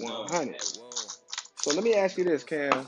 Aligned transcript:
One 0.00 0.28
hundred. 0.28 0.62
So 0.62 1.74
let 1.74 1.82
me 1.82 1.94
ask 1.94 2.16
you 2.18 2.24
this, 2.24 2.44
Cam. 2.44 2.86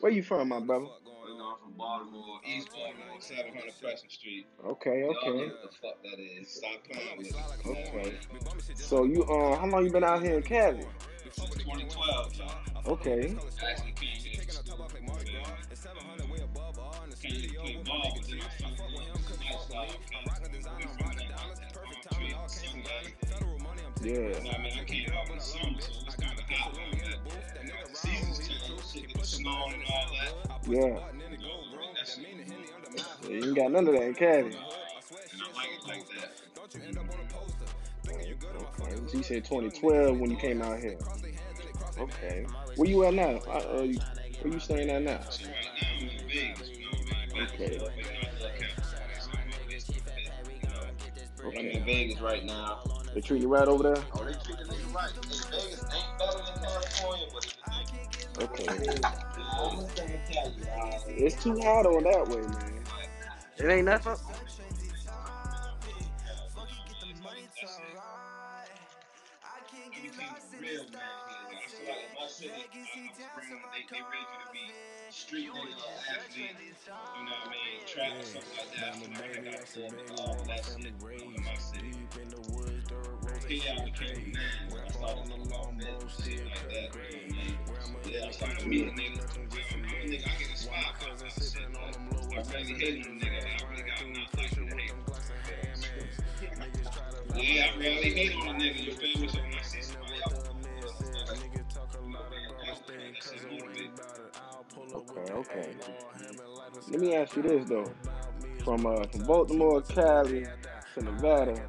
Where 0.00 0.12
you 0.12 0.22
from, 0.22 0.48
my 0.48 0.60
brother? 0.60 0.84
I'm 0.84 1.56
from 1.58 1.72
Baltimore, 1.76 2.40
East 2.46 2.68
Baltimore, 2.70 3.20
700 3.20 3.72
Pleasant 3.80 4.12
Street. 4.12 4.46
Okay, 4.64 5.04
okay, 5.04 5.48
what 5.48 5.62
the 5.62 5.68
fuck 5.80 6.02
that 6.02 6.18
is. 6.18 6.48
Stop 6.48 6.70
playing 6.84 7.18
with 7.18 7.28
it. 7.28 7.34
Okay. 7.66 8.18
So 8.74 9.04
you 9.04 9.24
uh, 9.24 9.56
how 9.56 9.66
long 9.66 9.84
you 9.84 9.90
been 9.90 10.04
out 10.04 10.22
here 10.22 10.36
in 10.36 10.42
Cali? 10.42 10.86
Since 11.32 11.50
2012, 11.50 12.34
y'all. 12.36 12.92
Okay. 12.92 13.36
I 13.62 13.70
actually 13.70 13.92
came 13.92 14.08
here 14.18 14.42
for 14.42 14.52
school. 14.52 14.88
you 14.88 14.96
feel 14.96 16.02
me? 16.02 16.10
Came 17.22 17.40
here 17.40 17.48
to 17.48 17.62
play 17.62 17.82
ball, 17.84 18.12
but 18.16 18.28
then 18.28 18.40
I 18.40 18.48
fell 18.48 18.68
in 18.68 18.94
love 18.94 19.16
with 19.16 19.38
the 19.38 19.44
lifestyle. 19.44 19.86
We 20.78 20.84
from 20.84 21.16
that 21.16 21.36
Palm 21.36 21.54
Tree, 22.12 22.34
Sunday. 22.46 23.59
Yeah. 24.02 24.12
You 24.12 24.18
know 24.20 24.28
what 24.30 24.54
I 24.54 24.62
mean? 24.62 24.72
I 24.80 24.84
came 24.84 25.12
out 25.12 25.28
in 25.30 25.36
the 25.36 25.42
summer, 25.42 25.80
so 25.80 25.92
it 25.92 26.06
was 26.06 26.14
kind 26.16 26.38
of 26.38 26.44
hot 26.46 26.74
like 26.74 27.04
that. 27.04 27.60
And 27.60 27.70
as 27.70 27.90
the 27.90 27.96
seasons 27.96 28.48
change, 28.48 28.92
shit 28.92 29.14
get 29.14 29.26
snowing 29.26 29.74
and 29.74 29.82
all 29.92 30.06
that. 30.10 30.68
Yeah. 30.68 30.80
You 30.80 31.38
know, 31.38 31.60
bring. 31.74 31.90
Yeah, 33.22 33.28
you 33.28 33.44
ain't 33.44 33.56
got 33.56 33.72
none 33.72 33.86
of 33.88 33.92
that 33.94 34.02
in 34.02 34.14
Cali. 34.14 34.38
And 34.40 34.54
I 34.54 35.52
like 35.54 35.68
it 35.76 35.86
like 35.86 36.06
that. 36.08 36.30
Okay. 38.56 38.96
So 39.08 39.16
you 39.18 39.22
said 39.22 39.44
2012 39.44 40.18
when 40.18 40.30
you 40.30 40.36
came 40.36 40.62
out 40.62 40.78
here. 40.78 40.98
Okay. 41.98 42.46
Where 42.76 42.88
you 42.88 43.04
at 43.04 43.14
now? 43.14 43.40
Uh, 43.46 43.78
uh, 43.78 43.82
you- 43.82 44.00
where 44.42 44.54
you 44.54 44.60
staying 44.60 44.88
at 44.88 45.02
now? 45.02 45.20
So 45.28 45.44
right 45.46 45.54
now 45.80 45.88
I'm 45.98 46.08
in 46.08 46.28
Vegas, 46.28 46.68
you 46.70 46.84
know 46.84 46.90
what 46.92 47.14
I 47.34 47.36
mean? 47.36 47.48
Okay. 47.48 47.78
But 51.36 51.46
I'm 51.58 51.66
in 51.66 51.84
Vegas 51.84 52.20
right 52.20 52.44
now. 52.44 52.80
They 53.14 53.20
treat 53.20 53.42
you 53.42 53.48
right 53.48 53.66
over 53.66 53.82
there? 53.82 54.04
Oh, 54.14 54.24
they 54.24 54.32
treat 54.32 54.58
the 54.58 54.64
nigga 54.64 54.94
right. 54.94 55.10
Hey, 55.10 55.58
Vegas 55.58 55.84
ain't 55.92 56.18
better 56.18 56.38
than 56.46 56.62
California, 56.62 57.26
but 57.32 57.44
it's 57.44 57.54
the 57.56 58.44
Okay. 58.44 58.66
the 58.66 59.60
only 59.60 59.84
thing 59.86 60.10
I 60.14 60.32
tell 60.32 60.50
you, 60.52 60.64
uh, 60.70 60.98
It's 61.08 61.42
too 61.42 61.58
hot 61.60 61.86
on 61.86 62.04
that 62.04 62.28
way, 62.28 62.40
man. 62.40 62.84
It 63.58 63.66
ain't 63.66 63.84
nothing. 63.86 64.16
real 70.60 70.84
man 70.92 71.02
here. 71.40 71.56
I 71.56 71.60
feel 71.66 71.88
like 71.88 72.04
in 72.06 72.14
my 72.14 72.26
city, 72.28 72.50
I'm 72.50 73.30
bringing 73.34 73.58
they, 73.72 73.84
they 73.90 74.02
raise 74.06 74.30
you 74.30 74.38
to 74.44 74.48
be 74.52 74.64
street 75.10 75.50
niggas, 75.50 75.82
athlete, 76.14 76.54
you 76.60 77.24
know 77.24 77.32
what 77.32 77.48
I 77.48 77.50
mean, 77.50 77.86
track 77.86 78.12
or 78.20 78.24
something 78.24 78.54
like 78.56 78.70
that. 78.78 78.88
I 78.88 79.00
feel 79.00 79.10
like 79.18 79.32
I 79.34 79.50
got 79.50 79.66
to 79.66 79.80
nigga 79.80 80.20
all 80.20 80.44
that 80.46 80.64
shit 80.64 80.92
in 81.36 81.44
my 81.44 81.56
city. 81.56 81.90
Yeah, 83.50 83.82
I 83.82 83.84
became 83.84 84.14
a 84.14 84.28
man. 84.30 84.46
I 84.70 84.90
started 84.92 85.28
looking 85.28 85.52
off 85.52 85.74
that 85.78 86.22
shit 86.22 86.46
like 86.46 86.68
that. 86.70 86.94
Know 86.94 87.02
what 87.66 87.82
I 87.82 87.90
mean? 87.90 88.14
Yeah, 88.14 88.28
I 88.28 88.30
started 88.30 88.66
meeting 88.68 88.94
niggas. 88.94 89.26
I'm 89.34 89.42
a 89.42 89.86
nigga, 90.06 90.22
I 90.22 90.38
get 90.38 90.50
inspired 90.50 90.94
by 91.00 91.06
that 91.18 91.32
shit. 91.34 91.54
Like, 91.74 91.98
I 92.30 92.52
really 92.54 92.74
hate 92.74 93.06
on 93.08 93.18
nigga, 93.18 93.42
I 93.42 93.70
really 93.70 93.82
got 93.82 94.02
enough 94.02 94.30
like 94.36 94.50
to 94.50 94.62
hate. 94.66 94.94
Yeah, 97.34 97.66
I 97.66 97.76
really 97.76 98.10
hate 98.14 98.36
on 98.36 98.46
a 98.46 98.52
nigga, 98.52 98.80
you 98.84 98.92
feel 98.92 99.20
me? 99.20 99.26
So 99.26 99.38
when 99.40 99.52
I 99.52 99.62
see 99.62 99.82
somebody 99.82 100.14
else, 100.22 100.50
Okay, 104.94 105.32
okay. 105.32 105.68
Let 106.88 107.00
me 107.00 107.16
ask 107.16 107.34
you 107.36 107.42
this 107.42 107.68
though. 107.68 107.90
From 108.64 108.86
uh 108.86 109.02
from 109.10 109.22
Baltimore, 109.26 109.82
Cali 109.82 110.46
to 110.94 111.02
Nevada, 111.02 111.66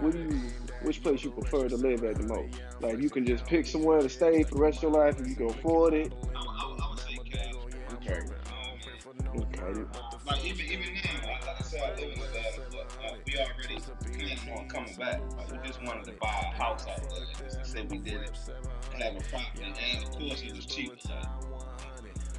what 0.00 0.12
do 0.12 0.18
you 0.18 0.40
which 0.82 1.02
place 1.02 1.24
you 1.24 1.30
prefer 1.30 1.68
to 1.68 1.76
live 1.76 2.04
at 2.04 2.16
the 2.16 2.24
most? 2.24 2.60
Like 2.80 2.98
you 2.98 3.10
can 3.10 3.24
just 3.24 3.46
pick 3.46 3.66
somewhere 3.66 4.00
to 4.00 4.08
stay 4.08 4.42
for 4.42 4.56
the 4.56 4.60
rest 4.60 4.78
of 4.78 4.82
your 4.84 4.92
life 4.92 5.18
if 5.20 5.26
you 5.26 5.34
can 5.34 5.46
afford 5.46 5.94
it. 5.94 6.12
Okay. 7.94 8.20
Okay. 9.36 9.82
like 10.26 10.44
even 10.44 10.66
even 10.66 10.94
now, 10.94 11.26
like, 11.26 11.46
like 11.46 11.60
I 11.60 11.62
said, 11.62 11.82
I 11.82 12.00
live 12.00 12.12
in 12.12 12.20
Nevada, 12.20 12.62
but 12.70 12.96
uh, 13.04 13.16
we 13.26 13.38
already 13.38 13.80
planning 14.14 14.58
on 14.58 14.68
coming 14.68 14.94
back. 14.96 15.20
Like 15.36 15.50
we 15.50 15.66
just 15.66 15.82
wanted 15.82 16.04
to 16.04 16.12
buy 16.20 16.52
a 16.52 16.62
house 16.62 16.86
out 16.86 17.00
there. 17.10 17.58
To 17.58 17.64
say 17.64 17.82
we 17.90 17.98
did 17.98 18.20
it, 18.20 18.38
have 18.98 19.16
a 19.16 19.20
property, 19.20 19.74
and 19.94 20.04
of 20.04 20.10
course 20.10 20.42
it 20.42 20.54
was 20.54 20.66
cheaper. 20.66 20.96
So 20.98 21.14
I 21.14 21.93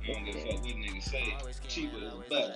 don't 0.07 0.25
give 0.25 0.35
a 0.35 0.39
fuck 0.39 0.63
what 0.63 0.75
niggas 0.75 1.03
say. 1.03 1.35
Cheaper 1.67 1.97
is 1.97 2.13
better. 2.29 2.55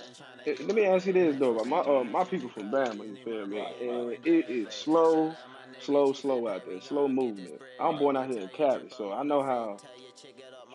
Let 0.64 0.74
me 0.74 0.86
ask 0.86 1.06
you 1.06 1.12
this 1.12 1.36
though. 1.36 1.54
My 1.64 1.78
uh, 1.78 2.04
my 2.04 2.24
people 2.24 2.48
from 2.50 2.70
Bama, 2.70 3.06
you 3.06 3.16
feel 3.24 3.46
me? 3.46 3.60
And 3.80 4.12
it 4.24 4.48
is 4.48 4.74
slow, 4.74 5.34
slow, 5.80 6.12
slow 6.12 6.48
out 6.48 6.66
there. 6.66 6.80
Slow 6.80 7.08
movement. 7.08 7.60
I'm 7.78 7.98
born 7.98 8.16
out 8.16 8.30
here 8.30 8.40
in 8.40 8.48
Cali, 8.48 8.88
so 8.96 9.12
I 9.12 9.22
know 9.22 9.42
how 9.42 9.78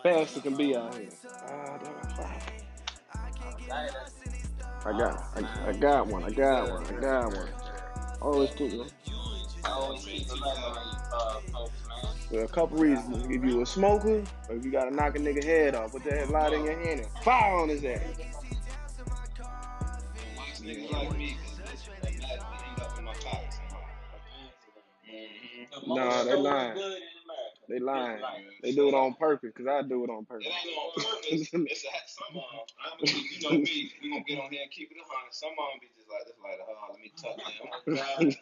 fast 0.02 0.36
it 0.36 0.42
can 0.42 0.56
be 0.56 0.76
out 0.76 0.94
here. 0.94 1.08
Ah. 1.48 1.78
I 4.84 4.92
got, 4.92 5.24
I, 5.34 5.68
I 5.68 5.72
got 5.72 6.06
one. 6.06 6.22
I 6.22 6.30
got 6.30 6.70
one. 6.70 6.86
I 6.86 7.00
got 7.00 7.36
one. 7.36 7.48
Always 8.20 8.50
cool. 8.50 8.68
You? 8.68 8.86
I 9.64 9.70
always 9.70 10.04
keep 10.04 10.28
to 10.28 10.34
uh, 10.34 11.40
folks, 11.52 11.72
man. 11.85 11.85
For 12.30 12.42
a 12.42 12.48
couple 12.48 12.78
reasons. 12.78 13.24
If 13.30 13.44
you 13.44 13.62
a 13.62 13.66
smoker, 13.66 14.24
or 14.48 14.56
if 14.56 14.64
you 14.64 14.72
gotta 14.72 14.90
knock 14.90 15.16
a 15.16 15.20
nigga 15.20 15.44
head 15.44 15.74
off, 15.76 15.92
put 15.92 16.04
that 16.04 16.28
light 16.30 16.52
in 16.52 16.64
your 16.64 16.78
hand 16.78 17.00
and 17.00 17.08
fire 17.22 17.54
on 17.54 17.68
his 17.68 17.84
ass. 17.84 18.00
Nah, 25.86 26.24
they 26.24 26.34
lying. 26.34 26.78
They 27.68 27.78
lying. 27.80 28.22
They 28.62 28.72
do 28.72 28.88
it 28.88 28.94
on 28.94 29.14
purpose, 29.14 29.52
cause 29.56 29.66
I 29.66 29.82
do 29.82 30.04
it 30.04 30.10
on 30.10 30.24
purpose. 30.26 30.46
It 30.46 30.68
ain't 30.68 30.78
on 30.78 30.90
purpose. 30.94 31.50
It's 31.66 31.84
a 31.84 31.90
some 32.06 32.36
of 32.38 32.44
them. 32.46 32.66
I'm 32.78 32.98
you 33.02 33.40
know 33.42 33.58
me. 33.58 33.92
We 34.02 34.10
gonna 34.10 34.24
get 34.24 34.38
on 34.38 34.50
here 34.50 34.62
and 34.62 34.70
keep 34.70 34.90
it 34.92 34.98
a 34.98 35.04
hundred. 35.06 35.34
Some 35.34 35.50
of 35.50 35.66
them 35.74 35.78
be 35.82 35.88
just 35.96 36.08
like 36.10 36.24
this, 36.26 36.38
like, 36.38 36.60
oh, 36.62 36.92
let 36.92 37.00
me 37.02 37.10
tuck 37.18 37.36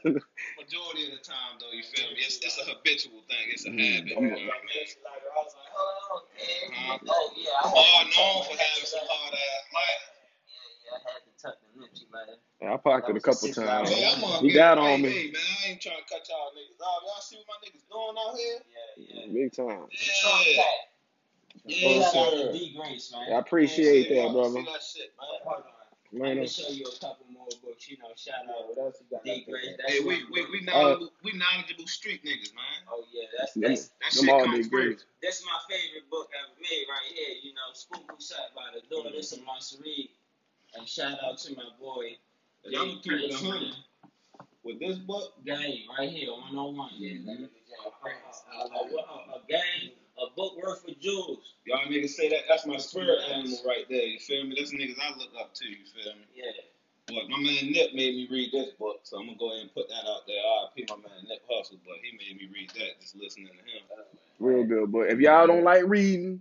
them. 0.04 0.20
Majority 0.60 1.02
of 1.08 1.12
the 1.18 1.24
time, 1.24 1.56
though, 1.60 1.72
you 1.72 1.82
feel 1.82 2.08
me? 2.12 2.20
It's, 2.20 2.38
it's 2.44 2.58
a 2.60 2.64
habitual 2.68 3.22
thing. 3.28 3.46
It's 3.48 3.64
a 3.66 3.72
habit. 3.72 4.12
You 4.12 4.16
know 4.16 4.28
what 4.28 4.32
I 4.32 4.36
mean? 4.36 4.50
Uh-huh. 6.68 6.98
Oh 7.08 7.32
yeah, 7.36 7.50
I 7.62 7.68
All 7.68 8.04
known 8.04 8.44
for 8.44 8.56
having 8.58 8.84
some 8.86 9.06
hard 9.08 9.34
ass 9.34 9.64
life. 9.72 10.04
Yeah, 10.94 11.02
yeah, 11.02 11.10
I 11.10 11.12
had 11.12 11.22
to 11.26 11.42
tuck 11.42 11.56
the 11.60 11.80
nips, 11.80 12.00
you 12.00 12.06
man. 12.12 12.72
I 12.72 12.76
popped 12.76 13.10
it 13.10 13.16
a 13.16 13.20
couple 13.20 13.48
times. 13.52 13.90
Hey, 13.90 14.06
I'm 14.06 14.24
on 14.24 14.44
He 14.44 14.52
got 14.52 14.78
on 14.78 15.00
hey, 15.00 15.02
me. 15.02 15.08
Hey, 15.10 15.26
man, 15.32 15.42
I 15.64 15.68
ain't 15.70 15.80
trying 15.80 15.96
to 15.96 16.04
cut 16.08 16.28
y'all 16.28 16.50
niggas 16.54 16.80
off. 16.80 17.02
Y'all 17.04 17.20
see 17.20 17.36
what 17.36 17.46
my 17.50 17.58
niggas 17.66 17.84
doing 17.90 18.16
out 18.16 18.36
here? 18.36 18.58
Yeah, 18.96 19.26
yeah. 19.26 19.32
Big 19.32 19.52
time. 19.52 19.88
Trump 19.90 20.46
Yeah. 20.46 20.62
Yeah, 21.66 22.00
Shout 22.02 22.30
sir. 22.30 22.58
Grace, 22.76 23.12
man. 23.12 23.32
I 23.32 23.38
appreciate 23.38 24.10
Yeah, 24.10 24.24
that, 24.26 24.32
brother. 24.32 24.60
See 24.60 24.64
that 24.64 24.82
shit, 24.82 25.12
man. 25.18 25.28
Hold 25.44 25.64
on. 25.64 25.74
I 26.14 26.18
Man, 26.18 26.36
can 26.36 26.46
show 26.46 26.70
you 26.70 26.86
a 26.86 26.94
couple 27.02 27.26
more 27.32 27.48
books. 27.58 27.90
You 27.90 27.98
know, 27.98 28.14
shout 28.14 28.46
out 28.46 28.70
what 28.70 28.78
else 28.78 29.02
you 29.02 29.06
got? 29.10 29.24
D 29.24 29.44
Grace. 29.50 29.74
That's 29.78 29.98
Hey, 29.98 30.00
we, 30.00 30.22
we, 30.30 30.46
we, 30.46 30.62
uh, 30.68 30.70
knowledgeable, 30.70 31.10
we 31.24 31.32
knowledgeable 31.34 31.88
street 31.90 32.22
niggas, 32.22 32.54
man. 32.54 32.86
Oh 32.86 33.02
yeah, 33.10 33.26
that's 33.34 33.54
Them, 33.54 33.62
that's 33.74 33.90
That 33.98 34.12
shit 34.14 34.30
all 34.30 34.44
comes 34.44 34.68
big 34.68 34.70
great. 34.70 35.00
free. 35.02 35.06
that's 35.22 35.42
my 35.42 35.58
favorite 35.66 36.06
book 36.10 36.30
ever 36.38 36.54
made 36.62 36.86
right 36.86 37.10
here. 37.10 37.34
You 37.42 37.50
know, 37.58 37.74
Spook 37.74 38.06
Who 38.06 38.20
Sat 38.22 38.54
by 38.54 38.70
the 38.78 38.86
Door. 38.86 39.10
This 39.10 39.32
is 39.32 39.40
my 39.42 39.58
read. 39.82 40.10
And 40.76 40.88
shout 40.88 41.18
out 41.24 41.38
to 41.38 41.54
my 41.54 41.62
boy. 41.78 42.16
Y'all 42.64 42.86
D 42.86 43.00
can 43.02 43.18
keep 43.18 43.30
it 43.30 43.34
a 43.34 43.36
hundred. 43.36 43.74
With 44.64 44.80
this 44.80 44.96
book, 44.98 45.34
Game 45.44 45.84
right 45.98 46.08
here, 46.08 46.32
101. 46.32 46.90
Yeah, 46.96 47.18
that 47.26 47.38
nigga 47.38 47.48
Jay 47.68 47.76
A, 47.84 49.46
game, 49.46 49.90
a 50.16 50.34
book 50.34 50.56
worth 50.56 50.88
of 50.88 50.98
jewels. 51.00 51.54
y'all 51.66 51.84
niggas 51.86 52.10
say 52.10 52.30
that 52.30 52.48
that's 52.48 52.66
my 52.66 52.78
spirit 52.78 53.18
animal 53.30 53.58
right 53.66 53.84
there. 53.90 54.02
You 54.02 54.18
feel 54.18 54.44
me? 54.44 54.56
That's 54.58 54.72
niggas 54.72 54.96
I 54.98 55.18
look 55.18 55.28
up 55.38 55.54
to. 55.54 55.68
You 55.68 55.84
feel 55.94 56.14
me? 56.14 56.24
Yeah. 56.34 56.50
But 57.06 57.28
my 57.28 57.36
man 57.36 57.72
Nip 57.72 57.92
made 57.92 58.14
me 58.16 58.28
read 58.30 58.50
this 58.52 58.70
book, 58.78 59.00
so 59.02 59.18
I'm 59.18 59.26
gonna 59.26 59.38
go 59.38 59.50
ahead 59.52 59.62
and 59.62 59.74
put 59.74 59.88
that 59.88 60.08
out 60.08 60.26
there. 60.26 60.40
R.I.P. 60.40 60.86
my 60.88 60.96
man 60.96 61.28
Nip 61.28 61.42
Hussle, 61.50 61.76
but 61.84 61.96
he 62.02 62.16
made 62.16 62.40
me 62.40 62.48
read 62.52 62.70
that 62.70 63.00
just 63.00 63.16
listening 63.16 63.48
to 63.48 63.52
him. 63.52 63.84
Uh, 63.92 64.02
Real 64.40 64.64
good. 64.64 64.90
But 64.90 65.10
if 65.10 65.20
y'all 65.20 65.46
don't 65.46 65.64
like 65.64 65.82
reading, 65.84 66.40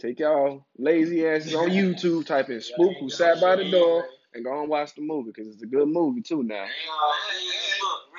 take 0.00 0.18
y'all 0.20 0.64
lazy 0.78 1.26
asses 1.26 1.54
on 1.54 1.68
YouTube, 1.70 2.26
type 2.26 2.48
in 2.50 2.60
Spook 2.60 2.92
Who 2.98 3.10
Sat 3.10 3.40
by 3.40 3.56
the 3.56 3.70
Door, 3.70 4.06
and 4.34 4.44
go 4.44 4.60
and 4.60 4.68
watch 4.68 4.94
the 4.94 5.02
movie, 5.02 5.32
because 5.34 5.52
it's 5.52 5.62
a 5.62 5.66
good 5.66 5.88
movie, 5.88 6.22
too, 6.22 6.42
now. 6.42 6.64
Read. 6.64 6.70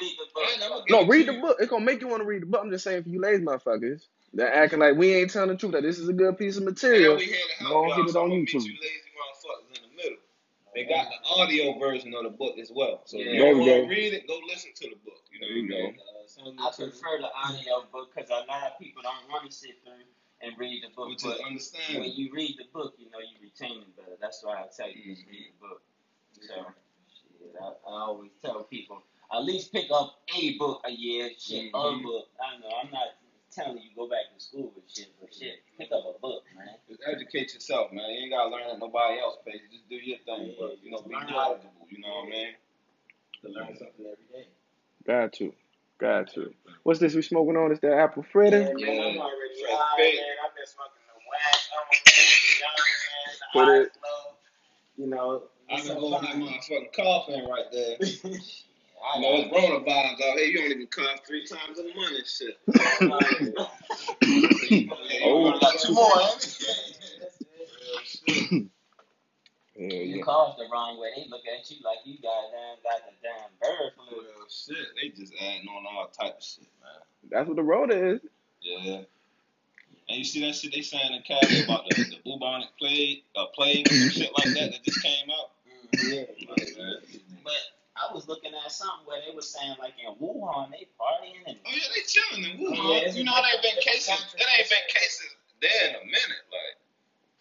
Read 0.02 0.16
the 0.18 0.26
book. 0.34 0.44
And 0.54 0.64
I'ma 0.64 0.82
give 0.88 0.90
No, 0.90 1.06
read 1.08 1.28
the 1.28 1.34
book. 1.34 1.58
It's 1.60 1.70
gonna 1.70 1.86
make 1.86 2.02
you 2.02 2.08
want 2.08 2.22
to 2.22 2.28
read 2.28 2.42
the 2.42 2.46
book. 2.48 2.62
I'm 2.64 2.72
just 2.72 2.84
saying 2.84 3.04
for 3.04 3.10
you 3.10 3.22
lazy 3.22 3.44
motherfuckers 3.44 4.08
that 4.34 4.56
acting 4.56 4.80
like 4.80 4.96
we 4.96 5.14
ain't 5.14 5.30
telling 5.32 5.50
the 5.50 5.56
truth, 5.58 5.74
that 5.74 5.84
this 5.84 6.00
is 6.00 6.10
a 6.10 6.14
good 6.14 6.38
piece 6.38 6.58
of 6.58 6.64
material. 6.64 7.18
we 7.18 7.26
here 7.26 7.36
to 7.60 7.66
Go 7.66 7.84
help 7.84 7.98
on, 7.98 8.06
hit 8.06 8.10
it 8.10 8.18
on 8.18 8.30
YouTube. 8.32 8.66
you 8.66 8.78
lazy 8.82 9.12
motherfuckers 9.14 9.78
in 9.78 9.90
the 9.90 9.96
middle. 9.96 10.18
They 10.74 10.86
got 10.86 11.08
the 11.12 11.20
audio 11.30 11.78
version 11.78 12.14
of 12.16 12.24
the 12.24 12.30
book 12.30 12.58
as 12.58 12.72
well. 12.74 13.02
So 13.06 13.20
if 13.20 13.26
Yeah. 13.28 13.32
you 13.34 13.38
There 13.40 13.52
don't 13.54 13.60
want 13.60 13.70
to 13.70 13.82
go. 13.84 13.88
read 13.90 14.14
it, 14.14 14.28
go 14.28 14.40
listen 14.48 14.72
to 14.74 14.90
the 14.90 14.96
book. 15.06 15.22
You 15.32 15.40
know 15.42 15.48
There 15.48 15.58
you 15.58 15.66
I 15.66 15.70
go. 15.70 15.88
mean? 15.92 15.98
Uh, 16.00 16.72
so 16.72 16.86
I 16.86 16.90
prefer 16.90 17.18
the 17.20 17.30
audio 17.36 17.86
book 17.92 18.16
because 18.16 18.30
a 18.30 18.46
lot 18.48 18.72
of 18.72 18.80
people 18.80 19.04
don't 19.04 19.30
want 19.30 19.46
to 19.46 19.52
sit 19.52 19.78
through 19.84 20.02
and 20.44 20.58
read 20.58 20.84
the 20.84 20.90
book. 20.96 21.10
Which 21.10 21.24
is 21.26 21.74
But 21.88 22.00
when 22.00 22.12
you 22.12 22.32
read 22.34 22.58
the 22.58 22.66
book, 22.74 22.96
you 22.98 23.10
know 23.10 23.20
you 23.20 23.38
retain 23.42 23.82
it 23.82 23.96
better. 23.96 24.18
That's 24.22 24.44
why 24.44 24.62
I 24.62 24.68
tell 24.76 24.90
you 24.90 25.16
just 25.16 25.26
Mhm. 25.26 25.30
read 25.30 25.54
the 25.54 25.68
book. 25.68 25.82
So, 26.42 26.56
shit, 27.40 27.56
I, 27.62 27.66
I 27.66 28.02
always 28.10 28.32
tell 28.42 28.64
people 28.64 29.04
at 29.32 29.44
least 29.44 29.72
pick 29.72 29.90
up 29.92 30.22
a 30.36 30.58
book 30.58 30.82
a 30.86 30.92
year. 30.92 31.32
Shit, 31.38 31.72
Mhm. 31.72 32.00
a 32.00 32.04
book. 32.04 32.30
I 32.40 32.58
know. 32.58 32.70
I'm 32.70 32.92
not 32.92 33.16
telling 33.52 33.82
you 33.84 33.90
go 33.96 34.08
back 34.08 34.34
to 34.34 34.40
school 34.40 34.72
with 34.76 34.90
shit, 34.90 35.10
but 35.20 35.34
shit, 35.34 35.64
pick 35.78 35.92
up 35.92 36.06
a 36.16 36.20
book, 36.20 36.44
man. 36.56 36.80
Just 36.88 37.02
educate 37.06 37.54
yourself, 37.54 37.92
man. 37.92 38.10
You 38.10 38.22
ain't 38.24 38.32
gotta 38.32 38.50
learn 38.50 38.64
at 38.64 38.80
nobody 38.80 39.20
else 39.20 39.38
pace. 39.46 39.62
Just 39.72 39.88
do 39.90 39.96
your 39.96 40.18
thing, 40.20 40.56
but 40.60 40.82
you 40.84 40.92
know, 40.92 41.02
be 41.02 41.12
knowledgeable. 41.16 41.88
You 41.90 42.00
know 42.00 42.16
what 42.16 42.28
I 42.28 42.30
mean? 42.30 42.56
To 43.42 43.50
learn 43.50 43.76
something 43.78 44.06
every 44.06 44.26
day. 44.32 44.48
Got 45.06 45.34
to. 45.34 45.54
Got 46.02 46.34
to. 46.34 46.54
What's 46.84 47.00
this 47.00 47.16
we 47.16 47.24
smoking 47.24 47.58
on? 47.58 47.72
Is 47.72 47.80
that 47.82 47.94
apple 47.94 48.26
fritter? 48.34 48.60
Yeah, 48.62 48.66
man, 48.66 48.74
I'm 48.74 48.80
Yeah. 49.16 49.22
already 49.22 49.62
Fresh 49.62 49.72
high, 49.72 49.98
bait. 49.98 50.16
man. 50.16 50.26
I've 50.46 50.56
been 50.56 50.68
smoking 50.68 51.04
the 51.08 51.14
wax, 51.32 51.70
I'm 51.78 51.88
man, 52.62 53.38
the 53.40 53.46
Put 53.54 53.66
high 53.68 53.82
it- 53.84 53.98
You 54.98 55.08
know, 55.08 55.44
I 55.70 55.76
it's 55.76 55.88
been 55.88 55.96
so 55.98 56.02
going 56.02 56.24
that 56.24 56.36
motherfucking 56.36 56.94
coughing 56.96 57.48
right 57.50 57.72
there. 57.72 57.98
I 59.04 59.20
You 59.20 59.22
know, 59.22 59.36
it's 59.36 59.52
got 59.52 59.62
Rona 59.64 59.80
out 60.24 60.38
here. 60.38 60.48
You 60.48 60.58
don't 60.60 60.72
even 60.72 60.88
cough 60.88 61.22
three 61.28 61.46
times 61.48 61.80
in 61.80 61.92
a 61.92 61.96
month 61.96 62.18
and 62.18 62.28
shit. 62.28 62.58
Oh. 65.24 65.60
got 65.60 65.76
oh. 65.76 65.78
two 65.80 65.94
more, 65.94 66.20
ain't 68.30 68.72
Yeah, 69.82 69.98
You 69.98 70.18
yeah. 70.18 70.24
cough 70.24 70.58
the 70.58 70.68
wrong 70.72 71.00
way, 71.00 71.10
they 71.16 71.26
look 71.30 71.42
at 71.50 71.70
you 71.72 71.78
like 71.84 72.06
you 72.06 72.18
got 72.22 72.54
damn 72.54 72.78
got 72.86 73.02
the 73.02 73.14
damn 73.26 73.50
bird 73.58 73.92
flu. 73.98 74.22
Real 74.22 74.46
shit. 74.48 74.94
They 74.94 75.10
just 75.10 75.34
adding 75.42 75.68
on 75.70 75.86
all 75.90 76.08
type 76.08 76.38
of 76.38 76.44
shit, 76.44 76.70
man. 76.84 77.02
That's 77.32 77.48
what 77.48 77.56
the 77.56 77.64
road 77.64 77.92
is. 77.92 78.22
Yeah. 78.62 79.02
And 80.08 80.18
you 80.20 80.24
see 80.24 80.46
that 80.46 80.54
shit 80.54 80.74
they 80.74 80.82
saying 80.82 81.14
in 81.14 81.24
Cali 81.24 81.64
about 81.64 81.90
the, 81.90 81.96
the 82.04 82.18
bubonic 82.24 82.70
plague, 82.78 83.24
uh, 83.36 83.46
plague 83.56 83.92
and 83.92 84.12
shit 84.12 84.30
like 84.38 84.54
that 84.54 84.70
that 84.70 84.84
just 84.84 85.02
came 85.02 85.30
out? 85.32 85.50
Yeah. 86.04 86.30
Like, 86.48 86.78
man. 86.78 86.96
But 87.44 87.58
I 87.98 88.14
was 88.14 88.28
looking 88.28 88.52
at 88.54 88.72
something 88.72 89.08
where 89.08 89.20
they 89.28 89.34
were 89.34 89.42
saying 89.42 89.78
like 89.80 89.94
in 89.98 90.14
Wuhan 90.22 90.70
they 90.70 90.86
partying 90.94 91.42
and 91.48 91.58
Oh 91.66 91.72
yeah, 91.74 91.90
they 91.96 92.02
chilling 92.06 92.44
in 92.46 92.58
Wuhan. 92.62 93.02
Yeah, 93.02 93.12
you 93.18 93.24
know, 93.24 93.34
it 93.34 93.46
ain't 93.50 93.64
been 93.64 93.82
cases. 93.82 94.14
It 94.38 94.46
ain't 94.46 94.70
been 94.70 94.88
cases 94.94 95.36
there 95.60 95.90
in 95.90 95.96
a 95.96 96.06
minute, 96.06 96.46
like 96.54 96.78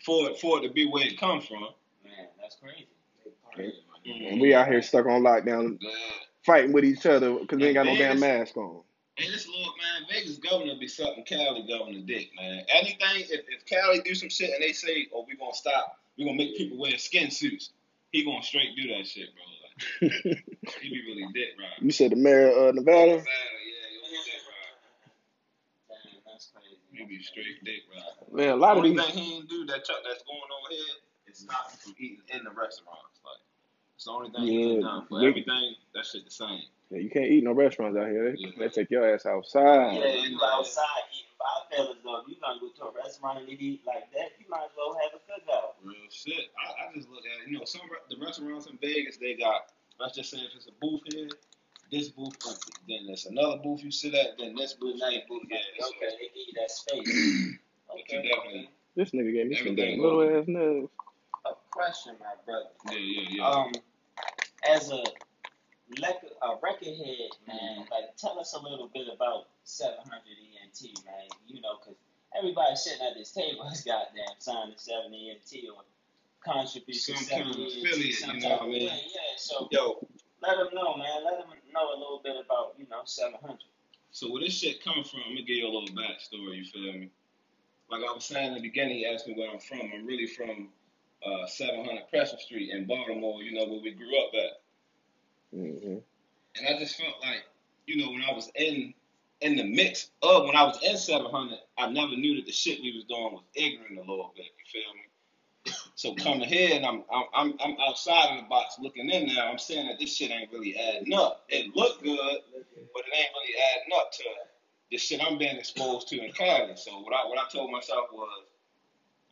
for 0.07 0.31
it 0.31 0.41
for 0.41 0.59
it 0.59 0.63
to 0.67 0.73
be 0.73 0.87
where 0.87 1.07
it 1.07 1.21
come 1.21 1.43
from. 1.43 1.69
Man, 2.21 2.29
that's 2.41 2.57
crazy. 2.57 2.89
And 4.31 4.41
we 4.41 4.55
out 4.55 4.69
here 4.69 4.83
stuck 4.83 5.07
on 5.07 5.23
lockdown, 5.23 5.79
Yeah. 5.81 5.91
fighting 6.45 6.73
with 6.73 6.85
each 6.85 7.05
other 7.07 7.35
because 7.35 7.59
we 7.59 7.67
ain't 7.67 7.75
got 7.75 7.87
no 7.87 7.97
damn 7.97 8.19
mask 8.21 8.57
on. 8.57 8.83
Hey, 9.17 9.29
this 9.31 9.47
little 9.47 9.65
man, 9.77 10.07
Vegas 10.11 10.39
governor 10.39 10.75
be 10.81 10.89
sucking 10.89 11.25
Cali 11.25 11.67
governor 11.69 12.01
dick, 12.07 12.31
man. 12.37 12.65
Anything 12.71 13.27
if, 13.29 13.45
if 13.49 13.67
Cali 13.67 14.01
do 14.01 14.15
some 14.15 14.31
shit 14.31 14.51
and 14.55 14.63
they 14.63 14.73
say, 14.73 15.09
"Oh, 15.13 15.25
we 15.29 15.37
gonna 15.37 15.53
stop, 15.53 15.99
we 16.17 16.25
gonna 16.25 16.37
make 16.39 16.57
people 16.57 16.79
wear 16.79 16.97
skin 16.97 17.31
suits," 17.31 17.71
he 18.13 18.25
gonna 18.25 18.43
straight 18.43 18.75
do 18.77 18.89
that 18.97 19.07
shit, 19.07 19.29
bro. 19.35 20.09
Like 20.09 20.43
he 20.81 20.89
be 20.89 21.03
really 21.07 21.27
dick 21.35 21.51
right. 21.59 21.83
you 21.83 21.91
said 21.91 22.13
the 22.13 22.17
mayor 22.17 22.49
of 22.51 22.69
uh, 22.69 22.73
Nevada? 22.73 23.07
Yeah, 23.11 23.17
yeah, 23.17 23.21
he 23.21 24.17
dick 24.25 24.41
right. 24.49 25.99
Damn, 26.05 26.23
that's 26.33 26.51
crazy. 26.55 26.77
He 26.93 27.05
be 27.05 27.23
straight 27.23 27.63
dick 27.65 27.83
right. 27.95 28.33
Man, 28.33 28.49
a 28.51 28.57
lot 28.57 28.79
of 28.79 28.85
Only 28.85 28.97
these. 28.97 29.05
thing 29.07 29.19
he 29.19 29.35
ain't 29.37 29.49
do 29.51 29.67
that 29.67 29.85
Chuck 29.85 29.99
that's 30.09 30.23
going 30.23 30.39
on 30.39 30.71
here 30.71 30.81
is 30.81 30.97
stop 31.47 31.71
him 31.71 31.79
from 31.79 31.95
eating 31.99 32.23
in 32.35 32.45
the 32.45 32.51
restaurants. 32.51 33.21
Like 33.25 33.41
it's 33.97 34.05
the 34.05 34.11
only 34.11 34.31
thing 34.31 34.43
he 34.43 34.53
Yeah, 34.61 34.73
ain't 34.75 34.83
done. 34.83 35.07
But 35.11 35.21
we- 35.21 35.29
everything, 35.29 35.75
that 35.95 36.05
shit 36.07 36.25
the 36.25 36.31
same. 36.31 36.63
Yeah, 36.91 36.99
you 36.99 37.11
can't 37.11 37.27
eat 37.31 37.45
no 37.45 37.53
restaurants 37.53 37.97
out 37.97 38.09
here. 38.09 38.33
They, 38.33 38.39
Yeah. 38.39 38.51
they 38.59 38.69
take 38.69 38.91
your 38.91 39.07
ass 39.07 39.25
outside. 39.25 39.95
Yeah, 40.03 40.27
you 40.27 40.41
outside 40.43 40.85
eating. 41.15 41.27
But 41.39 41.47
I 41.47 41.59
feel 41.77 41.87
as 41.93 41.97
though 42.03 42.23
you 42.27 42.35
gonna 42.43 42.59
go 42.61 42.69
to 42.69 42.85
a 42.91 42.93
restaurant 42.93 43.39
and 43.39 43.49
eat 43.49 43.81
like 43.87 44.11
that, 44.13 44.33
you 44.41 44.47
might 44.51 44.65
as 44.65 44.71
well 44.77 44.99
have 45.01 45.15
a 45.15 45.23
cookout. 45.23 45.75
Real 45.85 45.97
shit. 46.11 46.51
I, 46.59 46.89
I 46.91 46.95
just 46.95 47.09
look 47.09 47.23
at 47.25 47.49
you 47.49 47.59
know 47.59 47.65
some 47.65 47.83
re- 47.91 48.03
the 48.11 48.17
restaurants 48.25 48.67
in 48.67 48.77
Vegas 48.79 49.17
they 49.19 49.35
got. 49.35 49.71
Let's 50.01 50.17
just 50.17 50.31
say 50.31 50.39
if 50.39 50.55
it's 50.57 50.67
a 50.67 50.73
booth 50.81 51.03
here, 51.13 51.29
this 51.93 52.09
booth. 52.09 52.37
Uh, 52.47 52.53
then 52.89 53.07
there's 53.07 53.27
another 53.27 53.59
booth 53.63 53.83
you 53.85 53.91
sit 53.91 54.15
at. 54.15 54.37
Then 54.39 54.55
this 54.57 54.73
booth 54.75 54.97
Nice 54.99 55.21
empty. 55.23 55.47
Yeah, 55.49 55.59
so- 55.79 55.87
Okay, 55.91 56.17
they 56.19 56.27
give 56.35 56.47
you 56.49 56.53
that 56.61 56.71
space. 56.71 57.59
But 57.87 57.97
you 58.13 58.19
Okay. 58.19 58.29
definitely. 58.29 58.71
This 58.97 59.11
nigga 59.11 59.33
gave 59.33 59.47
me 59.49 59.55
some 59.57 59.67
Everything 59.69 59.97
damn 59.97 60.01
little 60.01 60.23
ass 60.39 60.45
nuts. 60.47 60.93
Question, 61.71 62.17
my 62.19 62.35
brother. 62.45 62.69
Yeah, 62.91 62.99
yeah, 62.99 63.29
yeah. 63.31 63.49
Um, 63.49 63.73
as 64.69 64.91
a 64.91 65.03
lec- 65.99 66.35
a 66.43 66.57
record 66.63 66.97
head, 66.99 67.31
man, 67.47 67.87
like 67.91 68.17
tell 68.17 68.39
us 68.39 68.55
a 68.55 68.59
little 68.61 68.91
bit 68.93 69.07
about 69.13 69.49
700 69.65 70.03
ENT, 70.11 71.05
man. 71.07 71.29
You 71.47 71.61
know, 71.61 71.77
cause 71.85 71.95
everybody 72.37 72.75
sitting 72.77 73.07
at 73.07 73.15
this 73.17 73.33
table 73.33 73.69
has 73.69 73.83
goddamn 73.83 74.35
signed 74.39 74.73
to 74.73 74.79
7 74.79 75.15
ENT 75.15 75.65
or 75.75 75.83
contributed 76.43 76.95
to 76.95 77.15
Some 77.15 77.25
7 77.25 77.43
kind 77.45 77.55
of 77.55 77.61
ENT, 77.61 77.85
affiliate, 77.85 78.15
some 78.17 78.37
you 78.37 78.41
know 78.43 78.49
what 78.51 78.63
I 78.63 78.67
mean? 78.67 78.87
way. 78.91 79.03
Yeah, 79.07 79.21
so 79.37 79.69
Yo, 79.71 80.07
let 80.43 80.57
them 80.57 80.69
know, 80.75 80.97
man. 80.97 81.25
Let 81.25 81.39
them 81.39 81.49
know 81.73 81.89
a 81.95 81.99
little 81.99 82.21
bit 82.25 82.37
about, 82.45 82.75
you 82.79 82.87
know, 82.91 83.03
700. 83.05 83.59
So 84.11 84.31
where 84.33 84.43
this 84.43 84.55
shit 84.59 84.83
come 84.83 85.05
from, 85.05 85.21
I'm 85.25 85.35
gonna 85.35 85.47
give 85.47 85.57
you 85.57 85.67
a 85.67 85.73
little 85.73 85.95
backstory, 85.95 86.57
you 86.59 86.65
feel 86.65 86.93
me? 86.95 87.11
Like 87.91 88.03
I 88.03 88.13
was 88.13 88.25
saying 88.25 88.49
in 88.49 88.55
the 88.55 88.61
beginning, 88.61 88.99
he 88.99 89.07
asked 89.07 89.27
me 89.27 89.35
where 89.35 89.51
I'm 89.51 89.59
from. 89.61 89.81
I'm 89.95 90.07
really 90.07 90.27
from 90.27 90.69
uh, 91.27 91.47
700 91.47 92.09
Pressure 92.11 92.39
Street 92.39 92.71
in 92.73 92.87
Baltimore, 92.87 93.43
you 93.43 93.53
know, 93.53 93.67
where 93.67 93.81
we 93.83 93.93
grew 93.93 94.19
up 94.25 94.33
at. 94.35 94.71
hmm 95.59 95.99
And 96.57 96.69
I 96.69 96.79
just 96.79 96.97
felt 97.01 97.15
like, 97.23 97.45
you 97.87 97.99
know, 98.05 98.13
when 98.13 98.23
I 98.23 98.33
was 98.35 98.51
in 98.57 98.95
in 99.41 99.57
the 99.57 99.65
mix 99.65 100.11
of 100.23 100.45
when 100.45 100.57
I 100.57 100.65
was 100.65 100.79
in 100.83 100.97
700, 100.99 101.59
I 101.79 101.91
never 101.91 102.17
knew 102.17 102.37
that 102.37 102.47
the 102.47 102.53
shit 102.53 102.81
we 102.83 102.95
was 102.95 103.05
doing 103.05 103.33
was 103.35 103.45
ignorant 103.55 103.99
a 103.99 104.01
little 104.01 104.33
bit, 104.37 104.47
you 104.47 104.83
feel 104.83 104.95
me? 104.95 105.01
So 105.95 106.15
coming 106.15 106.49
here 106.49 106.77
and 106.77 106.87
I'm 106.87 107.05
I'm 107.35 107.55
I'm, 107.61 107.77
outside 107.89 108.37
of 108.37 108.45
the 108.45 108.49
box 108.49 108.77
looking 108.81 109.11
in 109.11 109.29
there, 109.29 109.45
I'm 109.45 109.59
saying 109.59 109.89
that 109.89 109.99
this 110.01 110.17
shit 110.17 110.31
ain't 110.31 110.53
really 110.53 110.77
adding 110.79 111.15
up. 111.15 111.45
It 111.49 111.77
looked 111.77 112.03
good, 112.03 112.19
but 112.95 113.05
it 113.07 113.17
ain't 113.17 113.31
really 113.35 113.55
adding 113.75 113.93
up 114.01 114.13
to 114.13 114.25
the 114.91 114.99
shit 114.99 115.21
I'm 115.25 115.39
being 115.39 115.57
exposed 115.57 116.09
to 116.09 116.25
in 116.25 116.33
Cali. 116.33 116.77
So 116.77 117.01
what 117.01 117.15
I 117.15 117.29
what 117.29 117.39
I 117.39 117.49
told 117.53 117.71
myself 117.73 118.07
was 118.13 118.45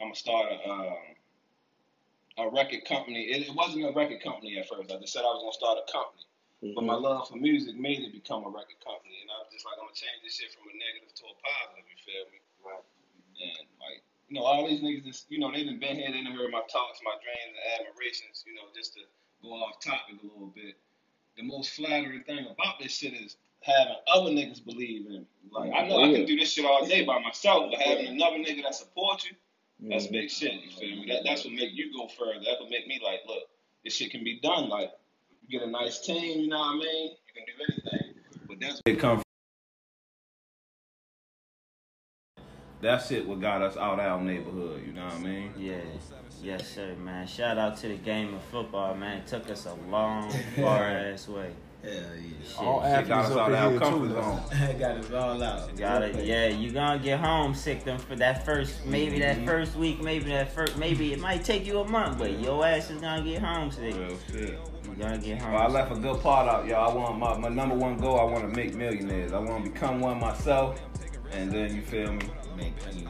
I'm 0.01 0.09
gonna 0.09 0.17
start 0.17 0.53
a 0.53 0.71
um, 0.71 0.97
a 2.39 2.49
record 2.49 2.87
company. 2.87 3.35
It, 3.35 3.51
it 3.51 3.55
wasn't 3.55 3.85
a 3.85 3.93
record 3.93 4.23
company 4.23 4.57
at 4.59 4.69
first. 4.71 4.91
I 4.91 4.99
just 5.03 5.13
said 5.13 5.27
I 5.27 5.35
was 5.35 5.43
gonna 5.43 5.59
start 5.59 5.83
a 5.83 5.87
company. 5.91 6.25
But 6.75 6.83
my 6.83 6.99
mm-hmm. 6.99 7.07
love 7.07 7.31
for 7.31 7.39
music 7.39 7.79
made 7.79 8.03
it 8.03 8.11
become 8.11 8.43
a 8.43 8.51
record 8.51 8.83
company, 8.83 9.23
and 9.23 9.31
I 9.31 9.47
was 9.47 9.51
just 9.55 9.63
like, 9.63 9.79
I'm 9.79 9.87
gonna 9.87 9.95
change 9.95 10.19
this 10.27 10.39
shit 10.43 10.51
from 10.51 10.67
a 10.67 10.75
negative 10.75 11.15
to 11.15 11.25
a 11.31 11.35
positive. 11.39 11.87
You 11.87 11.99
feel 12.03 12.25
me? 12.35 12.39
Right. 12.67 12.87
And 13.39 13.67
like, 13.79 14.03
you 14.27 14.35
know, 14.35 14.43
all 14.43 14.67
these 14.67 14.83
niggas, 14.83 15.07
is, 15.07 15.27
you 15.31 15.39
know, 15.39 15.55
they 15.55 15.63
done 15.63 15.79
been 15.79 15.99
here, 15.99 16.11
they 16.11 16.23
done 16.23 16.35
heard 16.35 16.51
my 16.51 16.67
talks, 16.67 16.99
my 17.07 17.15
dreams, 17.23 17.55
and 17.55 17.67
admirations. 17.79 18.43
You 18.43 18.59
know, 18.59 18.67
just 18.75 18.99
to 18.99 19.07
go 19.43 19.55
off 19.55 19.79
topic 19.79 20.19
a 20.19 20.27
little 20.27 20.51
bit. 20.51 20.75
The 21.39 21.47
most 21.47 21.79
flattering 21.79 22.27
thing 22.27 22.51
about 22.51 22.83
this 22.83 22.91
shit 22.91 23.15
is 23.15 23.39
having 23.63 23.95
other 24.11 24.31
niggas 24.31 24.65
believe 24.65 25.07
in 25.07 25.23
me. 25.23 25.27
Like, 25.51 25.71
I 25.71 25.87
know 25.87 26.03
I 26.03 26.13
can 26.13 26.27
do 26.27 26.35
this 26.35 26.53
shit 26.53 26.65
all 26.65 26.85
day 26.87 27.05
by 27.05 27.23
myself, 27.23 27.71
but 27.71 27.81
having 27.81 28.07
another 28.07 28.43
nigga 28.43 28.63
that 28.63 28.75
supports 28.75 29.25
you, 29.25 29.37
that's 29.81 30.05
mm-hmm. 30.05 30.13
big 30.13 30.31
shit. 30.31 30.53
You 30.53 30.71
feel 30.71 30.97
me? 30.97 31.07
That 31.09 31.23
that's 31.25 31.45
what 31.45 31.55
make 31.55 31.73
you 31.73 31.93
go 31.93 32.09
further. 32.09 32.41
That 32.45 32.57
would 32.61 32.71
make 32.71 32.87
me 32.87 33.01
like, 33.03 33.21
look, 33.27 33.45
this 33.85 33.95
shit 33.95 34.11
can 34.11 34.25
be 34.25 34.41
done. 34.41 34.69
Like, 34.69 34.91
you 35.47 35.59
get 35.59 35.67
a 35.67 35.71
nice 35.71 36.01
team, 36.01 36.41
you 36.41 36.49
know 36.49 36.59
what 36.59 36.75
I 36.75 36.79
mean? 36.79 37.11
You 37.11 37.35
can 37.35 37.45
do 37.47 37.91
anything. 37.91 38.15
But 38.49 38.61
that's 38.61 38.83
it 38.85 38.99
come 38.99 39.19
from. 39.19 39.23
That 42.81 43.03
shit 43.05 43.27
what 43.27 43.41
got 43.41 43.63
us 43.63 43.77
out 43.77 43.99
our 43.99 44.21
neighborhood, 44.21 44.83
you 44.87 44.93
know 44.93 45.05
what 45.05 45.15
I 45.15 45.19
mean? 45.19 45.53
Yeah, 45.59 45.81
yes, 46.41 46.69
sir, 46.69 46.95
man. 46.95 47.27
Shout 47.27 47.59
out 47.59 47.77
to 47.79 47.89
the 47.89 47.97
game 47.97 48.35
of 48.35 48.43
football, 48.45 48.95
man. 48.95 49.19
It 49.19 49.27
took 49.27 49.51
us 49.51 49.67
a 49.67 49.75
long, 49.91 50.31
far 50.57 50.85
ass 50.85 51.27
way. 51.27 51.53
Hell 51.83 51.93
yeah. 51.93 52.29
Shit. 52.45 52.59
All 52.59 52.83
Shit 52.83 53.09
got 53.09 53.21
athletes 53.21 53.31
us 53.31 53.37
up 53.37 53.39
out 53.39 53.49
in 53.51 53.55
our 53.55 53.71
here 53.71 53.79
comfort 53.79 54.09
too. 54.09 54.15
zone. 54.15 54.79
Got 54.79 54.97
it 54.97 55.15
all 55.15 55.43
out. 55.43 55.77
Got 55.77 56.03
it. 56.03 56.25
Yeah, 56.25 56.49
you 56.49 56.73
gonna 56.73 56.99
get 56.99 57.21
homesick 57.21 57.85
them 57.85 57.99
for 57.99 58.17
that 58.17 58.45
first, 58.45 58.85
maybe 58.85 59.21
that 59.21 59.37
mm-hmm. 59.37 59.47
first 59.47 59.77
week, 59.77 60.03
maybe 60.03 60.31
that 60.31 60.53
first, 60.53 60.77
maybe 60.77 61.13
it 61.13 61.21
might 61.21 61.45
take 61.45 61.67
you 61.67 61.81
a 61.81 61.89
month, 61.89 62.19
but 62.19 62.39
your 62.41 62.67
ass 62.67 62.91
is 62.91 63.01
gonna 63.01 63.23
get 63.23 63.43
homesick. 63.43 63.95
Real 63.95 64.19
shit. 64.31 64.59
You 64.85 64.95
gonna 64.99 65.19
get 65.19 65.41
Well, 65.43 65.57
I 65.57 65.67
left 65.69 65.93
a 65.93 66.01
good 66.01 66.21
part 66.21 66.49
out, 66.49 66.67
y'all. 66.67 66.91
I 66.91 66.95
want 66.95 67.19
my, 67.19 67.39
my 67.39 67.49
number 67.49 67.77
one 67.77 67.97
goal. 67.97 68.19
I 68.19 68.25
want 68.25 68.43
to 68.43 68.57
make 68.57 68.75
millionaires. 68.75 69.33
I 69.33 69.39
want 69.39 69.65
to 69.65 69.71
become 69.71 70.01
one 70.01 70.19
myself, 70.19 70.81
and 71.31 71.53
then 71.53 71.77
you 71.77 71.83
feel 71.83 72.13
me? 72.13 72.29
Make 72.57 72.75
money. 72.87 73.07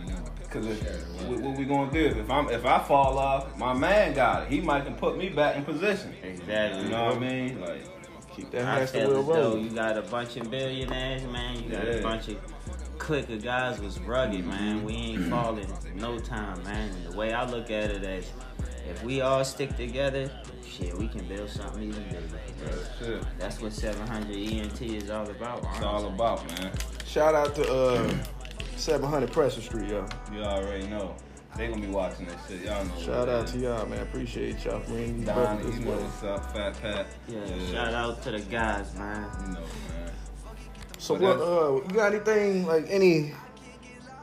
Cause 0.51 0.67
if, 0.67 0.83
what, 1.27 1.41
what 1.41 1.59
we 1.59 1.67
gonna 1.67 1.93
do? 1.93 2.07
If 2.07 2.31
I'm 2.31 2.49
if 2.49 2.65
I 2.65 2.83
fall 2.83 3.19
off, 3.19 3.57
my 3.59 3.75
man 3.75 4.15
got 4.15 4.45
it. 4.45 4.49
He 4.49 4.63
might 4.63 4.87
can 4.87 4.95
put 4.95 5.19
me 5.19 5.29
back 5.29 5.57
in 5.57 5.65
position. 5.65 6.15
Exactly. 6.23 6.85
You 6.85 6.89
know 6.89 7.05
what 7.05 7.17
I 7.17 7.19
mean? 7.19 7.61
Like, 7.61 7.85
Keep 8.38 8.50
that 8.52 8.64
I 8.66 8.78
hamster 8.78 8.99
feel 9.00 9.09
wheel 9.11 9.23
though 9.25 9.45
rolling. 9.50 9.64
you 9.64 9.71
got 9.71 9.99
a 9.99 10.02
bunch 10.02 10.37
of 10.37 10.50
billionaires, 10.50 11.23
man. 11.25 11.62
You 11.62 11.71
got 11.71 11.88
a 11.88 12.00
bunch 12.02 12.28
of 12.28 12.37
clique 12.99 13.28
of 13.30 13.42
guys 13.42 13.80
was 13.80 13.99
rugged, 14.00 14.45
man. 14.47 14.85
We 14.85 14.92
ain't 14.95 15.18
Mm-hmm. 15.21 15.30
falling 15.30 15.73
no 15.95 16.18
time, 16.18 16.62
man. 16.64 16.90
And 16.90 17.12
the 17.12 17.16
way 17.16 17.33
I 17.33 17.45
look 17.45 17.71
at 17.71 17.90
it 17.90 18.02
is, 18.04 18.30
if 18.88 19.02
we 19.02 19.21
all 19.21 19.45
stick 19.45 19.76
together, 19.76 20.30
shit, 20.66 20.95
we 20.97 21.09
can 21.09 21.26
build 21.26 21.50
something 21.50 21.83
even 21.83 22.02
bigger. 22.04 22.30
real 22.64 22.85
shit. 23.18 23.25
That's 23.38 23.61
what 23.61 23.73
700 23.73 24.35
ENT 24.37 24.80
is 24.83 25.11
all 25.11 25.28
about. 25.28 25.64
It's 25.75 25.83
all 25.83 26.07
about, 26.07 26.47
man. 26.61 26.71
Shout 27.07 27.35
out 27.35 27.54
to 27.57 27.71
uh 27.73 28.14
700 28.76 29.33
Pressure 29.33 29.61
Street, 29.61 29.88
yo. 29.90 30.07
You 30.33 30.42
already 30.42 30.87
know. 30.87 31.14
They 31.59 31.67
gonna 31.67 31.81
be 31.81 31.88
watching 31.88 32.27
that 32.27 32.37
shit. 32.49 32.62
Y'all 32.62 32.85
know. 32.85 32.95
Shout 33.00 33.19
what 33.19 33.29
out 33.29 33.49
it 33.49 33.53
to 33.53 33.59
y'all, 33.59 33.87
man. 33.87 34.00
Appreciate 34.03 34.65
y'all 34.65 34.79
for 34.79 34.91
bringing 34.93 35.17
these 35.19 35.27
Donnie, 35.27 35.62
brothers 35.62 35.79
you 35.81 35.85
know 35.87 35.91
way. 35.91 35.97
what's 36.05 36.23
up, 36.23 36.53
Fat 36.55 36.81
Pat. 36.81 37.07
Yeah, 37.27 37.73
shout 37.73 37.95
out 37.95 38.23
to 38.23 38.31
the 38.31 38.38
guys, 38.41 38.95
man. 38.95 39.27
You 39.41 39.55
know, 39.55 39.61
man. 39.61 40.12
So 40.99 41.17
But 41.17 41.38
what? 41.38 41.41
Uh, 41.41 41.73
you 41.88 41.95
got 41.95 42.15
anything 42.15 42.65
like 42.65 42.87
any 42.88 43.33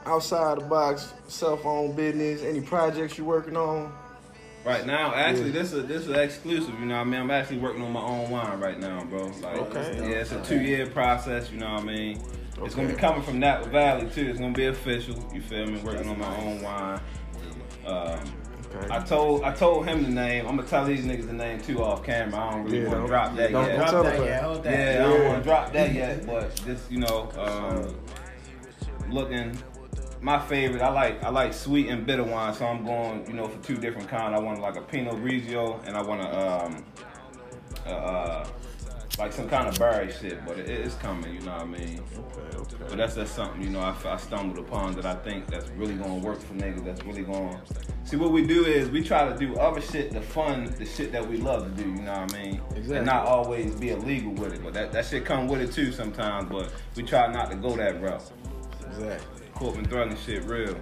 outside 0.06 0.58
the 0.60 0.64
box 0.64 1.12
cell 1.28 1.58
phone 1.58 1.94
business? 1.94 2.42
Any 2.42 2.62
projects 2.62 3.18
you 3.18 3.26
working 3.26 3.56
on? 3.58 3.92
Right 4.64 4.86
now, 4.86 5.14
actually, 5.14 5.48
Yeah. 5.48 5.60
this 5.60 5.72
is 5.74 5.86
this 5.86 6.06
is 6.06 6.10
exclusive. 6.16 6.72
You 6.80 6.86
know 6.86 6.94
what 6.96 7.02
I 7.02 7.04
mean? 7.04 7.20
I'm 7.20 7.30
actually 7.30 7.58
working 7.58 7.82
on 7.82 7.92
my 7.92 8.00
own 8.00 8.30
wine 8.30 8.58
right 8.58 8.80
now, 8.80 9.04
bro. 9.04 9.26
Like, 9.42 9.58
Okay. 9.58 9.96
yeah, 9.98 10.16
it's 10.16 10.32
a 10.32 10.42
two 10.42 10.60
year 10.60 10.86
process. 10.86 11.50
You 11.52 11.58
know 11.60 11.74
what 11.74 11.82
I 11.82 11.86
mean? 11.86 12.22
It's 12.62 12.74
gonna 12.74 12.88
be 12.88 12.94
coming 12.94 13.22
from 13.22 13.38
Napa 13.38 13.68
Valley 13.68 14.08
too. 14.08 14.26
It's 14.26 14.38
gonna 14.40 14.54
be 14.54 14.66
official. 14.66 15.14
You 15.34 15.42
feel 15.42 15.66
me? 15.66 15.78
Working 15.82 16.08
on 16.08 16.18
my 16.18 16.34
own 16.38 16.62
wine. 16.62 16.98
Um, 17.86 18.18
Okay. 18.74 18.88
I 18.90 18.98
told 18.98 19.42
I 19.44 19.54
told 19.54 19.86
him 19.86 20.02
the 20.02 20.10
name. 20.10 20.46
I'm 20.46 20.56
gonna 20.56 20.68
tell 20.68 20.84
these 20.84 21.06
niggas 21.06 21.28
the 21.28 21.32
name 21.32 21.60
too 21.62 21.82
off 21.82 22.02
camera. 22.04 22.38
I 22.38 22.50
don't 22.50 22.64
really 22.64 22.82
Yeah, 22.82 22.88
want 22.88 23.00
to 23.02 23.06
drop 23.06 23.36
that 23.36 23.52
don't- 23.52 23.64
yet. 23.66 23.76
don't 23.78 23.86
tell 23.90 24.02
them 24.02 24.24
that. 24.26 24.42
hold 24.42 24.64
Yeah, 24.64 24.70
I 24.70 25.08
don't 25.08 25.24
want 25.24 25.38
to 25.38 25.44
drop 25.44 25.72
that 25.72 25.94
yet, 25.94 26.26
but 26.26 26.54
just 26.66 26.90
you 26.90 26.98
know, 26.98 27.28
um, 27.38 27.94
looking. 29.08 29.56
My 30.20 30.38
favorite, 30.38 30.82
I 30.82 30.88
like 30.88 31.22
I 31.22 31.30
like 31.30 31.54
sweet 31.54 31.88
and 31.88 32.04
bitter 32.04 32.24
wine, 32.24 32.52
so 32.54 32.66
I'm 32.66 32.84
going, 32.84 33.24
you 33.28 33.34
know, 33.34 33.46
for 33.46 33.62
two 33.62 33.76
different 33.76 34.08
kind. 34.08 34.34
I 34.34 34.40
want 34.40 34.60
like 34.60 34.76
a 34.76 34.82
Pinot 34.82 35.14
Grigio, 35.24 35.80
and 35.86 35.96
I 35.96 36.02
want 36.02 36.20
a 36.22 36.64
um, 36.64 36.84
uh, 37.86 37.90
uh, 37.90 38.46
like 39.18 39.32
some 39.32 39.48
kind 39.48 39.66
of 39.66 39.78
berry 39.78 40.12
shit, 40.12 40.44
but 40.44 40.58
it, 40.58 40.68
it's 40.68 40.94
coming. 40.96 41.34
You 41.34 41.40
know 41.40 41.52
what 41.52 41.62
I 41.62 41.64
mean? 41.64 42.02
Okay, 42.18 42.56
okay. 42.58 42.76
But 42.88 42.98
that's 42.98 43.14
just 43.14 43.34
something, 43.34 43.62
you 43.62 43.70
know, 43.70 43.80
I, 43.80 43.94
I 44.04 44.16
stumbled 44.18 44.58
upon 44.58 44.94
that 44.96 45.06
I 45.06 45.14
think 45.14 45.46
that's 45.46 45.68
really 45.70 45.94
gonna 45.94 46.16
work 46.16 46.40
for 46.40 46.54
niggas. 46.54 46.84
That's 46.84 47.02
really 47.04 47.22
gonna 47.22 47.60
see 48.04 48.16
what 48.16 48.32
we 48.32 48.46
do 48.46 48.64
is 48.64 48.88
we 48.90 49.02
try 49.02 49.28
to 49.28 49.36
do 49.38 49.56
other 49.56 49.80
shit 49.80 50.12
to 50.12 50.20
fund 50.20 50.68
the 50.68 50.84
shit 50.84 51.12
that 51.12 51.26
we 51.26 51.38
love 51.38 51.64
to 51.64 51.82
do. 51.82 51.88
You 51.88 52.02
know 52.02 52.20
what 52.20 52.34
I 52.34 52.42
mean? 52.42 52.60
Exactly. 52.70 52.96
And 52.98 53.06
not 53.06 53.26
always 53.26 53.74
be 53.74 53.90
illegal 53.90 54.32
with 54.32 54.52
it, 54.52 54.62
but 54.62 54.74
that, 54.74 54.92
that 54.92 55.06
shit 55.06 55.24
come 55.24 55.48
with 55.48 55.60
it 55.60 55.72
too 55.72 55.92
sometimes. 55.92 56.48
But 56.50 56.72
we 56.94 57.02
try 57.02 57.32
not 57.32 57.50
to 57.50 57.56
go 57.56 57.74
that 57.76 58.00
route. 58.02 58.22
Exactly. 58.86 59.46
Corbin 59.54 59.86
Throwing 59.86 60.14
shit 60.18 60.44
real. 60.44 60.78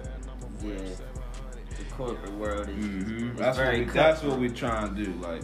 Yeah, 0.61 0.73
the 0.73 1.83
corporate 1.91 2.33
world 2.33 2.67
is, 2.67 2.75
hmm 2.75 3.29
is 3.31 3.37
That's 3.37 3.57
what 3.57 3.65
very 3.65 3.85
we, 3.85 3.91
that's 3.91 4.23
what 4.23 4.39
we 4.39 4.49
trying 4.49 4.95
to 4.95 5.05
do. 5.05 5.13
Like, 5.13 5.41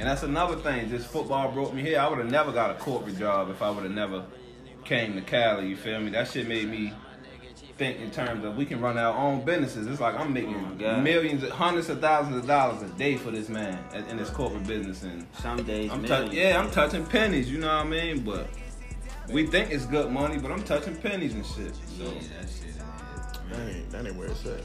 and 0.00 0.08
that's 0.08 0.22
another 0.22 0.56
thing. 0.56 0.88
Just 0.88 1.06
football 1.08 1.50
brought 1.52 1.74
me 1.74 1.82
here. 1.82 2.00
I 2.00 2.08
would 2.08 2.18
have 2.18 2.30
never 2.30 2.50
got 2.52 2.70
a 2.70 2.74
corporate 2.74 3.18
job 3.18 3.50
if 3.50 3.62
I 3.62 3.70
would 3.70 3.84
have 3.84 3.92
never 3.92 4.24
came 4.84 5.14
to 5.14 5.20
Cali. 5.20 5.68
You 5.68 5.76
feel 5.76 6.00
me? 6.00 6.10
That 6.10 6.26
shit 6.28 6.48
made 6.48 6.68
me 6.68 6.92
think 7.78 7.98
in 8.00 8.10
terms 8.10 8.44
of 8.44 8.56
we 8.56 8.66
can 8.66 8.80
run 8.80 8.98
our 8.98 9.16
own 9.16 9.42
businesses. 9.44 9.86
It's 9.86 10.00
like 10.00 10.14
I'm 10.18 10.32
making 10.32 10.54
Oh 10.82 11.00
millions, 11.00 11.48
hundreds 11.50 11.88
of 11.88 12.00
thousands 12.00 12.36
of 12.36 12.46
dollars 12.46 12.82
a 12.82 12.88
day 12.98 13.16
for 13.16 13.30
this 13.30 13.48
man 13.48 13.78
in 13.94 14.04
in 14.06 14.16
this 14.16 14.30
corporate 14.30 14.66
business, 14.66 15.02
and 15.02 15.26
Some 15.38 15.62
days, 15.64 15.90
I'm 15.90 16.02
millions. 16.02 16.28
touch, 16.30 16.36
yeah, 16.36 16.58
I'm 16.60 16.70
touching 16.70 17.06
pennies. 17.06 17.50
You 17.50 17.58
know 17.58 17.68
what 17.68 17.86
I 17.86 17.88
mean? 17.88 18.20
But 18.20 18.48
we 19.32 19.46
think 19.46 19.70
it's 19.70 19.86
good 19.86 20.10
money, 20.10 20.38
but 20.38 20.50
I'm 20.50 20.62
touching 20.64 20.96
pennies 20.96 21.34
and 21.34 21.46
shit. 21.46 21.74
So 21.96 22.04
Yeah, 22.04 22.10
that 22.40 22.48
shit 22.50 22.68
is. 22.68 22.76
That 23.50 23.68
ain't, 23.68 23.90
that 23.90 24.06
ain't 24.06 24.16
where 24.16 24.28
it's 24.28 24.44
at. 24.46 24.60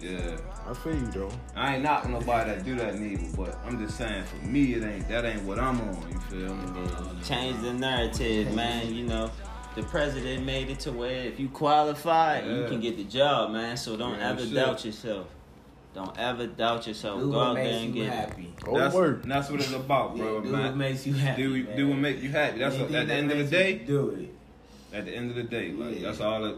yeah. 0.00 0.36
I 0.68 0.74
feel 0.74 0.94
you 0.94 1.06
though. 1.06 1.30
I 1.56 1.74
ain't 1.74 1.82
knocking 1.82 2.12
nobody 2.12 2.50
that 2.50 2.64
do 2.64 2.76
that 2.76 2.98
neither, 2.98 3.36
but 3.36 3.58
I'm 3.66 3.78
just 3.84 3.96
saying 3.98 4.24
for 4.24 4.46
me 4.46 4.74
it 4.74 4.84
ain't 4.84 5.08
that 5.08 5.24
ain't 5.24 5.42
what 5.42 5.58
I'm 5.58 5.80
on, 5.80 5.96
you 6.12 6.20
feel 6.20 6.54
me? 6.54 6.90
Change 7.24 7.60
the 7.62 7.72
narrative, 7.72 8.54
man. 8.54 8.94
You 8.94 9.04
know, 9.06 9.30
the 9.74 9.82
president 9.84 10.44
made 10.44 10.70
it 10.70 10.78
to 10.80 10.92
where 10.92 11.24
if 11.24 11.40
you 11.40 11.48
qualify, 11.48 12.40
you 12.42 12.66
can 12.68 12.80
get 12.80 12.96
the 12.96 13.04
job, 13.04 13.50
man. 13.50 13.76
So 13.76 13.96
don't 13.96 14.12
Real 14.18 14.22
ever 14.22 14.40
shit. 14.44 14.54
doubt 14.54 14.84
yourself. 14.84 15.26
Don't 15.92 16.16
ever 16.16 16.46
doubt 16.46 16.86
yourself. 16.86 17.18
Do 17.20 17.32
Go 17.32 17.40
out 17.40 17.54
there 17.56 17.64
and 17.80 17.92
get 17.92 18.06
it. 18.06 18.12
happy. 18.12 18.54
Go 18.62 18.78
that's, 18.78 18.94
to 18.94 19.00
work. 19.00 19.22
that's 19.24 19.50
what 19.50 19.58
it's 19.60 19.72
about, 19.72 20.16
Yeah, 20.16 20.22
bro, 20.22 20.40
do 20.42 20.52
what 20.52 20.60
man. 20.62 20.78
makes 20.78 21.04
you 21.04 21.14
happy. 21.14 21.42
do 21.42 21.64
man. 21.64 21.76
do 21.76 21.88
what 21.88 21.98
make 21.98 22.22
you 22.22 22.30
happy. 22.30 22.58
That's 22.60 22.76
Anything 22.76 22.94
at 22.96 23.08
the 23.08 23.14
end 23.14 23.32
of 23.32 23.38
the 23.38 23.44
day. 23.44 23.74
do 23.78 24.10
it. 24.10 24.96
At 24.96 25.06
the 25.06 25.12
end 25.16 25.30
of 25.30 25.36
the 25.36 25.42
day, 25.42 25.72
like 25.72 25.98
Yeah. 26.00 26.06
that's 26.08 26.20
all 26.20 26.44
it. 26.44 26.56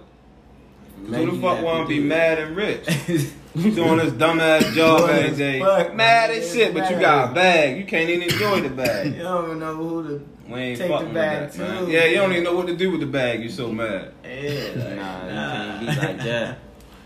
Make 0.99 1.25
Who 1.25 1.37
the 1.37 1.41
fuck 1.41 1.63
wanna 1.65 1.87
be 1.89 1.99
mad 2.01 2.39
and 2.41 2.55
rich? 2.55 2.87
Doing 3.57 3.99
this 3.99 4.13
dumbass 4.15 4.73
job 4.73 5.01
Boy, 5.01 5.07
every 5.13 5.61
fuck, 5.61 5.95
mad 5.95 6.31
man. 6.31 6.39
as 6.39 6.53
shit, 6.53 6.73
but 6.73 6.91
you 6.91 6.99
got 6.99 7.31
a 7.31 7.35
bag. 7.35 7.77
You 7.77 7.85
can't 7.85 8.09
even 8.09 8.23
enjoy 8.31 8.61
the 8.63 8.71
bag. 8.71 9.15
You 9.15 9.23
don't 9.23 9.45
even 9.47 9.59
know 9.59 9.75
who 9.77 10.09
to 10.09 10.27
We 10.49 10.59
ain't 10.61 10.79
take 10.79 10.89
the 10.89 10.95
fucking 10.95 11.07
with 11.09 11.15
bag 11.15 11.39
that, 11.41 11.53
to. 11.53 11.59
man. 11.61 11.91
Yeah, 11.91 12.05
you 12.07 12.15
don't 12.17 12.33
even 12.33 12.45
know 12.45 12.55
what 12.57 12.67
to 12.69 12.77
do 12.77 12.91
with 12.91 13.01
the 13.01 13.07
bag. 13.07 13.41
You're 13.43 13.51
so 13.51 13.71
mad. 13.71 14.15
Yeah, 14.25 14.71
like, 14.77 14.97
Nah, 14.97 15.29
nah. 15.29 15.81
you 15.81 15.87
can't 15.87 15.99
be 16.01 16.07
like 16.07 16.19
that. 16.25 16.59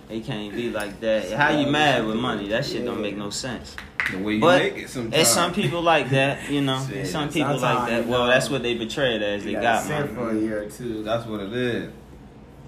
It 0.09 0.25
can't 0.25 0.55
be 0.55 0.71
like 0.71 1.01
that. 1.01 1.33
How 1.33 1.49
you 1.51 1.67
mad 1.67 2.07
with 2.07 2.15
money? 2.17 2.47
That 2.49 2.65
shit 2.65 2.85
don't 2.85 3.03
make 3.03 3.17
no 3.17 3.31
sense. 3.31 3.75
The 4.13 4.19
way 4.19 4.35
you 4.35 4.41
But 4.41 4.63
make 4.63 4.77
it 4.85 4.89
sometimes. 4.89 5.15
There's 5.15 5.27
some 5.29 5.53
people 5.53 5.83
like 5.83 6.11
that, 6.11 6.49
you 6.49 6.61
know. 6.61 6.81
Shit, 6.89 7.09
some 7.09 7.29
people 7.29 7.59
like 7.59 7.89
that. 7.89 8.07
Well, 8.07 8.29
that's 8.29 8.49
what 8.49 8.63
they 8.63 8.75
betray 8.75 9.17
it 9.17 9.23
as. 9.23 9.43
They 9.43 9.51
You 9.51 9.57
got 9.57 9.85
gotta 9.85 9.89
money. 9.89 10.07
sit 10.07 10.15
for 10.17 10.31
a 10.31 10.39
year 10.39 10.63
or 10.63 10.71
two. 10.71 11.03
That's 11.03 11.27
what 11.27 11.41
it 11.41 11.53
is. 11.53 11.93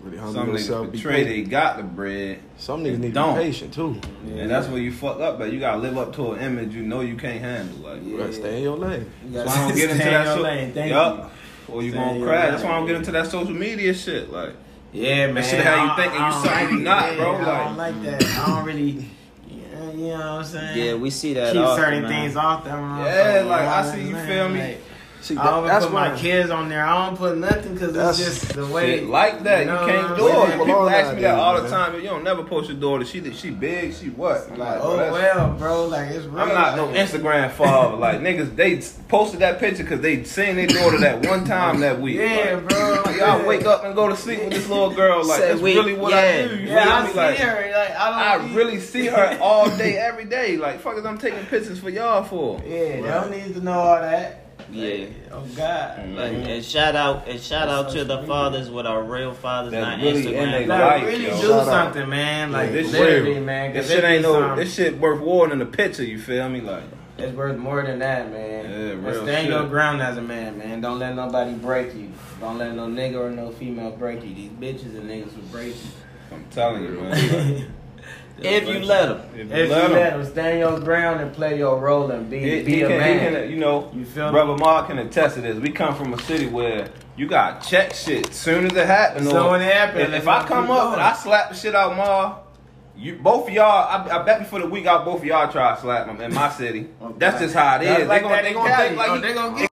Really 0.09 0.19
humble 0.19 0.35
Some 0.41 0.49
yourself. 0.53 0.87
niggas 0.87 0.93
Be 0.93 0.97
betray 0.99 1.25
they 1.25 1.43
got 1.43 1.77
the 1.77 1.83
bread. 1.83 2.39
Some 2.57 2.83
niggas 2.85 2.99
need 2.99 3.09
to 3.09 3.13
Don't. 3.15 3.37
be 3.37 3.43
patient 3.45 3.73
too. 3.75 4.01
Yeah. 4.27 4.43
And 4.43 4.51
that's 4.51 4.67
where 4.69 4.81
you 4.81 4.91
fuck 4.93 5.21
up 5.21 5.39
but 5.39 5.53
You 5.53 5.61
gotta 5.61 5.79
live 5.79 5.97
up 5.99 6.15
to 6.17 6.33
an 6.33 6.41
image 6.41 6.75
you 6.75 6.83
know 6.83 7.01
you 7.01 7.17
can't 7.17 7.41
handle. 7.41 7.77
Like, 7.91 8.01
Yeah. 8.05 8.23
Right, 8.25 8.35
stay 8.35 8.57
in 8.59 8.63
your 8.63 8.77
lane. 8.77 9.07
You 9.27 9.33
that's 9.33 9.47
gotta 9.55 9.59
why 9.61 9.65
I 9.65 9.69
don't 9.69 9.77
get 9.77 9.91
into 9.91 10.03
stay 10.03 10.09
in 10.09 10.15
that 10.15 10.25
your 10.27 10.37
so- 10.37 10.43
lane. 10.43 10.73
Thank 10.73 10.91
Yup. 10.93 11.33
Or 11.69 11.83
you 11.83 11.91
Stay 11.91 11.99
gonna 11.99 12.19
your 12.19 12.27
crash. 12.29 12.51
That's 12.51 12.63
why 12.63 12.69
I 12.71 12.73
lane. 12.73 12.81
don't 12.81 12.87
get 12.89 12.97
into 12.97 13.13
that 13.13 13.27
social 13.27 13.55
media 13.55 13.95
shit. 13.95 14.33
Like. 14.33 14.53
Yeah, 14.93 15.31
man. 15.33 15.45
shit 15.45 15.63
how 15.63 15.85
you 15.85 16.03
think 16.03 16.15
and 16.15 16.23
I 16.23 16.27
you 16.29 16.33
don't 16.33 16.43
something 16.45 16.61
like 16.65 16.71
you 16.73 16.79
not, 16.81 17.11
Yeah, 17.13 17.17
bro, 17.17 17.33
I 17.33 17.65
don't 17.65 17.77
like- 17.77 17.95
like 17.95 18.03
that. 18.21 18.25
I 18.39 18.47
don't 18.57 18.65
really. 18.65 19.07
Yeah, 19.51 19.93
you 19.93 20.07
know 20.09 20.13
what 20.13 20.19
I'm 20.23 20.45
saying? 20.45 20.79
Yeah, 20.87 20.95
we 20.95 21.11
see 21.11 21.35
that. 21.35 21.53
keep 21.53 21.61
often, 21.61 21.85
certain 21.85 22.03
man. 22.05 22.11
things 22.11 22.37
off 22.37 22.65
them. 22.65 22.99
Yeah, 22.99 23.45
like, 23.47 23.61
I 23.69 23.93
see 23.93 24.09
you 24.09 24.17
feel 24.17 24.49
me? 24.49 24.77
See, 25.21 25.37
I 25.37 25.45
don't 25.51 25.67
that's 25.67 25.85
put 25.85 25.95
my 25.95 26.13
why. 26.13 26.19
kids 26.19 26.49
on 26.51 26.69
there. 26.69 26.85
I 26.87 27.07
don't 27.07 27.17
put 27.17 27.37
nothing 27.37 27.75
because 27.75 27.93
That's- 27.93 28.19
it's 28.21 28.41
just 28.41 28.55
the 28.55 28.67
way. 28.67 29.01
shit 29.01 29.09
like 29.09 29.43
that. 29.43 29.61
You, 29.61 29.67
know 29.67 29.87
can't 29.87 30.17
do 30.17 30.29
it. 30.29 30.51
People 30.51 30.65
Belong 30.67 30.89
ask 30.91 31.15
me 31.17 31.23
that 31.23 31.35
nowadays, 31.37 31.41
all 31.43 31.57
the 31.57 31.63
man. 31.63 31.71
time. 31.71 31.95
You 31.97 32.03
don't 32.09 32.25
never 32.25 32.45
post 32.45 32.71
your 32.71 32.79
daughter. 32.79 33.05
She 33.05 33.33
she 33.33 33.51
big. 33.51 33.95
She 33.95 34.11
what? 34.11 34.49
I'm 34.51 34.59
Like, 34.59 34.79
oh 34.81 34.97
that's- 34.97 35.13
well, 35.13 35.53
bro. 35.59 35.87
Like 35.87 36.09
it's 36.11 36.25
real. 36.25 36.41
I'm 36.41 36.49
not 36.49 36.77
no 36.77 36.87
Instagram 36.89 37.51
father. 37.51 37.97
Like 38.09 38.21
niggas, 38.21 38.55
they 38.55 38.81
posted 39.09 39.41
that 39.41 39.59
picture 39.59 39.83
because 39.83 40.01
they 40.01 40.23
seen 40.25 40.55
their 40.57 40.67
daughter 40.69 40.99
that 40.99 41.27
one 41.27 41.45
time 41.45 41.81
that 41.81 42.01
week. 42.01 42.17
Yeah, 42.17 42.55
Like, 42.55 42.69
bro. 42.69 43.03
Like, 43.05 43.17
y'all 43.17 43.41
yeah. 43.41 43.47
wake 43.47 43.67
up 43.67 43.85
and 43.85 43.95
go 43.95 44.09
to 44.09 44.17
sleep 44.17 44.39
with 44.41 44.51
this 44.53 44.69
little 44.69 44.91
girl. 44.95 45.25
Like 45.27 45.41
Say 45.41 45.49
that's 45.49 45.61
we- 45.61 45.75
really 45.75 45.95
what 45.95 46.13
yeah. 46.13 46.19
I 46.45 46.49
do. 46.49 46.57
You 46.57 46.69
Yeah, 46.69 46.85
feel 46.85 46.93
I 46.93 47.09
see 47.11 47.17
Like 47.17 47.37
her. 47.39 47.55
Like 47.77 47.91
I 47.91 48.33
I 48.35 48.39
don't. 48.39 48.51
I 48.51 48.55
really 48.55 48.79
see 48.81 49.07
her 49.07 49.39
all 49.43 49.69
day, 49.77 49.99
every 49.99 50.25
day. 50.27 50.57
Like 50.57 50.81
fuck 50.81 50.97
is 50.97 51.05
I'm 51.05 51.19
taking 51.19 51.45
pictures 51.47 51.81
for 51.81 51.91
y'all 51.91 52.23
for? 52.25 52.63
Yeah, 52.65 52.99
y'all 53.21 53.29
need 53.29 53.53
to 53.55 53.61
know 53.61 53.73
all 53.73 54.01
that. 54.01 54.45
Yeah. 54.71 55.07
Oh 55.33 55.45
God. 55.57 55.99
Mm-hmm. 55.99 56.15
Like, 56.17 56.33
and 56.33 56.65
shout 56.65 56.95
out 56.95 57.27
and 57.29 57.41
shout 57.41 57.69
out 57.69 57.91
to 57.93 58.05
the 58.05 58.23
fathers 58.25 58.71
with 58.71 58.87
our 58.87 59.03
real 59.03 59.33
fathers, 59.33 59.73
That's 59.73 59.87
not 59.87 60.05
really 60.05 60.27
in 60.35 60.45
Instagram. 60.45 60.51
they 60.53 60.67
Like 60.67 60.81
life, 60.81 61.03
really 61.05 61.25
yo. 61.27 61.31
do 61.41 61.47
Shout 61.49 61.51
out. 61.61 61.67
something, 61.67 62.09
man. 62.09 62.53
Like 62.53 62.73
this 62.73 62.93
literally, 62.93 63.35
shit, 63.35 63.43
man. 63.45 63.73
'cause 63.75 63.89
This 63.89 63.97
shit 63.97 64.05
ain't 64.05 64.23
no. 64.23 64.33
some- 64.35 64.57
This 64.59 64.75
shit 64.75 64.99
worth 64.99 65.21
more 65.21 65.49
than 65.49 65.59
the 65.59 65.67
picture. 65.67 66.05
You 66.05 66.19
feel 66.19 66.49
me? 66.49 66.61
Like 66.61 66.83
It's 67.17 67.35
worth 67.35 67.57
more 67.57 67.83
than 67.83 67.99
that, 68.01 68.31
man. 68.31 68.65
Yeah, 68.65 68.71
And 68.93 69.07
real 69.07 69.23
stand 69.25 69.47
shit. 69.47 69.51
your 69.51 69.67
ground 69.67 70.01
as 70.03 70.17
a 70.19 70.23
man, 70.23 70.59
man. 70.59 70.81
Don't 70.81 70.99
let 70.99 71.15
nobody 71.17 71.53
break 71.55 71.95
you. 71.95 72.13
Don't 72.41 72.59
let 72.59 72.75
no 72.75 72.87
nigga 72.87 73.17
or 73.17 73.31
no 73.31 73.51
female 73.51 73.91
break 73.93 74.23
you. 74.25 74.35
These 74.35 74.51
bitches 74.51 74.97
and 74.97 75.11
niggas 75.11 75.35
will 75.35 75.43
break 75.51 75.69
you. 75.69 75.91
I'm 76.31 76.45
telling 76.51 76.85
you, 76.85 76.91
man. 76.91 77.75
you. 78.39 78.51
If 78.51 78.69
you 78.69 78.79
let 78.81 79.07
them. 79.09 79.21
If 79.35 79.41
if 79.53 79.69
you 79.69 79.75
let 79.75 79.85
'em. 79.85 79.93
let 79.93 80.11
them 80.13 80.25
stand 80.27 80.59
your 80.61 80.81
ground 80.81 81.21
and 81.21 81.33
play 81.33 81.59
your 81.59 81.79
role 81.81 82.11
and 82.11 82.29
be 82.31 82.39
He, 82.41 82.63
be 82.63 82.73
he 82.77 82.83
a 82.83 82.89
can, 82.89 82.97
man. 82.99 83.33
he 83.33 83.39
can, 83.41 83.51
you 83.51 83.57
know, 83.57 83.91
You 83.95 84.05
feel 84.05 84.27
me? 84.27 84.33
brother 84.33 84.57
Mark 84.57 84.89
can 84.89 84.99
attest 84.99 85.37
to 85.37 85.41
this. 85.41 85.57
We 85.59 85.71
come 85.71 85.95
from 85.95 86.15
a 86.15 86.19
city 86.23 86.47
where 86.47 86.89
you 87.17 87.27
got 87.27 87.63
check 87.63 87.95
shit 87.95 88.33
soon 88.35 88.67
as 88.67 88.77
it 88.77 88.87
happens. 88.87 89.29
So 89.29 89.47
or 89.47 89.51
when 89.53 89.63
it 89.63 89.73
happens. 89.73 90.09
if, 90.15 90.23
if 90.23 90.29
I 90.29 90.47
come 90.47 90.71
up 90.71 90.83
going. 90.83 90.93
and 90.95 91.03
I 91.03 91.13
slap 91.15 91.51
the 91.51 91.55
shit 91.57 91.75
out 91.75 91.97
Ma, 91.97 92.39
you 92.97 93.17
both 93.17 93.49
of 93.49 93.55
y'all, 93.55 93.65
I, 94.11 94.19
I 94.21 94.23
bet 94.23 94.41
before 94.41 94.59
the 94.61 94.67
week 94.67 94.87
out, 94.87 95.05
both 95.05 95.21
of 95.21 95.25
y'all 95.25 95.51
try 95.51 95.75
to 95.75 95.81
slap 95.81 96.07
him 96.07 96.21
in 96.21 96.33
my 96.35 96.49
city. 96.63 96.89
That's 97.17 97.41
just 97.41 97.55
how 97.55 97.77
it 97.77 97.83
is. 97.83 97.89
That's 97.89 98.01
They 98.01 98.07
like 98.07 98.23
gonna, 98.23 98.43
they 98.43 98.53
gonna 98.53 98.77
think 98.77 98.97
like 98.97 99.11
Oh, 99.11 99.15
he- 99.17 99.21
they 99.21 99.35
gonna 99.35 99.59
get 99.59 99.69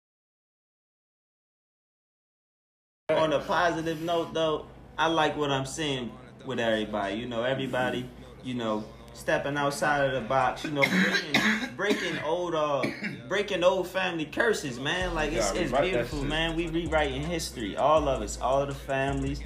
On 3.11 3.33
a 3.33 3.41
positive 3.41 4.01
note, 4.03 4.33
though, 4.35 4.67
I 4.97 5.07
like 5.09 5.37
what 5.37 5.51
I'm 5.51 5.67
seeing 5.67 6.13
with 6.47 6.61
everybody. 6.61 7.17
You 7.17 7.27
know, 7.27 7.43
everybody, 7.43 8.09
you 8.45 8.55
know, 8.55 8.85
stepping 9.15 9.57
outside 9.57 10.05
of 10.05 10.13
the 10.13 10.29
box. 10.29 10.65
You 10.65 10.71
know, 10.71 10.83
breaking, 10.83 11.71
breaking 11.77 12.19
old, 12.25 12.55
uh, 12.55 12.83
breaking 13.29 13.63
old 13.63 13.89
family 13.89 14.25
curses, 14.25 14.81
man. 14.81 15.15
Like 15.15 15.33
it's, 15.33 15.53
it's 15.53 15.73
beautiful, 15.73 16.25
man. 16.25 16.57
We 16.57 16.69
rewriting 16.69 17.23
history, 17.23 17.77
all 17.77 18.09
of 18.09 18.23
us, 18.23 18.41
all 18.41 18.63
of 18.63 18.69
the 18.69 18.75
families, 18.75 19.41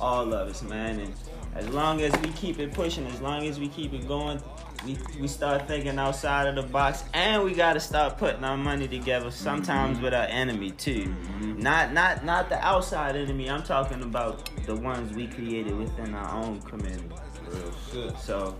all 0.00 0.32
of 0.32 0.48
us, 0.48 0.62
man. 0.62 1.00
And 1.00 1.14
as 1.54 1.68
long 1.68 2.00
as 2.02 2.12
we 2.20 2.30
keep 2.32 2.58
it 2.58 2.72
pushing, 2.72 3.06
as 3.06 3.20
long 3.20 3.46
as 3.46 3.58
we 3.58 3.68
keep 3.68 3.92
it 3.92 4.06
going. 4.06 4.40
We, 4.84 4.98
we 5.18 5.28
start 5.28 5.66
thinking 5.66 5.98
outside 5.98 6.46
of 6.46 6.56
the 6.56 6.70
box 6.70 7.04
and 7.14 7.42
we 7.42 7.54
gotta 7.54 7.80
start 7.80 8.18
putting 8.18 8.44
our 8.44 8.58
money 8.58 8.86
together 8.86 9.30
sometimes 9.30 9.98
with 9.98 10.12
our 10.12 10.26
enemy 10.26 10.72
too 10.72 11.14
not 11.56 11.94
not 11.94 12.22
not 12.22 12.50
the 12.50 12.62
outside 12.62 13.16
enemy 13.16 13.48
i'm 13.48 13.62
talking 13.62 14.02
about 14.02 14.50
the 14.66 14.76
ones 14.76 15.14
we 15.14 15.26
created 15.26 15.74
within 15.74 16.14
our 16.14 16.34
own 16.34 16.60
community 16.60 17.14
Real 17.54 17.74
shit. 18.10 18.18
so 18.18 18.56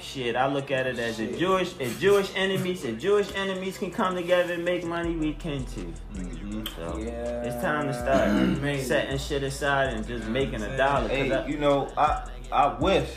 shit, 0.00 0.34
I 0.36 0.46
look 0.46 0.70
at 0.70 0.86
it 0.86 0.98
as 0.98 1.20
if 1.20 1.38
Jewish, 1.38 1.74
if 1.78 2.00
Jewish 2.00 2.30
enemies, 2.34 2.84
if 2.84 2.98
Jewish 2.98 3.34
enemies 3.34 3.76
can 3.78 3.90
come 3.90 4.14
together 4.14 4.54
and 4.54 4.64
make 4.64 4.84
money, 4.84 5.14
we 5.16 5.34
can 5.34 5.64
too. 5.66 5.92
Mm-hmm. 6.14 6.64
So 6.76 6.98
Yeah. 6.98 7.42
it's 7.42 7.62
time 7.62 7.86
to 7.86 7.92
start 7.94 8.28
mm-hmm. 8.28 8.54
Amazing. 8.60 8.86
setting 8.86 9.18
shit 9.18 9.42
aside 9.42 9.92
and 9.94 10.06
just 10.06 10.26
making 10.28 10.62
a 10.62 10.76
dollar. 10.76 11.02
'cause 11.08 11.10
Hey, 11.10 11.32
I- 11.32 11.46
you 11.46 11.58
know, 11.58 11.88
I 11.96 12.26
I 12.50 12.74
wish, 12.80 13.08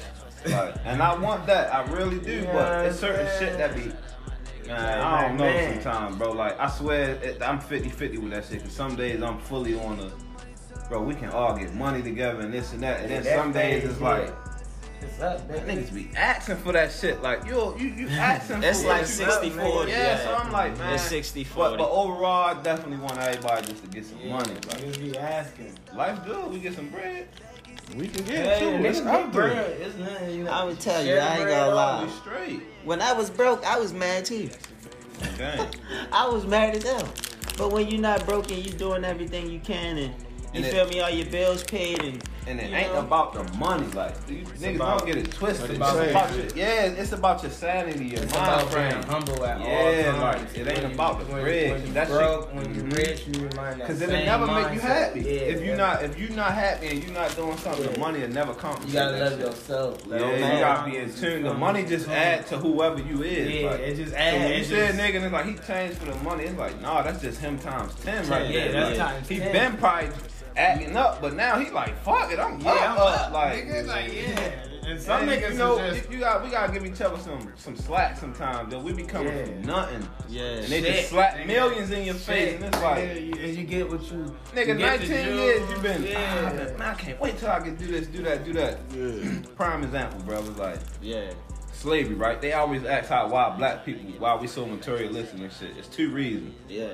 like, 0.46 0.76
and 0.86 1.02
I 1.02 1.16
want 1.18 1.46
that. 1.48 1.74
I 1.74 1.84
really 1.92 2.20
do. 2.20 2.44
but 2.54 2.86
it's 2.86 3.00
certain 3.00 3.28
shit 3.40 3.58
that 3.58 3.76
be. 3.76 3.92
Man, 4.68 5.00
oh, 5.02 5.04
I 5.06 5.22
don't 5.28 5.38
know 5.38 5.44
man. 5.44 5.82
sometimes, 5.82 6.16
bro. 6.18 6.32
Like, 6.32 6.58
I 6.60 6.70
swear, 6.70 7.16
it, 7.16 7.42
I'm 7.42 7.60
50-50 7.60 8.18
with 8.22 8.32
that 8.32 8.46
shit. 8.46 8.62
Cause 8.64 8.72
some 8.72 8.96
days 8.96 9.22
I'm 9.22 9.38
fully 9.40 9.78
on 9.80 9.98
the, 9.98 10.12
bro. 10.88 11.02
We 11.02 11.16
can 11.16 11.32
all 11.32 11.58
get 11.58 11.74
money 11.74 12.02
together 12.02 12.40
and 12.42 12.54
this 12.54 12.72
and 12.74 12.82
that. 12.84 13.02
And 13.02 13.12
then 13.12 13.24
That 13.24 13.36
some 13.38 13.52
days 13.52 13.84
it's 13.86 14.00
yeah. 14.00 14.08
like. 14.08 14.34
It's 15.06 15.20
up, 15.22 15.48
That 15.48 15.66
baby. 15.68 15.82
niggas 15.82 15.94
be 15.94 16.10
asking 16.16 16.58
for 16.58 16.72
that 16.74 16.92
shit. 16.92 17.22
Like 17.22 17.46
yo, 17.46 17.76
you, 17.78 17.88
you 17.88 18.08
asking 18.12 18.64
It's 18.64 18.82
for 18.82 18.88
like 18.88 19.02
what 19.02 19.10
you 19.10 19.16
60 19.16 19.50
got, 19.50 19.72
40. 19.72 19.92
Yeah, 19.92 20.18
so 20.24 20.36
I'm 20.36 20.52
like, 20.52 20.78
man. 20.78 20.94
It's 20.96 21.04
60 21.04 21.44
But, 21.44 21.50
40. 21.54 21.78
but 21.78 21.90
overall, 21.90 22.56
I 22.58 22.62
definitely 22.62 22.98
want 22.98 23.18
everybody 23.18 23.68
just 23.68 23.84
to 23.84 23.90
get 23.90 24.06
some 24.06 24.18
money. 24.30 24.54
Like, 24.54 24.64
Niggas 24.82 25.00
be 25.00 25.18
asking. 25.18 25.74
life's 25.94 26.26
good. 26.26 26.52
We 26.52 26.60
get 26.60 26.74
some 26.76 26.90
bread. 26.90 27.28
We 27.98 28.08
can 28.08 28.26
get 28.26 28.36
Hey, 28.46 28.56
it 28.56 28.60
too. 28.82 28.86
It's 28.86 29.00
niggas 29.02 29.08
out 29.08 29.32
bread. 29.32 29.82
It's 29.82 29.96
nothing, 29.98 30.36
you 30.38 30.44
know. 30.46 30.52
I 30.52 30.64
would 30.64 30.80
tell 30.80 31.06
you, 31.06 31.16
I 31.16 31.36
ain't 31.36 31.44
bread 31.44 31.58
gonna 31.60 31.76
lie. 31.76 32.04
We 32.06 32.10
straight. 32.12 32.62
When 32.86 33.02
I 33.02 33.14
was 33.14 33.30
broke, 33.30 33.64
I 33.66 33.78
was 33.78 33.94
mad 33.94 34.26
too. 34.26 34.50
I 36.12 36.28
was 36.28 36.46
mad 36.46 36.76
as 36.76 36.84
hell. 36.84 37.08
But 37.58 37.72
when 37.72 37.88
you're 37.88 38.02
not 38.02 38.26
broke 38.26 38.52
and 38.52 38.66
you 38.66 38.72
doing 38.72 39.04
everything 39.04 39.50
you 39.50 39.60
can 39.60 39.98
and 39.98 40.08
you 40.10 40.14
And 40.56 40.66
it- 40.66 40.72
feel 40.74 40.88
me, 40.88 41.02
all 41.02 41.10
your 41.10 41.28
bills 41.28 41.64
paid 41.64 42.02
and 42.04 42.24
And 42.46 42.60
it 42.60 42.70
You 42.72 42.76
ain't 42.76 42.94
know? 42.94 43.00
about 43.00 43.34
the 43.34 43.44
money, 43.58 43.88
like 43.94 44.14
you 44.28 44.44
niggas 44.44 44.76
about- 44.76 45.00
don't 45.00 45.08
get 45.08 45.18
it 45.18 45.32
twisted. 45.32 45.70
It's 45.70 45.78
about- 45.78 46.10
about, 46.10 46.36
your, 46.36 46.46
yeah, 46.56 46.82
it's 46.84 47.12
about 47.14 47.42
your 47.42 47.52
sanity, 47.52 48.06
your 48.06 48.24
It's 48.24 48.34
mind 48.34 48.46
about 48.62 48.70
frame. 48.72 48.92
being 48.92 49.04
humble 49.04 49.46
at 49.46 49.60
Yeah, 49.62 50.12
all 50.14 50.22
like, 50.22 50.38
it 50.54 50.58
ain't 50.68 50.68
When 50.68 50.90
you- 50.90 50.96
about 50.96 51.20
the 51.20 51.34
when, 51.34 51.42
bread, 51.44 51.72
When 51.72 51.88
you 51.88 51.94
that 51.94 52.08
shit- 52.08 52.18
broke, 52.18 52.54
when 52.56 52.76
you 52.76 52.82
mm-hmm. 52.82 52.90
rich, 52.90 53.28
you 53.28 53.48
remind 53.48 53.80
that 53.82 53.88
Cause 53.88 54.00
same 54.00 54.10
it'll 54.10 54.26
never 54.26 54.48
make 54.48 54.74
you 54.74 54.80
happy. 54.82 55.20
Yeah, 55.22 55.30
if 55.32 55.62
you 55.62 55.70
yeah. 55.72 55.76
not 55.78 56.04
if 56.04 56.20
you 56.20 56.30
not 56.30 56.52
happy 56.54 56.88
and 56.90 57.04
you 57.04 57.12
not 57.12 57.36
doing 57.36 57.58
something, 57.58 57.92
the 57.94 57.98
money 58.00 58.20
will 58.20 58.28
never 58.30 58.54
come. 58.54 58.76
you 58.88 58.94
gotta 58.94 59.18
love 59.18 59.40
yourself. 59.40 60.06
Let 60.08 60.20
Yeah, 60.22 60.36
you 60.36 60.42
mind 60.42 60.60
gotta 60.60 60.92
be 60.92 60.98
in 60.98 61.14
tune. 61.14 61.44
The 61.44 61.54
money 61.54 61.84
just 61.84 62.06
come. 62.08 62.16
add 62.16 62.46
to 62.48 62.58
whoever 62.58 63.00
you 63.00 63.24
is. 63.24 63.50
Yeah, 63.62 63.70
like, 63.72 63.80
it 63.80 63.96
just 63.96 64.12
so 64.12 64.18
adds. 64.18 64.38
when 64.38 64.48
you 64.50 64.54
it 64.56 64.66
say 64.66 64.80
a 64.82 64.88
just- 64.88 65.00
nigga 65.00 65.16
and 65.16 65.26
it's 65.26 65.34
like 65.34 65.46
he 65.46 65.54
changed 65.66 65.98
for 65.98 66.06
the 66.12 66.16
money, 66.24 66.44
it's 66.44 66.60
like 66.60 66.82
nah, 66.82 67.02
that's 67.04 67.22
just 67.22 67.40
him 67.40 67.58
times 67.60 67.94
ten 68.04 68.28
right 68.28 68.50
Yeah, 68.50 68.60
there. 68.68 68.72
that's 68.74 69.00
Like, 69.00 69.08
times 69.16 69.30
he 69.30 69.40
been 69.40 69.78
probably 69.78 70.10
acting 70.56 70.96
up, 70.96 71.22
but 71.22 71.34
now 71.36 71.60
he 71.60 71.70
like 71.72 71.98
fuck 72.04 72.32
it, 72.32 72.40
I'm 72.40 72.60
Yeah, 72.62 72.72
up, 72.72 72.92
I'm 72.92 72.98
up, 73.00 73.32
like. 73.34 73.66
nigga. 73.66 73.88
Like, 73.88 74.14
yeah. 74.14 74.66
And 74.86 75.02
some 75.02 75.22
And, 75.22 75.32
niggas 75.32 75.52
you 75.54 75.58
know, 75.58 75.78
is 75.80 75.98
just 76.00 76.12
you 76.12 76.20
got 76.20 76.44
we 76.44 76.50
gotta 76.50 76.74
give 76.74 76.86
each 76.86 77.00
other 77.00 77.18
some 77.18 77.54
some 77.56 77.76
slack 77.78 78.18
sometimes. 78.18 78.70
Though 78.70 78.80
we 78.82 78.92
be 78.92 79.04
coming 79.04 79.36
Yeah. 79.36 79.46
from 79.46 79.62
nothing, 79.62 80.10
yeah. 80.28 80.42
and 80.44 80.66
they 80.66 80.82
Shit, 80.82 80.96
just 80.96 81.10
slap 81.10 81.36
nigga. 81.38 81.48
millions 81.48 81.92
in 81.92 82.04
your 82.04 82.16
face, 82.16 82.56
and 82.56 82.66
it's 82.66 82.82
like. 82.82 82.98
Nigga, 83.06 83.26
you, 83.28 83.44
and 83.44 83.58
you 83.58 83.64
get 83.64 83.90
what 83.90 84.02
you 84.12 84.36
Nigga, 84.54 84.68
you 84.68 84.74
19 84.76 85.10
years 85.10 85.62
you 85.62 85.68
jewels, 85.68 85.82
been. 85.82 86.04
Yeah. 86.04 86.50
Ah, 86.74 86.78
man, 86.78 86.82
I 86.82 86.94
can't 86.96 87.20
wait 87.22 87.38
till 87.38 87.50
I 87.50 87.60
can 87.62 87.76
do 87.76 87.88
this, 87.88 88.08
do 88.08 88.24
that, 88.24 88.44
do 88.44 88.52
that. 88.54 88.80
Yeah. 88.94 89.40
Prime 89.56 89.84
example, 89.86 90.20
bro, 90.26 90.42
was 90.42 90.58
like 90.58 90.80
Yeah. 91.02 91.32
slavery, 91.72 92.16
right? 92.16 92.42
They 92.42 92.52
always 92.52 92.84
ask 92.84 93.08
how 93.08 93.30
why 93.30 93.56
black 93.58 93.86
people, 93.86 94.04
why 94.20 94.36
we 94.36 94.48
so 94.48 94.66
materialistic 94.66 95.40
and 95.40 95.52
shit. 95.54 95.78
It's 95.78 95.88
two 95.88 96.12
reasons. 96.12 96.56
Yeah. 96.68 96.88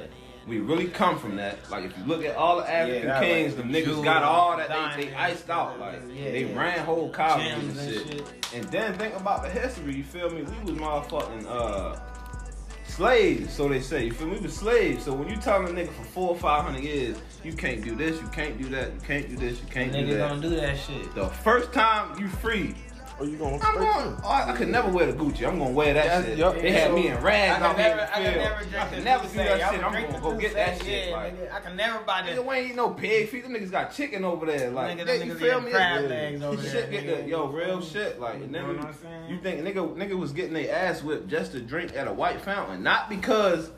We 0.48 0.60
really 0.60 0.88
come 0.88 1.20
from 1.20 1.36
that. 1.36 1.70
Like 1.70 1.86
if 1.86 1.98
you 1.98 2.04
look 2.06 2.24
at 2.24 2.36
all 2.36 2.58
the 2.58 2.70
African 2.70 3.08
that 3.08 3.22
kings, 3.22 3.56
like 3.56 3.64
them 3.64 3.72
niggas 3.72 4.04
got 4.04 4.24
all 4.24 4.58
that 4.58 4.96
they, 4.96 5.06
they 5.06 5.14
iced 5.14 5.50
out. 5.50 5.80
Like 5.80 6.02
yeah, 6.12 6.32
they 6.32 6.46
yeah. 6.46 6.58
ran 6.58 6.80
whole 6.80 7.10
colonies 7.10 7.78
and 7.78 7.94
shit. 7.94 8.08
shit. 8.08 8.54
And 8.56 8.66
then 8.66 8.94
think 8.96 9.16
about 9.16 9.44
the 9.44 9.50
history, 9.50 9.96
you 9.96 10.04
feel 10.04 10.30
me? 10.30 10.42
We 10.42 10.72
was 10.72 10.82
motherfucking 10.82 11.46
uh 11.48 12.00
slaves, 12.86 13.54
so 13.54 13.68
they 13.70 13.80
say. 13.80 14.06
You 14.06 14.12
feel 14.12 14.28
me? 14.28 14.38
We 14.38 14.42
was 14.42 14.56
slaves. 14.56 15.06
So 15.06 15.14
when 15.14 15.30
you 15.30 15.38
telling 15.38 15.68
a 15.68 15.72
nigga 15.72 15.94
for 15.94 16.04
four 16.06 16.30
or 16.30 16.38
five 16.38 16.64
hundred 16.64 16.84
years, 16.84 17.18
you 17.44 17.54
can't 17.54 17.84
do 17.84 17.96
this, 17.96 18.20
you 18.20 18.28
can't 18.30 18.58
do 18.58 18.68
that, 18.70 18.94
you 18.94 19.00
can't 19.02 19.30
do 19.30 19.38
this, 19.38 19.62
you 19.62 19.68
can't 19.70 19.94
do 19.94 20.00
Niggas 20.00 20.18
that. 20.18 20.30
don't 20.30 20.42
do 20.42 20.50
that 20.50 20.78
shit. 20.78 21.16
The 21.16 21.28
first 21.28 21.72
time 21.72 22.20
you 22.20 22.28
free, 22.28 22.76
Or 23.20 23.26
you 23.26 23.36
gonna 23.38 23.58
I'm 23.62 23.76
going. 23.78 24.16
Oh, 24.24 24.28
I, 24.30 24.52
I 24.52 24.56
could 24.56 24.70
never 24.70 24.90
wear 24.90 25.06
the 25.12 25.14
Gucci. 25.14 25.46
I'm 25.48 25.60
gonna 25.60 25.72
wear 25.72 25.94
that 25.94 26.06
That's- 26.06 26.26
shit. 26.26 26.38
yup. 26.38 26.56
They 26.56 26.72
had 26.72 26.94
me 26.94 27.08
in 27.10 27.22
rags 27.22 27.62
I 27.62 27.68
out 27.68 27.76
can 27.76 27.86
never, 27.86 27.98
the 27.98 28.12
I 28.18 28.24
can 28.24 28.38
never 28.38 28.64
drink 28.64 28.76
I 28.84 28.88
can 28.90 29.04
never 29.04 29.28
do 29.28 29.34
that 29.34 29.72
shit. 29.74 29.84
I'm 29.84 29.92
gonna 30.12 30.20
go 30.22 30.38
get 30.38 30.54
that 30.54 30.82
shit. 30.82 31.10
yeah, 31.10 31.16
Like. 31.16 31.52
I 31.52 31.60
can 31.60 31.76
never 31.76 32.00
buy 32.06 32.22
nigga, 32.22 32.36
that. 32.36 32.46
we 32.46 32.56
ain't 32.56 32.70
eat 32.72 32.76
no 32.76 32.90
pig 32.92 33.28
feet. 33.30 33.44
Them 33.44 33.54
niggas 33.54 33.72
got 33.72 33.94
chicken 33.94 34.24
over 34.24 34.46
there. 34.46 34.70
Like, 34.72 34.98
Nigga, 34.98 35.06
they, 35.06 35.26
you 35.26 35.36
feel 35.36 35.60
me? 35.60 35.72
crab 35.72 36.10
legs 36.10 36.42
over 36.42 36.62
there, 36.62 36.72
Shit 36.72 36.92
get 36.92 37.24
the 37.24 37.28
yo 37.30 37.48
real 37.48 37.82
shit. 37.82 38.20
Like, 38.22 38.36
and 38.36 38.46
You 38.46 38.52
then 38.52 38.68
know 38.68 38.74
what 38.84 38.96
I'm 39.04 39.30
you 39.30 39.38
think 39.42 39.62
nigga 39.62 39.96
nigga 39.96 40.18
was 40.18 40.32
getting 40.32 40.54
their 40.54 40.74
ass 40.74 41.04
whipped 41.04 41.28
just 41.28 41.52
to 41.52 41.60
drink 41.62 41.96
at 41.98 42.08
a 42.08 42.14
white 42.14 42.40
fountain, 42.42 42.84
not 42.84 43.10
because 43.10 43.70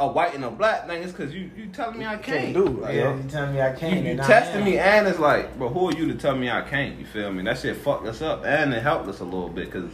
a 0.00 0.06
white 0.06 0.34
and 0.34 0.44
a 0.44 0.50
black 0.50 0.86
thing. 0.86 1.02
It's 1.02 1.12
because 1.12 1.34
you 1.34 1.50
you 1.56 1.66
telling 1.66 1.98
me 1.98 2.06
I 2.06 2.16
can't. 2.16 2.52
Can't 2.52 2.54
do 2.54 2.84
it. 2.84 2.94
Yeah, 2.94 3.00
Yeah. 3.00 3.16
you 3.16 3.22
telling 3.28 3.54
me 3.54 3.60
I 3.60 3.72
can't. 3.72 4.04
you 4.04 4.10
and 4.12 4.20
testing 4.20 4.64
me, 4.64 4.78
and 4.78 5.06
it's 5.08 5.18
like, 5.18 5.58
bro, 5.58 5.68
who 5.68 5.88
are 5.88 5.92
you 5.92 6.06
to 6.08 6.14
tell 6.14 6.36
me 6.36 6.50
I 6.50 6.62
can't? 6.62 6.98
You 6.98 7.06
feel 7.06 7.32
me? 7.32 7.42
That 7.42 7.58
shit 7.58 7.76
fucked 7.78 8.06
us 8.06 8.22
up, 8.22 8.44
and 8.44 8.72
it 8.72 8.82
helped 8.82 9.08
us 9.08 9.20
a 9.20 9.24
little 9.24 9.48
bit 9.48 9.66
because 9.66 9.90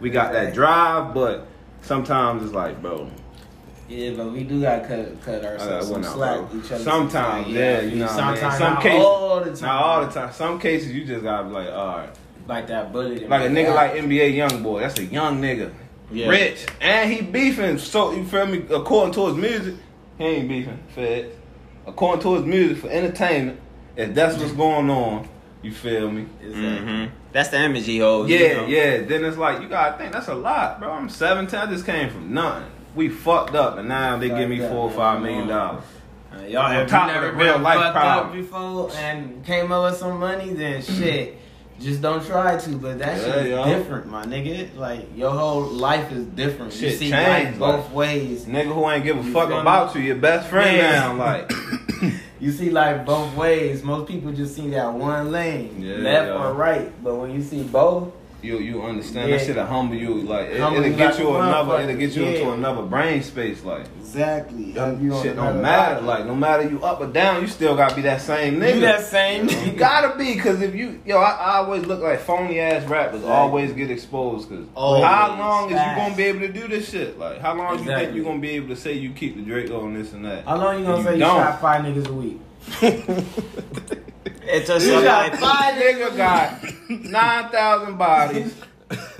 we 0.00 0.10
got 0.10 0.32
that 0.32 0.54
drive, 0.54 1.14
but 1.14 1.46
sometimes 1.82 2.42
it's 2.42 2.52
like, 2.52 2.80
bro, 2.82 3.08
Yeah, 3.88 4.10
but 4.16 4.32
we 4.32 4.42
do 4.44 4.60
gotta 4.62 4.86
cut 4.88 5.20
cut 5.22 5.44
ourselves 5.44 5.62
uh, 5.62 5.82
some 5.82 5.92
win 6.00 6.04
out, 6.04 6.14
slack. 6.14 6.40
Each 6.64 6.72
other 6.72 6.84
Sometimes, 6.84 7.48
yeah, 7.48 7.80
you 7.82 7.96
know 7.96 8.06
what 8.06 8.14
I 8.16 8.30
mean? 8.30 8.36
Sometimes, 8.40 8.58
Some 8.58 8.74
not 8.74 8.82
cases- 8.82 9.04
all 9.04 9.40
the 9.40 9.44
time. 9.56 9.62
not 9.68 9.82
all 9.82 10.06
the 10.06 10.12
time. 10.12 10.32
Some 10.32 10.58
cases 10.58 10.92
you 10.92 11.04
just 11.04 11.22
gotta 11.22 11.44
be 11.44 11.50
like, 11.54 11.68
all 11.70 11.98
right, 11.98 12.10
Like 12.48 12.66
that 12.68 12.92
bullet. 12.92 13.28
like 13.28 13.42
a 13.42 13.48
nigga 13.48 13.68
eye. 13.70 13.74
like 13.74 13.92
NBA 14.02 14.34
YoungBoy. 14.34 14.80
That's 14.80 14.98
a 14.98 15.04
young 15.04 15.40
nigga, 15.40 15.70
Yeah. 16.10 16.28
rich, 16.28 16.66
and 16.80 17.10
he 17.10 17.22
beefing. 17.22 17.78
So 17.78 18.12
you 18.12 18.24
feel 18.24 18.46
me? 18.46 18.64
According 18.70 19.14
to 19.14 19.26
his 19.28 19.36
music, 19.36 19.74
he 20.18 20.24
ain't 20.24 20.48
beefing. 20.48 20.78
Fed. 20.94 21.32
According 21.86 22.22
to 22.22 22.34
his 22.34 22.44
music 22.44 22.78
for 22.78 22.88
entertainment, 22.88 23.60
if 23.96 24.14
that's 24.14 24.38
what's 24.38 24.52
going 24.52 24.90
on, 24.90 25.28
you 25.62 25.72
feel 25.72 26.10
me? 26.10 26.26
Mm-hmm. 26.42 27.14
That's 27.32 27.48
the 27.48 27.60
image 27.60 27.86
he 27.86 27.98
holds. 27.98 28.30
Yeah, 28.30 28.38
you 28.38 28.54
know? 28.54 28.66
yeah. 28.66 29.02
Then 29.02 29.24
it's 29.24 29.36
like 29.36 29.62
you 29.62 29.68
gotta 29.68 29.98
think 29.98 30.12
that's 30.12 30.28
a 30.28 30.34
lot, 30.34 30.78
bro. 30.78 30.92
I'm 30.92 31.08
17. 31.08 31.58
I 31.58 31.66
just 31.66 31.86
came 31.86 32.10
from 32.10 32.32
nothing. 32.32 32.70
We 32.94 33.08
fucked 33.08 33.54
up, 33.54 33.78
and 33.78 33.88
now 33.88 34.18
they 34.18 34.28
give 34.28 34.48
me 34.48 34.58
Fucked 34.58 34.70
up, 34.70 34.76
four 34.76 34.90
or 34.90 34.92
five 34.92 35.20
million 35.20 35.48
dollars. 35.48 35.84
Uh, 36.32 36.42
y'all 36.42 36.70
have 36.70 36.88
top 36.88 37.08
you 37.08 37.14
never 37.14 37.26
the 37.28 37.32
real 37.32 37.54
been 37.54 37.62
life 37.62 37.78
fucked 37.78 37.96
up 37.96 38.32
before 38.32 38.90
and 38.96 39.44
came 39.44 39.70
up 39.72 39.90
with 39.90 39.98
some 39.98 40.18
money, 40.18 40.52
then 40.52 40.82
shit. 40.82 41.38
Just 41.80 42.00
don't 42.00 42.24
try 42.24 42.56
to, 42.56 42.70
but 42.76 42.98
that 43.00 43.46
Yeah, 43.46 43.64
different, 43.76 44.06
my 44.06 44.24
nigga. 44.24 44.76
Like 44.76 45.08
your 45.16 45.30
whole 45.32 45.62
life 45.62 46.10
is 46.12 46.24
different. 46.26 46.72
you 46.80 46.90
see 46.90 47.10
changed, 47.10 47.58
life 47.58 47.58
both 47.58 47.84
like- 47.86 47.94
ways. 47.94 48.44
Nigga 48.46 48.72
who 48.72 48.88
ain't 48.90 49.04
give 49.04 49.18
a 49.18 49.22
You 49.22 49.32
fuck 49.32 49.48
feel 49.48 49.56
me? 49.56 49.60
about 49.62 49.94
you, 49.94 50.00
your 50.02 50.16
best 50.16 50.48
friend 50.48 50.76
Yeah. 50.76 50.92
now. 50.92 51.14
Like, 51.16 51.52
You 52.40 52.52
see 52.52 52.68
life 52.70 53.06
both 53.06 53.34
ways. 53.36 53.82
Most 53.82 54.06
people 54.08 54.30
just 54.32 54.54
see 54.54 54.68
that 54.70 54.92
one 54.92 55.32
lane, 55.32 55.76
Yeah, 55.80 55.96
left 55.96 56.30
or 56.30 56.52
right. 56.52 56.92
But 57.02 57.14
when 57.16 57.30
you 57.30 57.42
see 57.42 57.62
both, 57.62 58.12
you 58.44 58.58
you 58.58 58.82
understand 58.82 59.30
Yeah. 59.30 59.38
that 59.38 59.46
shit'll 59.46 59.66
humble 59.66 59.96
you. 59.96 60.14
Like, 60.20 60.48
it, 60.50 60.60
Humble 60.60 60.78
it'll 60.80 60.90
you 60.92 60.96
get 60.96 61.10
like 61.12 61.18
you 61.18 61.28
a 61.30 61.40
another. 61.42 61.80
It'll 61.80 61.96
get 61.96 62.10
you 62.14 62.24
into 62.24 62.52
another 62.52 62.82
brain 62.82 63.22
space. 63.22 63.64
Like, 63.64 63.86
exactly, 63.98 64.72
shit 64.74 65.36
don't 65.36 65.60
matter. 65.62 66.00
Like, 66.02 66.26
no 66.26 66.34
matter 66.34 66.68
you 66.68 66.82
up 66.84 67.00
or 67.00 67.06
down, 67.06 67.40
you 67.40 67.48
still 67.48 67.74
gotta 67.74 67.94
be 67.96 68.02
that 68.02 68.20
same 68.20 68.60
nigga. 68.60 68.74
you 68.74 68.80
that 68.82 69.04
same. 69.06 69.48
You 69.48 69.72
gotta 69.72 70.16
be, 70.18 70.36
cause 70.36 70.60
if 70.60 70.74
you, 70.74 71.00
yo, 71.06 71.18
I, 71.18 71.30
I 71.30 71.56
always 71.56 71.84
look 71.86 72.00
like 72.00 72.20
phony 72.20 72.60
ass 72.60 72.86
rappers. 72.88 73.22
Right. 73.22 73.30
Always 73.32 73.72
get 73.72 73.90
exposed, 73.90 74.48
cause 74.48 74.66
Always. 74.74 75.04
how 75.04 75.36
long 75.38 75.66
is 75.72 75.80
you 75.80 75.96
gonna 75.96 76.14
be 76.16 76.24
able 76.24 76.40
to 76.40 76.52
do 76.52 76.68
this 76.68 76.90
shit? 76.90 77.18
Like, 77.18 77.40
how 77.40 77.54
long 77.56 77.72
you 77.72 77.84
think 77.84 77.90
Exactly. 77.90 78.16
you 78.18 78.24
gonna 78.24 78.38
be 78.40 78.50
able 78.50 78.68
to 78.68 78.76
say 78.76 78.92
you 78.92 79.10
keep 79.10 79.36
the 79.36 79.42
Draco 79.42 79.86
and 79.86 79.96
this 79.96 80.12
and 80.12 80.24
that? 80.26 80.44
How 80.44 80.56
long 80.56 80.78
you 80.80 80.84
gonna 80.84 80.98
You 80.98 81.04
say 81.04 81.12
you 81.14 81.18
don't. 81.20 81.36
shot 81.40 81.60
five 81.60 81.82
niggas 81.84 82.08
a 82.08 82.12
week? 82.12 82.40
It 84.46 84.66
took 84.66 84.80
You 84.82 84.88
some 84.88 85.04
shot 85.04 85.32
life. 85.32 85.40
five 85.40 85.74
nigga 85.74 86.16
got 86.16 86.64
nine 87.02 87.48
thousand 87.50 87.96
bodies, 87.98 88.54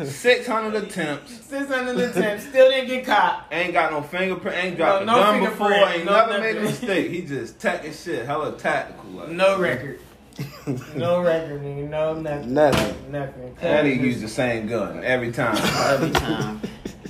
six 0.05 0.47
hundred 0.47 0.83
attempts. 0.85 1.45
Six 1.47 1.69
hundred 1.69 1.99
attempts, 1.99 2.45
still 2.47 2.71
didn't 2.71 2.89
get 2.89 3.05
caught. 3.07 3.47
Ain't 3.51 3.73
got 3.73 3.93
no 3.93 4.03
fingerprint, 4.03 4.57
ain't 4.57 4.77
dropped 4.77 5.07
No- 5.07 5.15
a 5.15 5.17
gun 5.41 5.41
before, 5.45 5.73
ain't 5.73 6.05
no 6.05 6.27
never 6.27 6.41
made 6.41 6.57
a 6.57 6.61
mistake. 6.63 7.11
He 7.11 7.23
just 7.23 7.59
tacking 7.61 7.93
shit, 7.93 8.27
hella 8.27 8.57
tactical. 8.59 9.11
Like. 9.11 9.29
No 9.31 9.59
record. 9.59 10.01
no 10.97 11.21
record, 11.21 11.63
nigga. 11.63 11.89
No 11.89 12.15
nothing. 12.15 12.55
Nothing. 12.55 13.13
Nothing. 13.13 13.57
And 13.61 13.87
he 13.87 13.95
used 13.95 14.21
the 14.21 14.29
same 14.29 14.67
gun 14.67 15.05
every 15.05 15.31
time. 15.31 15.57
Every 15.57 16.11
time. 16.11 16.61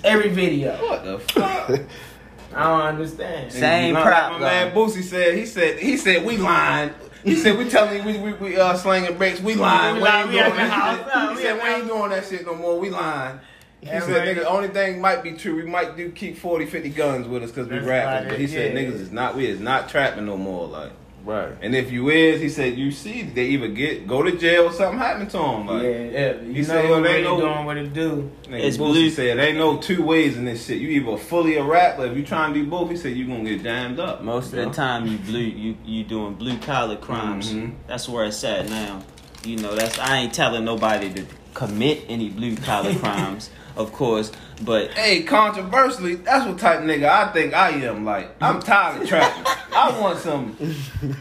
every 0.05 0.29
video. 0.29 0.77
what 0.83 1.05
the 1.05 1.18
fuck? 1.18 1.81
I 2.55 2.62
don't 2.64 2.83
understand. 2.83 3.50
Same 3.50 3.94
Like 3.94 4.05
prop 4.05 4.33
My 4.33 4.38
gun. 4.38 4.40
man 4.42 4.74
Boosie 4.77 5.03
said. 5.03 5.37
He 5.38 5.46
said. 5.46 5.79
He 5.79 5.96
said 5.96 6.24
we 6.24 6.37
lying. 6.37 6.90
He 7.24 7.37
said 7.37 7.56
we 7.58 7.68
telling 7.68 7.98
you 7.98 8.04
we 8.04 8.18
we, 8.18 8.32
we 8.34 8.56
uh 8.56 8.76
slanging 8.76 9.16
bricks. 9.16 9.40
We 9.40 9.54
lying. 9.54 9.94
We 9.96 10.00
We 10.02 10.06
lying. 10.08 10.28
ain't 10.28 10.32
doing 10.56 10.70
house. 10.70 10.98
that 10.98 11.14
No. 11.14 11.34
He 11.34 11.42
said 11.42 11.62
we 11.62 11.68
ain't 11.68 11.87
doing 11.87 12.10
that 12.10 12.26
shit 12.26 12.44
no 12.46 12.54
more. 12.54 12.78
We 12.78 12.90
lying. 12.90 13.40
He 13.80 13.87
Yeah, 13.88 14.00
said, 14.00 14.37
nigga, 14.37 14.44
only 14.46 14.68
thing 14.68 14.98
might 15.00 15.22
be 15.22 15.32
true. 15.32 15.56
We 15.56 15.64
might 15.64 15.94
do 15.94 16.10
keep 16.10 16.38
40, 16.38 16.64
50 16.64 16.88
guns 16.90 17.28
with 17.28 17.42
us 17.42 17.50
because 17.50 17.68
we 17.68 17.78
rapping. 17.80 18.30
But 18.30 18.38
he 18.40 18.46
said, 18.46 18.74
yeah. 18.74 18.80
niggas 18.80 18.94
is 18.94 19.12
not, 19.12 19.37
we 19.37 19.44
is 19.46 19.60
not 19.60 19.90
trapping 19.90 20.24
no 20.24 20.38
more. 20.38 20.66
Like, 20.66 20.92
Right. 21.24 21.52
And 21.62 21.74
if 21.74 21.90
you 21.90 22.10
is, 22.10 22.40
he 22.42 22.48
said, 22.50 22.76
you 22.76 22.90
see, 22.90 23.22
they 23.22 23.44
either 23.46 23.68
get 23.68 24.06
go 24.06 24.22
to 24.22 24.37
jail 24.37 24.64
or 24.66 24.72
something 24.72 24.98
happen 24.98 25.26
to 25.28 25.38
them. 25.38 25.66
Like, 25.66 25.82
yeah, 25.82 25.88
yeah. 25.90 26.32
You 26.42 26.52
He 26.52 26.60
know 26.60 26.64
said, 26.66 26.84
who 26.84 26.90
yo, 26.90 27.02
they 27.02 27.12
really 27.12 27.22
know- 27.24 27.40
doing 27.40 27.64
what 27.64 27.76
it 27.78 27.92
do. 27.94 28.30
Nigga, 28.44 28.60
It's 28.60 28.76
Boosie 28.76 28.92
blue- 28.92 29.10
said, 29.10 29.38
they 29.38 29.52
know 29.54 29.78
two 29.78 30.02
ways 30.04 30.37
in 30.37 30.44
this 30.44 30.66
shit. 30.66 30.78
You 30.82 30.88
either 30.88 31.16
fully 31.16 31.56
a 31.56 31.64
rapper, 31.64 32.04
if 32.06 32.16
you 32.16 32.24
trying 32.24 32.52
to 32.52 32.60
do 32.62 32.66
both, 32.68 32.90
he 32.90 32.96
said 32.96 33.16
you 33.16 33.26
gonna 33.26 33.44
get 33.44 33.62
jammed 33.62 33.98
up. 34.00 34.22
Most 34.22 34.52
of 34.52 34.58
you 34.58 34.64
the 34.66 34.70
time, 34.70 35.06
you 35.06 35.16
blue, 35.18 35.40
you 35.40 35.76
you 35.84 36.04
doing 36.04 36.34
blue 36.34 36.58
collar 36.58 36.96
crimes. 36.96 37.52
Mhm. 37.52 37.72
That's 37.87 38.08
where 38.08 38.26
it's 38.26 38.44
at 38.44 38.68
now. 38.68 39.00
You 39.44 39.56
know, 39.56 39.74
that's 39.74 39.98
I 39.98 40.18
ain't 40.18 40.34
telling 40.34 40.64
nobody 40.64 41.10
to 41.14 41.24
commit 41.54 42.04
any 42.08 42.28
blue 42.28 42.56
collar 42.56 42.94
crimes, 43.04 43.48
of 43.76 43.92
course, 43.92 44.30
but 44.64 44.92
Hey, 44.94 45.22
controversially, 45.22 46.16
that's 46.16 46.46
what 46.46 46.59
type 46.59 46.81
of 46.81 46.85
nigga 46.85 47.09
I 47.09 47.33
think 47.33 47.55
I 47.55 47.70
am. 47.70 48.05
Like, 48.05 48.31
I'm 48.40 48.61
tired 48.61 49.03
of 49.03 49.09
trapping. 49.09 49.44
I 49.74 49.98
want 50.00 50.18
some. 50.18 50.57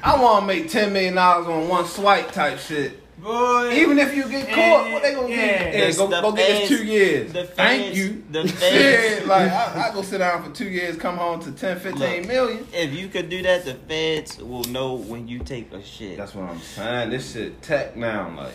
I 0.03 0.21
want 0.21 0.41
to 0.43 0.47
make 0.47 0.69
ten 0.69 0.93
million 0.93 1.15
dollars 1.15 1.47
on 1.47 1.67
one 1.67 1.86
swipe 1.86 2.32
type 2.32 2.60
shit. 2.60 2.99
Boy, 3.21 3.71
Even 3.75 3.99
if 3.99 4.13
you 4.17 4.27
get 4.27 4.49
caught, 4.49 4.91
what 4.91 5.01
they 5.01 5.13
gonna 5.13 5.29
Yeah. 5.29 5.36
get? 5.71 5.75
Yeah, 5.75 5.91
The- 5.91 5.97
go, 5.97 6.08
the 6.08 6.21
go 6.21 6.32
get 6.34 6.47
this 6.60 6.67
two 6.67 6.84
years. 6.84 7.32
the 7.32 7.45
Thank 7.45 7.86
feds- 7.86 7.97
you. 7.97 8.23
the 8.32 8.41
yeah, 8.43 8.47
feds- 8.51 9.27
like 9.27 9.49
I, 9.51 9.89
I 9.89 9.93
go 9.93 10.01
sit 10.01 10.17
down 10.17 10.43
for 10.43 10.51
two 10.53 10.67
years, 10.69 10.97
come 10.97 11.15
home 11.17 11.39
to 11.43 11.51
10, 11.53 11.79
15 11.79 11.99
Look. 12.01 12.27
million. 12.27 12.67
if 12.73 12.91
you 12.91 13.08
could 13.08 13.29
do 13.29 13.41
that, 13.43 13.63
the 13.63 13.75
feds 13.75 14.39
will 14.39 14.65
know 14.65 14.95
when 14.95 15.29
you 15.29 15.39
take 15.39 15.71
a 15.71 15.82
shit. 15.82 16.17
That's 16.17 16.36
what 16.36 16.49
I'm 16.49 16.60
saying. 16.60 17.12
This 17.12 17.32
shit 17.32 17.62
tech 17.62 17.95
now, 17.95 18.34
like. 18.36 18.51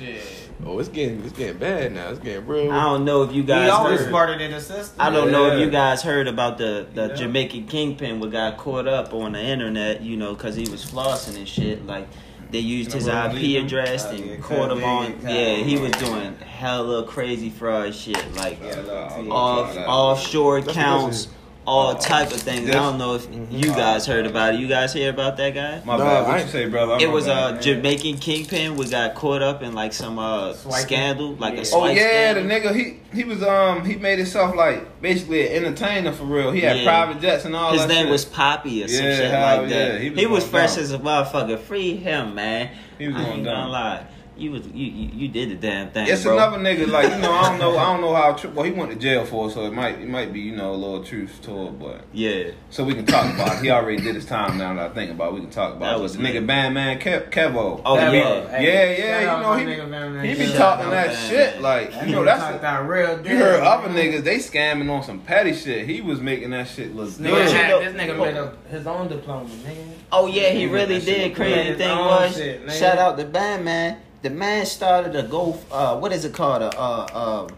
Shit. 0.00 0.22
Oh, 0.66 0.78
it's 0.78 0.88
getting 0.88 1.22
it's 1.24 1.32
getting 1.36 1.58
bad 1.58 1.92
now. 1.92 2.10
It's 2.10 2.18
getting 2.18 2.46
real. 2.46 2.70
I 2.72 2.82
don't 2.84 3.04
know 3.04 3.22
if 3.22 3.32
you 3.32 3.42
guys. 3.42 3.62
He 3.64 3.68
guys 3.70 3.78
always 3.78 4.00
heard. 4.00 4.08
smarter 4.08 4.38
than 4.38 4.50
the 4.50 4.60
system. 4.60 4.96
I 4.98 5.10
don't 5.10 5.30
know 5.30 5.52
if 5.52 5.60
you 5.60 5.70
guys 5.70 6.02
heard 6.02 6.26
about 6.28 6.58
the, 6.58 6.86
the 6.94 7.08
Yeah. 7.08 7.14
Jamaican 7.14 7.66
kingpin 7.66 8.20
what 8.20 8.30
got 8.32 8.58
caught 8.58 8.86
up 8.88 9.14
on 9.14 9.32
the 9.32 9.40
internet, 9.40 10.02
you 10.02 10.16
know, 10.16 10.34
because 10.34 10.56
he 10.56 10.68
was 10.68 10.84
flossing 10.84 11.36
and 11.36 11.48
shit. 11.48 11.86
Like, 11.86 12.08
they 12.50 12.58
used 12.58 12.92
his 12.92 13.06
IP 13.06 13.62
address 13.64 14.06
Oh, 14.06 14.10
and 14.10 14.42
caught 14.42 14.72
him 14.72 14.82
on. 14.82 15.20
Yeah, 15.22 15.54
he 15.56 15.78
was 15.78 15.92
doing 15.92 16.34
hella 16.38 17.04
crazy 17.06 17.48
fraud 17.48 17.94
shit. 17.94 18.34
Like, 18.34 18.58
Yeah, 18.62 18.80
look, 18.80 19.30
off, 19.30 19.72
try 19.72 19.82
that. 19.82 19.88
offshore 19.88 20.60
That's 20.60 20.76
accounts, 20.76 21.28
all 21.66 21.94
type 21.94 22.32
of 22.32 22.40
things. 22.40 22.68
I 22.70 22.72
don't 22.74 22.98
know 22.98 23.14
if 23.14 23.28
you 23.50 23.70
guys 23.72 24.06
heard 24.06 24.26
about 24.26 24.54
it. 24.54 24.60
You 24.60 24.66
guys 24.66 24.92
hear 24.92 25.10
about 25.10 25.36
that 25.36 25.54
guy? 25.54 25.82
My 25.84 25.96
Nah, 25.96 26.04
bad. 26.04 26.24
I 26.24 26.28
What 26.28 26.40
you 26.44 26.50
say, 26.50 26.66
brother? 26.68 26.94
I'm 26.94 27.00
It 27.00 27.10
was 27.10 27.26
bad. 27.26 27.58
a 27.58 27.60
Jamaican 27.60 28.16
kingpin. 28.18 28.76
We 28.76 28.88
got 28.88 29.14
caught 29.14 29.42
up 29.42 29.62
in 29.62 29.74
like 29.74 29.92
some 29.92 30.18
uh, 30.18 30.54
Swiping? 30.54 30.80
scandal, 30.86 31.34
like 31.36 31.52
Yeah. 31.54 31.58
a 31.58 31.62
Oh 31.62 31.64
swipe 31.64 31.96
yeah, 31.96 32.32
the 32.34 32.40
nigga 32.40 32.74
he 32.74 32.96
he 33.12 33.24
was 33.24 33.42
um 33.42 33.84
he 33.84 33.96
made 33.96 34.18
himself 34.18 34.56
like 34.56 35.00
basically 35.02 35.46
an 35.46 35.64
entertainer 35.64 36.12
for 36.12 36.24
real. 36.24 36.50
He 36.50 36.60
had 36.62 36.78
Yeah. 36.78 36.84
private 36.84 37.20
jets 37.20 37.44
and 37.44 37.54
all 37.54 37.72
His 37.72 37.82
that. 37.82 37.88
name 37.88 38.04
shit. 38.04 38.10
was 38.10 38.24
Poppy 38.24 38.82
or 38.84 38.88
some 38.88 39.04
Yeah, 39.06 39.16
shit 39.16 39.32
like 39.32 39.68
that. 39.68 39.92
yeah, 39.92 39.98
he 39.98 40.08
He 40.10 40.26
was 40.26 40.42
was, 40.42 40.50
fresh 40.50 40.74
down. 40.74 40.84
as 40.84 40.92
a 40.92 40.98
motherfucker. 40.98 41.58
Free 41.58 41.96
him, 41.96 42.34
man. 42.34 42.70
He 42.98 43.06
was 43.08 43.16
I 43.16 43.18
going 43.20 43.32
ain't 43.36 43.44
down. 43.44 43.54
gonna 43.54 43.70
lie. 43.70 44.02
You 44.40 44.52
was 44.52 44.66
you, 44.68 44.86
you 44.86 45.10
you 45.12 45.28
did 45.28 45.50
the 45.50 45.54
damn 45.56 45.90
thing, 45.90 46.06
It's 46.08 46.22
bro. 46.22 46.32
another 46.32 46.56
nigga 46.58 46.88
like 46.88 47.10
you 47.12 47.18
know 47.18 47.30
I 47.32 47.50
don't 47.50 47.58
know 47.58 47.76
I 47.76 47.84
don't 47.92 48.00
know 48.00 48.14
how 48.20 48.32
true. 48.32 48.48
Well, 48.50 48.64
he 48.64 48.70
went 48.70 48.90
to 48.90 48.96
jail 48.96 49.26
for 49.26 49.50
so 49.50 49.66
it 49.66 49.72
might 49.74 50.00
it 50.00 50.08
might 50.08 50.32
be 50.32 50.40
you 50.40 50.56
know 50.56 50.72
a 50.72 50.76
little 50.76 51.04
truth 51.04 51.40
to 51.42 51.66
it, 51.66 51.78
but 51.78 52.04
Yeah, 52.12 52.52
so 52.70 52.82
we 52.84 52.94
can 52.94 53.04
talk 53.04 53.32
about 53.34 53.56
it. 53.58 53.62
He 53.64 53.70
already 53.70 54.02
did 54.02 54.14
his 54.14 54.24
time 54.24 54.56
now 54.56 54.72
that 54.74 54.90
I 54.90 54.94
think 54.94 55.10
about 55.10 55.32
it. 55.32 55.34
We 55.34 55.40
can 55.42 55.50
talk 55.50 55.74
about 55.76 55.90
That 55.92 55.98
it. 55.98 56.02
was 56.02 56.16
the 56.16 56.22
nigga 56.22 56.34
lit. 56.34 56.46
Bandman 56.46 56.98
Kev, 57.00 57.30
Kevo. 57.30 57.82
Oh, 57.84 57.96
That 57.96 58.14
yeah. 58.14 58.60
Yeah, 58.60 58.84
yeah, 58.96 59.20
you 59.36 59.42
know, 59.42 59.52
he- 59.56 59.64
nigga, 59.66 59.88
man, 59.90 60.14
man. 60.14 60.24
He 60.24 60.34
be 60.34 60.52
talking 60.52 60.88
that 60.88 61.08
Bandman. 61.08 61.28
shit 61.28 61.60
like 61.60 61.92
you 62.06 62.12
know 62.12 62.24
that's 62.24 62.40
talk 62.42 62.54
a, 62.56 62.58
that 62.62 62.88
real 62.88 63.18
you 63.18 63.22
deal, 63.22 63.36
heard 63.36 63.60
other 63.62 63.88
niggas 63.90 64.24
they 64.24 64.38
scamming 64.38 64.90
on 64.90 65.02
some 65.02 65.20
petty 65.20 65.52
shit. 65.52 65.86
He 65.86 66.00
was 66.00 66.20
making 66.22 66.50
that 66.50 66.66
shit 66.68 66.96
look 66.96 67.10
Nigga 67.10 67.22
good. 67.24 67.84
you 67.84 67.92
this 67.92 68.00
nigga 68.02 68.18
made 68.18 68.36
a, 68.36 68.54
his 68.70 68.86
own 68.86 69.08
diploma, 69.08 69.50
nigga. 69.50 69.84
Oh 70.10 70.26
yeah, 70.26 70.48
he 70.48 70.64
Yeah, 70.64 70.72
really 70.72 70.98
did. 70.98 71.28
was 71.30 71.36
Crazy 71.36 71.74
thing 71.74 71.98
was, 71.98 72.34
shit, 72.34 72.72
shout 72.72 72.96
out 72.98 73.18
to 73.18 73.24
Bandman. 73.26 73.96
The 74.22 74.30
man 74.30 74.66
started 74.66 75.16
a 75.16 75.22
go. 75.22 75.58
Uh, 75.70 75.98
what 75.98 76.12
is 76.12 76.24
it 76.24 76.34
called? 76.34 76.62
A 76.62 76.78
uh, 76.78 77.08
uh, 77.12 77.48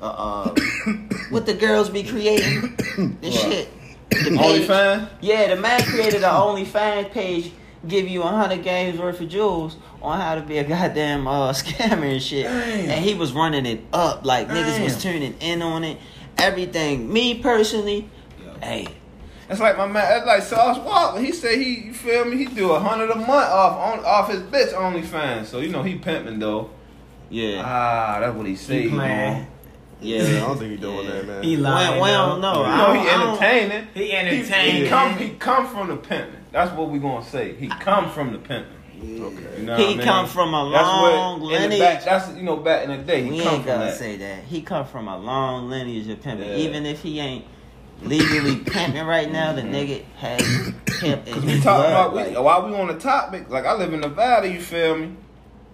uh, 0.00 0.04
uh, 0.04 0.54
what 1.30 1.46
the 1.46 1.54
girls 1.54 1.88
be 1.90 2.02
creating? 2.02 2.76
The 2.96 3.30
What? 3.30 3.32
shit. 3.32 3.68
The 4.10 4.16
page. 4.36 4.68
OnlyFans. 4.68 5.08
Yeah, 5.20 5.54
the 5.54 5.60
man 5.60 5.80
created 5.82 6.22
an 6.24 6.30
OnlyFans 6.30 7.10
page, 7.12 7.52
give 7.86 8.08
you 8.08 8.22
a 8.22 8.26
hundred 8.28 8.62
games 8.62 8.98
worth 8.98 9.20
of 9.20 9.28
jewels 9.28 9.76
on 10.02 10.20
how 10.20 10.34
to 10.34 10.40
be 10.42 10.58
a 10.58 10.64
goddamn 10.64 11.26
uh, 11.28 11.52
scammer 11.52 12.12
and 12.12 12.22
shit. 12.22 12.44
Damn. 12.46 12.90
And 12.90 13.04
he 13.04 13.14
was 13.14 13.32
running 13.32 13.64
it 13.64 13.80
up 13.92 14.24
like 14.26 14.48
niggas 14.48 14.82
was 14.82 14.94
Damn. 14.94 15.14
turning 15.14 15.34
in 15.40 15.62
on 15.62 15.84
it. 15.84 15.98
Everything. 16.36 17.12
Me 17.12 17.38
personally, 17.38 18.08
hey, 18.60 18.88
That's 19.52 19.60
like 19.60 19.76
my 19.76 19.84
man. 19.86 20.08
That's 20.08 20.26
like 20.26 20.42
Sauce 20.42 20.78
Walka. 20.78 21.22
He 21.22 21.30
said 21.30 21.58
he, 21.58 21.80
you 21.86 21.92
feel 21.92 22.24
me? 22.24 22.38
He 22.38 22.46
do 22.46 22.70
a 22.72 22.80
hundred 22.80 23.10
a 23.10 23.16
month 23.16 23.30
off 23.30 23.98
on 23.98 24.02
off 24.02 24.30
his 24.30 24.40
bitch 24.40 24.72
OnlyFans. 24.72 25.44
So 25.44 25.58
you 25.60 25.68
know 25.68 25.82
he 25.82 25.96
pimping 25.96 26.38
though. 26.38 26.70
yeah, 27.28 27.60
Ah, 27.62 28.16
that's 28.20 28.34
what 28.34 28.46
he 28.46 28.56
say. 28.56 28.84
He 28.84 28.88
playing. 28.88 29.46
yeah. 30.00 30.22
I 30.22 30.40
don't 30.40 30.56
think 30.58 30.70
he's 30.70 30.80
doing 30.80 31.06
that, 31.06 31.26
man. 31.26 31.42
He 31.42 31.56
We, 31.56 31.62
lying. 31.62 32.00
we 32.00 32.08
though. 32.08 32.14
don't 32.28 32.40
know. 32.40 32.62
You 32.62 32.68
know 32.70 32.86
don't- 32.86 32.96
he 32.96 33.10
entertaining. 33.10 33.88
He 33.92 34.04
He, 34.06 34.12
entertaining. 34.14 34.82
he 34.84 34.88
come 34.88 35.16
he 35.18 35.28
come 35.34 35.66
from 35.66 35.88
the 35.88 35.96
pimping. 35.96 36.34
That's 36.50 36.72
what 36.74 36.88
we 36.88 36.98
gonna 36.98 37.22
say. 37.22 37.54
He 37.54 37.68
come 37.68 38.08
from 38.10 38.32
the 38.32 38.38
pimping. 38.38 38.72
Okay. 39.02 39.10
You 39.58 39.64
know 39.64 39.76
He 39.76 39.82
what 39.84 39.92
I 39.92 39.96
mean? 39.96 40.00
come 40.00 40.26
from 40.28 40.54
a 40.54 40.70
That's 40.70 40.82
long 40.82 41.40
what, 41.42 41.50
lineage. 41.60 41.78
back, 41.78 42.04
That's 42.06 42.34
you 42.38 42.42
know 42.42 42.56
back 42.56 42.84
in 42.84 42.90
the 42.96 43.02
day. 43.04 43.24
He 43.24 43.30
We 43.32 43.40
come 43.40 43.54
ain't 43.56 43.64
from 43.64 43.66
gotta 43.74 43.84
that. 43.90 43.96
say 43.98 44.16
that. 44.16 44.44
He 44.44 44.62
come 44.62 44.86
from 44.86 45.08
a 45.08 45.18
long 45.18 45.68
lineage 45.68 46.08
of 46.08 46.22
pimping. 46.22 46.48
Yeah. 46.48 46.56
Even 46.56 46.86
if 46.86 47.02
he 47.02 47.20
ain't 47.20 47.44
legally 48.04 48.56
pimping 48.56 49.06
right 49.06 49.30
now, 49.30 49.52
the 49.52 49.62
mm-hmm. 49.62 49.74
nigga 49.74 50.04
has 50.18 50.72
pimp 50.86 51.26
in 51.26 51.34
Cause 51.34 51.44
we 51.44 51.52
his 51.52 51.64
talking 51.64 51.90
blood. 51.90 52.06
about 52.06 52.12
we, 52.14 52.34
like- 52.34 52.44
while 52.44 52.68
we 52.68 52.74
on 52.74 52.88
the 52.88 52.98
topic, 52.98 53.48
like 53.50 53.64
I 53.64 53.74
live 53.74 53.92
in 53.92 54.00
Nevada, 54.00 54.48
you 54.48 54.60
feel 54.60 54.96
me? 54.96 55.16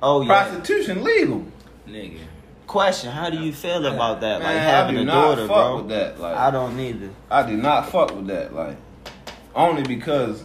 oh 0.03 0.23
yeah. 0.23 0.29
Prostitution 0.29 1.03
legal. 1.03 1.45
Nigga. 1.87 2.21
Question: 2.67 3.11
How 3.11 3.31
do 3.31 3.39
you 3.39 3.53
feel 3.53 3.87
about 3.87 4.21
that? 4.21 4.43
Man, 4.43 4.55
like 4.55 4.63
having 4.63 4.97
I 4.97 4.99
do 4.99 5.03
a 5.03 5.05
not 5.07 5.23
daughter, 5.23 5.49
fuck 5.49 5.57
bro. 5.57 5.77
with 5.79 5.89
that. 5.89 6.21
Like 6.21 6.37
I 6.37 6.51
don't 6.51 6.79
either. 6.79 7.11
I 7.31 7.43
do 7.45 7.57
not 7.57 7.91
fuck 7.91 8.15
with 8.15 8.27
that. 8.27 8.55
Like 8.55 8.77
only 9.55 9.83
because 9.83 10.45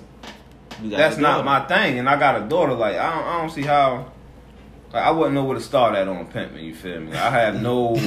that's 0.82 1.17
not 1.17 1.43
my 1.43 1.65
thing, 1.65 2.00
and 2.00 2.08
I 2.08 2.17
got 2.17 2.41
a 2.41 2.48
daughter. 2.48 2.74
Like 2.74 2.96
I 2.96 3.13
don't, 3.13 3.28
I 3.28 3.38
don't 3.39 3.50
see 3.50 3.63
how. 3.63 4.12
Like 4.93 5.04
I 5.04 5.12
wouldn't 5.12 5.34
know 5.34 5.43
where 5.43 5.58
to 5.58 5.63
start 5.63 5.96
at 5.96 6.08
on 6.08 6.28
pimping. 6.28 6.63
You 6.63 6.74
feel 6.74 7.02
me? 7.02 7.12
I 7.12 7.30
have 7.30 7.62
no. 7.62 7.96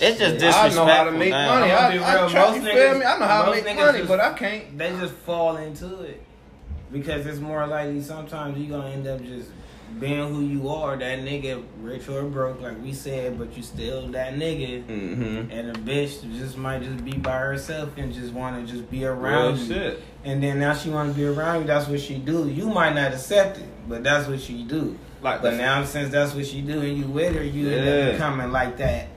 It's 0.00 0.18
just 0.18 0.38
disrespectful. 0.38 0.82
I 0.82 0.86
know 0.86 0.92
how 0.94 1.04
to 1.04 1.12
make 1.12 1.30
now. 1.30 1.60
money. 1.60 1.72
I'ma 1.72 1.86
I, 1.86 1.92
be 1.92 1.98
I 1.98 2.28
try, 2.30 2.42
most 2.50 2.56
you 2.56 2.62
feel 2.62 2.98
me? 2.98 3.04
I 3.04 3.18
know 3.18 3.26
how 3.26 3.44
to 3.44 3.50
make 3.50 3.64
money, 3.76 3.98
just- 3.98 4.08
but 4.08 4.20
I 4.20 4.32
can't. 4.34 4.78
They 4.78 4.90
just 4.90 5.14
fall 5.14 5.56
into 5.56 6.00
it 6.02 6.22
because 6.92 7.26
it's 7.26 7.38
more 7.40 7.66
likely 7.66 8.02
sometimes 8.02 8.58
you 8.58 8.66
gonna 8.68 8.90
end 8.90 9.06
up 9.06 9.22
just 9.22 9.50
being 9.98 10.32
who 10.32 10.40
you 10.42 10.68
are. 10.68 10.96
That 10.96 11.18
nigga, 11.20 11.62
rich 11.80 12.08
or 12.08 12.22
broke, 12.22 12.60
like 12.60 12.80
we 12.82 12.92
said, 12.92 13.38
but 13.38 13.56
you 13.56 13.62
still 13.62 14.06
that 14.08 14.34
nigga. 14.34 14.84
Mm-hmm. 14.84 15.50
And 15.50 15.76
a 15.76 15.80
bitch 15.80 16.22
just 16.38 16.56
might 16.56 16.82
just 16.82 17.04
be 17.04 17.12
by 17.12 17.38
herself 17.38 17.90
and 17.96 18.12
just 18.14 18.32
want 18.32 18.64
to 18.66 18.72
just 18.72 18.88
be 18.90 19.00
Real 19.00 19.08
around 19.08 19.58
you. 19.58 19.66
shit. 19.66 20.02
And 20.24 20.42
then 20.42 20.60
now 20.60 20.74
she 20.74 20.90
want 20.90 21.10
to 21.12 21.16
be 21.18 21.26
around 21.26 21.62
you. 21.62 21.66
That's 21.66 21.88
what 21.88 22.00
she 22.00 22.18
do. 22.18 22.48
You 22.48 22.66
might 22.68 22.94
not 22.94 23.12
accept 23.12 23.58
it, 23.58 23.66
but 23.88 24.02
that's 24.04 24.28
what 24.28 24.40
she 24.40 24.62
do. 24.64 24.96
Like 25.22 25.42
But 25.42 25.54
now 25.54 25.84
since 25.84 26.10
that's 26.10 26.34
what 26.34 26.46
she 26.46 26.60
do 26.62 26.80
and 26.80 26.96
you 26.96 27.06
with 27.06 27.34
her, 27.36 27.42
you 27.44 27.68
end 27.70 27.84
Yeah. 27.84 27.92
up 28.06 28.12
becoming 28.12 28.52
like 28.52 28.76
that. 28.78 29.08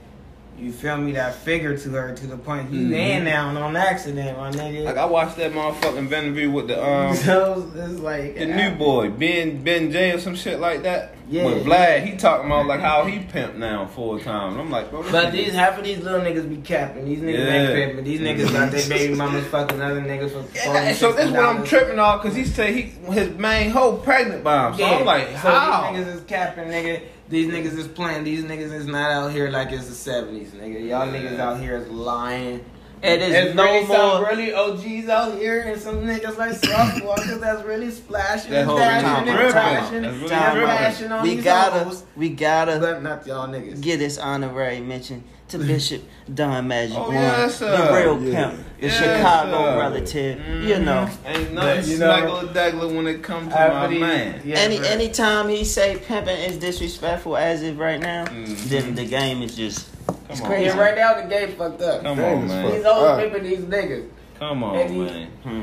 You 0.58 0.72
feel 0.72 0.96
me? 0.96 1.12
That 1.12 1.34
figure 1.34 1.76
to 1.76 1.90
her 1.90 2.14
to 2.14 2.26
the 2.26 2.36
point 2.36 2.70
you 2.70 2.86
Mhm. 2.88 2.92
in 3.18 3.24
now 3.24 3.48
on 3.48 3.76
accident, 3.76 4.38
my 4.38 4.50
nigga. 4.50 4.84
Like 4.84 4.96
I 4.96 5.04
watched 5.04 5.36
that 5.38 5.52
motherfucking 5.52 6.06
Vanderbilt 6.08 6.52
with 6.54 6.68
the 6.68 6.82
um 6.82 7.14
so 7.16 7.70
it's 7.74 7.98
like 8.00 8.36
the 8.36 8.46
new 8.46 8.70
boy 8.76 9.10
Ben 9.10 9.62
Ben 9.62 9.90
J 9.90 10.12
or 10.12 10.18
some 10.18 10.36
shit 10.36 10.60
like 10.60 10.82
that. 10.84 11.14
Yeah. 11.28 11.44
With 11.46 11.64
Vlad, 11.64 12.04
he 12.04 12.16
talking 12.16 12.46
about 12.46 12.66
like 12.66 12.80
how 12.80 13.04
he 13.04 13.18
pimp 13.18 13.56
now 13.56 13.86
full 13.86 14.18
time. 14.20 14.52
And 14.52 14.60
I'm 14.60 14.70
like, 14.70 14.90
bro, 14.90 15.02
But 15.10 15.28
nigga- 15.28 15.32
these 15.32 15.54
half 15.54 15.78
of 15.78 15.84
these 15.84 15.98
little 16.00 16.20
niggas 16.20 16.48
be 16.48 16.56
capping. 16.58 17.06
These 17.06 17.18
niggas 17.20 17.38
Yeah. 17.46 17.52
ain't 17.54 17.74
pimping. 17.74 18.04
These 18.04 18.20
niggas 18.20 18.52
got 18.52 18.70
their 18.70 18.88
baby 18.88 19.14
mamas 19.16 19.44
fucking 19.46 19.80
other 19.80 20.02
niggas 20.02 20.30
for. 20.30 20.44
Yeah, 20.54 20.92
so 20.92 21.12
this 21.12 21.30
what 21.30 21.44
I'm 21.44 21.64
tripping 21.64 21.98
off 21.98 22.22
because 22.22 22.36
he 22.36 22.44
said 22.44 22.74
he 22.74 22.92
his 23.10 23.30
main 23.38 23.70
hoe 23.70 23.96
pregnant 23.96 24.44
by 24.44 24.68
him. 24.68 24.76
So 24.78 24.84
I'm 24.84 25.04
like, 25.04 25.28
so 25.30 25.36
how? 25.50 25.92
these 25.92 26.04
niggas 26.06 26.14
is 26.16 26.20
capping, 26.28 26.64
nigga. 26.68 27.00
These 27.28 27.46
niggas 27.52 27.76
is 27.78 27.88
playing. 27.88 28.24
These 28.24 28.44
niggas 28.44 28.72
is 28.72 28.86
not 28.86 29.10
out 29.10 29.32
here 29.32 29.48
like 29.50 29.72
it's 29.72 29.88
the 29.88 29.94
seventies, 29.94 30.50
nigga. 30.52 30.80
Y'all 30.88 31.06
Yeah. 31.06 31.12
niggas 31.12 31.38
out 31.38 31.58
here 31.60 31.76
is 31.76 31.88
lying. 31.88 32.64
It 33.04 33.20
is 33.20 33.32
There's 33.32 33.54
no 33.54 33.64
really 33.64 33.86
more. 33.86 33.96
some 33.96 34.24
really 34.24 34.54
OGs 34.54 35.08
out 35.10 35.34
here 35.38 35.60
and 35.60 35.80
some 35.80 35.96
niggas 36.06 36.38
like 36.38 36.52
Sauce 36.52 37.00
Walka 37.00 37.38
that's 37.38 37.62
really 37.64 37.90
splashing 37.90 38.50
That 38.52 38.60
and 38.60 38.68
whole 38.70 38.78
dashing 38.78 39.06
time 39.08 39.28
and 39.28 39.38
out. 39.38 39.50
crashing 39.52 40.02
That's 40.02 40.14
and 40.14 40.22
really 40.22 40.28
Time 40.30 41.12
on 41.12 41.22
We 41.22 41.34
these 41.34 41.44
gotta, 41.44 41.84
hoes. 41.84 42.02
we 42.16 42.28
gotta 42.30 42.78
But 42.80 43.02
not 43.02 43.26
y'all 43.26 43.46
niggas. 43.48 43.80
give 43.82 43.98
this 43.98 44.16
honorary 44.16 44.80
mention 44.80 45.22
to 45.48 45.58
Bishop 45.72 46.02
Don 46.32 46.66
Magic 46.66 46.96
Oh, 46.96 47.02
One, 47.08 47.12
yes, 47.14 47.58
the 47.58 47.66
real 47.92 48.22
Yeah. 48.22 48.48
pimp, 48.48 48.64
the 48.80 48.86
Yes, 48.86 48.96
Chicago 48.96 49.50
sir. 49.64 49.78
relative. 49.78 50.38
Mhm. 50.38 50.66
You 50.66 50.78
know, 50.78 51.08
Ain't 51.26 51.52
nothing 51.52 51.54
But, 51.54 51.86
you 51.86 51.98
know, 51.98 52.06
smaggler 52.10 52.54
daggler 52.54 52.88
when 52.88 53.06
it 53.06 53.22
comes 53.22 53.52
to 53.52 53.60
After 53.60 53.74
my 53.80 53.86
these- 53.88 54.00
man. 54.00 54.40
yeah, 54.46 54.56
any 54.60 54.78
bro. 54.78 54.88
anytime 54.88 55.48
he 55.50 55.64
say 55.64 55.98
pimping 56.08 56.38
is 56.38 56.56
disrespectful 56.56 57.36
as 57.36 57.62
is 57.62 57.74
right 57.76 58.00
now, 58.00 58.24
Mhm. 58.24 58.56
then 58.70 58.94
the 58.94 59.04
game 59.04 59.42
is 59.42 59.54
just 59.54 59.88
it's 60.08 60.13
Come 60.28 60.40
on, 60.42 60.46
crazy. 60.46 60.64
Yeah, 60.66 60.78
right 60.80 60.94
now 60.96 61.14
the 61.20 61.28
game 61.28 61.52
fucked 61.56 61.82
up. 61.82 62.02
Come 62.02 62.18
on, 62.20 62.48
man. 62.48 62.72
These 62.72 62.84
old 62.84 62.96
Alright. 63.04 63.32
pimping 63.32 63.50
these 63.50 63.64
niggas. 63.64 64.08
Come 64.38 64.64
on, 64.64 64.76
And 64.76 64.90
he- 64.90 64.98
man. 65.00 65.26
Hmm. 65.42 65.62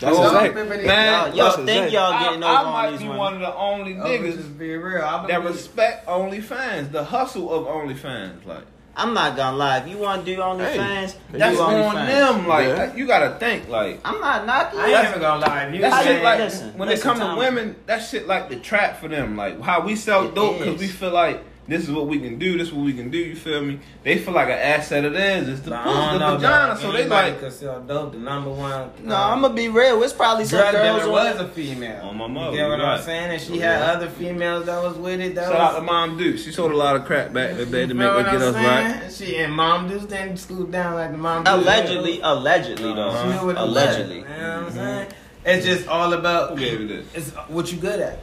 That's 0.00 0.16
Oh, 0.18 0.24
exactly. 0.26 0.64
Man, 0.64 0.78
Y'all, 0.84 1.36
y'all 1.36 1.36
That's 1.36 1.56
think 1.56 1.68
exact- 1.70 1.92
y'all 1.92 2.12
I, 2.12 2.22
getting 2.24 2.42
over 2.42 2.52
I 2.52 2.56
on 2.64 2.72
might 2.72 2.90
these 2.90 2.98
be 2.98 3.04
women. 3.04 3.18
one 3.18 3.34
of 3.34 3.40
the 3.40 3.54
only 3.54 3.94
niggas 3.94 4.36
just 4.36 4.58
be 4.58 4.76
real. 4.76 5.02
I 5.04 5.24
that 5.28 5.42
believe- 5.42 5.54
respect 5.56 6.06
OnlyFans, 6.08 6.90
the 6.90 7.04
hustle 7.04 7.54
of 7.54 7.66
OnlyFans. 7.68 8.44
Like 8.44 8.64
I'm 8.96 9.14
not 9.14 9.36
gonna 9.36 9.56
lie. 9.56 9.78
If 9.78 9.88
you 9.88 9.98
want 9.98 10.24
to 10.24 10.34
do 10.34 10.40
OnlyFans, 10.40 11.14
do 11.32 11.38
that's 11.38 11.58
on 11.60 11.72
OnlyFans. 11.74 12.06
them. 12.06 12.48
Like 12.48 12.66
Yeah. 12.66 12.94
you 12.94 13.06
gotta 13.06 13.36
think. 13.38 13.68
Like 13.68 14.00
I'm 14.04 14.20
not 14.20 14.44
knocking. 14.46 14.80
I 14.80 14.86
ain't 14.90 15.08
even 15.10 15.20
gonna 15.20 15.40
lie. 15.46 15.62
If 15.62 15.74
you 15.76 15.80
that 15.82 15.92
I 15.92 16.02
shit 16.04 16.22
like 16.24 16.38
listen, 16.40 16.72
when 16.76 16.88
listen, 16.88 17.10
it 17.10 17.14
come 17.16 17.30
to 17.34 17.38
women, 17.38 17.76
that 17.86 17.98
shit 18.00 18.26
like 18.26 18.48
the 18.50 18.56
trap 18.56 19.00
for 19.00 19.06
them. 19.08 19.36
Like 19.36 19.60
how 19.60 19.80
we 19.80 19.94
sell 19.94 20.26
It 20.26 20.34
dope 20.34 20.58
because 20.58 20.80
we 20.80 20.88
feel 20.88 21.12
like 21.12 21.40
this 21.66 21.82
is 21.84 21.90
what 21.90 22.06
we 22.06 22.18
can 22.20 22.38
do. 22.38 22.58
This 22.58 22.68
is 22.68 22.74
what 22.74 22.84
we 22.84 22.92
can 22.92 23.10
do. 23.10 23.16
You 23.18 23.34
feel 23.36 23.62
me? 23.62 23.78
They 24.02 24.18
feel 24.18 24.34
like 24.34 24.48
an 24.48 24.58
asset 24.58 25.04
of 25.04 25.14
theirs. 25.14 25.48
It's 25.48 25.60
the, 25.60 25.70
But 25.70 25.78
I 25.80 25.84
pussy, 25.84 26.12
the 26.12 26.18
know, 26.18 26.36
vagina. 26.36 26.66
dog. 26.74 26.78
So 26.78 26.92
they 26.92 27.00
Anybody 27.00 27.30
like 27.30 27.40
could 27.40 27.52
sell 27.52 27.80
dope. 27.80 28.12
The 28.12 28.18
number 28.18 28.50
one. 28.50 28.90
No, 29.02 29.16
I'm 29.16 29.40
gonna 29.40 29.54
be 29.54 29.68
real. 29.68 30.02
It's 30.02 30.12
probably 30.12 30.44
some 30.44 30.58
Drug 30.60 30.72
girls 30.74 31.02
dealer 31.04 31.18
on 31.18 31.26
was 31.38 31.40
a 31.40 31.48
female. 31.48 32.02
On 32.08 32.16
my 32.16 32.26
mother. 32.26 32.56
You 32.56 32.62
mother, 32.62 32.76
get 32.76 32.78
what 32.78 32.78
you 32.78 32.84
I'm 32.84 33.02
saying? 33.02 33.30
And 33.32 33.40
she 33.42 33.58
had 33.58 33.82
other 33.82 34.08
females 34.10 34.66
that 34.66 34.82
was 34.82 34.96
with 34.98 35.20
it. 35.20 35.34
That 35.36 35.48
shout 35.50 35.60
out 35.60 35.72
was, 35.74 35.80
to 35.80 35.82
Mom 35.86 36.18
Duke. 36.18 36.38
She 36.38 36.52
sold 36.52 36.72
a 36.72 36.76
lot 36.76 36.96
of 36.96 37.04
crack 37.06 37.32
back 37.32 37.50
in 37.52 37.56
the 37.56 37.66
day 37.66 37.82
to 37.82 37.88
You 37.88 37.94
make 37.94 37.98
know 37.98 38.10
her 38.10 38.22
what 38.22 38.32
get 38.32 38.42
I'm 38.42 38.54
us 38.54 38.54
right. 39.02 39.12
She 39.12 39.36
and 39.38 39.52
Mom 39.54 39.88
Deuce 39.88 40.04
didn't 40.04 40.36
scoot 40.36 40.70
down 40.70 40.94
like 40.94 41.12
the 41.12 41.18
Mom 41.18 41.44
Deuce. 41.44 41.54
Allegedly, 41.54 42.20
allegedly 42.22 42.92
though. 42.94 43.08
Uh-huh. 43.08 43.22
She 43.32 43.38
knew 43.40 43.46
what. 43.46 43.56
Allegedly. 43.56 44.16
You 44.18 44.22
know 44.24 44.28
what 44.28 44.66
I'm 44.66 44.70
saying? 44.72 45.12
It's 45.46 45.66
just 45.66 45.88
all 45.88 46.12
about 46.14 46.50
Who 46.50 46.56
gave 46.58 46.80
you 46.80 46.88
this? 46.88 47.06
it's 47.14 47.30
what 47.48 47.70
you 47.72 47.78
good 47.78 48.00
at. 48.00 48.18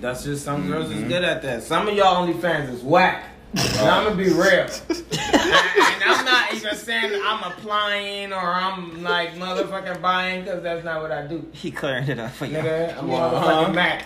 That's 0.00 0.24
just 0.24 0.44
some 0.44 0.66
girls 0.66 0.88
Mm-hmm. 0.88 1.02
is 1.04 1.08
good 1.08 1.24
at 1.24 1.42
that. 1.42 1.62
Some 1.62 1.88
of 1.88 1.94
y'all 1.94 2.26
OnlyFans 2.26 2.70
is 2.70 2.82
whack. 2.82 3.24
And 3.56 3.88
I'm 3.88 4.04
gonna 4.04 4.16
be 4.16 4.24
real. 4.30 4.34
and, 4.88 4.90
and 4.90 6.02
I'm 6.04 6.24
not 6.24 6.52
even 6.54 6.74
saying 6.74 7.20
I'm 7.24 7.52
applying 7.52 8.32
or 8.32 8.38
I'm 8.40 9.02
like 9.04 9.34
motherfucking 9.34 10.00
buying 10.02 10.42
because 10.42 10.62
that's 10.62 10.84
not 10.84 11.00
what 11.02 11.12
I 11.12 11.26
do. 11.28 11.48
He 11.52 11.70
clearing 11.70 12.08
it 12.08 12.18
up 12.18 12.32
for 12.32 12.46
you. 12.46 12.56
Nigga, 12.56 12.98
I'm 12.98 13.08
a 13.10 13.14
Uh-huh. 13.14 13.64
motherfucking 13.68 13.74
Mac. 13.74 14.04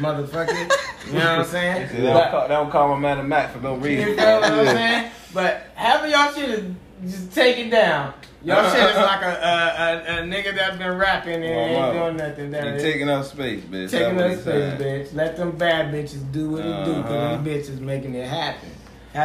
Motherfucker. 0.00 0.70
You 1.06 1.12
know 1.12 1.18
what 1.18 1.38
I'm 1.38 1.44
saying? 1.44 1.88
They 1.96 2.02
don't, 2.02 2.30
call, 2.30 2.42
they 2.48 2.54
don't 2.54 2.70
call 2.70 2.88
my 2.88 2.98
man 2.98 3.18
a 3.20 3.22
Mac 3.22 3.52
for 3.52 3.60
no 3.60 3.76
You 3.76 3.80
reason. 3.82 4.16
feel 4.16 4.40
what 4.40 4.44
I'm 4.52 4.66
saying? 4.66 5.10
But 5.32 5.66
having 5.76 6.10
y'all 6.10 6.32
shit 6.32 6.48
is 6.50 6.64
just 7.04 7.32
take 7.32 7.56
it 7.58 7.70
down. 7.70 8.12
Y'all 8.44 8.70
shit 8.70 8.80
is 8.90 8.96
like 8.96 9.22
a, 9.22 9.26
a, 9.26 10.14
a, 10.14 10.18
a 10.18 10.22
nigga 10.22 10.54
that's 10.54 10.76
been 10.76 10.96
rapping 10.96 11.34
and 11.34 11.44
ain't 11.44 11.92
doing 11.92 12.16
nothing 12.16 12.50
down 12.52 12.74
You 12.74 12.80
taking 12.80 13.08
up 13.08 13.24
space, 13.24 13.64
bitch. 13.64 13.90
Taking 13.90 14.20
up 14.20 14.38
space, 14.38 14.74
bitch. 14.80 15.14
Let 15.14 15.36
them 15.36 15.50
bad 15.56 15.92
bitches 15.92 16.30
do 16.30 16.50
what 16.50 16.60
it 16.60 16.84
do, 16.84 16.92
Uh-huh. 16.92 17.02
cause 17.08 17.44
these 17.44 17.68
bitches 17.68 17.80
making 17.80 18.14
it 18.14 18.28
happen. 18.28 18.70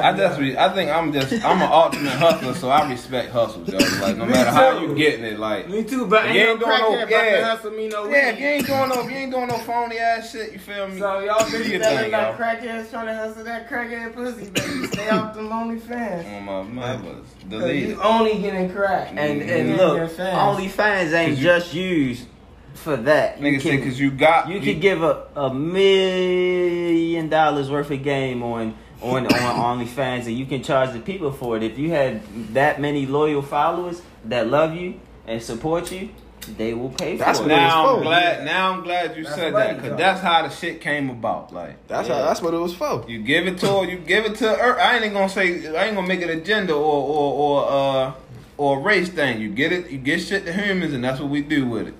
I 0.01 0.17
just 0.17 0.39
be, 0.39 0.57
I 0.57 0.69
think 0.73 0.89
I'm 0.89 1.11
just 1.13 1.33
I'm 1.45 1.61
an 1.61 1.69
ultimate 1.71 2.13
hustler, 2.13 2.53
so 2.53 2.69
I 2.69 2.89
respect 2.89 3.31
hustles, 3.31 3.67
yo. 3.69 3.77
Like 4.01 4.17
no 4.17 4.25
matter 4.27 4.49
how 4.51 4.79
too. 4.79 4.87
you 4.87 4.95
getting 4.95 5.25
it, 5.25 5.39
like 5.39 5.69
Me 5.69 5.83
too, 5.83 6.05
but 6.07 6.25
You 6.25 6.39
ain't 6.41 6.49
ain't 6.49 6.59
no 6.61 6.65
doing 6.65 6.79
no- 6.79 7.05
crackhead 7.05 7.09
yeah. 7.11 7.45
hustle 7.55 7.71
me 7.71 7.87
no 7.89 8.07
yeah, 8.09 8.29
if 8.29 8.39
you 8.39 8.45
ain't 8.47 8.65
doing 8.67 8.89
no 8.89 9.01
if 9.05 9.11
you 9.11 9.17
ain't 9.17 9.31
doing 9.31 9.47
no 9.47 9.57
phony 9.57 9.97
ass 9.97 10.31
shit, 10.31 10.53
you 10.53 10.59
feel 10.59 10.87
me? 10.87 10.99
So 10.99 11.19
y'all 11.19 11.39
Do 11.49 11.57
bitches 11.57 11.69
your 11.69 11.79
that 11.79 12.01
thing, 12.01 12.11
look 12.11 12.11
like 12.11 12.61
yo. 12.61 12.69
crackheads 12.71 12.89
trying 12.91 13.07
to 13.07 13.15
hustle 13.15 13.43
that 13.43 13.69
crackhead 13.69 14.13
pussy, 14.13 14.49
baby. 14.49 14.87
Stay 14.87 15.09
off 15.09 15.33
the 15.33 15.41
lonely 15.41 15.79
fans. 15.79 16.25
On 16.27 16.33
oh, 16.49 16.63
my 16.63 16.95
mothers, 16.97 17.25
Cause 17.41 17.49
delete. 17.49 17.89
you 17.89 18.01
only 18.01 18.39
getting 18.39 18.71
crack. 18.71 19.09
And 19.15 19.37
You 19.37 19.41
and 19.41 19.51
ain't 19.69 19.77
look, 19.77 20.11
getting 20.11 20.69
fans. 20.69 21.13
Ain't 21.13 21.37
you- 21.37 21.43
just 21.43 21.73
used 21.73 22.27
for 22.73 22.95
that. 22.97 23.39
You 23.39 23.45
Nigga 23.51 23.61
say 23.61 23.77
cause 23.83 23.99
you 23.99 24.09
got 24.11 24.49
you 24.49 24.59
could 24.59 24.81
give 24.81 25.03
a, 25.03 25.27
a 25.35 25.53
million 25.53 27.29
dollars 27.29 27.69
worth 27.69 27.91
of 27.91 28.03
game 28.03 28.41
on 28.43 28.75
on 29.03 29.27
on 29.27 29.79
OnlyFans, 29.85 30.25
and 30.27 30.37
you 30.37 30.45
can 30.45 30.63
charge 30.63 30.91
the 30.93 30.99
people 30.99 31.31
for 31.31 31.57
it. 31.57 31.63
If 31.63 31.77
you 31.77 31.91
had 31.91 32.21
that 32.53 32.79
many 32.81 33.05
loyal 33.05 33.41
followers 33.41 34.01
that 34.25 34.47
love 34.47 34.75
you 34.75 34.99
and 35.27 35.41
support 35.41 35.91
you, 35.91 36.09
they 36.57 36.73
will 36.73 36.89
pay 36.89 37.17
for 37.17 37.23
That's 37.25 37.39
it. 37.39 37.43
what 37.43 37.47
Now 37.49 37.85
I'm 37.87 37.95
for. 37.97 38.01
glad. 38.03 38.45
Now 38.45 38.71
I'm 38.73 38.83
glad 38.83 39.15
you 39.17 39.23
That's 39.23 39.35
said 39.35 39.53
that, 39.55 39.79
cause 39.79 39.97
that's 39.97 40.21
how 40.21 40.41
the 40.43 40.49
shit 40.49 40.81
came 40.81 41.09
about. 41.09 41.53
Like 41.53 41.85
That's 41.87 42.07
Yeah. 42.07 42.15
how. 42.19 42.25
That's 42.25 42.41
what 42.41 42.53
it 42.53 42.57
was 42.57 42.73
for. 42.73 43.05
you 43.07 43.19
give 43.21 43.45
it 43.47 43.57
to 43.59 43.67
her, 43.67 43.83
you 43.85 43.97
give 43.97 44.25
it 44.25 44.35
to 44.35 44.49
her. 44.53 44.79
I 44.79 44.97
ain't 44.99 45.13
gonna 45.13 45.29
say 45.29 45.75
I 45.77 45.85
ain't 45.85 45.95
gonna 45.95 46.07
make 46.07 46.21
it 46.21 46.29
a 46.29 46.41
gender 46.41 46.73
or 46.73 46.77
or 46.79 47.33
or 47.33 47.71
uh 47.71 48.11
or 48.57 48.77
a 48.79 48.81
race 48.81 49.09
thing. 49.09 49.41
You 49.41 49.49
get 49.49 49.71
it, 49.71 49.89
you 49.89 49.97
get 49.97 50.21
shit 50.21 50.45
to 50.45 50.53
humans, 50.53 50.93
and 50.93 51.03
that's 51.03 51.19
what 51.19 51.29
we 51.29 51.41
do 51.41 51.65
with 51.65 51.87
it. 51.89 51.93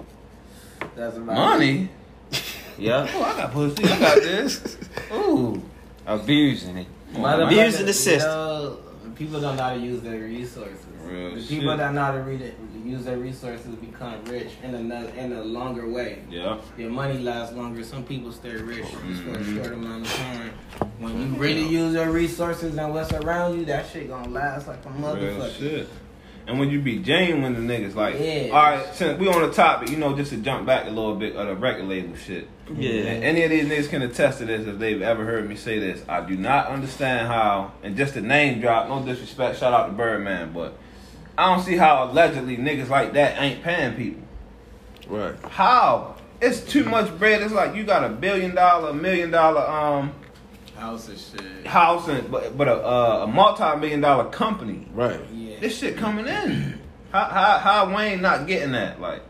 That's 0.96 1.18
about 1.18 1.36
Money. 1.36 1.90
Yeah, 2.76 3.08
Oh, 3.14 3.22
I 3.24 3.38
got 3.38 3.52
pussy. 3.54 3.84
I 3.86 4.00
got 4.00 4.16
this. 4.18 4.78
Ooh. 5.14 5.62
Abusing 6.06 6.78
it. 6.78 6.88
Abusing 7.16 7.82
the 7.82 7.88
you 7.88 7.94
system. 7.94 8.30
know, 8.32 8.78
people 9.16 9.40
don't 9.40 9.56
know 9.56 9.64
how 9.64 9.74
to 9.76 9.80
use 9.80 10.02
their 10.02 10.20
resources. 10.20 10.78
Real 11.06 11.36
the 11.36 11.42
shit. 11.42 11.50
people 11.50 11.76
that 11.78 11.94
know 11.94 12.02
how 12.02 12.12
to 12.14 12.20
read 12.22 12.42
it, 12.42 12.58
use 12.86 13.04
their 13.06 13.18
resources 13.18 13.68
become 13.76 14.24
rich 14.26 14.50
in 14.64 14.74
another 14.76 15.10
in 15.10 15.34
a 15.34 15.44
longer 15.44 15.88
way. 15.90 16.24
Yeah. 16.30 16.58
Your 16.78 16.90
money 16.90 17.20
lasts 17.20 17.56
longer. 17.56 17.84
Some 17.84 18.04
people 18.04 18.32
stay 18.32 18.52
rich 18.56 18.86
just 19.08 19.22
for 19.24 19.32
a 19.32 19.38
Mhm. 19.38 19.56
short 19.56 19.74
amount 19.74 20.06
of 20.06 20.14
time. 20.14 20.52
When 21.00 21.20
you 21.20 21.28
really 21.40 21.68
use 21.68 21.94
your 21.94 22.10
resources 22.10 22.76
and 22.78 22.94
what's 22.94 23.12
around 23.14 23.60
you, 23.60 23.66
that 23.66 23.86
shit 23.92 24.10
gonna 24.10 24.30
last 24.30 24.68
like 24.68 24.84
a 24.86 24.90
motherfucker. 24.90 25.86
Shit. 26.46 26.50
And 26.50 26.60
when 26.60 26.70
you 26.70 26.80
be 26.80 27.00
genuine 27.00 27.54
the 27.54 27.74
niggas, 27.74 27.96
like, 27.96 28.16
Yeah. 28.20 28.50
all 28.52 28.62
right, 28.64 28.86
since 28.94 29.20
we 29.20 29.28
on 29.28 29.42
the 29.42 29.52
topic, 29.52 29.90
you 29.90 29.98
know, 29.98 30.16
just 30.16 30.32
to 30.32 30.38
jump 30.38 30.66
back 30.66 30.86
a 30.86 30.90
little 30.90 31.16
bit 31.16 31.36
of 31.36 31.48
the 31.48 31.56
record 31.56 31.86
label 31.88 32.16
shit. 32.16 32.48
Yeah. 32.78 32.92
And 33.04 33.24
any 33.24 33.44
of 33.44 33.50
these 33.50 33.66
niggas 33.66 33.90
can 33.90 34.02
attest 34.02 34.40
to 34.40 34.46
this 34.46 34.66
if 34.68 34.80
they've 34.80 35.02
ever 35.02 35.26
heard 35.26 35.48
me 35.48 35.56
say 35.56 35.80
this. 35.80 36.02
I 36.08 36.22
do 36.22 36.36
not 36.36 36.68
understand 36.68 37.28
how, 37.28 37.72
and 37.84 37.96
just 37.98 38.14
the 38.14 38.22
name 38.22 38.62
drop, 38.62 38.88
no 38.88 39.04
disrespect, 39.04 39.60
shout 39.60 39.74
out 39.74 39.88
to 39.88 39.94
Birdman, 39.94 40.54
but 40.54 40.78
I 41.38 41.54
don't 41.54 41.64
see 41.64 41.76
how 41.78 42.06
allegedly 42.10 42.58
niggas 42.58 42.90
like 42.90 43.14
that 43.14 43.42
ain't 43.42 43.64
paying 43.64 43.96
people. 43.96 44.22
Right. 45.08 45.36
How? 45.50 46.16
It's 46.42 46.62
too 46.62 46.84
much 46.86 47.18
bread. 47.20 47.42
It's 47.42 47.54
like 47.54 47.76
you 47.76 47.84
got 47.84 48.04
a 48.04 48.10
billion 48.10 48.54
dollar, 48.56 48.94
million 48.94 49.32
dollar 49.32 49.62
um 49.68 50.14
House 50.78 51.08
and 51.08 51.18
shit. 51.18 51.66
house, 51.68 52.08
and 52.10 52.30
but 52.30 52.58
but 52.58 52.68
a 52.68 52.74
uh, 52.86 53.24
a 53.24 53.28
multi 53.28 53.64
million 53.80 54.02
dollar 54.02 54.26
company. 54.30 54.88
Right. 54.94 55.20
This 55.64 55.78
shit 55.80 55.96
coming 55.96 56.28
in. 56.28 56.78
How 57.14 57.24
how 57.24 57.58
how 57.58 57.96
Wayne 57.96 58.22
not 58.22 58.48
getting 58.48 58.74
that? 58.74 59.00
Like, 59.00 59.22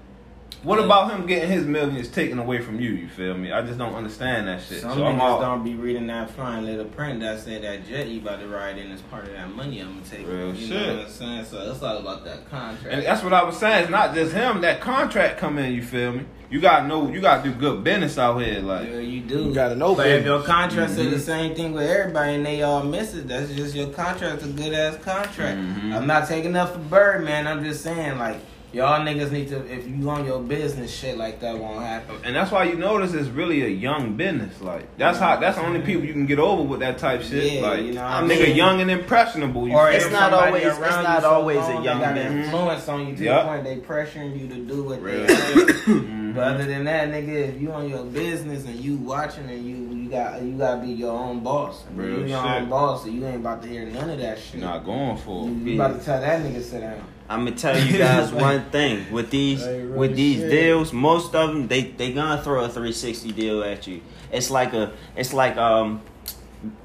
what 0.63 0.79
about 0.79 1.11
him 1.11 1.25
getting 1.27 1.49
his 1.51 1.65
millions 1.65 2.07
taken 2.07 2.39
away 2.39 2.59
from 2.61 2.79
you? 2.79 2.91
You 2.91 3.07
feel 3.09 3.33
me? 3.35 3.51
I 3.51 3.61
just 3.61 3.77
don't 3.77 3.93
understand 3.93 4.47
that 4.47 4.61
shit. 4.61 4.81
Some 4.81 4.97
so 4.97 5.05
I'm 5.05 5.17
niggas 5.17 5.21
all 5.21 5.41
don't 5.41 5.63
be 5.63 5.75
reading 5.75 6.07
that 6.07 6.29
fine 6.31 6.65
little 6.65 6.85
print 6.85 7.19
that 7.19 7.39
said 7.39 7.63
that 7.63 7.87
jet 7.87 8.07
you 8.07 8.21
about 8.21 8.39
to 8.39 8.47
ride 8.47 8.77
in 8.77 8.89
is 8.91 9.01
part 9.03 9.25
of 9.25 9.33
that 9.33 9.49
money 9.53 9.79
I'm 9.81 9.95
gonna 9.99 10.05
take. 10.05 10.27
Real 10.27 10.53
you 10.55 10.67
shit. 10.67 10.69
know 10.87 10.95
what 10.97 11.05
I'm 11.05 11.11
saying? 11.11 11.45
So 11.45 11.71
it's 11.71 11.83
all 11.83 11.97
about 11.97 12.23
that 12.25 12.49
contract. 12.49 12.87
and 12.93 13.03
that's 13.05 13.23
what 13.23 13.33
I 13.33 13.43
was 13.43 13.57
saying. 13.57 13.83
It's 13.83 13.91
not 13.91 14.13
just 14.15 14.33
him. 14.33 14.61
That 14.61 14.79
contract 14.81 15.37
come 15.37 15.57
in. 15.57 15.73
You 15.73 15.83
feel 15.83 16.13
me? 16.13 16.25
You 16.49 16.61
gotta 16.61 16.87
know. 16.87 17.09
You 17.11 17.19
gotta 17.19 17.43
do 17.43 17.53
good 17.55 17.83
business 17.83 18.17
out 18.19 18.37
here. 18.37 18.59
Like, 18.61 18.87
yeah, 18.87 18.99
you 18.99 19.21
do. 19.21 19.45
You 19.45 19.53
gotta 19.53 19.75
know 19.75 19.95
But 19.95 20.07
if 20.07 20.23
your 20.23 20.43
contract 20.43 20.91
say 20.93 21.01
Mm-hmm. 21.03 21.11
the 21.11 21.19
same 21.19 21.55
thing 21.55 21.73
with 21.73 21.89
everybody 21.89 22.35
and 22.35 22.45
they 22.45 22.61
all 22.61 22.83
miss 22.83 23.15
it, 23.15 23.27
that's 23.27 23.51
just 23.53 23.75
your 23.75 23.87
contract, 23.89 24.43
a 24.43 24.47
good 24.47 24.71
ass 24.71 24.95
contract. 25.03 25.57
Mhm. 25.59 25.93
I'm 25.95 26.05
not 26.07 26.27
taking 26.27 26.55
up 26.55 26.71
for 26.73 26.79
Bird, 26.79 27.23
man. 27.25 27.47
I'm 27.47 27.63
just 27.63 27.81
saying, 27.83 28.19
like, 28.19 28.37
y'all 28.73 28.99
niggas 29.05 29.31
need 29.31 29.47
to, 29.49 29.57
if 29.71 29.87
you 29.87 30.09
on 30.09 30.25
your 30.25 30.41
business, 30.41 30.93
shit 30.93 31.17
like 31.17 31.39
that 31.41 31.57
won't 31.57 31.81
happen. 31.83 32.15
and 32.23 32.35
that's 32.35 32.51
why 32.51 32.63
you 32.63 32.75
notice 32.75 33.13
it's 33.13 33.29
really 33.29 33.63
a 33.63 33.67
young 33.67 34.15
business. 34.17 34.59
Like, 34.61 34.97
that's 34.97 35.19
how. 35.19 35.37
That's 35.39 35.57
the 35.57 35.65
only 35.65 35.81
people 35.81 36.03
you 36.03 36.13
can 36.13 36.25
get 36.25 36.39
over 36.39 36.63
with 36.63 36.79
that 36.81 36.97
type 36.97 37.21
shit. 37.21 37.53
Yeah, 37.53 37.61
like, 37.61 37.81
you 37.83 37.93
know 37.93 38.01
what 38.03 38.11
a 38.11 38.15
I 38.15 38.21
nigga 38.27 38.47
mean? 38.47 38.55
young 38.55 38.81
and 38.81 38.91
impressionable. 38.91 39.67
You 39.67 39.75
Or 39.75 39.89
It's 39.91 40.11
not 40.11 40.33
always- 40.33 40.63
it's 40.65 40.79
not 40.79 41.21
so 41.21 41.29
always 41.31 41.57
a 41.59 41.73
young 41.73 41.83
they 41.83 42.05
got 42.05 42.15
man. 42.15 42.37
influence 42.43 42.87
on 42.89 43.07
you 43.07 43.15
to 43.15 43.23
Yup. 43.23 43.43
the 43.45 43.49
point 43.49 43.63
they 43.63 43.77
pressuring 43.77 44.39
you 44.39 44.47
to 44.47 44.55
do 44.55 44.83
what 44.83 45.01
Real 45.01 45.25
they 45.25 45.33
say. 45.35 45.53
Mhm. 45.85 46.33
But 46.35 46.55
other 46.55 46.65
than 46.65 46.83
that, 46.85 47.09
nigga, 47.09 47.49
if 47.49 47.61
you 47.61 47.71
on 47.71 47.87
your 47.89 48.03
business 48.05 48.65
and 48.65 48.75
you 48.75 48.95
watching 48.95 49.47
and 49.49 49.63
you 49.65 50.02
got 50.13 50.41
you 50.41 50.53
gotta 50.57 50.81
be 50.81 50.91
your 50.93 51.11
own 51.11 51.41
boss. 51.41 51.83
And 51.87 51.97
Real 51.97 52.09
you 52.19 52.25
your 52.27 52.41
shit. 52.43 52.61
own 52.61 52.69
boss, 52.69 53.03
so 53.03 53.09
you 53.09 53.25
ain't 53.25 53.37
about 53.37 53.61
to 53.63 53.67
hear 53.67 53.85
none 53.85 54.09
of 54.09 54.19
that 54.19 54.39
shit. 54.39 54.61
not 54.61 54.85
going 54.85 55.17
for. 55.17 55.47
it. 55.49 55.51
you 55.53 55.75
about 55.75 55.99
to 55.99 56.05
tell 56.05 56.21
that 56.21 56.41
nigga 56.41 56.61
sit 56.61 56.81
down. 56.81 57.03
I'm 57.29 57.45
gonna 57.45 57.55
tell 57.55 57.77
you 57.77 57.97
guys 57.97 58.31
one 58.49 58.63
thing 58.69 59.11
with 59.11 59.29
these 59.31 59.61
Hey, 59.63 59.81
real 59.81 59.97
with 59.97 60.15
these 60.15 60.37
shit. 60.39 60.51
deals. 60.51 60.93
Most 60.93 61.33
of 61.35 61.49
them 61.49 61.67
they 61.67 61.81
they 61.83 62.13
gonna 62.13 62.41
throw 62.41 62.63
a 62.63 62.67
360 62.69 63.31
deal 63.31 63.63
at 63.63 63.87
you. 63.87 64.01
It's 64.31 64.49
like 64.51 64.73
a 64.73 64.93
it's 65.15 65.33
like 65.33 65.57
um 65.57 66.01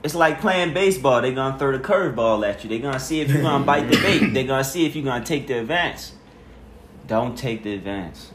it's 0.03 0.15
like 0.15 0.41
playing 0.41 0.75
baseball. 0.75 1.21
They 1.23 1.33
gonna 1.35 1.59
throw 1.59 1.73
the 1.73 1.79
curveball 1.83 2.49
at 2.49 2.65
you. 2.65 2.71
They 2.71 2.79
gonna 2.79 2.99
see 3.01 3.21
if 3.21 3.31
you 3.31 3.41
gonna 3.43 3.65
bite 3.65 3.91
the 3.91 3.97
bait. 3.99 4.33
They 4.35 4.45
gonna 4.45 4.65
see 4.65 4.87
if 4.87 4.97
you 4.97 5.03
gonna 5.03 5.25
take 5.25 5.47
the 5.47 5.59
advance. 5.61 6.13
Don't 7.07 7.37
take 7.39 7.63
the 7.63 7.75
advance. 7.75 8.33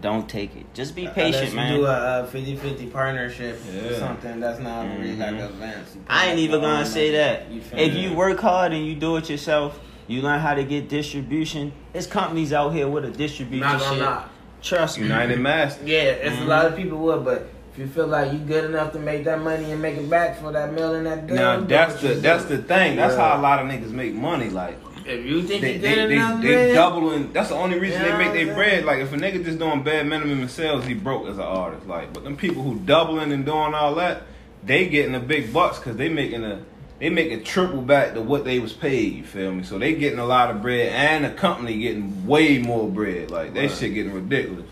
Don't 0.00 0.28
take 0.28 0.54
it. 0.54 0.72
Just 0.74 0.94
be 0.94 1.08
patient, 1.08 1.50
Unless 1.50 1.54
man. 1.54 1.72
You 1.72 1.78
do 1.80 1.86
a, 1.86 1.90
uh 1.90 2.30
50-50 2.30 2.92
partnership 2.92 3.60
or 3.82 3.94
something 3.94 4.38
that's 4.38 4.60
not 4.60 4.86
really 4.96 5.16
like 5.16 5.34
advanced. 5.34 5.96
I 6.08 6.26
ain't 6.28 6.38
even 6.38 6.60
gonna 6.60 6.86
say 6.86 7.10
that. 7.12 7.50
You 7.50 7.62
If 7.72 7.94
you 7.94 8.14
work 8.14 8.38
hard 8.38 8.72
and 8.72 8.86
you 8.86 8.94
do 8.94 9.16
it 9.16 9.28
yourself, 9.28 9.80
you 10.06 10.22
learn 10.22 10.40
how 10.40 10.54
to 10.54 10.62
get 10.64 10.88
distribution. 10.88 11.72
There's 11.92 12.06
companies 12.06 12.52
out 12.52 12.70
here 12.70 12.88
with 12.88 13.04
a 13.06 13.10
distribution 13.10 13.60
not 13.66 13.80
gonna 13.80 13.94
shit. 13.96 14.04
lie. 14.04 14.24
Trust 14.62 14.98
me. 14.98 15.04
United 15.04 15.38
Master. 15.40 15.84
Yeah, 15.84 16.02
it's 16.02 16.40
a 16.40 16.44
lot 16.44 16.66
of 16.66 16.76
people 16.76 16.98
would, 16.98 17.24
but 17.24 17.48
if 17.72 17.78
you 17.78 17.86
feel 17.88 18.06
like 18.06 18.32
you 18.32 18.38
good 18.38 18.64
enough 18.64 18.92
to 18.92 18.98
make 18.98 19.24
that 19.24 19.40
money 19.40 19.70
and 19.70 19.80
make 19.82 19.96
it 19.96 20.08
back 20.08 20.40
for 20.40 20.50
that 20.52 20.72
meal 20.72 20.94
and 20.94 21.06
that 21.06 21.26
deal, 21.26 21.36
Now 21.36 21.56
do 21.60 21.66
that's 21.66 22.00
the 22.00 22.14
that's 22.14 22.44
the 22.44 22.58
thing. 22.58 22.96
That's 22.96 23.14
Yeah. 23.16 23.30
how 23.34 23.40
a 23.40 23.42
lot 23.42 23.58
of 23.64 23.66
niggas 23.70 23.90
make 23.90 24.14
money. 24.14 24.48
Like 24.48 24.78
If 25.08 25.24
you 25.24 25.42
think 25.42 25.62
They, 25.62 25.74
you 25.74 25.78
they, 25.80 25.94
good 25.94 26.08
they, 26.10 26.14
enough, 26.16 26.42
they 26.42 26.48
man, 26.66 26.74
doubling. 26.74 27.32
That's 27.32 27.48
the 27.48 27.54
only 27.54 27.78
reason 27.78 28.02
Yeah, 28.02 28.16
they 28.18 28.24
make 28.24 28.32
their 28.46 28.54
bread. 28.54 28.84
Like 28.84 28.98
if 29.00 29.12
a 29.12 29.16
nigga 29.16 29.44
just 29.44 29.58
doing 29.58 29.82
bad 29.82 30.06
minimum 30.06 30.40
in 30.42 30.48
sales, 30.48 30.84
he 30.84 30.94
broke 30.94 31.26
as 31.28 31.38
an 31.38 31.44
artist. 31.44 31.86
Like, 31.86 32.12
but 32.12 32.24
them 32.24 32.36
people 32.36 32.62
who 32.62 32.78
doubling 32.80 33.32
and 33.32 33.44
doing 33.44 33.74
all 33.74 33.94
that, 33.96 34.22
they 34.64 34.86
getting 34.88 35.12
the 35.12 35.20
big 35.20 35.52
bucks 35.52 35.78
because 35.78 35.96
they 35.96 36.08
making 36.08 36.44
a 36.44 36.60
they 36.98 37.10
making 37.10 37.44
triple 37.44 37.80
back 37.80 38.14
to 38.14 38.20
what 38.20 38.44
they 38.44 38.58
was 38.58 38.72
paid. 38.72 39.14
You 39.14 39.24
feel 39.24 39.52
me? 39.52 39.62
So 39.62 39.78
they 39.78 39.94
getting 39.94 40.18
a 40.18 40.26
lot 40.26 40.50
of 40.50 40.60
bread, 40.62 40.88
and 40.92 41.24
the 41.24 41.30
company 41.30 41.78
getting 41.78 42.26
way 42.26 42.58
more 42.58 42.88
bread. 42.88 43.30
Like 43.30 43.54
that 43.54 43.60
Right. 43.60 43.70
shit 43.70 43.94
getting 43.94 44.12
ridiculous. 44.12 44.66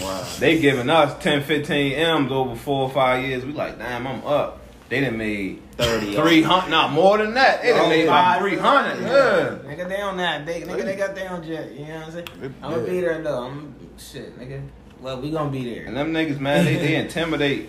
Wow. 0.00 0.26
They 0.38 0.58
giving 0.60 0.90
us 0.90 1.16
10, 1.22 1.44
15 1.44 1.92
M's 1.92 2.32
over 2.32 2.56
four 2.56 2.82
or 2.82 2.90
five 2.90 3.24
years. 3.24 3.44
We 3.44 3.52
like, 3.52 3.78
damn, 3.78 4.06
I'm 4.06 4.24
up. 4.26 4.60
They 4.88 5.00
done 5.00 5.16
made 5.18 5.60
30 5.78 6.14
three 6.14 6.42
hundred, 6.42 6.70
not 6.70 6.92
more 6.92 7.18
than 7.18 7.34
that. 7.34 7.62
They 7.62 7.70
done 7.70 7.86
Oh, 7.86 7.88
made 7.88 8.04
about 8.04 8.38
three 8.38 8.56
hundred. 8.56 9.02
Yeah. 9.02 9.58
Nigga, 9.74 9.88
they 9.88 10.00
on 10.00 10.16
that. 10.18 10.46
They, 10.46 10.62
nigga, 10.62 10.84
they 10.84 10.96
got 10.96 11.14
their 11.14 11.30
own 11.32 11.42
jet. 11.44 11.72
You 11.72 11.86
know 11.86 11.94
what 11.96 12.04
I'm 12.06 12.12
saying? 12.12 12.54
I'm 12.62 12.70
gonna 12.72 12.84
be 12.84 13.00
there 13.00 13.22
though. 13.22 13.42
I'm 13.44 13.74
shit, 13.98 14.38
nigga. 14.38 14.62
Well, 15.00 15.20
we 15.20 15.30
gonna 15.30 15.50
be 15.50 15.74
there. 15.74 15.86
And 15.86 15.96
them 15.96 16.12
niggas, 16.12 16.38
man, 16.38 16.64
they, 16.64 16.76
they 16.76 16.94
intimidate 16.96 17.68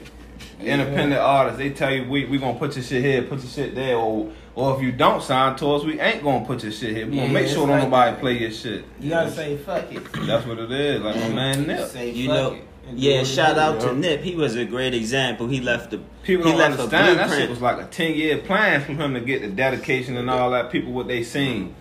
independent 0.59 1.19
artists. 1.21 1.57
They 1.57 1.71
tell 1.71 1.91
you 1.93 2.07
we 2.09 2.25
we 2.25 2.37
gonna 2.37 2.57
put 2.57 2.75
your 2.75 2.83
shit 2.83 3.03
here, 3.03 3.23
put 3.23 3.39
your 3.39 3.49
shit 3.49 3.73
there, 3.75 3.95
or 3.97 4.31
or 4.55 4.75
if 4.75 4.81
you 4.83 4.91
don't 4.91 5.21
sign 5.23 5.55
to 5.57 5.67
us, 5.73 5.83
we 5.83 5.99
ain't 5.99 6.23
gonna 6.23 6.45
put 6.45 6.61
your 6.63 6.71
shit 6.71 6.95
here. 6.95 7.07
We 7.07 7.15
gonna 7.17 7.29
make 7.33 7.45
it's 7.45 7.53
sure 7.53 7.65
don't 7.67 7.79
nobody 7.79 8.15
play 8.19 8.37
your 8.39 8.51
shit. 8.51 8.85
You 8.99 9.09
gotta 9.09 9.31
say 9.31 9.57
fuck 9.57 9.91
it. 9.91 10.03
That's 10.25 10.45
what 10.45 10.59
it 10.59 10.71
is. 10.71 11.01
Like 11.01 11.15
my 11.15 11.29
man 11.29 11.65
Nip. 11.67 11.87
Say 11.89 12.11
You 12.11 12.27
fuck 12.27 12.35
know, 12.35 12.51
it. 12.53 12.63
And 12.87 12.99
yeah. 12.99 13.23
Shout 13.23 13.55
do. 13.55 13.61
out 13.61 13.81
to 13.81 13.93
Nip. 13.93 14.21
He 14.21 14.35
was 14.35 14.55
a 14.55 14.65
great 14.65 14.93
example. 14.93 15.47
He 15.47 15.59
left 15.61 15.91
the 15.91 15.99
People 16.23 16.45
he 16.45 16.51
don't 16.51 16.59
left 16.59 16.79
understand 16.79 17.09
a 17.09 17.15
that 17.15 17.21
shit 17.23 17.29
blueprint. 17.29 17.49
was 17.51 17.61
like 17.61 17.79
a 17.79 17.85
ten 17.89 18.13
year 18.15 18.37
plan 18.39 18.81
from 18.83 18.97
him 18.97 19.13
to 19.13 19.21
get 19.21 19.41
the 19.41 19.47
dedication 19.49 20.17
and 20.17 20.29
all 20.29 20.51
that. 20.51 20.71
People 20.71 20.93
what 20.93 21.07
they 21.07 21.23
seen. 21.23 21.75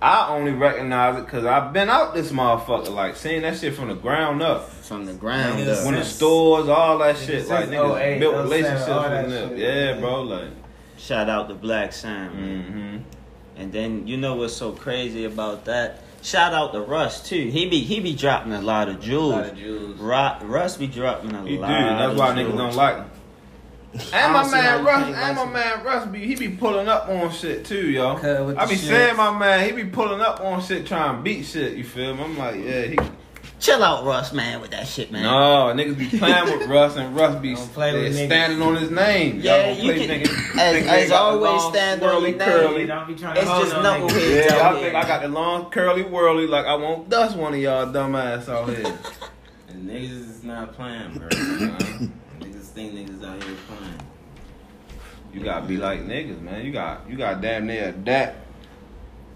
I 0.00 0.28
only 0.28 0.52
recognize 0.52 1.18
it 1.18 1.24
because 1.24 1.44
I've 1.44 1.72
been 1.72 1.88
out 1.90 2.14
this 2.14 2.30
motherfucker, 2.30 2.94
like 2.94 3.16
seeing 3.16 3.42
that 3.42 3.56
shit 3.58 3.74
from 3.74 3.88
the 3.88 3.94
ground 3.96 4.42
up. 4.42 4.68
from 4.70 5.04
the 5.06 5.12
ground 5.14 5.60
up. 5.68 5.84
When 5.84 5.94
the 5.96 6.04
stores, 6.04 6.68
all 6.68 6.98
that 6.98 7.16
shit, 7.16 7.46
since 7.46 7.48
like 7.48 7.68
niggas 7.68 8.00
08, 8.00 8.18
built 8.20 8.34
07, 8.34 8.44
relationships 8.44 8.88
with 8.88 9.02
that 9.10 9.28
Nip. 9.28 9.48
shit, 9.50 9.58
Yeah, 9.58 9.92
man. 9.92 10.00
bro, 10.00 10.22
like. 10.22 10.48
Shout 10.98 11.28
out 11.28 11.48
to 11.48 11.54
Blacc 11.56 11.92
Sam. 11.92 12.32
Mm-hmm. 12.32 13.60
And 13.60 13.72
then 13.72 14.06
you 14.06 14.16
know 14.16 14.36
what's 14.36 14.54
so 14.54 14.70
crazy 14.72 15.24
about 15.24 15.64
that? 15.64 16.02
Shout 16.22 16.52
out 16.52 16.72
to 16.72 16.80
Russ 16.80 17.26
too. 17.28 17.48
He 17.48 17.68
be 17.68 17.80
he 17.80 18.00
be 18.00 18.14
dropping 18.14 18.52
a 18.52 18.60
lot 18.60 18.88
of 18.88 18.96
A 18.96 19.00
jewels. 19.00 19.32
lot 19.32 19.44
of 19.46 19.56
Jews. 19.56 19.98
Ru- 19.98 20.48
Russ 20.48 20.76
be 20.76 20.86
dropping 20.88 21.32
a 21.34 21.42
He 21.44 21.56
do. 21.56 21.60
lot. 21.62 21.68
That's 21.68 22.12
of 22.12 22.18
why 22.18 22.34
jewels. 22.34 22.52
niggas 22.54 22.56
don't 22.58 22.74
like 22.76 22.96
him. 22.96 23.10
And 24.12 24.32
my 24.34 24.50
man 24.50 24.84
Russ, 24.84 25.04
can't 25.04 25.16
and 25.16 25.36
my 25.36 25.42
like 25.44 25.52
man 25.52 25.84
Russ 25.84 26.06
be 26.08 26.18
he 26.26 26.34
be 26.36 26.48
pulling 26.50 26.88
up 26.88 27.08
on 27.08 27.30
shit 27.32 27.64
too, 27.64 27.88
yo. 27.90 28.16
Cut 28.16 28.46
with 28.46 28.58
I 28.58 28.66
the 28.66 28.70
be 28.72 28.76
shit. 28.76 28.88
saying 28.88 29.16
my 29.16 29.36
man, 29.38 29.64
he 29.64 29.72
be 29.82 29.88
pulling 29.88 30.20
up 30.20 30.40
on 30.40 30.60
shit, 30.62 30.86
trying 30.86 31.16
to 31.16 31.22
beat 31.22 31.44
shit. 31.46 31.76
You 31.76 31.84
feel 31.84 32.14
me? 32.14 32.22
I'm 32.24 32.36
like, 32.36 32.56
yeah, 32.56 32.82
he. 32.82 32.98
Chill 33.60 33.82
out, 33.82 34.04
Russ, 34.04 34.32
man, 34.32 34.60
with 34.60 34.70
that 34.70 34.86
shit, 34.86 35.10
man. 35.10 35.24
No, 35.24 35.72
niggas 35.74 35.98
be 35.98 36.16
playing 36.18 36.44
with 36.58 36.68
Russ, 36.68 36.96
and 36.96 37.14
Russ 37.16 37.34
be 37.42 37.56
play 37.56 37.92
with 37.92 38.14
standing 38.14 38.62
on 38.62 38.76
his 38.76 38.90
name. 38.90 39.40
Yeah, 39.40 39.56
Y'all 39.56 39.74
gonna 39.74 39.82
you 39.84 39.92
play 39.92 40.06
can- 40.06 40.20
niggas, 40.20 40.58
as- 40.58 40.74
think 40.74 40.86
they 40.86 41.02
as 41.02 41.08
got 41.08 41.32
the 41.32 41.38
always 41.38 41.62
long, 41.62 41.72
stand 41.72 42.02
on 42.02 42.08
swirly 42.08 42.20
your 42.28 42.38
name. 42.38 42.38
curly. 42.38 42.86
Don't 42.86 43.08
be 43.08 43.14
trying 43.16 43.34
to 43.34 43.40
It's 43.40 43.50
just 43.50 43.72
no 43.72 43.82
knuckleheads 43.82 44.08
niggas. 44.10 44.46
Yeah, 44.50 44.56
out 44.68 44.80
think 44.80 44.94
I 44.94 45.02
got 45.08 45.22
the 45.22 45.28
long 45.28 45.70
curly 45.70 46.02
whirly 46.02 46.46
like 46.46 46.66
I 46.66 46.74
won't 46.76 47.08
dust 47.08 47.36
one 47.36 47.54
of 47.54 47.60
y'all 47.60 47.86
dumbass 47.86 48.48
out 48.48 48.68
here. 48.68 48.98
And 49.68 49.90
niggas 49.90 50.30
is 50.30 50.44
not 50.44 50.74
playing, 50.74 51.14
bro. 51.18 51.28
niggas 51.28 52.62
think 52.74 52.94
niggas 52.94 53.24
out 53.28 53.42
here 53.42 53.56
playing. 53.66 54.00
You 55.34 55.40
gotta 55.40 55.66
be 55.66 55.76
like 55.76 56.06
niggas, 56.06 56.40
man. 56.40 56.64
You 56.64 56.72
got 56.72 57.08
you 57.10 57.16
got 57.16 57.40
damn 57.40 57.66
near 57.66 57.88
adapt 57.88 58.36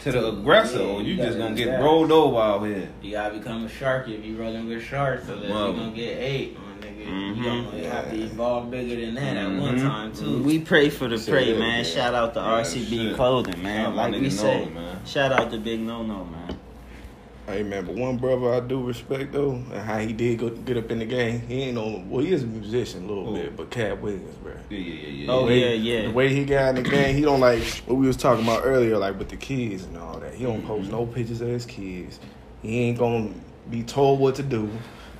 to 0.02 0.12
the 0.12 0.28
aggressor, 0.28 0.78
Yeah, 0.80 0.84
or 0.86 1.00
you 1.02 1.14
you 1.14 1.16
just 1.16 1.38
gonna 1.38 1.54
get 1.54 1.68
adapt. 1.68 1.82
rolled 1.84 2.10
over 2.12 2.38
out 2.40 2.62
here. 2.64 2.88
You 3.02 3.12
gotta 3.12 3.38
become 3.38 3.64
a 3.64 3.68
shark 3.68 4.08
if 4.08 4.24
you 4.24 4.36
rolling 4.36 4.68
with 4.68 4.82
sharks, 4.82 5.26
so 5.26 5.36
that 5.36 5.44
you 5.44 5.50
Well. 5.54 5.72
gonna 5.72 5.90
get 5.92 6.18
eight, 6.18 6.56
my 6.58 6.86
nigga. 6.86 7.06
Mhm. 7.06 7.36
You 7.36 7.42
gonna 7.44 7.88
have 7.88 8.10
to 8.10 8.16
evolve 8.16 8.70
bigger 8.70 9.00
than 9.04 9.14
that 9.14 9.36
at 9.36 9.50
one 9.60 9.78
Mhm. 9.78 9.82
time 9.82 10.12
too. 10.12 10.42
We 10.42 10.58
pray 10.58 10.88
for 10.90 11.06
the 11.08 11.18
prey, 11.18 11.52
man. 11.56 11.78
yeah. 11.78 11.90
Shout 11.90 12.14
out 12.14 12.34
to 12.34 12.40
Yeah, 12.40 12.46
RCB 12.46 13.08
shit. 13.08 13.16
Clothing, 13.16 13.62
man. 13.62 13.86
Shout 13.86 13.96
like 13.96 14.12
we 14.12 14.18
nigga 14.20 14.30
say. 14.32 14.68
Man. 14.74 14.96
Shout 15.06 15.32
out 15.32 15.50
to 15.52 15.58
Big 15.58 15.80
No 15.80 16.02
No, 16.02 16.26
man. 16.26 16.51
Hey 17.52 17.62
man, 17.62 17.84
but 17.84 17.96
one 17.96 18.16
brother 18.16 18.54
I 18.54 18.60
do 18.60 18.82
respect 18.82 19.32
though, 19.32 19.52
and 19.52 19.74
how 19.74 19.98
he 19.98 20.14
did 20.14 20.38
go 20.38 20.48
get 20.48 20.78
up 20.78 20.90
in 20.90 21.00
the 21.00 21.04
game. 21.04 21.42
He 21.42 21.64
ain't 21.64 21.76
on. 21.76 22.08
Well, 22.08 22.24
he 22.24 22.32
is 22.32 22.44
a 22.44 22.46
musician 22.46 23.04
a 23.04 23.06
little 23.06 23.26
Who? 23.26 23.34
bit, 23.34 23.54
but 23.54 23.68
Katt 23.70 24.00
Williams, 24.00 24.34
bro. 24.36 24.54
Yeah, 24.70 24.78
yeah, 24.78 24.94
yeah, 24.94 25.08
yeah. 25.08 25.30
Oh, 25.30 25.44
way- 25.44 25.60
yeah, 25.60 25.98
yeah. 25.98 26.02
The 26.08 26.14
way 26.14 26.34
he 26.34 26.46
got 26.46 26.70
in 26.70 26.82
the 26.82 26.88
game, 26.88 27.14
he 27.14 27.20
don't 27.20 27.40
like 27.40 27.62
what 27.84 27.96
we 27.96 28.06
was 28.06 28.16
talking 28.16 28.42
about 28.42 28.62
earlier, 28.64 28.96
like 28.96 29.18
with 29.18 29.28
the 29.28 29.36
kids 29.36 29.84
and 29.84 29.98
all 29.98 30.18
that. 30.20 30.32
He 30.32 30.44
don't 30.44 30.66
post 30.66 30.84
mm-hmm. 30.84 30.92
no 30.92 31.04
pictures 31.04 31.42
of 31.42 31.48
his 31.48 31.66
kids. 31.66 32.20
He 32.62 32.84
ain't 32.84 32.96
gonna 32.96 33.28
be 33.68 33.82
told 33.82 34.18
what 34.18 34.36
to 34.36 34.42
do. 34.42 34.70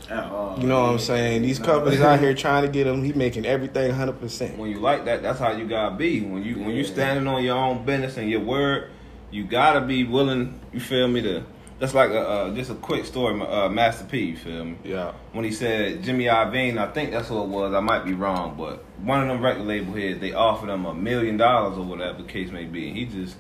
At. 0.09 0.25
You 0.59 0.67
know 0.67 0.85
what 0.85 0.91
I'm 0.93 0.99
saying? 1.01 1.43
These 1.43 1.59
companies 1.59 2.01
out 2.01 2.19
here 2.19 2.33
trying 2.33 2.63
to 2.63 2.71
get 2.71 2.87
him. 2.87 3.05
He 3.05 3.13
making 3.13 3.45
everything 3.45 3.89
100. 3.89 4.19
percent 4.19 4.57
When 4.57 4.71
you 4.71 4.79
like 4.79 5.05
that, 5.05 5.23
that's 5.23 5.39
how 5.39 5.53
you 5.53 5.67
gotta 5.69 5.97
be. 5.97 6.23
When 6.23 6.43
you 6.43 6.61
when 6.61 6.71
you 6.71 6.83
Yeah. 6.83 6.93
standing 6.93 7.27
on 7.27 7.45
your 7.45 7.59
own 7.59 7.85
business 7.85 8.17
and 8.17 8.31
your 8.31 8.41
word, 8.41 8.89
you 9.31 9.45
gotta 9.45 9.83
be 9.83 10.05
willing. 10.05 10.59
You 10.73 10.81
feel 10.81 11.09
me? 11.09 11.21
To 11.21 11.45
that's 11.83 11.95
like 11.95 12.11
a 12.11 12.21
uh, 12.21 12.55
just 12.55 12.71
a 12.71 12.77
quick 12.77 13.05
story. 13.05 13.41
Uh, 13.41 13.69
Master 13.69 14.05
P. 14.05 14.21
You 14.21 14.37
feel 14.37 14.67
me? 14.67 14.77
Yeah. 14.85 15.15
when 15.33 15.45
he 15.45 15.51
said 15.51 16.05
Jimmy 16.05 16.27
Iovine, 16.27 16.79
I 16.79 16.93
think 16.93 17.11
that's 17.11 17.27
who 17.27 17.43
it 17.43 17.49
was. 17.49 17.75
I 17.75 17.81
might 17.81 18.05
be 18.05 18.13
wrong, 18.13 18.55
but 18.57 18.85
one 19.03 19.21
of 19.21 19.27
them 19.27 19.43
record 19.43 19.67
label 19.67 19.93
heads, 19.95 20.21
they 20.21 20.33
offered 20.33 20.69
him 20.69 20.85
a 20.85 20.95
million 20.95 21.39
dollars 21.39 21.77
or 21.77 21.85
whatever 21.85 22.23
the 22.23 22.29
case 22.29 22.53
may 22.53 22.67
be. 22.67 22.87
And 22.87 22.97
he 22.97 23.07
just 23.07 23.35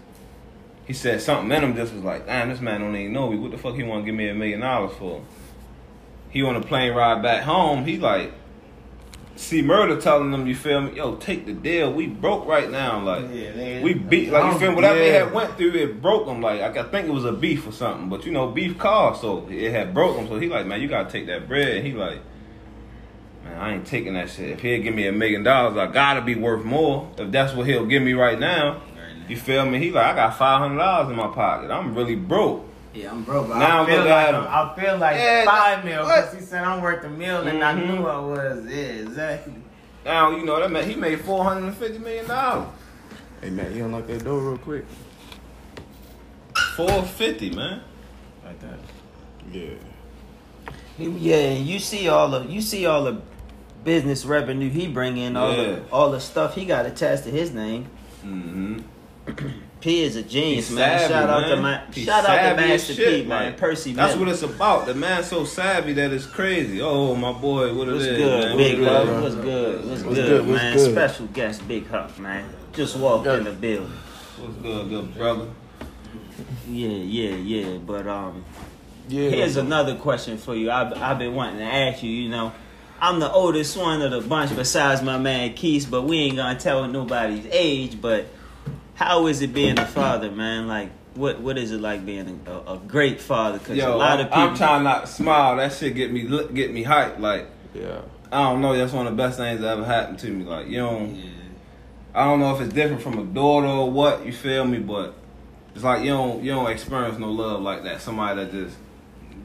he 0.84 0.92
said 0.92 1.22
something 1.22 1.56
in 1.56 1.62
him 1.62 1.76
just 1.76 1.94
was 1.94 2.02
like, 2.02 2.26
damn, 2.26 2.48
this 2.48 2.60
man 2.60 2.80
don't 2.80 2.96
even 2.96 3.12
know 3.12 3.30
me. 3.30 3.38
What 3.38 3.52
the 3.52 3.58
fuck 3.58 3.76
he 3.76 3.84
want 3.84 4.02
to 4.02 4.06
give 4.06 4.16
me 4.16 4.28
a 4.28 4.34
million 4.34 4.58
dollars 4.58 4.96
for? 4.98 5.22
He 6.30 6.42
on 6.42 6.56
a 6.56 6.62
plane 6.62 6.94
ride 6.94 7.22
back 7.22 7.44
home. 7.44 7.84
He 7.84 7.98
like 7.98 8.32
C-Murder 9.34 10.00
telling 10.00 10.30
them, 10.30 10.46
you 10.46 10.54
feel 10.54 10.80
me? 10.82 10.96
Yo, 10.96 11.16
take 11.16 11.46
the 11.46 11.52
deal. 11.52 11.92
We 11.92 12.06
broke 12.06 12.46
right 12.46 12.70
now. 12.70 13.00
Like 13.02 13.22
Yeah, 13.32 13.52
they- 13.52 13.80
we 13.82 13.94
beat 13.94 14.30
like 14.30 14.52
you 14.52 14.58
feel 14.58 14.70
me? 14.70 14.74
Whatever 14.76 14.98
they 14.98 15.10
had 15.10 15.32
went 15.32 15.56
through, 15.56 15.72
it 15.72 16.02
broke 16.02 16.26
them. 16.26 16.40
Like 16.42 16.60
I 16.60 16.82
think 16.84 17.08
it 17.08 17.12
was 17.12 17.24
a 17.24 17.32
beef 17.32 17.66
or 17.66 17.72
something, 17.72 18.08
but 18.08 18.24
you 18.26 18.32
know 18.32 18.48
beef 18.48 18.78
cost, 18.78 19.20
so 19.22 19.46
it 19.50 19.70
had 19.72 19.94
broke 19.94 20.16
them. 20.16 20.28
So 20.28 20.38
he 20.38 20.48
like, 20.48 20.66
man, 20.66 20.80
you 20.80 20.88
gotta 20.88 21.10
take 21.10 21.26
that 21.26 21.48
bread. 21.48 21.76
And 21.78 21.86
he 21.86 21.92
like, 21.94 22.20
man, 23.44 23.58
I 23.58 23.74
ain't 23.74 23.86
taking 23.86 24.14
that 24.14 24.30
shit. 24.30 24.50
If 24.50 24.60
he'll 24.60 24.82
give 24.82 24.94
me 24.94 25.06
a 25.06 25.12
million 25.12 25.42
dollars, 25.42 25.76
I 25.78 25.86
gotta 25.86 26.20
be 26.20 26.34
worth 26.34 26.64
more. 26.64 27.10
If 27.18 27.30
that's 27.32 27.54
what 27.54 27.66
he'll 27.66 27.86
give 27.86 28.02
me 28.02 28.12
right 28.12 28.38
now, 28.38 28.82
you 29.28 29.36
feel 29.36 29.64
me? 29.64 29.78
He 29.78 29.90
like, 29.90 30.06
I 30.12 30.14
got 30.14 30.36
five 30.36 30.60
hundred 30.60 30.78
dollars 30.78 31.10
in 31.10 31.16
my 31.16 31.28
pocket. 31.28 31.70
I'm 31.70 31.94
really 31.94 32.16
broke. 32.16 32.68
Yeah, 32.94 33.10
I'm 33.10 33.24
broke. 33.24 33.48
Now 33.48 33.82
I 33.82 33.86
feel 33.86 33.96
look 33.98 34.08
like 34.08 34.28
at 34.28 34.34
him. 34.34 34.44
I 34.48 34.74
feel 34.78 34.98
like 34.98 35.16
Yeah, 35.16 35.44
five 35.46 35.84
mil 35.84 36.04
because 36.04 36.34
he 36.34 36.40
said 36.40 36.62
I'm 36.64 36.82
worth 36.82 37.04
a 37.04 37.08
mil, 37.08 37.46
and 37.46 37.62
I 37.64 37.72
Mhm. 37.74 37.86
knew 37.98 38.06
I 38.06 38.18
was. 38.18 38.64
Yeah, 38.66 38.76
exactly. 38.76 39.54
Now 40.04 40.30
you 40.30 40.44
know 40.44 40.60
that 40.60 40.70
man. 40.70 40.88
He 40.88 40.94
made 40.94 41.20
four 41.22 41.42
hundred 41.44 41.68
and 41.68 41.76
fifty 41.76 41.98
million 41.98 42.26
dollars. 42.28 42.68
Hey 43.40 43.50
man, 43.50 43.74
you 43.74 43.84
unlock 43.84 44.06
that 44.08 44.24
door 44.24 44.40
real 44.40 44.58
quick. 44.58 44.84
Four 46.76 47.02
fifty, 47.04 47.50
man. 47.50 47.80
Like 48.44 48.60
that. 48.60 48.78
Yeah. 49.50 49.70
Yeah, 50.98 51.52
you 51.52 51.78
see 51.78 52.08
all 52.08 52.28
the 52.28 52.42
you 52.46 52.60
see 52.60 52.84
all 52.86 53.04
the 53.04 53.20
business 53.84 54.24
revenue 54.24 54.68
he 54.68 54.86
bring 54.86 55.16
in, 55.16 55.36
all 55.36 55.50
Yeah. 55.52 55.62
the 55.64 55.82
all 55.90 56.10
the 56.10 56.20
stuff 56.20 56.54
he 56.54 56.66
got 56.66 56.84
attached 56.86 57.24
to 57.24 57.30
his 57.30 57.52
name. 57.52 57.86
Mm-hmm. 58.24 58.78
P 59.82 60.02
is 60.04 60.16
a 60.16 60.22
genius, 60.22 60.68
He's 60.68 60.76
man. 60.76 60.98
savvy, 61.00 61.12
shout 61.12 61.28
out 61.28 61.48
to 61.48 61.56
my 61.56 61.80
He's 61.92 62.04
shout 62.06 62.24
out 62.24 62.56
to 62.56 62.56
Master 62.56 62.94
shit, 62.94 63.22
P, 63.24 63.28
man. 63.28 63.46
like, 63.46 63.56
Percy, 63.58 63.92
That's 63.92 64.12
man. 64.14 64.20
what 64.20 64.28
it's 64.32 64.42
about. 64.42 64.86
The 64.86 64.94
man's 64.94 65.26
so 65.26 65.44
savvy 65.44 65.92
that 65.94 66.12
it's 66.12 66.24
crazy. 66.24 66.80
Oh 66.80 67.14
my 67.16 67.32
boy, 67.32 67.74
what 67.74 67.88
it 67.88 67.92
What's 67.92 68.04
is, 68.04 68.16
good, 68.16 68.44
man? 68.48 68.56
Big 68.56 68.80
What 68.80 68.92
it 69.08 69.20
What's 69.22 69.34
good? 69.34 69.74
What's, 69.88 70.02
What's 70.02 70.02
good, 70.02 70.14
good? 70.28 70.46
What's 70.46 70.62
man? 70.62 70.76
good? 70.76 70.92
Special 70.92 71.26
guest, 71.26 71.68
Big 71.68 71.86
Huck, 71.88 72.18
man. 72.18 72.48
Just 72.72 72.96
walked 72.96 73.26
Yeah. 73.26 73.36
in 73.38 73.44
the 73.44 73.50
building. 73.52 73.92
What's 74.38 74.54
good, 74.56 74.88
good 74.88 75.14
brother? 75.14 75.46
Yeah, 76.68 76.88
yeah, 76.88 77.34
yeah. 77.36 77.78
But 77.78 78.06
um, 78.06 78.44
Yeah. 79.08 79.30
here's 79.30 79.56
another 79.56 79.96
question 79.96 80.38
for 80.38 80.54
you. 80.54 80.70
I've 80.70 80.92
I've 81.02 81.18
been 81.18 81.34
wanting 81.34 81.58
to 81.58 81.64
ask 81.64 82.02
you. 82.02 82.10
You 82.10 82.28
know, 82.28 82.52
I'm 83.00 83.18
the 83.18 83.30
oldest 83.30 83.76
one 83.76 84.00
of 84.00 84.10
the 84.12 84.20
bunch 84.20 84.54
besides 84.54 85.02
my 85.02 85.18
man 85.18 85.54
Keith, 85.54 85.88
but 85.90 86.02
we 86.02 86.18
ain't 86.18 86.36
gonna 86.36 86.58
tell 86.58 86.86
nobody's 86.88 87.46
age. 87.50 88.00
But 88.00 88.26
how 88.94 89.26
is 89.26 89.42
it 89.42 89.52
being 89.54 89.78
a 89.78 89.86
father, 89.86 90.30
man? 90.30 90.68
Like, 90.68 90.90
what 91.14 91.40
what 91.40 91.58
is 91.58 91.72
it 91.72 91.80
like 91.80 92.04
being 92.06 92.40
a, 92.46 92.72
a 92.72 92.78
great 92.78 93.20
father? 93.20 93.58
Because 93.58 93.78
a 93.78 93.88
lot 93.90 94.18
I'm, 94.18 94.20
of 94.20 94.26
people. 94.26 94.42
I'm 94.42 94.56
trying 94.56 94.84
not 94.84 95.06
to 95.06 95.12
smile. 95.12 95.56
That 95.56 95.72
shit 95.72 95.94
get 95.94 96.12
me 96.12 96.22
lit- 96.28 96.54
get 96.54 96.72
me 96.72 96.84
hyped. 96.84 97.18
Like 97.20 97.46
Yeah. 97.74 98.00
I 98.30 98.42
don't 98.50 98.62
know. 98.62 98.76
That's 98.76 98.92
one 98.92 99.06
of 99.06 99.16
the 99.16 99.22
best 99.22 99.36
things 99.38 99.60
that 99.60 99.68
ever 99.68 99.84
happened 99.84 100.18
to 100.20 100.30
me. 100.30 100.44
Like 100.44 100.68
you 100.68 100.78
don't. 100.78 101.14
Yeah. 101.14 101.24
I 102.14 102.24
don't 102.24 102.40
know 102.40 102.54
if 102.54 102.60
it's 102.60 102.72
different 102.74 103.02
from 103.02 103.18
a 103.18 103.24
daughter 103.24 103.66
or 103.66 103.90
what. 103.90 104.24
You 104.26 104.32
feel 104.32 104.64
me? 104.64 104.78
But 104.78 105.14
it's 105.74 105.84
like 105.84 106.02
you 106.02 106.10
don't 106.10 106.42
you 106.42 106.50
don't 106.52 106.70
experience 106.70 107.18
no 107.18 107.30
love 107.30 107.60
like 107.62 107.82
that. 107.84 108.00
Somebody 108.00 108.44
that 108.44 108.52
just 108.52 108.76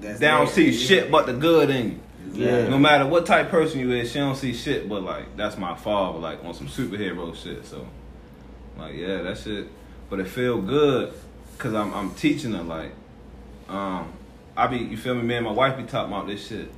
That's 0.02 0.20
they 0.20 0.28
don't 0.28 0.48
it. 0.48 0.52
see 0.54 0.70
Yeah. 0.72 0.88
shit 0.88 1.12
but 1.12 1.26
the 1.26 1.34
good 1.34 1.70
in 1.70 2.02
you. 2.34 2.45
Yeah. 2.45 2.68
No 2.68 2.78
matter 2.78 3.06
what 3.08 3.26
type 3.26 3.50
person 3.50 3.80
you 3.80 3.91
is, 3.93 4.12
she 4.12 4.20
don't 4.20 4.36
see 4.36 4.54
shit 4.54 4.88
but 4.88 5.02
like 5.04 5.36
that's 5.38 5.58
my 5.58 5.76
father, 5.76 6.20
like 6.20 6.43
on 6.45 6.54
some 6.54 6.68
superhero 6.68 7.34
shit. 7.36 7.66
So 7.66 7.88
like 8.78 8.95
yeah, 8.95 9.21
that 9.23 9.38
shit. 9.38 9.67
But 10.09 10.19
it 10.19 10.28
feel 10.28 10.61
good 10.61 11.13
cause 11.57 11.73
I'm 11.73 11.93
I'm 11.93 12.13
teaching 12.15 12.53
her 12.53 12.63
like, 12.63 12.91
um, 13.69 14.13
I 14.55 14.67
be 14.67 14.78
you 14.78 14.97
feel 14.97 15.15
me? 15.15 15.23
Me 15.23 15.36
and 15.36 15.45
my 15.45 15.51
wife 15.51 15.78
be 15.78 15.84
talking 15.84 16.13
about 16.13 16.28
this 16.28 16.47
shit. 16.47 16.71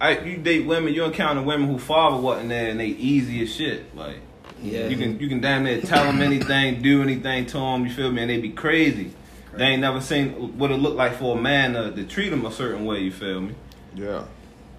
I 0.00 0.18
you 0.20 0.36
date 0.38 0.66
women, 0.66 0.92
you 0.92 1.04
encounter 1.04 1.42
women 1.42 1.68
who 1.68 1.78
father 1.78 2.16
wasn't 2.16 2.48
there 2.48 2.70
and 2.70 2.80
they 2.80 2.86
easy 2.86 3.42
as 3.42 3.54
shit. 3.54 3.94
Like 3.96 4.16
Yeah. 4.60 4.88
you 4.88 4.96
can 4.96 5.18
you 5.20 5.28
can 5.28 5.40
damn 5.40 5.64
near 5.64 5.80
tell 5.80 6.04
them 6.04 6.20
anything, 6.20 6.82
do 6.82 7.02
anything 7.02 7.46
to 7.46 7.58
them. 7.58 7.86
You 7.86 7.92
feel 7.92 8.10
me? 8.10 8.22
And 8.22 8.30
they 8.30 8.38
be 8.38 8.50
crazy. 8.50 9.12
They 9.54 9.66
ain't 9.66 9.82
never 9.82 10.00
seen 10.00 10.58
what 10.58 10.70
it 10.70 10.76
look 10.78 10.96
like 10.96 11.14
for 11.14 11.36
a 11.36 11.40
man 11.40 11.74
to, 11.74 11.92
to 11.92 12.04
treat 12.04 12.30
them 12.30 12.46
a 12.46 12.50
certain 12.50 12.86
way. 12.86 13.00
You 13.00 13.12
feel 13.12 13.40
me? 13.42 13.54
Yeah. 13.94 14.24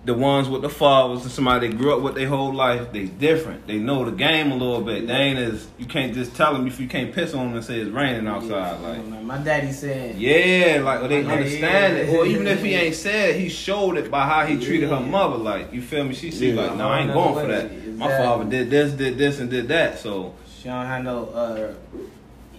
The 0.06 0.14
ones 0.14 0.49
with 0.49 0.62
the 0.62 0.70
fathers, 0.70 1.22
and 1.24 1.32
somebody 1.32 1.70
that 1.70 1.78
grew 1.78 1.95
up 1.95 2.01
with 2.01 2.16
their 2.16 2.28
whole 2.28 2.54
life, 2.54 2.91
they 2.91 3.06
different. 3.06 3.66
They 3.68 3.78
know 3.78 4.04
the 4.04 4.12
game 4.12 4.51
a 4.51 4.56
little 4.56 4.82
bit. 4.82 5.08
They 5.08 5.14
ain't 5.14 5.39
as 5.39 5.66
you 5.78 5.86
can't 5.86 6.14
just 6.14 6.36
tell 6.36 6.51
them 6.51 6.68
if 6.68 6.78
you 6.80 6.88
can't 6.89 7.14
piss 7.14 7.34
on 7.34 7.47
them 7.47 7.56
and 7.56 7.64
say 7.66 7.80
it's 7.80 7.89
raining 7.89 8.28
outside. 8.28 8.82
Like 8.82 9.24
my 9.24 9.38
daddy 9.38 9.72
said, 9.72 10.18
yeah, 10.18 10.82
like 10.84 11.01
or 11.04 11.08
they 11.08 11.22
Yeah, 11.22 11.32
understand 11.32 11.97
it. 11.97 12.10
yeah. 12.10 12.18
Or 12.18 12.26
even 12.26 12.47
if 12.47 12.62
he 12.62 12.74
ain't 12.74 12.95
said, 12.95 13.36
he 13.39 13.47
showed 13.47 13.97
it 13.97 14.12
by 14.12 14.26
how 14.28 14.45
he 14.45 14.58
treated 14.60 14.89
her 14.89 14.99
mother. 14.99 15.38
Like 15.38 15.72
you 15.72 15.82
feel 15.82 16.04
me? 16.04 16.14
She 16.14 16.32
see 16.32 16.51
Yeah. 16.51 16.62
like 16.64 16.76
no, 16.76 16.89
I 16.89 16.99
ain't 16.99 17.12
Another 17.12 17.32
going 17.32 17.45
for 17.45 17.51
way. 17.54 17.68
that. 17.68 17.88
My 17.97 18.08
father 18.10 18.43
did 18.49 18.70
this, 18.70 18.91
did 18.91 19.18
this, 19.18 19.39
and 19.39 19.49
did 19.49 19.70
that. 19.70 19.99
So 19.99 20.34
she 20.60 20.66
don't 20.68 20.86
have 20.86 21.04
no 21.06 21.26
uh, 21.28 21.74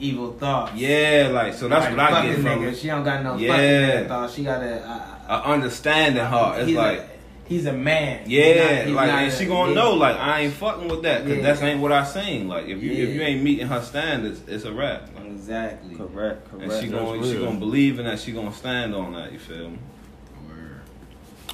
evil 0.01 0.33
thoughts. 0.33 0.73
yeah, 0.77 1.29
like 1.31 1.53
so 1.53 1.69
that's 1.69 1.85
Like, 1.85 1.91
what 1.97 2.01
I 2.01 2.11
fucking 2.11 2.31
get 2.31 2.37
from 2.41 2.63
nigga. 2.63 2.73
it. 2.73 2.77
She 2.79 2.87
don't 2.87 3.05
got 3.05 3.23
no 3.23 3.37
Yeah. 3.37 3.91
fucking 3.97 4.09
thoughts. 4.09 4.35
She 4.35 4.45
got 4.45 4.63
a. 4.63 4.81
Uh, 4.83 5.11
A 5.27 5.43
understanding 5.53 6.25
heart. 6.25 6.61
It's 6.61 6.73
like. 6.73 6.99
a, 7.01 7.14
he's 7.47 7.67
a 7.67 7.73
man. 7.73 8.23
Yeah, 8.27 8.45
He's 8.45 8.57
not- 8.57 8.87
he's 8.87 8.95
like 8.95 9.11
and 9.11 9.33
a- 9.33 9.37
she 9.37 9.47
gonna 9.47 9.73
yeah. 9.73 9.75
know, 9.81 9.93
like 9.95 10.17
I 10.17 10.41
ain't 10.41 10.55
fucking 10.55 10.89
with 10.89 11.03
that, 11.03 11.23
cause 11.23 11.37
Yeah. 11.37 11.43
that's 11.43 11.63
ain't 11.63 11.81
what 11.81 11.93
I 11.93 12.05
seen. 12.05 12.49
Like 12.49 12.67
if 12.69 12.83
you 12.83 12.93
if 12.93 13.11
you 13.11 13.21
ain't 13.23 13.43
meeting 13.43 13.67
her 13.67 13.81
standards, 13.83 14.41
it's 14.47 14.65
a 14.65 14.73
wrap. 14.73 15.09
Like, 15.15 15.25
Exactly. 15.27 15.95
Correct, 15.97 16.51
correct. 16.51 16.73
and 16.73 16.83
she 16.83 16.89
gonna 16.89 17.19
That's 17.19 17.31
she 17.33 17.39
gonna 17.39 17.59
believe 17.59 17.99
in 17.99 18.07
that. 18.07 18.19
She 18.19 18.33
gonna 18.33 18.53
stand 18.53 18.95
on 18.95 19.13
that. 19.13 19.31
You 19.33 19.39
feel 19.39 19.71
me? 19.71 19.79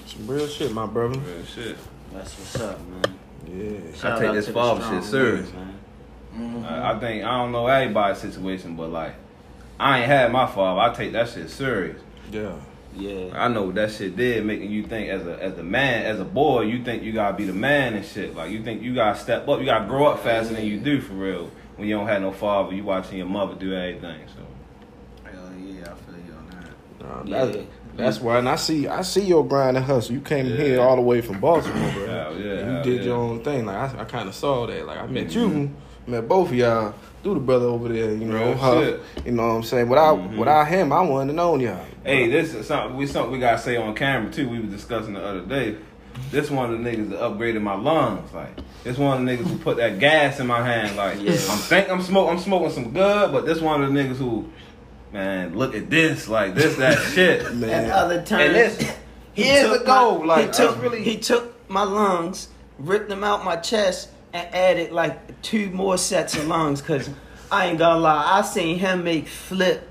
Some 0.06 0.26
real 0.26 0.46
shit, 0.46 0.72
my 0.72 0.86
brother. 0.86 1.18
Real 1.18 1.44
shit. 1.44 1.76
That's 2.12 2.36
what's 2.38 2.60
up, 2.60 2.78
man. 2.88 3.02
Yeah. 3.46 3.96
Shout 3.96 4.18
take 4.20 4.32
this 4.32 4.48
father 4.48 4.82
shit 4.90 5.04
serious. 5.04 5.52
men, 5.52 5.74
man. 6.36 6.62
Mhm. 6.64 6.70
I, 6.70 6.92
I 6.92 6.98
think 7.00 7.24
I 7.24 7.30
don't 7.38 7.52
know 7.52 7.66
everybody's 7.66 8.18
situation, 8.18 8.76
but 8.76 8.90
like 8.90 9.14
I 9.78 9.98
ain't 10.00 10.06
had 10.06 10.30
my 10.32 10.46
father. 10.46 10.80
I 10.80 10.94
take 10.94 11.12
that 11.12 11.28
shit 11.28 11.48
serious. 11.50 12.00
Yeah. 12.30 12.52
Yeah. 12.96 13.30
I 13.34 13.48
know 13.48 13.64
what 13.64 13.76
that 13.76 13.92
shit 13.92 14.16
did, 14.16 14.44
making 14.44 14.70
you 14.70 14.82
think 14.82 15.08
as 15.10 15.26
a 15.26 15.40
as 15.42 15.56
a 15.58 15.62
man, 15.62 16.04
as 16.06 16.18
a 16.20 16.24
boy, 16.24 16.62
you 16.62 16.82
think 16.84 17.02
you 17.02 17.12
gotta 17.12 17.36
be 17.36 17.44
the 17.44 17.52
man 17.52 17.94
and 17.94 18.04
shit. 18.04 18.34
Like 18.34 18.50
you 18.50 18.62
think 18.62 18.82
you 18.82 18.94
gotta 18.94 19.18
step 19.18 19.46
up, 19.48 19.60
you 19.60 19.66
gotta 19.66 19.86
grow 19.86 20.06
up 20.06 20.20
faster 20.20 20.54
than 20.54 20.66
you 20.66 20.78
do 20.78 21.00
for 21.00 21.14
real. 21.14 21.50
When 21.76 21.88
you 21.88 21.96
don't 21.96 22.08
have 22.08 22.20
no 22.20 22.32
father, 22.32 22.74
you 22.74 22.84
watching 22.84 23.18
your 23.18 23.26
mother 23.28 23.54
do 23.54 23.72
everything. 23.74 24.20
So 24.34 24.42
Hell 25.30 25.52
yeah, 25.64 25.82
I 25.82 25.84
feel 25.86 26.16
you 26.26 26.34
on 26.34 26.50
that. 26.50 27.28
Nah, 27.28 27.38
Yeah. 27.38 27.44
that's, 27.46 27.66
that's 27.96 28.20
why, 28.20 28.38
and 28.38 28.48
I 28.48 28.56
see, 28.56 28.86
I 28.88 29.02
see 29.02 29.22
your 29.24 29.46
grind 29.46 29.76
and 29.76 29.86
hustle. 29.86 30.14
You 30.14 30.20
came 30.20 30.46
Yeah. 30.46 30.56
here 30.56 30.80
all 30.80 30.96
the 30.96 31.02
way 31.02 31.20
from 31.20 31.40
Baltimore, 31.40 31.92
bro. 31.92 32.06
Hell 32.06 32.38
yeah, 32.38 32.78
you 32.78 32.82
did 32.84 32.98
yeah. 33.00 33.06
your 33.06 33.16
own 33.16 33.40
thing. 33.42 33.66
Like 33.66 33.94
I, 33.94 34.00
I 34.00 34.04
kind 34.04 34.28
of 34.28 34.34
saw 34.34 34.66
that. 34.66 34.84
Like 34.86 34.98
I 34.98 35.06
met 35.06 35.28
Mhm. 35.28 35.34
you, 35.34 35.70
met 36.06 36.28
both 36.28 36.48
of 36.48 36.54
y'all 36.54 36.94
through 37.22 37.34
the 37.34 37.40
brother 37.40 37.66
over 37.66 37.88
there. 37.88 38.10
You 38.12 38.26
know, 38.26 38.52
Real 38.54 39.00
You 39.24 39.32
know 39.32 39.46
what 39.48 39.54
I'm 39.54 39.62
saying? 39.62 39.88
Without, 39.88 40.18
Mhm. 40.18 40.36
without 40.36 40.66
him, 40.68 40.92
I 40.92 41.00
wouldn't 41.02 41.30
have 41.30 41.36
known 41.36 41.60
y'all. 41.60 41.76
Hey, 42.04 42.30
this 42.30 42.54
is 42.54 42.66
something 42.66 42.96
we 42.96 43.06
something 43.06 43.32
we 43.32 43.38
gotta 43.38 43.58
say 43.58 43.76
on 43.76 43.94
camera 43.94 44.30
too. 44.32 44.48
We 44.48 44.58
were 44.60 44.66
discussing 44.66 45.14
the 45.14 45.24
other 45.24 45.40
day. 45.40 45.76
This 46.32 46.50
one 46.50 46.72
of 46.72 46.82
the 46.82 46.90
niggas 46.90 47.10
that 47.10 47.20
upgraded 47.20 47.62
my 47.62 47.74
lungs. 47.76 48.32
Like 48.32 48.58
this 48.84 48.96
one 48.98 49.18
of 49.20 49.24
the 49.26 49.30
niggas 49.32 49.46
who 49.46 49.58
put 49.58 49.76
that 49.76 49.98
gas 49.98 50.40
in 50.40 50.46
my 50.46 50.62
hand. 50.66 50.96
Like 50.96 51.20
Yeah. 51.20 51.32
I'm 51.32 51.58
think 51.58 51.90
I'm 51.90 52.02
smoking 52.02 52.36
I'm 52.36 52.42
smoking 52.42 52.70
some 52.70 52.90
good, 52.92 53.32
but 53.32 53.44
this 53.46 53.60
one 53.60 53.82
of 53.82 53.92
the 53.92 53.98
niggas 54.00 54.16
who, 54.16 54.46
man, 55.12 55.56
look 55.56 55.74
at 55.74 55.90
this, 55.90 56.26
like 56.28 56.54
this 56.54 56.76
that 56.76 56.98
shit. 57.14 57.44
And 57.46 57.60
man. 57.60 57.90
other 57.90 58.22
times, 58.22 58.42
And 58.44 58.54
this 58.54 58.92
he 59.34 59.44
years 59.44 59.68
took 59.68 59.82
ago, 59.82 60.18
my, 60.20 60.24
like 60.24 60.46
he 60.46 60.52
took 60.52 60.82
really 60.82 61.02
he 61.04 61.16
took 61.18 61.68
my 61.70 61.84
lungs, 61.84 62.48
ripped 62.78 63.08
them 63.10 63.22
out 63.22 63.44
my 63.44 63.56
chest, 63.56 64.08
and 64.32 64.54
added 64.54 64.92
like 64.92 65.40
two 65.42 65.70
more 65.70 65.98
sets 65.98 66.36
of 66.36 66.46
lungs. 66.46 66.80
Cause 66.82 67.10
I 67.50 67.66
ain't 67.66 67.78
gonna 67.78 68.00
lie, 68.00 68.38
I 68.38 68.42
seen 68.42 68.78
him 68.78 69.04
make 69.04 69.26
flip 69.28 69.86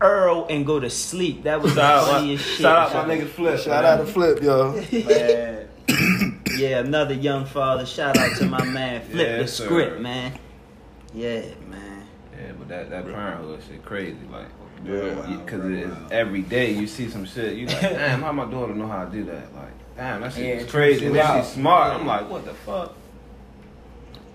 Earl 0.00 0.46
and 0.48 0.64
go 0.66 0.80
to 0.80 0.88
sleep. 0.90 1.42
That 1.44 1.60
was 1.62 1.74
the 1.74 1.80
shout 1.80 1.98
out, 1.98 2.06
my, 2.06 2.12
funniest 2.18 2.44
shit. 2.46 2.60
shout 2.60 2.94
out 2.96 3.06
my 3.08 3.14
nigga 3.14 3.28
Flip. 3.28 3.60
Shout 3.60 3.84
out 3.84 3.96
to 3.98 4.06
Flip, 4.06 4.42
yo. 4.42 4.72
Man, 5.06 5.68
Yeah, 6.56 6.78
another 6.80 7.14
young 7.14 7.44
father. 7.44 7.84
Shout 7.86 8.16
out 8.16 8.36
to 8.38 8.46
my 8.46 8.64
man 8.64 9.02
Flip 9.10 9.12
the 9.28 9.36
Yes, 9.42 9.52
sir. 9.52 9.64
script, 9.66 10.00
man. 10.00 10.38
Yeah, 11.12 11.42
man. 11.68 12.06
Yeah, 12.32 12.52
but 12.58 12.68
that 12.68 12.90
that 12.90 13.04
parenthood 13.04 13.60
shit 13.68 13.84
crazy, 13.84 14.16
like. 14.32 14.46
Yeah. 14.82 15.36
Because 15.44 15.64
it's 15.66 15.94
every 16.10 16.40
day 16.40 16.72
you 16.72 16.86
see 16.86 17.10
some 17.10 17.26
shit, 17.26 17.54
you 17.54 17.66
like, 17.66 17.80
damn, 17.82 18.22
how 18.22 18.32
my 18.32 18.50
daughter 18.50 18.74
know 18.74 18.86
how 18.86 19.04
to 19.04 19.10
do 19.10 19.24
that? 19.24 19.54
Like, 19.54 19.72
damn, 19.96 20.22
that 20.22 20.32
shit 20.32 20.46
Yeah, 20.46 20.52
is 20.64 20.70
crazy. 20.70 21.00
trips 21.00 21.06
And 21.08 21.16
then 21.16 21.44
she's 21.44 21.52
smart. 21.52 21.92
I'm 22.00 22.06
like, 22.06 22.30
what 22.30 22.46
the 22.46 22.54
fuck? 22.54 22.94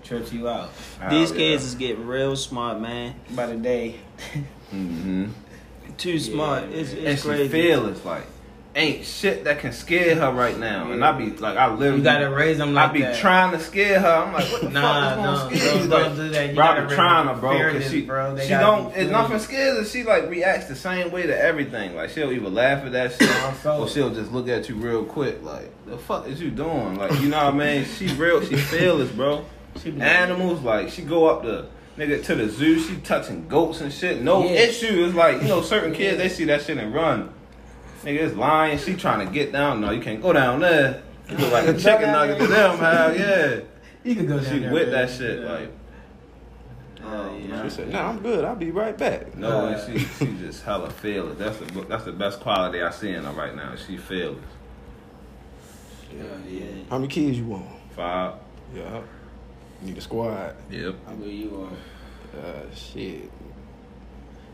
Trips 0.06 0.32
you 0.32 0.48
out 0.48 0.70
These 1.10 1.30
Hell 1.30 1.38
kids 1.38 1.62
yeah. 1.64 1.68
is 1.68 1.74
getting 1.74 2.06
real 2.06 2.36
smart, 2.36 2.80
man. 2.80 3.14
by 3.34 3.46
the 3.46 3.56
day. 3.56 3.96
Mhm. 4.74 5.30
Too 5.98 6.18
smart. 6.18 6.64
It's, 6.72 6.92
and 6.92 6.98
it's 7.06 7.22
she 7.22 7.28
crazy. 7.28 7.48
fearless. 7.48 8.04
Like, 8.04 8.26
ain't 8.74 9.04
shit 9.06 9.44
that 9.44 9.60
can 9.60 9.72
scare 9.72 10.14
her 10.16 10.30
right 10.32 10.58
now. 10.58 10.90
And 10.92 11.02
I 11.02 11.12
be 11.12 11.30
like, 11.30 11.56
I 11.56 11.72
literally, 11.72 11.98
You 11.98 12.04
gotta 12.04 12.28
raise 12.30 12.58
them 12.58 12.76
I 12.76 12.88
be 12.88 13.00
that. 13.00 13.16
trying 13.18 13.52
to 13.52 13.60
scare 13.60 14.00
her. 14.00 14.06
I'm 14.06 14.32
like, 14.34 14.44
what 14.52 14.60
the 14.62 14.68
Nah, 14.70 14.82
fuck 14.82 15.12
is 15.12 15.16
don't, 15.16 15.24
gonna 15.24 15.56
scare 15.56 15.72
don't, 15.72 15.82
you? 15.82 15.88
don't 15.88 16.16
do 16.16 16.28
that. 16.30 16.48
You 16.50 16.54
bro, 16.54 16.64
I 16.64 16.68
gotta 16.68 16.80
be 16.82 16.86
raise 16.88 16.94
trying 16.96 17.26
them 17.26 17.34
her, 17.36 17.40
bro, 17.40 17.72
because 17.72 17.90
she, 17.90 18.02
bro. 18.02 18.38
She 18.38 18.48
don't. 18.48 18.96
It's 18.96 19.10
nothing 19.10 19.38
scares 19.38 19.78
her. 19.78 19.84
She 19.86 20.02
like 20.04 20.28
reacts 20.28 20.66
the 20.66 20.76
same 20.76 21.10
way 21.10 21.26
to 21.26 21.38
everything. 21.40 21.94
Like 21.96 22.10
she'll 22.10 22.30
either 22.32 22.50
laugh 22.50 22.84
at 22.84 22.92
that 22.92 23.12
shit, 23.12 23.66
or 23.66 23.88
she'll 23.88 24.10
just 24.12 24.32
look 24.32 24.48
at 24.48 24.68
you 24.68 24.74
real 24.74 25.04
quick. 25.04 25.42
Like, 25.42 25.70
the 25.86 25.96
fuck 25.96 26.26
is 26.28 26.40
you 26.42 26.50
doing? 26.50 26.96
Like, 26.96 27.12
you 27.20 27.28
know 27.28 27.44
what 27.46 27.54
I 27.54 27.56
mean? 27.56 27.84
She 27.86 28.08
real. 28.08 28.44
She 28.44 28.56
fearless, 28.56 29.10
bro. 29.10 29.44
She 29.82 29.90
be 29.90 30.00
Animals, 30.00 30.62
like 30.62 30.88
she 30.90 31.02
go 31.02 31.26
up 31.26 31.42
the 31.42 31.66
nigga 31.98 32.22
to 32.24 32.34
the 32.34 32.48
zoo. 32.48 32.78
She 32.78 32.96
touching 32.96 33.46
goats 33.48 33.80
and 33.80 33.92
shit. 33.92 34.22
No 34.22 34.44
Yeah. 34.44 34.50
issue. 34.60 35.04
It's 35.06 35.14
like 35.14 35.42
you 35.42 35.48
know 35.48 35.62
certain 35.62 35.92
kids 35.92 36.18
they 36.18 36.28
see 36.28 36.44
that 36.44 36.62
shit 36.62 36.78
and 36.78 36.94
run. 36.94 37.30
Nigga, 38.02 38.20
it's 38.20 38.36
lying. 38.36 38.78
She 38.78 38.94
trying 38.94 39.26
to 39.26 39.32
get 39.32 39.52
down. 39.52 39.80
No, 39.80 39.90
you 39.90 40.00
can't 40.00 40.22
go 40.22 40.32
down 40.32 40.60
there. 40.60 41.02
You 41.30 41.36
look 41.38 41.52
like 41.52 41.66
a 41.66 41.74
chicken 41.78 42.12
nugget 42.12 42.38
to 42.38 42.46
them. 42.46 42.78
How 42.78 43.08
yeah. 43.08 43.60
You 44.04 44.14
can 44.14 44.26
go 44.26 44.36
down 44.38 44.52
She 44.52 44.58
there, 44.60 44.72
with 44.72 44.90
man. 44.90 45.06
that 45.06 45.10
shit. 45.10 45.40
Yeah. 45.40 45.52
Like 45.52 45.72
Oh, 47.08 47.30
oh 47.30 47.36
yeah. 47.38 47.62
She 47.62 47.70
said, 47.70 47.92
"Nah, 47.92 48.08
I'm 48.08 48.18
good. 48.20 48.44
I'll 48.44 48.56
be 48.56 48.70
right 48.72 48.96
back." 48.98 49.36
no, 49.36 49.66
and 49.68 49.80
she 49.98 50.04
she 50.04 50.26
just 50.38 50.64
hella 50.64 50.90
fearless. 50.90 51.38
That's 51.38 51.56
the 51.58 51.82
that's 51.88 52.04
the 52.04 52.12
best 52.12 52.40
quality 52.40 52.82
I 52.82 52.90
see 52.90 53.10
in 53.10 53.22
her 53.24 53.30
right 53.32 53.54
now. 53.54 53.74
She 53.76 53.96
fearless. 53.96 54.38
Yeah, 56.16 56.22
yeah. 56.48 56.64
How 56.90 56.98
many 56.98 57.08
kids 57.08 57.38
you 57.38 57.44
want? 57.46 57.66
Five. 57.94 58.34
Yeah. 58.74 59.02
Need 59.82 59.98
a 59.98 60.00
squad. 60.00 60.54
Yep. 60.70 60.94
I 61.06 61.12
mean, 61.14 61.40
you 61.40 61.56
on. 62.34 62.40
Uh, 62.40 62.74
shit. 62.74 63.30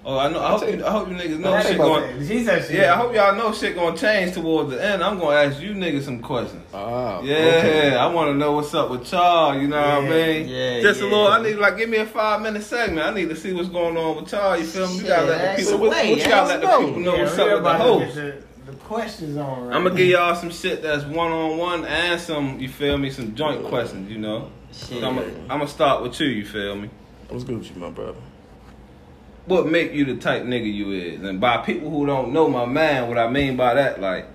Oh, 0.05 0.19
I 0.19 0.29
know. 0.29 0.41
I 0.43 0.51
hope, 0.51 0.69
you, 0.69 0.85
I 0.85 0.91
hope 0.91 1.09
you 1.11 1.15
niggas 1.15 1.39
know 1.39 1.61
shit 1.63 1.77
going. 1.79 2.27
She 2.27 2.43
said 2.45 2.65
she. 2.67 2.77
Yeah, 2.77 2.95
I 2.95 2.97
hope 2.97 3.15
y'all 3.15 3.37
know 3.37 3.53
shit 3.53 3.77
gonna 3.77 3.97
change 3.97 4.35
towards 4.35 4.71
the 4.71 4.85
end. 4.85 5.01
I'm 5.03 5.17
gonna 5.17 5.37
ask 5.37 5.61
you 5.61 5.75
niggas 5.75 6.03
some 6.03 6.21
questions. 6.21 6.65
Ah, 6.75 7.21
Yeah, 7.23 7.37
okay. 7.37 7.95
I 7.95 8.07
want 8.13 8.31
to 8.31 8.35
know 8.35 8.51
what's 8.51 8.75
up 8.75 8.91
with 8.91 9.11
y'all. 9.13 9.57
You 9.57 9.69
know 9.69 9.77
what 9.81 10.05
I 10.05 10.09
mean? 10.09 10.49
yeah, 10.49 10.81
Just 10.81 11.03
a 11.03 11.05
little. 11.05 11.29
I 11.29 11.41
need 11.41 11.55
like 11.55 11.77
give 11.77 11.89
me 11.89 11.99
a 11.99 12.07
five 12.07 12.43
minute 12.43 12.65
segment. 12.65 13.07
I 13.07 13.15
need 13.15 13.29
to 13.29 13.37
see 13.37 13.53
what's 13.53 13.69
going 13.69 13.97
on 13.97 14.17
with 14.23 14.33
y'all. 14.33 14.57
You 14.57 14.65
feel 14.65 14.89
me? 14.89 14.97
You 14.97 15.03
gotta 15.05 15.27
let 15.27 15.57
the 15.57 15.63
people. 15.63 15.87
away, 15.87 16.11
What, 16.11 16.19
you 16.19 16.29
gotta 16.29 16.49
let 16.49 16.61
the 16.63 16.67
people 16.87 17.01
know 17.01 17.15
Yeah, 17.15 17.23
what's 17.23 17.39
up 17.39 17.39
with 17.39 17.49
the 17.55 17.57
about 17.59 17.81
host. 17.81 18.15
The, 18.17 18.43
the 18.67 18.73
questions 18.79 19.37
on. 19.37 19.67
Right 19.69 19.77
I'm 19.77 19.85
gonna 19.85 19.95
give 19.95 20.09
y'all 20.09 20.35
some 20.35 20.51
shit 20.51 20.83
that's 20.83 21.05
one 21.05 21.31
on 21.31 21.59
one 21.59 21.85
and 21.85 22.21
some. 22.21 22.59
You 22.59 22.69
feel 22.69 22.99
me? 22.99 23.11
Some 23.11 23.37
joint 23.37 23.65
questions. 23.67 24.11
You 24.11 24.19
know. 24.19 24.51
Shit. 24.73 25.05
I'm 25.05 25.17
gonna 25.49 25.69
start 25.69 26.03
with 26.03 26.19
you. 26.21 26.29
You 26.29 26.47
feel 26.47 26.77
me? 26.77 26.91
What's 27.29 27.45
good 27.45 27.59
with 27.59 27.71
you, 27.71 27.77
my 27.77 27.91
brother? 27.91 28.19
What 29.47 29.67
make 29.67 29.93
you 29.93 30.05
the 30.05 30.17
type 30.17 30.45
nigga 30.45 30.73
you 30.73 30.93
is? 30.93 31.23
And 31.23 31.41
by 31.41 31.59
people 31.59 31.91
who 31.91 32.07
don't 32.07 32.33
know 32.33 32.49
my 32.49 32.65
man, 32.65 33.09
what 33.09 33.19
I 33.19 33.29
mean 33.29 33.57
by 33.57 33.75
that, 33.75 34.01
like. 34.01 34.27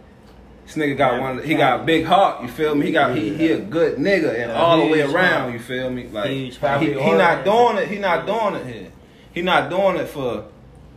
This 0.66 0.76
nigga 0.76 0.98
got 0.98 1.22
one. 1.22 1.42
He 1.42 1.56
got 1.56 1.80
a 1.80 1.84
big 1.86 2.04
heart. 2.04 2.42
You 2.42 2.50
feel 2.50 2.76
me? 2.76 2.88
He 2.88 2.92
got 2.92 3.16
he, 3.16 3.34
he 3.34 3.54
a 3.54 3.60
good 3.60 3.98
nigga 3.98 4.32
and 4.32 4.52
Yeah, 4.52 4.62
all 4.62 4.78
the 4.82 4.92
way 4.92 5.00
around. 5.00 5.54
You 5.54 5.60
feel 5.60 5.90
me? 5.90 6.08
Like 6.08 6.30
Huge 6.30 6.58
he, 6.58 6.92
he 6.92 7.12
not 7.14 7.46
doing 7.46 7.78
it. 7.78 7.88
He 7.88 7.98
not 8.00 8.26
doing 8.26 8.56
it 8.56 8.66
here. 8.66 8.92
He 9.32 9.42
not 9.42 9.70
doing 9.70 9.96
it 9.96 10.10
for 10.10 10.44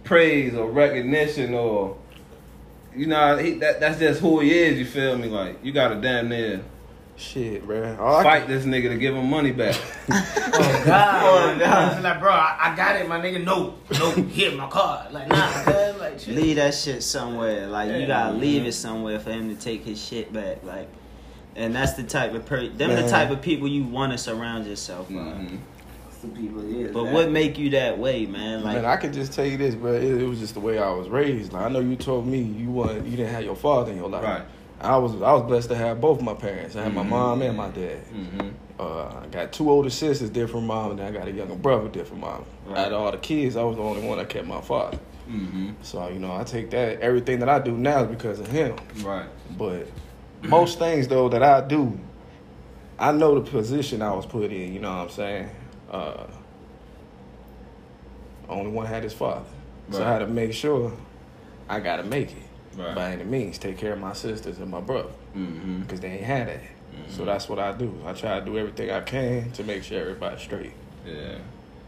praise 0.02 0.54
or 0.54 0.68
recognition 0.68 1.54
or 1.54 1.96
you 2.96 3.06
know 3.06 3.36
he, 3.36 3.52
that 3.54 3.78
that's 3.78 4.00
just 4.00 4.20
who 4.20 4.40
he 4.40 4.50
is. 4.50 4.76
You 4.76 4.86
feel 4.86 5.16
me? 5.16 5.28
Like 5.28 5.64
you 5.64 5.70
got 5.70 5.92
a 5.92 5.94
damn 5.94 6.28
near 6.30 6.64
Shit, 7.20 7.66
bro. 7.66 7.96
All 8.00 8.16
I 8.16 8.22
fight 8.22 8.48
this 8.48 8.64
nigga 8.64 8.88
to 8.88 8.96
give 8.96 9.14
him 9.14 9.28
money 9.28 9.52
back. 9.52 9.76
Oh 10.52 10.82
God! 10.84 11.22
oh, 11.56 11.58
God. 11.58 12.02
Like, 12.02 12.20
bro, 12.20 12.32
I, 12.32 12.56
I 12.72 12.76
got 12.76 12.96
it, 12.96 13.08
my 13.08 13.20
nigga. 13.20 13.42
No, 13.44 13.76
no, 13.98 14.10
hit 14.10 14.56
my 14.56 14.68
card. 14.68 15.12
Like, 15.12 15.28
nah, 15.28 15.62
cuz, 15.62 15.96
like, 16.00 16.18
shit. 16.18 16.34
Leave 16.34 16.56
that 16.56 16.74
shit 16.74 17.02
somewhere. 17.02 17.66
Like 17.68 17.92
you 17.92 18.06
gotta 18.06 18.36
leave 18.36 18.66
it 18.66 18.72
somewhere 18.72 19.20
for 19.20 19.30
him 19.30 19.54
to 19.54 19.62
take 19.62 19.84
his 19.84 20.02
shit 20.02 20.32
back. 20.32 20.64
Like, 20.64 20.88
and 21.56 21.74
that's 21.74 21.92
the 21.92 22.02
type 22.02 22.34
of 22.34 22.44
per. 22.46 22.66
Them 22.68 22.90
Man. 22.90 23.02
the 23.02 23.08
type 23.08 23.30
of 23.30 23.40
people 23.42 23.68
you 23.68 23.84
want 23.84 24.12
to 24.12 24.18
surround 24.18 24.66
yourself 24.66 25.08
with. 25.10 25.18
Mhm. 25.18 25.58
to 26.22 26.26
people. 26.28 26.64
Yeah, 26.64 26.88
But 26.92 27.04
that- 27.04 27.12
what 27.14 27.30
make 27.30 27.56
you 27.58 27.70
that 27.70 27.98
way, 27.98 28.26
man? 28.26 28.64
Like 28.64 28.76
Man, 28.76 28.84
I 28.84 28.96
can 28.96 29.12
just 29.12 29.32
tell 29.32 29.46
you 29.46 29.56
this, 29.56 29.74
bro. 29.74 29.94
It, 29.94 30.02
it 30.22 30.26
was 30.28 30.40
just 30.40 30.54
the 30.54 30.60
way 30.60 30.78
I 30.78 30.90
was 30.90 31.08
raised. 31.08 31.52
Like 31.52 31.62
I 31.64 31.68
know 31.68 31.80
you 31.80 31.96
told 31.96 32.26
me 32.26 32.40
you 32.40 32.70
want 32.70 33.06
you 33.06 33.16
didn't 33.16 33.32
have 33.32 33.44
your 33.44 33.56
father 33.56 33.92
in 33.92 33.98
your 33.98 34.08
life. 34.10 34.24
Right. 34.24 34.42
I 34.80 34.96
was 34.96 35.12
I 35.14 35.32
was 35.32 35.42
blessed 35.42 35.68
to 35.68 35.76
have 35.76 36.00
both 36.00 36.22
my 36.22 36.34
parents. 36.34 36.74
I 36.76 36.84
had 36.84 36.94
my 36.94 37.02
Mhm. 37.02 37.08
mom 37.08 37.42
and 37.42 37.56
my 37.56 37.68
dad. 37.68 38.00
Mm-hmm. 38.12 38.48
Uh, 38.78 39.20
I 39.22 39.26
got 39.30 39.52
two 39.52 39.70
older 39.70 39.90
sisters, 39.90 40.30
different 40.30 40.66
mom, 40.66 40.92
and 40.92 40.98
then 41.00 41.06
I 41.14 41.18
got 41.18 41.28
a 41.28 41.32
younger 41.32 41.54
brother, 41.54 41.88
different 41.88 42.22
mom. 42.22 42.44
Right. 42.66 42.78
Out 42.78 42.92
of 42.92 43.00
all 43.02 43.10
the 43.12 43.18
kids, 43.18 43.56
I 43.56 43.62
was 43.62 43.76
the 43.76 43.82
only 43.82 44.06
one 44.06 44.16
that 44.18 44.30
kept 44.30 44.46
my 44.46 44.62
father. 44.62 44.98
Mm-hmm. 45.30 45.72
So 45.82 46.08
you 46.08 46.18
know, 46.18 46.34
I 46.34 46.44
take 46.44 46.70
that 46.70 47.00
everything 47.00 47.40
that 47.40 47.48
I 47.48 47.58
do 47.58 47.72
now 47.72 48.04
is 48.04 48.08
because 48.08 48.40
of 48.40 48.46
him. 48.48 48.74
Right. 49.04 49.26
But 49.58 49.86
most 50.42 50.78
things 50.78 51.08
though 51.08 51.28
that 51.28 51.42
I 51.42 51.60
do, 51.60 51.98
I 52.98 53.12
know 53.12 53.38
the 53.38 53.50
position 53.50 54.00
I 54.00 54.14
was 54.14 54.24
put 54.24 54.50
in. 54.50 54.72
You 54.72 54.80
know 54.80 54.90
what 54.90 55.02
I'm 55.02 55.10
saying? 55.10 55.50
Uh, 55.90 56.24
only 58.48 58.70
one 58.70 58.86
had 58.86 59.02
his 59.04 59.12
father, 59.12 59.44
so 59.90 60.02
I 60.04 60.10
had 60.10 60.18
to 60.20 60.26
make 60.26 60.52
sure 60.52 60.92
I 61.68 61.80
got 61.80 61.96
to 61.96 62.04
make 62.04 62.30
it 62.32 62.42
Right. 62.76 62.94
by 62.94 63.12
any 63.12 63.24
means. 63.24 63.58
Take 63.58 63.78
care 63.78 63.92
of 63.94 63.98
my 63.98 64.12
sisters 64.12 64.58
and 64.58 64.70
my 64.70 64.80
brother 64.80 65.08
Mm-hmm. 65.36 65.80
because 65.82 66.00
they 66.00 66.08
ain't 66.12 66.24
had 66.24 66.48
that. 66.48 66.60
So 67.08 67.24
that's 67.24 67.48
what 67.48 67.58
I 67.58 67.72
do. 67.72 67.92
I 68.06 68.12
try 68.12 68.38
to 68.38 68.44
do 68.44 68.58
everything 68.58 68.90
I 68.90 69.00
can 69.00 69.50
to 69.52 69.64
make 69.64 69.82
sure 69.82 70.00
everybody's 70.00 70.40
straight. 70.40 70.72
Yeah. 71.06 71.38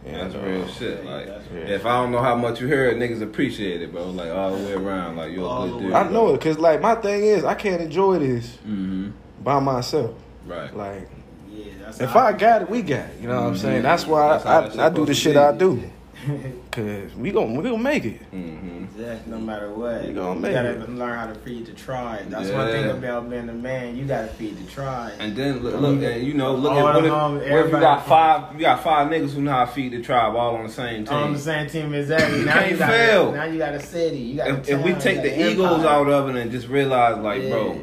And, 0.05 0.16
That's 0.33 0.35
real 0.35 0.66
shit. 0.66 1.05
Like, 1.05 1.26
Yeah. 1.26 1.61
if 1.61 1.87
I 1.87 2.01
don't 2.03 2.11
know 2.11 2.20
how 2.20 2.35
much 2.35 2.61
you 2.61 2.66
heard, 2.66 2.97
niggas 2.97 3.22
appreciate 3.22 3.83
it, 3.83 3.93
bro. 3.93 4.11
Like 4.11 4.30
all 4.33 4.57
the 4.57 4.64
way 4.64 4.72
around. 4.72 5.16
Like 5.16 5.33
you're 5.33 5.47
All 5.49 5.64
a 5.64 5.68
good 5.70 5.80
dude. 5.83 5.93
I 5.93 6.09
know 6.11 6.30
it 6.35 6.39
because 6.39 6.59
like 6.59 6.80
my 6.80 6.97
thing 6.97 7.22
is 7.22 7.45
I 7.45 7.55
can't 7.55 7.80
enjoy 7.83 8.18
this 8.18 8.57
Mm-hmm. 8.66 9.11
by 9.45 9.61
myself. 9.61 10.12
Right. 10.47 10.74
Like 10.76 11.09
Yeah, 11.53 11.64
that's 11.85 12.01
if 12.01 12.11
how 12.11 12.20
I 12.26 12.33
got 12.33 12.62
it, 12.62 12.70
we 12.70 12.83
got 12.83 13.11
it. 13.11 13.20
You 13.20 13.28
know 13.28 13.43
what 13.43 13.49
I'm 13.51 13.57
saying? 13.57 13.83
That's 13.83 14.05
why 14.07 14.28
That's 14.30 14.45
how 14.45 14.61
that 14.62 14.70
shit 14.72 14.80
I, 14.80 14.85
I, 14.85 14.87
I 14.87 14.91
do 14.91 15.05
the 15.07 15.14
shit 15.14 15.35
to 15.35 15.43
I 15.43 15.53
be. 15.53 15.59
do. 15.59 15.91
Cause 16.70 17.14
we 17.16 17.31
gon' 17.33 17.57
we 17.57 17.62
gonna 17.64 17.79
make 17.79 18.05
it. 18.05 18.20
Mm-hmm. 18.33 18.85
Exactly. 18.85 19.33
No 19.33 19.39
matter 19.39 19.70
what, 19.73 20.05
You 20.07 20.14
gonna 20.14 20.47
you 20.49 20.55
gotta 20.55 20.70
it. 20.83 20.89
learn 20.91 21.18
how 21.18 21.27
to 21.27 21.35
feed 21.35 21.66
the 21.66 21.73
tribe. 21.73 22.31
That's 22.31 22.49
one 22.51 22.68
thing 22.70 22.91
about 22.91 23.29
being 23.29 23.49
a 23.49 23.53
man. 23.53 23.97
You 23.97 24.05
gotta 24.05 24.29
feed 24.29 24.57
the 24.59 24.70
tribe. 24.70 25.14
And 25.18 25.35
then 25.37 25.61
look, 25.62 25.81
look 25.81 26.03
and 26.03 26.27
you 26.27 26.35
know, 26.35 26.55
look 26.55 26.73
All 26.73 26.89
at 26.89 26.95
what 26.95 27.03
the 27.03 27.45
if, 27.47 27.51
what 27.53 27.66
if 27.66 27.73
you 27.73 27.81
got 27.81 28.07
five, 28.07 28.55
you 28.55 28.61
got 28.61 28.83
five 28.83 29.09
niggas 29.09 29.31
who 29.35 29.43
know 29.43 29.51
how 29.53 29.64
to 29.64 29.73
feed 29.73 29.93
the 29.93 30.03
tribe 30.03 30.35
all 30.37 30.55
on 30.57 30.66
the 30.66 30.73
same 30.73 31.05
team. 31.05 31.14
on 31.14 31.33
the 31.33 31.39
same 31.39 31.68
team 31.68 31.93
exactly. 31.95 32.39
You 32.41 32.45
now 32.47 32.53
can't 32.55 32.70
you 32.73 32.77
got 32.79 32.91
fail. 32.91 33.33
now 33.33 33.45
you 33.45 33.59
got 33.59 33.75
a 33.75 33.81
city. 33.81 34.18
You 34.18 34.37
got 34.37 34.49
a 34.51 34.55
if, 34.61 34.68
if 34.68 34.83
we 34.85 34.93
take 34.95 35.23
the 35.23 35.31
got 35.31 35.39
egos 35.39 35.79
empire. 35.81 35.89
out 35.89 36.09
of 36.09 36.29
it 36.31 36.37
and 36.41 36.51
just 36.51 36.68
realize, 36.68 37.18
like, 37.18 37.43
Yeah. 37.43 37.51
bro, 37.51 37.81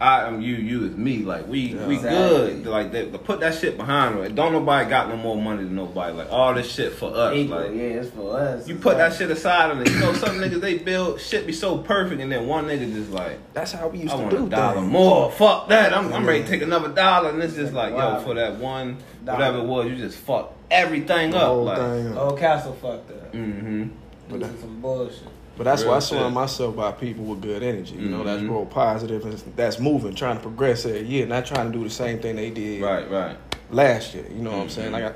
I 0.00 0.26
am 0.28 0.40
you, 0.40 0.54
you 0.54 0.84
is 0.84 0.96
me. 0.96 1.18
Like, 1.24 1.48
we 1.48 1.74
we 1.74 1.96
Exactly. 1.96 2.62
good. 2.62 2.66
Like, 2.66 2.92
they, 2.92 3.10
to 3.10 3.18
put 3.18 3.40
that 3.40 3.54
shit 3.56 3.76
behind 3.76 4.16
us. 4.18 4.30
Don't 4.30 4.52
nobody 4.52 4.88
got 4.88 5.08
no 5.08 5.16
more 5.16 5.36
money 5.36 5.64
than 5.64 5.74
nobody. 5.74 6.12
Like, 6.16 6.30
all 6.30 6.54
this 6.54 6.70
shit 6.70 6.92
for 6.92 7.12
us. 7.14 7.34
Equal, 7.34 7.58
Like, 7.60 7.70
yeah, 7.72 7.82
it's 7.82 8.10
for 8.10 8.38
us. 8.38 8.68
you 8.68 8.74
It's 8.76 8.82
put 8.84 8.96
that 8.98 9.14
shit 9.14 9.30
aside 9.30 9.72
and 9.72 9.86
you 9.88 9.98
know 9.98 10.12
some 10.12 10.36
niggas 10.36 10.60
they 10.60 10.78
build 10.78 11.20
shit 11.20 11.46
be 11.48 11.52
so 11.52 11.78
perfect 11.78 12.20
and 12.20 12.30
then 12.30 12.46
one 12.46 12.66
nigga 12.66 12.92
just 12.92 13.10
like 13.10 13.38
That's 13.54 13.72
how 13.72 13.88
we 13.88 13.98
used 13.98 14.14
I 14.14 14.16
to 14.18 14.22
want 14.22 14.36
do 14.36 14.46
a 14.46 14.48
dollar 14.48 14.74
things. 14.80 14.92
more. 14.92 15.32
Fuck 15.32 15.68
that. 15.70 15.92
I'm, 15.92 16.12
I'm 16.12 16.24
ready 16.26 16.44
to 16.44 16.48
take 16.48 16.62
another 16.62 16.90
dollar 16.90 17.30
and 17.30 17.42
it's 17.42 17.54
just 17.54 17.72
like 17.72 17.90
yo 17.90 17.96
Wow. 17.96 18.20
for 18.20 18.34
that 18.34 18.56
one 18.58 18.98
Dollar. 19.24 19.38
whatever 19.38 19.58
it 19.58 19.64
was 19.64 19.86
you 19.86 19.96
just 19.96 20.18
fucked 20.18 20.54
everything 20.70 21.32
The 21.32 21.38
up. 21.38 21.46
whole 21.48 21.64
Like, 21.64 21.78
thing. 21.78 22.16
Old 22.16 22.38
Castle 22.38 22.72
fucked 22.74 23.10
up. 23.10 23.32
mm-hmm. 23.32 23.88
But 24.30 24.40
This 24.40 24.50
is 24.50 24.60
some 24.60 24.80
bullshit. 24.80 25.22
But 25.58 25.64
that's 25.64 25.84
why 25.84 25.96
I 25.96 25.98
surround 25.98 26.34
myself 26.34 26.76
by 26.76 26.92
people 26.92 27.24
with 27.24 27.42
good 27.42 27.62
energy. 27.64 27.96
You 27.96 28.08
know, 28.08 28.22
that's 28.22 28.40
Mhm. 28.40 28.48
real 28.50 28.64
positive 28.66 29.24
and 29.24 29.34
that's 29.56 29.80
moving, 29.80 30.14
trying 30.14 30.36
to 30.36 30.42
progress 30.42 30.86
every 30.86 31.02
year, 31.02 31.26
not 31.26 31.44
trying 31.46 31.70
to 31.72 31.76
do 31.76 31.82
the 31.84 31.90
same 31.90 32.20
thing 32.20 32.36
they 32.36 32.50
did 32.50 32.80
Right, 32.80 33.10
right. 33.10 33.36
last 33.70 34.14
year. 34.14 34.24
You 34.34 34.40
know 34.42 34.52
what 34.52 34.60
I'm 34.62 34.68
saying? 34.70 34.92
Like 34.92 35.04
I 35.04 35.12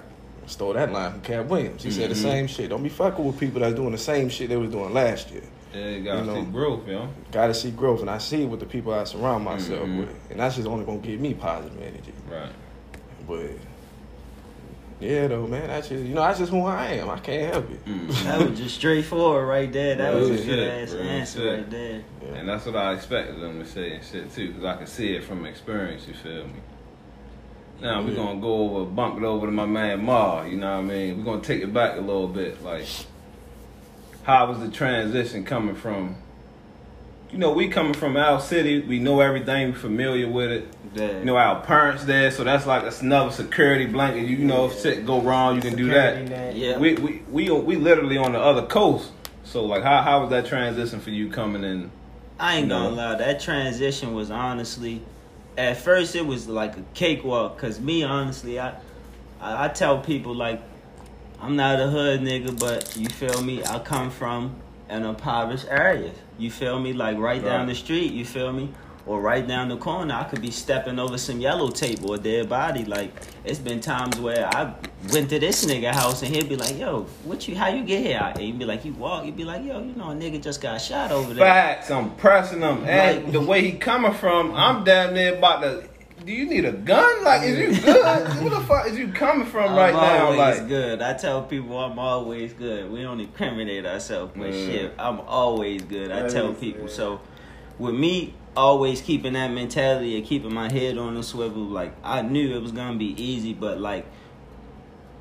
stole 0.47 0.72
that 0.72 0.93
line 0.93 1.12
from 1.12 1.20
Katt 1.20 1.49
Williams. 1.49 1.84
He 1.84 1.93
said 1.93 2.11
the 2.11 2.14
Mhm. 2.16 2.22
same 2.22 2.47
shit. 2.49 2.70
Don't 2.70 2.82
be 2.82 2.88
fucking 2.88 3.24
with 3.24 3.38
people 3.38 3.61
that's 3.61 3.76
doing 3.76 3.93
the 3.93 3.99
same 3.99 4.28
shit 4.28 4.49
they 4.49 4.57
was 4.57 4.70
doing 4.72 4.93
last 4.93 5.30
year. 5.30 5.45
Yeah, 5.72 5.88
you 5.90 6.03
gotta 6.03 6.18
You 6.18 6.24
know. 6.26 6.34
see 6.34 6.51
growth, 6.51 6.88
yo. 6.88 7.09
Got 7.30 7.47
to 7.47 7.55
see 7.55 7.70
growth, 7.70 8.01
and 8.01 8.11
I 8.11 8.18
see 8.18 8.43
it 8.43 8.49
with 8.49 8.61
the 8.61 8.66
people 8.66 8.93
I 8.93 9.05
surround 9.05 9.45
myself 9.45 9.86
Mhm. 9.88 10.01
with, 10.01 10.09
and 10.30 10.40
that's 10.40 10.57
just 10.57 10.66
only 10.66 10.84
gonna 10.84 10.99
give 10.99 11.20
me 11.20 11.32
positive 11.34 11.78
energy. 11.80 12.12
Right. 12.30 12.51
But 13.28 13.57
yeah, 15.03 15.26
though, 15.26 15.46
man, 15.46 15.66
that's 15.66 15.88
just 15.88 16.05
you 16.05 16.14
know 16.14 16.22
that's 16.22 16.38
just 16.38 16.50
who 16.50 16.64
I 16.64 16.86
am. 16.94 17.11
I 17.11 17.18
can't 17.18 17.53
help 17.53 17.70
it. 17.70 17.84
Mhm. 17.84 18.09
that 18.24 18.48
was 18.48 18.59
just 18.59 18.74
straightforward 18.76 19.46
right 19.48 19.72
there. 19.72 19.96
That 19.96 20.14
was 20.14 20.30
a 20.30 20.44
good 20.44 20.59
ass 20.61 20.92
real 20.92 21.03
answer 21.03 21.38
shit. 21.40 21.59
right 21.59 21.70
there. 21.70 22.03
Yeah. 22.22 22.34
And 22.34 22.48
that's 22.48 22.66
what 22.66 22.76
I 22.76 22.92
expected 22.94 23.40
them 23.40 23.59
to 23.62 23.68
say 23.68 23.94
and 23.94 24.05
shit 24.05 24.32
too, 24.32 24.48
because 24.48 24.64
I 24.64 24.76
can 24.76 24.86
see 24.86 25.14
it 25.14 25.24
from 25.24 25.44
experience. 25.44 26.07
You 26.07 26.14
feel 26.14 26.44
me? 26.46 26.61
Now 27.80 28.00
we're 28.03 28.14
gonna 28.14 28.40
go 28.40 28.76
over, 28.76 28.90
bump 28.90 29.18
it 29.18 29.24
over 29.24 29.46
to 29.46 29.53
my 29.53 29.66
man 29.66 30.05
Ma. 30.05 30.42
You 30.44 30.57
know 30.57 30.76
what 30.76 30.78
I 30.78 30.82
mean? 30.82 31.18
We're 31.18 31.24
gonna 31.24 31.42
take 31.42 31.62
it 31.62 31.74
back 31.74 31.96
a 31.98 32.00
little 32.00 32.28
bit. 32.28 32.62
Like, 32.62 32.86
how 34.22 34.46
was 34.46 34.61
the 34.61 34.68
transition 34.68 35.44
coming 35.44 35.74
from? 35.74 36.16
You 37.32 37.38
know, 37.38 37.50
we 37.50 37.68
coming 37.68 37.94
from 37.94 38.18
our 38.18 38.40
city. 38.40 38.80
We 38.80 38.98
know 38.98 39.20
everything. 39.20 39.68
We 39.68 39.72
familiar 39.72 40.28
with 40.28 40.50
it. 40.50 40.68
Yeah. 40.94 41.18
You 41.20 41.24
know, 41.24 41.36
our 41.38 41.62
parents 41.62 42.04
there, 42.04 42.30
so 42.30 42.44
that's 42.44 42.66
like 42.66 42.82
that's 42.82 43.00
another 43.00 43.30
security 43.30 43.86
blanket. 43.86 44.26
You 44.26 44.36
know, 44.36 44.66
if 44.66 44.78
shit 44.78 45.06
go 45.06 45.22
wrong, 45.22 45.56
you 45.56 45.62
can 45.62 45.74
do 45.74 45.88
that. 45.88 46.28
Net. 46.28 46.54
Yeah. 46.54 46.76
We 46.76 46.94
we 46.96 47.22
we 47.30 47.48
uh, 47.48 47.54
we 47.54 47.76
literally 47.76 48.18
on 48.18 48.32
the 48.32 48.38
other 48.38 48.66
coast. 48.66 49.12
So 49.44 49.64
like, 49.64 49.82
how 49.82 50.02
how 50.02 50.20
was 50.20 50.28
that 50.30 50.44
transition 50.44 51.00
for 51.00 51.08
you 51.08 51.30
coming 51.30 51.64
in? 51.64 51.90
I 52.38 52.56
ain't 52.56 52.68
gonna 52.68 52.90
No. 52.90 52.94
lie, 52.96 53.14
that 53.16 53.40
transition 53.40 54.14
was 54.14 54.30
honestly, 54.30 55.00
at 55.56 55.78
first 55.78 56.14
it 56.14 56.26
was 56.26 56.48
like 56.48 56.76
a 56.76 56.84
cakewalk. 56.92 57.56
Cause 57.56 57.80
me, 57.80 58.02
honestly, 58.02 58.60
I, 58.60 58.74
I, 59.40 59.64
I 59.64 59.68
tell 59.68 60.00
people 60.00 60.34
like, 60.34 60.60
I'm 61.40 61.56
not 61.56 61.80
a 61.80 61.88
hood 61.88 62.20
nigga, 62.20 62.58
but 62.58 62.94
you 62.96 63.08
feel 63.08 63.42
me? 63.42 63.64
I 63.64 63.78
come 63.78 64.10
from 64.10 64.56
an 64.90 65.04
impoverished 65.04 65.66
area. 65.70 66.12
You 66.43 66.51
feel 66.51 66.80
me? 66.80 66.93
Like 66.93 67.18
right 67.18 67.43
down 67.43 67.68
the 67.68 67.74
street. 67.74 68.11
You 68.12 68.24
feel 68.24 68.53
me? 68.53 68.68
Or 69.07 69.20
right 69.20 69.47
down 69.47 69.68
the 69.68 69.76
corner, 69.76 70.14
I 70.14 70.24
could 70.24 70.40
be 70.40 70.51
stepping 70.51 70.99
over 70.99 71.18
some 71.18 71.40
yellow 71.40 71.70
tape 71.70 72.05
or 72.05 72.16
a 72.16 72.18
dead 72.18 72.49
body. 72.49 72.84
Like 72.84 73.11
it's 73.45 73.61
been 73.61 73.80
times 73.80 74.18
where 74.18 74.47
I 74.47 74.74
went 75.12 75.30
to 75.30 75.38
this 75.38 75.64
nigga 75.64 75.93
house 75.93 76.22
and 76.22 76.34
he'd 76.34 76.49
be 76.49 76.57
like, 76.57 76.76
"Yo, 76.78 77.03
what 77.24 77.47
you? 77.47 77.55
How 77.57 77.68
you 77.68 77.84
get 77.84 78.05
here?" 78.05 78.20
And 78.20 78.38
he'd 78.40 78.59
be 78.59 78.64
like, 78.64 78.84
"You 78.84 78.93
walk." 78.95 79.24
He'd 79.24 79.36
be 79.36 79.45
like, 79.45 79.64
"Yo, 79.64 79.80
you 79.80 79.95
know, 79.95 80.11
a 80.11 80.14
nigga 80.14 80.43
just 80.43 80.61
got 80.61 80.80
shot 80.80 81.12
over 81.12 81.32
there." 81.32 81.45
Facts, 81.45 81.90
I'm 81.93 82.11
pressing 82.16 82.61
him, 82.61 82.84
And 82.84 83.24
Like- 83.24 83.32
the 83.32 83.40
way 83.40 83.62
he 83.62 83.72
coming 83.72 84.12
from, 84.12 84.53
I'm 84.55 84.82
damn 84.82 85.14
near 85.14 85.34
about 85.36 85.62
to. 85.62 85.84
Do 86.24 86.32
you 86.32 86.46
need 86.46 86.64
a 86.64 86.72
gun? 86.72 87.24
Like, 87.24 87.42
is 87.42 87.58
you 87.58 87.80
good? 87.80 88.04
Where 88.42 88.50
the 88.50 88.64
fuck 88.66 88.86
is 88.86 88.96
you 88.98 89.08
coming 89.08 89.46
from 89.46 89.70
I'm 89.72 89.76
right 89.76 89.92
now? 89.94 90.26
always 90.26 90.38
Like, 90.38 90.68
good. 90.68 91.02
I 91.02 91.14
tell 91.14 91.42
people 91.42 91.76
I'm 91.78 91.98
always 91.98 92.52
good. 92.52 92.90
We 92.92 93.02
don't 93.02 93.18
incriminate 93.20 93.84
ourselves, 93.86 94.32
but 94.36 94.50
Mm. 94.50 94.66
shit, 94.66 94.94
I'm 94.98 95.20
always 95.20 95.82
good. 95.82 96.12
I 96.12 96.22
That 96.22 96.30
tell 96.30 96.52
people. 96.52 96.82
good. 96.82 96.90
So 96.92 97.20
with 97.78 97.94
me 97.94 98.34
always 98.56 99.00
keeping 99.00 99.32
that 99.32 99.50
mentality 99.50 100.16
and 100.16 100.24
keeping 100.24 100.52
my 100.54 100.70
head 100.70 100.96
on 100.98 101.14
the 101.14 101.22
swivel, 101.22 101.62
like 101.64 101.92
I 102.04 102.22
knew 102.22 102.54
it 102.54 102.62
was 102.62 102.72
gonna 102.72 102.98
be 102.98 103.20
easy, 103.20 103.52
but 103.52 103.80
like 103.80 104.06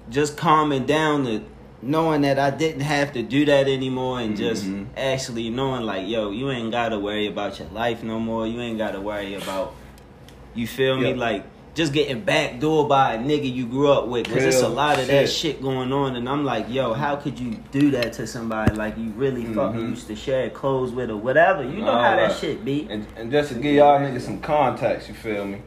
just 0.10 0.38
calming 0.38 0.86
down 0.86 1.26
to 1.26 1.42
knowing 1.82 2.22
that 2.22 2.38
I 2.38 2.52
didn't 2.52 2.82
have 2.82 3.14
to 3.14 3.24
do 3.24 3.46
that 3.46 3.68
anymore 3.68 4.20
and 4.20 4.38
just 4.38 4.66
Mhm. 4.66 4.88
actually 4.96 5.50
knowing 5.50 5.84
like, 5.84 6.08
yo, 6.08 6.30
you 6.30 6.52
ain't 6.52 6.70
gotta 6.72 7.00
worry 7.00 7.26
about 7.26 7.58
your 7.58 7.70
life 7.70 8.04
no 8.04 8.20
more. 8.20 8.46
You 8.46 8.60
ain't 8.62 8.78
gotta 8.78 9.02
worry 9.02 9.34
about 9.34 9.74
you 10.54 10.68
feel 10.68 10.98
me? 10.98 11.10
Yep. 11.10 11.18
Like 11.18 11.46
just 11.74 11.94
getting 11.94 12.22
backdoored 12.26 12.90
by 12.90 13.14
a 13.14 13.18
nigga 13.18 13.52
you 13.54 13.66
grew 13.66 13.92
up 13.92 14.08
with. 14.08 14.28
Cause 14.28 14.44
it's 14.44 14.62
a 14.62 14.68
lot 14.68 15.00
of 15.00 15.08
that 15.08 15.30
shit. 15.30 15.56
shit 15.56 15.62
going 15.62 15.94
on 15.94 16.18
and 16.18 16.28
I'm 16.28 16.44
like, 16.44 16.66
yo, 16.70 16.94
how 16.94 17.16
could 17.16 17.40
you 17.40 17.52
do 17.72 17.92
that 17.92 18.12
to 18.14 18.28
somebody 18.28 18.76
like 18.76 18.98
you 18.98 19.12
really 19.12 19.46
fucking 19.46 19.80
Mhm. 19.80 19.90
used 19.92 20.08
to 20.08 20.16
share 20.18 20.50
clothes 20.50 20.92
with 20.92 21.10
or 21.10 21.16
whatever? 21.16 21.64
You 21.64 21.78
know 21.80 21.92
All 21.92 22.04
how 22.04 22.18
right. 22.18 22.28
that 22.28 22.38
shit 22.38 22.66
be. 22.66 22.88
and, 22.90 23.08
and 23.16 23.32
just 23.32 23.54
to 23.54 23.56
give 23.56 23.74
y'all 23.76 24.00
niggas 24.00 24.22
some 24.22 24.42
context, 24.42 25.08
you 25.08 25.14
feel 25.14 25.46
me? 25.46 25.60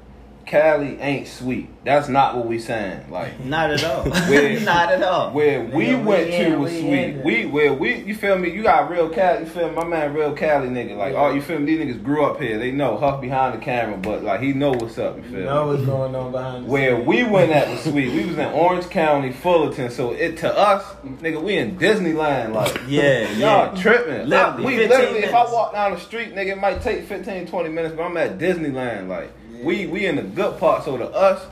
Cali 0.46 0.98
ain't 1.00 1.26
sweet. 1.28 1.68
That's 1.84 2.08
not 2.08 2.36
what 2.36 2.46
we 2.46 2.58
saying. 2.58 3.10
Like, 3.10 3.38
Not 3.44 3.70
at 3.70 3.84
all. 3.84 4.04
Where- 4.04 4.60
Not 4.64 4.92
at 4.92 5.02
all. 5.02 5.32
where 5.32 5.64
we 5.64 5.94
we 5.94 5.94
went 5.96 6.30
in, 6.30 6.52
to 6.52 6.58
was 6.58 6.72
we 6.72 6.80
sweet. 6.80 6.92
in. 6.92 7.22
We 7.24 7.46
where 7.46 7.72
we 7.74 7.96
you 8.02 8.14
feel 8.14 8.38
me? 8.38 8.50
You 8.50 8.62
got 8.62 8.90
real 8.90 9.08
Cali. 9.10 9.40
You 9.40 9.46
feel 9.46 9.68
me? 9.68 9.74
My 9.76 9.84
man, 9.84 10.14
real 10.14 10.32
Cali 10.34 10.68
nigga. 10.68 10.96
Like, 10.96 11.12
Yeah. 11.12 11.20
oh, 11.26 11.32
you 11.34 11.42
feel 11.42 11.58
me? 11.58 11.66
These 11.76 11.96
niggas 11.96 12.02
grew 12.04 12.24
up 12.24 12.40
here. 12.40 12.58
They 12.58 12.70
know 12.72 12.96
Huff 12.96 13.20
behind 13.20 13.54
the 13.60 13.64
camera, 13.64 13.96
but 13.98 14.22
like 14.24 14.40
he 14.40 14.52
know 14.52 14.70
what's 14.70 14.98
up. 14.98 15.16
You 15.16 15.22
feel 15.24 15.32
You 15.32 15.38
me? 15.38 15.44
know 15.44 15.66
what's 15.68 15.84
going 15.84 16.14
on 16.14 16.32
behind 16.32 16.64
the 16.66 16.70
Where 16.70 16.96
scenes. 16.96 17.06
we 17.06 17.24
went 17.24 17.52
at 17.52 17.68
was 17.68 17.80
sweet. 17.82 18.12
We 18.14 18.24
was 18.26 18.38
in 18.38 18.46
Orange 18.52 18.88
County, 18.90 19.32
Fullerton. 19.32 19.90
So 19.90 20.12
it 20.12 20.38
to 20.38 20.56
us, 20.56 20.84
nigga, 21.04 21.42
we 21.42 21.56
in 21.58 21.76
Disneyland. 21.78 22.52
Like, 22.54 22.80
Yeah, 22.88 23.28
y'all 23.32 23.74
yeah. 23.76 23.82
tripping. 23.82 24.28
Literally, 24.28 24.64
I- 24.64 24.66
we 24.66 24.76
15 24.76 24.88
literally, 24.88 25.18
if 25.20 25.34
I 25.34 25.44
walk 25.52 25.72
down 25.72 25.92
the 25.92 26.00
street, 26.00 26.34
nigga, 26.34 26.52
it 26.52 26.58
might 26.58 26.80
take 26.80 27.04
15, 27.06 27.46
20 27.46 27.68
minutes, 27.68 27.94
but 27.96 28.04
I'm 28.04 28.16
at 28.16 28.38
Disneyland. 28.38 29.08
Like, 29.08 29.30
we 29.64 29.86
we 29.86 30.06
in 30.06 30.16
the 30.16 30.22
good 30.22 30.58
part. 30.58 30.84
So 30.84 30.96
to 30.96 31.08
us, 31.10 31.44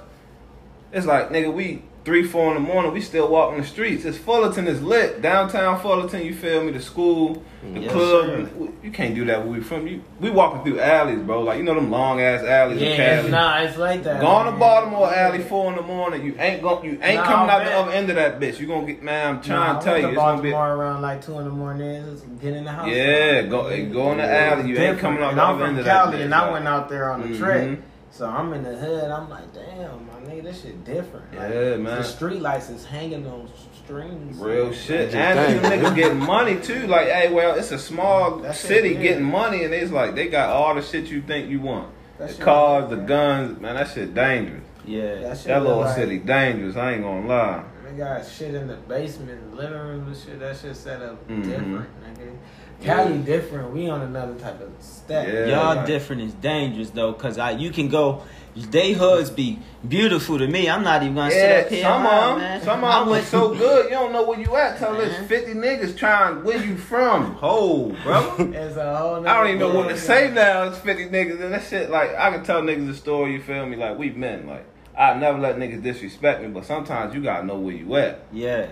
it's 0.92 1.06
like, 1.06 1.30
nigga, 1.30 1.52
we 1.52 1.82
three, 2.04 2.24
four 2.24 2.48
in 2.48 2.54
the 2.54 2.68
morning, 2.68 2.92
we 2.92 3.00
still 3.00 3.28
walking 3.28 3.60
the 3.60 3.66
streets. 3.66 4.04
It's 4.04 4.18
Fullerton 4.18 4.66
is 4.66 4.82
lit. 4.82 5.22
Downtown 5.22 5.78
Fullerton, 5.80 6.26
you 6.26 6.34
feel 6.34 6.64
me? 6.64 6.72
The 6.72 6.80
school, 6.80 7.40
the 7.72 7.78
Yes, 7.80 7.92
club. 7.92 8.26
sir. 8.26 8.68
You 8.82 8.90
can't 8.90 9.14
do 9.14 9.24
that 9.26 9.38
where 9.44 9.52
we 9.52 9.60
from. 9.60 9.86
You, 9.86 10.02
we 10.18 10.28
walking 10.28 10.64
through 10.64 10.80
alleys, 10.80 11.20
bro. 11.20 11.42
Like 11.42 11.58
you 11.58 11.62
know 11.64 11.76
them 11.76 11.92
long 11.92 12.20
ass 12.20 12.42
alleys 12.42 12.82
in 12.82 12.88
Yeah, 12.88 12.96
Cali. 12.96 13.18
it's 13.20 13.28
not. 13.30 13.62
It's 13.64 13.78
like 13.78 14.02
that. 14.02 14.20
Going 14.20 14.52
to. 14.52 14.58
Baltimore 14.58 15.14
Alley 15.14 15.42
four 15.44 15.70
in 15.70 15.76
the 15.76 15.82
morning. 15.82 16.26
You 16.26 16.34
ain't 16.40 16.60
going. 16.60 16.84
You 16.84 16.98
ain't 17.00 17.20
Nah, 17.20 17.24
coming 17.24 17.50
out 17.50 17.64
the 17.64 17.72
other 17.72 17.92
end 17.92 18.10
of 18.10 18.16
that 18.16 18.40
bitch. 18.40 18.58
You 18.58 18.66
gonna 18.66 18.84
get 18.86 19.00
man. 19.02 19.36
I'm 19.36 19.40
trying 19.42 19.74
Nah, 19.74 19.78
to 19.78 19.84
tell 19.84 19.96
you, 19.98 20.02
went 20.06 20.14
it's 20.16 20.20
to 20.22 20.26
gonna 20.26 20.42
be. 20.42 20.50
Baltimore 20.50 20.74
around 20.76 21.02
like 21.02 21.24
two 21.24 21.38
in 21.38 21.44
the 21.44 21.50
morning. 21.50 22.04
Just 22.04 22.40
get 22.40 22.54
in 22.54 22.64
the 22.64 22.72
house. 22.72 22.88
Yeah, 22.88 23.42
go 23.42 23.62
go 23.92 24.10
in 24.12 24.18
the 24.18 24.24
alley. 24.34 24.68
You 24.68 24.76
ain't 24.78 24.98
coming 24.98 25.22
out 25.22 25.36
the 25.36 25.42
other 25.42 25.64
end 25.64 25.70
from 25.76 25.78
of 25.78 25.84
that 25.84 26.04
Cali, 26.04 26.18
bitch. 26.18 26.24
and 26.24 26.34
I 26.34 26.50
went 26.50 26.66
out 26.66 26.88
there 26.88 27.12
on 27.12 27.20
the 27.22 27.28
Mhm. 27.28 27.38
trip. 27.38 27.80
So 28.14 28.26
I'm 28.28 28.52
in 28.52 28.62
the 28.62 28.76
hood. 28.76 29.10
I'm 29.10 29.30
like, 29.30 29.54
damn, 29.54 30.06
my 30.06 30.12
nigga, 30.30 30.42
this 30.42 30.62
shit 30.62 30.84
different. 30.84 31.34
Like, 31.34 31.50
Yeah, 31.50 31.76
man. 31.76 31.96
The 31.96 32.04
street 32.04 32.42
lights 32.42 32.68
is 32.68 32.84
hanging 32.84 33.26
on 33.26 33.48
strings. 33.82 34.36
Real 34.38 34.70
shit. 34.70 35.14
And 35.14 35.38
dang. 35.38 35.62
these 35.62 35.70
niggas 35.70 35.94
getting 35.96 36.18
money 36.18 36.60
too. 36.60 36.86
Like, 36.88 37.06
hey, 37.08 37.32
well, 37.32 37.54
it's 37.54 37.72
a 37.72 37.78
small 37.78 38.36
That 38.40 38.54
city 38.54 38.90
weird. 38.90 39.02
getting 39.02 39.24
money, 39.24 39.64
and 39.64 39.72
it's 39.72 39.90
like 39.90 40.14
they 40.14 40.28
got 40.28 40.50
all 40.50 40.74
the 40.74 40.82
shit 40.82 41.06
you 41.06 41.22
think 41.22 41.48
you 41.48 41.60
want. 41.62 41.88
That 42.18 42.28
The 42.28 42.34
shit 42.34 42.42
cars, 42.44 42.90
the 42.90 42.96
weird. 42.96 43.08
guns, 43.08 43.60
man, 43.60 43.76
that 43.76 43.88
shit 43.90 44.12
dangerous. 44.14 44.62
Yeah. 44.84 45.14
That, 45.22 45.38
shit 45.38 45.46
That 45.46 45.62
little 45.62 45.78
like- 45.80 45.94
city 45.96 46.18
dangerous. 46.18 46.76
I 46.76 46.92
ain't 46.92 47.02
gonna 47.02 47.26
lie. 47.26 47.64
They 47.90 47.96
got 47.96 48.26
shit 48.26 48.54
in 48.54 48.68
the 48.68 48.76
basement, 48.76 49.56
living 49.56 49.72
room 49.78 50.06
and 50.08 50.16
shit. 50.16 50.38
That 50.38 50.56
shit 50.56 50.76
set 50.76 51.00
up 51.00 51.26
Mhm. 51.28 51.44
different, 51.44 51.88
nigga. 52.04 52.36
Cali 52.82 53.18
different. 53.18 53.72
We 53.72 53.88
on 53.88 54.02
another 54.02 54.34
type 54.34 54.60
of 54.60 54.70
step. 54.80 55.26
Yeah. 55.28 55.46
Y'all 55.46 55.76
like- 55.76 55.86
different 55.86 56.22
is 56.22 56.34
dangerous 56.34 56.90
though, 56.90 57.12
cause 57.12 57.38
I 57.38 57.52
you 57.52 57.70
can 57.70 57.88
go. 57.88 58.22
They 58.54 58.92
hoods 58.92 59.30
be 59.30 59.58
beautiful 59.88 60.36
to 60.36 60.46
me. 60.46 60.68
I'm 60.68 60.84
not 60.84 61.02
even 61.02 61.14
gonna 61.14 61.30
sit 61.30 61.38
Yeah, 61.48 61.56
up 61.64 61.68
here. 61.70 61.82
some 61.84 61.92
and 61.94 62.04
lie, 62.04 62.30
of 62.32 62.38
man. 62.38 62.58
them, 62.58 62.64
some 62.66 62.84
of 62.84 62.90
them 62.92 63.08
was 63.08 63.10
went- 63.12 63.26
so 63.26 63.54
good. 63.54 63.84
You 63.86 63.90
don't 63.92 64.12
know 64.12 64.24
where 64.24 64.38
you 64.38 64.54
at 64.56 64.78
till 64.78 64.92
there's 64.92 65.12
Man. 65.12 65.26
50 65.26 65.52
niggas 65.54 65.96
trying 65.96 66.44
where 66.44 66.62
you 66.62 66.76
from. 66.76 67.32
Ho, 67.36 67.96
brother. 68.02 68.44
It's 68.54 68.76
a 68.76 68.94
whole. 68.98 69.26
I 69.26 69.38
don't 69.38 69.46
even 69.48 69.58
know 69.60 69.74
what 69.74 69.88
to 69.88 69.96
say 69.96 70.30
now. 70.30 70.64
It's 70.64 70.76
50 70.78 71.06
niggas 71.06 71.40
and 71.40 71.54
that 71.54 71.64
shit. 71.64 71.88
Like, 71.88 72.14
I 72.14 72.30
can 72.30 72.44
tell 72.44 72.60
niggas 72.60 72.90
a 72.90 72.94
story, 72.94 73.32
you 73.32 73.40
feel 73.40 73.64
me? 73.64 73.76
Like, 73.78 73.96
we 73.96 74.10
men. 74.10 74.46
Like, 74.46 74.66
I 74.98 75.14
never 75.14 75.38
let 75.38 75.56
niggas 75.56 75.82
disrespect 75.82 76.42
me, 76.42 76.48
but 76.48 76.66
sometimes 76.66 77.14
you 77.14 77.22
gotta 77.22 77.46
know 77.46 77.56
where 77.56 77.74
you 77.74 77.96
at. 77.96 78.20
Yeah. 78.32 78.66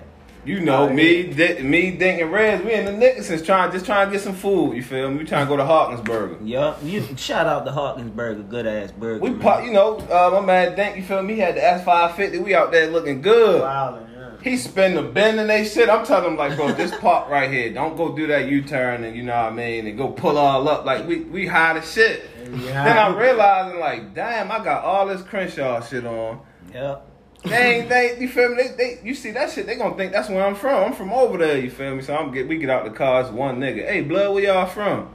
You 0.45 0.61
know, 0.61 0.89
me, 0.89 1.25
Di- 1.25 1.61
me, 1.63 1.91
Dink, 1.91 2.23
and 2.23 2.33
Reds, 2.33 2.65
we 2.65 2.73
in 2.73 2.87
the 2.87 2.93
Nickersons 2.93 3.45
trying, 3.45 3.71
just 3.73 3.85
trying 3.85 4.07
to 4.07 4.13
get 4.13 4.23
some 4.23 4.35
food, 4.35 4.75
you 4.75 4.83
feel 4.83 5.11
me? 5.11 5.19
We 5.19 5.25
trying 5.25 5.47
to 5.47 5.51
go 5.51 5.57
to 5.57 5.65
Hawkins 5.65 6.01
Burger. 6.01 6.39
Yup. 6.43 6.79
You 6.83 7.07
shout 7.17 7.47
out 7.47 7.67
to 7.67 7.73
Hawkins 7.73 8.11
Burger, 8.11 8.43
good 8.43 8.67
ass 8.67 8.91
burger. 8.93 9.21
We 9.21 9.31
man. 9.31 9.41
pop, 9.41 9.65
you 9.65 9.73
know, 9.73 9.99
uh, 9.99 10.31
my 10.41 10.47
man 10.47 10.77
Dink, 10.77 10.97
you 10.97 11.03
feel 11.03 11.23
me? 11.23 11.35
He 11.35 11.41
had 11.41 11.57
the 11.57 11.61
S550, 11.61 12.43
we 12.43 12.55
out 12.55 12.73
there 12.73 12.91
looking 12.91 13.21
good. 13.21 13.63
Wildin', 13.63 14.07
yeah. 14.15 14.31
He 14.43 14.57
spin 14.57 14.95
the 14.95 15.03
bend 15.03 15.39
and 15.39 15.51
they 15.51 15.65
shit. 15.67 15.91
I'm 15.91 16.07
telling 16.07 16.31
him 16.31 16.37
like, 16.39 16.57
bro, 16.57 16.73
just 16.75 16.95
park 17.01 17.29
right 17.29 17.51
here. 17.51 17.73
Don't 17.75 17.97
go 17.97 18.17
do 18.17 18.27
that 18.29 18.49
U-turn 18.49 19.05
and 19.05 19.15
you 19.15 19.23
know 19.23 19.37
what 19.37 19.53
I 19.53 19.55
mean, 19.55 19.87
and 19.87 19.99
go 19.99 20.09
pull 20.09 20.39
all 20.39 20.67
up. 20.67 20.87
Like 20.87 21.07
we 21.07 21.21
we 21.21 21.47
high 21.47 21.77
as 21.77 21.93
shit. 21.93 22.23
Yeah. 22.51 22.85
Then 22.85 22.99
I'm 22.99 23.17
realizing 23.17 23.79
like, 23.79 24.15
damn, 24.15 24.51
I 24.51 24.65
got 24.65 24.83
all 24.83 25.07
this 25.07 25.21
Crenshaw 25.23 25.83
shit 25.83 26.07
on. 26.07 26.41
Yup. 26.73 27.10
They 27.45 27.77
ain't 27.81 27.89
they 27.89 28.19
you 28.21 28.29
feel 28.29 28.51
me? 28.51 28.63
They, 28.63 28.69
they 28.77 29.01
you 29.03 29.15
see 29.15 29.31
that 29.31 29.51
shit, 29.51 29.67
they 29.67 29.77
gonna 29.77 29.97
think 29.97 30.13
that's 30.13 30.29
where 30.29 30.45
I'm 30.45 30.55
from. 30.55 30.85
I'm 30.85 30.93
from 30.93 31.13
over 31.13 31.39
there, 31.39 31.59
you 31.59 31.71
feel 31.71 31.95
me? 31.95 32.03
So 32.03 32.15
I'm 32.15 32.33
get 32.33 32.47
we 32.49 32.59
get 32.59 32.69
out 32.71 32.85
the 32.85 32.91
car, 32.91 33.23
it's 33.23 33.31
one 33.31 33.59
nigga. 33.59 33.87
Hey 33.87 34.03
blood, 34.03 34.35
where 34.35 34.45
y'all 34.45 34.67
from? 34.67 35.15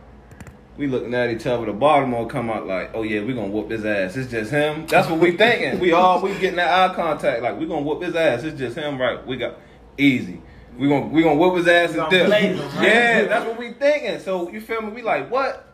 We 0.78 0.88
looking 0.88 1.13
at 1.13 1.30
each 1.30 1.45
other, 1.45 1.65
the 1.67 1.71
Baltimore 1.73 2.28
come 2.28 2.49
out 2.49 2.67
like, 2.67 2.91
oh 2.93 3.03
yeah, 3.03 3.21
we 3.21 3.34
gonna 3.34 3.47
whoop 3.47 3.69
his 3.69 3.86
ass. 3.86 4.17
It's 4.17 4.30
just 4.30 4.51
him. 4.51 4.88
That's 4.88 5.07
what 5.09 5.19
we 5.19 5.32
thinking. 5.38 5.80
We 5.80 5.93
all 5.93 6.21
we 6.21 6.34
getting 6.39 6.57
that 6.57 6.91
eye 6.91 6.93
contact, 6.95 7.43
like 7.43 7.59
we 7.59 7.67
gonna 7.67 7.82
whoop 7.84 8.01
his 8.01 8.15
ass. 8.15 8.43
It's 8.43 8.57
just 8.57 8.76
him, 8.76 8.99
right? 8.99 9.26
We 9.26 9.38
got 9.38 9.57
easy. 9.97 10.41
We 10.78 10.89
gonna 10.89 11.07
we 11.07 11.21
gonna 11.23 11.36
whoop 11.36 11.55
his 11.57 11.67
ass 11.67 11.93
and 11.95 12.09
dip. 12.09 12.30
right? 12.30 12.55
Yeah, 12.84 13.26
that's 13.26 13.45
what 13.45 13.57
we 13.57 13.71
thinking. 13.73 14.19
So 14.19 14.49
you 14.49 14.59
feel 14.59 14.82
me? 14.82 14.91
We 14.91 15.01
like 15.03 15.30
what? 15.32 15.64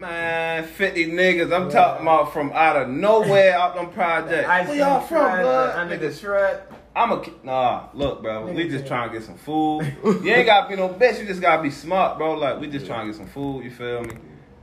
Man, 0.00 0.64
50 0.64 1.06
niggas. 1.12 1.54
I'm 1.54 1.70
talking 1.70 2.02
about 2.02 2.32
from 2.32 2.50
out 2.52 2.76
of 2.76 2.88
nowhere 2.88 3.56
out 3.56 3.74
them 3.76 3.90
projects. 3.90 4.48
Ice 4.48 4.68
Where 4.68 4.76
y'all 4.76 4.98
cream 4.98 5.08
from, 5.08 5.18
truck, 5.26 5.40
blood? 5.42 5.76
Under 5.76 5.96
the 5.96 6.06
Niggas, 6.08 6.20
truck. 6.20 6.72
I'm 6.96 7.12
a 7.12 7.20
ki- 7.20 7.32
nah. 7.44 7.84
Look, 7.94 8.22
bro, 8.22 8.46
we 8.46 8.64
just 8.64 8.78
said- 8.80 8.86
trying 8.88 9.10
to 9.10 9.18
get 9.18 9.24
some 9.24 9.36
food. 9.36 9.82
you 10.04 10.32
ain't 10.32 10.46
gotta 10.46 10.68
be 10.68 10.76
no 10.76 10.88
bitch. 10.88 11.20
You 11.20 11.26
just 11.26 11.40
gotta 11.40 11.62
be 11.62 11.70
smart, 11.70 12.18
bro. 12.18 12.34
Like 12.34 12.60
we 12.60 12.66
just 12.68 12.86
trying 12.86 13.06
to 13.06 13.12
get 13.12 13.16
some 13.16 13.26
food. 13.28 13.64
You 13.64 13.70
feel 13.70 14.02
me? 14.02 14.14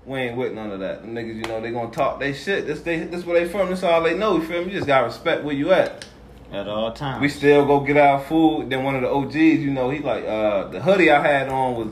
We 0.05 0.19
ain't 0.19 0.37
with 0.37 0.53
none 0.53 0.71
of 0.71 0.79
that. 0.81 1.01
Them 1.01 1.13
niggas, 1.13 1.35
you 1.35 1.43
know, 1.43 1.61
they 1.61 1.71
gonna 1.71 1.91
talk 1.91 2.19
they 2.19 2.33
shit. 2.33 2.67
This 2.67 2.81
they 2.81 2.99
this 2.99 3.25
where 3.25 3.39
they 3.39 3.49
from. 3.49 3.69
This 3.69 3.83
all 3.83 4.01
they 4.03 4.17
know. 4.17 4.35
You 4.37 4.43
feel 4.43 4.61
me? 4.65 4.71
You 4.71 4.77
just 4.77 4.87
gotta 4.87 5.05
respect 5.07 5.43
where 5.43 5.55
you 5.55 5.71
at. 5.71 6.05
At 6.51 6.67
all 6.67 6.91
times. 6.91 7.21
We 7.21 7.29
still 7.29 7.65
go 7.65 7.79
get 7.79 7.95
our 7.97 8.19
food. 8.21 8.69
Then 8.69 8.83
one 8.83 8.95
of 8.95 9.01
the 9.01 9.09
OGs, 9.09 9.35
you 9.35 9.71
know, 9.71 9.89
he 9.89 9.99
like 9.99 10.25
uh 10.25 10.67
the 10.67 10.81
hoodie 10.81 11.09
I 11.11 11.25
had 11.25 11.47
on 11.49 11.75
was 11.75 11.87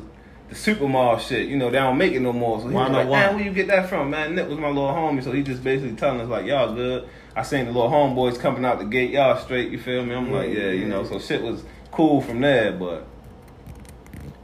the 0.50 0.56
supermall 0.56 1.20
shit. 1.20 1.47
You 1.47 1.58
know, 1.58 1.70
they 1.70 1.78
don't 1.78 1.97
make 1.97 2.14
it 2.14 2.20
no 2.22 2.34
more. 2.34 2.60
So 2.60 2.68
he 2.68 2.74
was 2.74 2.89
like, 2.91 3.08
101. 3.08 3.20
man, 3.20 3.36
where 3.36 3.43
you 3.45 3.52
get 3.52 3.68
that 3.68 3.88
from? 3.89 4.10
Man, 4.10 4.36
Nick 4.36 4.50
was 4.50 4.58
my 4.58 4.68
little 4.68 4.88
homie, 4.89 5.24
so 5.24 5.32
he 5.32 5.43
just 5.43 5.64
basically 5.64 5.95
telling 5.95 6.22
us 6.22 6.28
like, 6.30 6.45
y'all 6.45 6.74
good. 6.74 7.08
I 7.36 7.43
seen 7.43 7.66
the 7.66 7.72
little 7.72 7.89
homeboys 7.89 8.39
coming 8.39 8.66
out 8.66 8.80
the 8.80 8.86
gate, 8.86 9.12
y'all 9.12 9.38
straight. 9.38 9.72
You 9.72 9.80
feel 9.80 10.04
me? 10.06 10.16
I'm 10.16 10.32
like, 10.32 10.50
yeah, 10.50 10.72
you 10.72 10.86
know. 10.88 11.04
So 11.06 11.20
shit 11.20 11.41
was 11.41 11.64
cool 11.91 12.22
from 12.22 12.41
there, 12.41 12.72
but. 12.74 13.06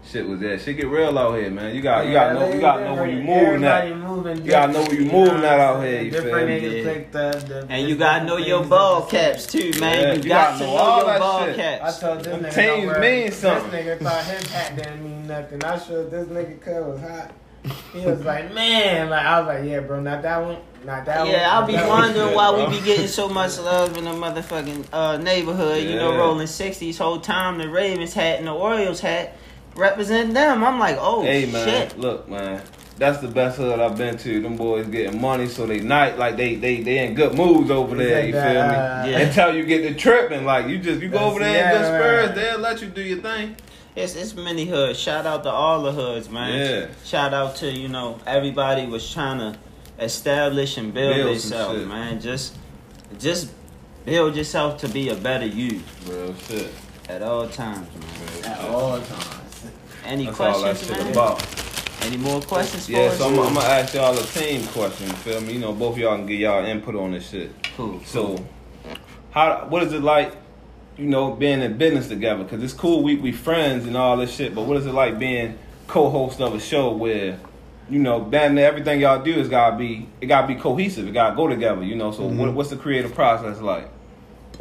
Shit 0.07 0.27
was 0.27 0.39
there. 0.39 0.57
Shit 0.59 0.77
get 0.77 0.85
real 0.87 1.17
out 1.17 1.33
here, 1.35 1.49
man. 1.49 1.75
You 1.75 1.81
got, 1.81 2.05
you 2.05 2.13
got 2.13 2.27
to 2.29 2.33
know, 2.35 2.53
you 2.53 2.61
got 2.61 2.77
to 2.77 2.83
know 2.85 2.93
where 2.93 3.07
you 3.09 3.23
moving 3.23 3.63
Everybody 3.63 3.91
at. 3.91 3.97
moving 3.97 4.45
You 4.45 4.51
gotta 4.51 4.71
know 4.73 4.81
where 4.83 4.93
you 4.93 5.11
moving 5.11 5.41
know 5.41 5.47
at 5.47 5.59
out 5.59 5.83
here, 5.83 6.01
you 6.03 6.11
Different 6.11 6.35
feel 6.37 6.47
me? 6.47 6.61
niggas 6.61 6.85
Yeah. 6.85 6.93
picked 6.93 7.15
up. 7.15 7.47
the- 7.47 7.65
and 7.69 7.89
you 7.89 7.95
gotta 7.95 8.25
know 8.25 8.37
your 8.37 8.63
ball 8.65 8.97
at 9.01 9.09
the 9.09 9.17
same- 9.17 9.31
caps 9.33 9.47
too, 9.47 9.79
man. 9.79 9.99
Yeah, 9.99 10.13
you, 10.13 10.21
you 10.21 10.29
got 10.29 10.51
gotta 10.51 10.59
know 10.63 10.71
know 10.71 10.77
all 10.77 10.97
your 10.97 11.05
that 11.07 11.19
ball 11.19 11.45
shit. 11.45 11.53
I 11.59 11.77
caps. 11.79 11.99
told 11.99 12.17
this 12.19 12.27
Them 12.27 12.39
nigga 12.41 12.53
teams 12.53 12.55
don't 12.67 12.85
wear- 12.85 12.99
mean 13.01 13.25
this 13.25 13.35
something. 13.39 13.71
nigga 13.71 13.99
thought 13.99 14.23
his 14.25 14.51
hat 14.51 14.75
didn't 14.77 15.03
mean 15.03 15.14
nothing. 15.27 15.63
I 15.63 15.77
showed 15.79 16.11
this 16.11 16.27
nigga 16.27 16.59
cut 16.61 16.85
was 16.85 16.99
hot. 17.01 17.31
He 17.93 18.05
was 18.05 18.23
like, 18.23 18.53
man, 18.53 19.09
like 19.09 19.25
I 19.25 19.39
was 19.39 19.47
like, 19.47 19.65
yeah, 19.67 19.79
bro, 19.79 19.99
not 19.99 20.21
that 20.21 20.37
one, 20.43 20.57
not 20.85 21.03
that 21.05 21.21
one. 21.21 21.29
Yeah, 21.29 21.49
I'll 21.51 21.65
be 21.65 21.73
that 21.73 21.89
wondering 21.89 22.27
shit, 22.27 22.35
why 22.35 22.51
bro. 22.51 22.69
we 22.69 22.77
be 22.79 22.85
getting 22.85 23.07
so 23.07 23.27
much 23.27 23.57
love 23.57 23.97
in 23.97 24.03
the 24.03 24.11
motherfucking 24.11 24.85
uh, 24.93 25.17
neighborhood. 25.17 25.83
You 25.83 25.95
know, 25.95 26.15
rolling 26.15 26.45
sixties 26.45 26.99
whole 26.99 27.19
time. 27.19 27.57
The 27.57 27.67
Ravens 27.67 28.13
hat 28.13 28.37
and 28.37 28.47
the 28.47 28.53
Orioles 28.53 28.99
hat 28.99 29.35
represent 29.75 30.33
them. 30.35 30.63
I'm 30.63 30.79
like, 30.79 30.97
oh 30.99 31.23
Hey 31.23 31.47
man, 31.47 31.67
shit. 31.67 31.97
look 31.97 32.29
man, 32.29 32.61
that's 32.99 33.17
the 33.17 33.27
best 33.29 33.57
hood 33.57 33.79
I've 33.79 33.97
been 33.97 34.15
to. 34.19 34.41
Them 34.43 34.57
boys 34.57 34.85
getting 34.85 35.19
money, 35.19 35.47
so 35.47 35.65
they 35.65 35.79
night 35.79 36.19
like 36.19 36.37
they 36.37 36.53
they 36.53 36.81
they 36.81 36.99
in 37.07 37.15
good 37.15 37.33
moods 37.35 37.71
over 37.71 37.95
there. 37.95 38.09
said 38.21 38.25
You 38.27 38.31
that, 38.33 38.51
feel 38.51 38.61
uh, 38.61 39.03
me? 39.05 39.11
Yeah. 39.11 39.27
Until 39.27 39.55
you 39.55 39.65
get 39.65 39.81
the 39.91 39.95
tripping, 39.99 40.45
like 40.45 40.67
you 40.67 40.77
just 40.77 41.01
you 41.01 41.07
go 41.09 41.13
That's- 41.17 41.31
over 41.31 41.39
there 41.39 41.65
in 41.65 41.71
good 41.79 41.81
yeah, 41.81 41.97
spirits, 41.97 42.27
right. 42.27 42.35
they'll 42.35 42.59
let 42.59 42.81
you 42.83 42.87
do 42.89 43.01
your 43.01 43.21
thing. 43.21 43.55
It's 43.95 44.15
it's 44.15 44.33
many 44.35 44.65
hoods. 44.65 44.99
Shout 44.99 45.25
out 45.25 45.43
to 45.43 45.49
all 45.49 45.81
the 45.83 45.91
hoods, 45.91 46.29
man. 46.29 46.59
Yeah. 46.59 46.87
Shout 47.05 47.33
out 47.33 47.55
to 47.57 47.71
you 47.71 47.87
know 47.87 48.19
everybody 48.27 48.85
was 48.85 49.09
trying 49.11 49.39
to 49.39 49.57
establish 49.99 50.77
and 50.77 50.93
build, 50.93 51.15
Build 51.15 51.29
themselves, 51.29 51.85
man. 51.85 52.19
Just 52.19 52.57
just 53.19 53.51
build 54.05 54.35
yourself 54.35 54.79
to 54.81 54.89
be 54.89 55.09
a 55.09 55.15
better 55.15 55.45
you 55.45 55.81
Real 56.07 56.35
shit. 56.35 56.69
at 57.09 57.21
all 57.21 57.47
times, 57.47 57.87
man. 58.43 58.51
At 58.51 58.59
all 58.69 58.99
times. 58.99 59.67
Any 60.03 60.25
That's 60.25 60.39
all 60.39 60.61
that 60.61 60.75
questions, 60.75 60.89
shit 60.97 61.03
man? 61.05 61.11
about. 61.13 61.47
Any 62.01 62.17
more 62.17 62.41
questions? 62.41 62.87
Yeah, 62.89 63.09
for 63.09 63.15
so 63.15 63.25
us? 63.25 63.31
I'm, 63.31 63.39
I'm 63.39 63.53
gonna 63.55 63.65
ask 63.67 63.93
y'all 63.95 64.15
a 64.17 64.21
team 64.23 64.67
question. 64.67 65.07
You 65.07 65.13
feel 65.13 65.41
me? 65.41 65.53
You 65.53 65.59
know, 65.59 65.73
both 65.73 65.93
of 65.93 65.99
y'all 65.99 66.17
can 66.17 66.25
get 66.27 66.39
y'all 66.39 66.63
input 66.65 66.95
on 66.95 67.11
this 67.11 67.29
shit. 67.29 67.51
cool. 67.77 67.99
So, 68.05 68.45
how 69.31 69.65
what 69.69 69.81
is 69.83 69.93
it 69.93 70.03
like? 70.03 70.33
You 70.97 71.05
know, 71.05 71.31
being 71.33 71.61
in 71.61 71.77
business 71.77 72.07
together? 72.07 72.43
Because 72.43 72.63
it's 72.63 72.73
cool, 72.73 73.03
we 73.03 73.15
we 73.15 73.31
friends 73.31 73.85
and 73.85 73.97
all 73.97 74.15
this 74.17 74.33
shit. 74.33 74.55
But 74.55 74.63
what 74.63 74.77
is 74.77 74.85
it 74.85 74.93
like 74.93 75.19
being 75.19 75.57
co-host 75.87 76.39
of 76.41 76.53
a 76.55 76.59
show 76.59 76.91
where, 76.93 77.37
you 77.89 77.99
know, 77.99 78.25
damn 78.29 78.55
near 78.55 78.65
everything 78.65 79.01
y'all 79.01 79.21
do 79.21 79.33
is 79.33 79.49
gotta 79.49 79.75
be 79.75 80.07
it 80.21 80.27
gotta 80.27 80.47
be 80.47 80.55
cohesive. 80.55 81.07
It 81.07 81.11
gotta 81.13 81.35
go 81.35 81.47
together. 81.47 81.83
You 81.83 81.95
know. 81.95 82.11
So 82.11 82.25
what, 82.25 82.53
what's 82.53 82.69
the 82.69 82.77
creative 82.77 83.13
process 83.13 83.59
like? 83.61 83.89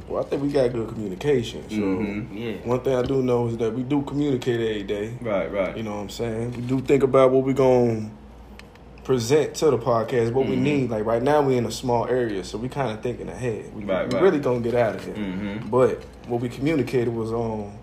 Well, 0.09 0.25
I 0.25 0.27
think 0.29 0.43
we 0.43 0.49
got 0.49 0.73
good 0.73 0.89
communication. 0.89 1.63
So 1.71 1.77
Mhm. 1.77 2.27
Yeah. 2.33 2.69
one 2.69 2.81
thing 2.81 2.97
I 2.97 3.03
do 3.03 3.23
know 3.23 3.47
is 3.47 3.57
that 3.59 3.73
we 3.73 3.85
do 3.85 4.03
communicate 4.03 4.59
every 4.61 4.83
day. 4.83 5.13
Right, 5.23 5.51
right. 5.53 5.77
You 5.77 5.85
know 5.85 5.93
what 5.95 6.01
I'm 6.01 6.09
saying? 6.11 6.51
We 6.57 6.63
do 6.63 6.81
think 6.81 7.05
about 7.05 7.31
what 7.31 7.45
we're 7.45 7.53
going 7.53 8.11
to 8.11 9.03
present 9.05 9.55
to 9.57 9.67
the 9.71 9.79
podcast, 9.79 10.33
what 10.33 10.49
we 10.49 10.57
Mhm. 10.57 10.63
need. 10.63 10.91
Like 10.91 11.07
right 11.07 11.23
now, 11.23 11.43
we're 11.43 11.59
in 11.59 11.65
a 11.67 11.71
small 11.71 12.07
area, 12.09 12.43
so 12.43 12.59
we 12.59 12.69
kind 12.69 12.91
of 12.91 13.03
thinking 13.05 13.29
ahead. 13.29 13.67
We, 13.73 13.85
Right, 13.85 14.09
we 14.09 14.15
right. 14.15 14.23
really 14.23 14.41
going 14.41 14.65
to 14.65 14.69
get 14.69 14.77
out 14.79 14.97
of 14.97 15.05
here. 15.05 15.15
Mm-hmm. 15.15 15.69
But 15.71 16.03
what 16.27 16.41
we 16.41 16.49
communicated 16.49 17.13
was 17.13 17.33
on, 17.33 17.79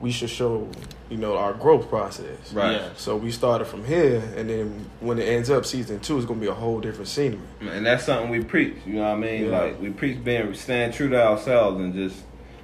we 0.00 0.10
should 0.12 0.30
show, 0.30 0.68
you 1.10 1.16
know, 1.16 1.36
our 1.36 1.52
growth 1.52 1.88
process. 1.88 2.52
Right. 2.52 2.72
Yeah. 2.72 2.90
So 2.96 3.16
we 3.16 3.30
started 3.30 3.64
from 3.66 3.84
here, 3.84 4.22
and 4.36 4.48
then 4.48 4.90
when 5.00 5.18
it 5.18 5.24
ends 5.24 5.50
up 5.50 5.66
season 5.66 6.00
two, 6.00 6.16
it's 6.16 6.26
going 6.26 6.38
to 6.38 6.46
be 6.46 6.50
a 6.50 6.54
whole 6.54 6.80
different 6.80 7.08
scenery. 7.08 7.40
And 7.60 7.84
that's 7.84 8.04
something 8.04 8.30
we 8.30 8.44
preach. 8.44 8.76
You 8.86 8.94
know 8.94 9.02
what 9.02 9.08
I 9.08 9.16
mean? 9.16 9.44
Yeah. 9.46 9.58
Like 9.58 9.80
we 9.80 9.90
preach 9.90 10.22
being 10.22 10.54
staying 10.54 10.92
true 10.92 11.08
to 11.08 11.20
ourselves 11.20 11.80
and 11.80 11.94
just 11.94 12.22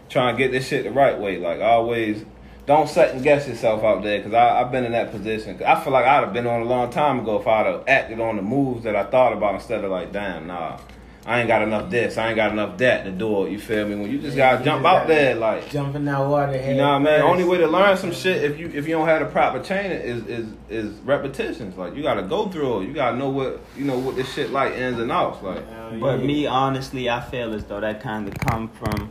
trying 0.09 0.37
to 0.37 0.39
get 0.43 0.53
this 0.53 0.69
shit 0.69 0.85
the 0.85 0.91
right 0.91 1.19
way. 1.19 1.39
Like 1.39 1.61
always, 1.61 2.25
don't 2.67 2.89
second 2.89 3.23
guess 3.23 3.49
yourself 3.49 3.83
out 3.83 4.03
there 4.03 4.19
because 4.19 4.33
I've 4.33 4.71
been 4.71 4.85
in 4.85 4.93
that 4.93 5.11
position. 5.11 5.61
I 5.65 5.83
feel 5.83 5.93
like 5.93 6.07
I'd 6.07 6.25
have 6.25 6.33
been 6.33 6.47
on 6.47 6.63
a 6.63 6.65
long 6.65 6.91
time 6.91 7.21
ago 7.21 7.41
if 7.41 7.47
I'd 7.47 7.67
have 7.67 7.85
acted 7.89 8.21
on 8.21 8.37
the 8.37 8.43
moves 8.43 8.85
that 8.85 8.95
I 8.95 9.05
thought 9.05 9.33
about 9.33 9.57
instead 9.57 9.85
of 9.85 9.91
like, 9.91 10.13
damn, 10.13 10.47
nah. 10.47 10.79
I 11.27 11.39
ain't 11.41 11.49
got 11.49 11.63
enough 11.63 11.91
this, 11.91 12.19
I 12.19 12.29
ain't 12.29 12.37
got 12.37 12.53
enough 12.53 12.77
that 12.79 13.05
to 13.05 13.11
do 13.11 13.47
it. 13.47 13.51
You 13.53 13.59
feel 13.59 13.89
me? 13.89 13.95
When 13.97 14.11
you 14.11 14.19
just 14.19 14.37
gotta 14.37 14.59
you 14.59 14.65
jump 14.65 14.83
just 14.83 14.95
out 14.95 15.07
gotta 15.07 15.09
there, 15.09 15.35
like 15.37 15.71
Jump 15.71 15.97
in 15.97 16.05
that 16.05 16.19
water. 16.21 16.53
you 16.53 16.75
know 16.75 16.99
what 16.99 17.09
I 17.09 17.17
mean. 17.17 17.21
Only 17.23 17.45
way 17.45 17.57
to 17.59 17.67
learn 17.67 17.97
some 17.97 18.13
shit 18.13 18.45
if 18.45 18.59
you 18.59 18.67
if 18.75 18.87
you 18.87 18.95
don't 18.97 19.09
have 19.09 19.21
the 19.21 19.27
proper 19.33 19.63
training 19.63 19.93
is 20.03 20.27
is 20.27 20.47
is 20.69 20.93
repetitions. 21.01 21.79
Like 21.79 21.97
you 21.97 22.03
gotta 22.03 22.23
go 22.25 22.49
through 22.49 22.83
it. 22.83 22.89
You 22.89 22.93
gotta 22.93 23.17
know 23.17 23.31
what 23.31 23.61
you 23.77 23.85
know 23.87 23.99
what 23.99 24.17
this 24.17 24.31
shit 24.35 24.51
like 24.51 24.75
ins 24.75 24.99
and 24.99 25.11
outs. 25.11 25.43
Like 25.43 25.63
But 25.99 26.19
me, 26.23 26.47
honestly, 26.47 27.09
I 27.09 27.21
feel 27.23 27.55
as 27.55 27.65
though 27.65 27.81
that 27.81 28.01
kind 28.03 28.29
of 28.29 28.35
come 28.39 28.69
from, 28.69 29.09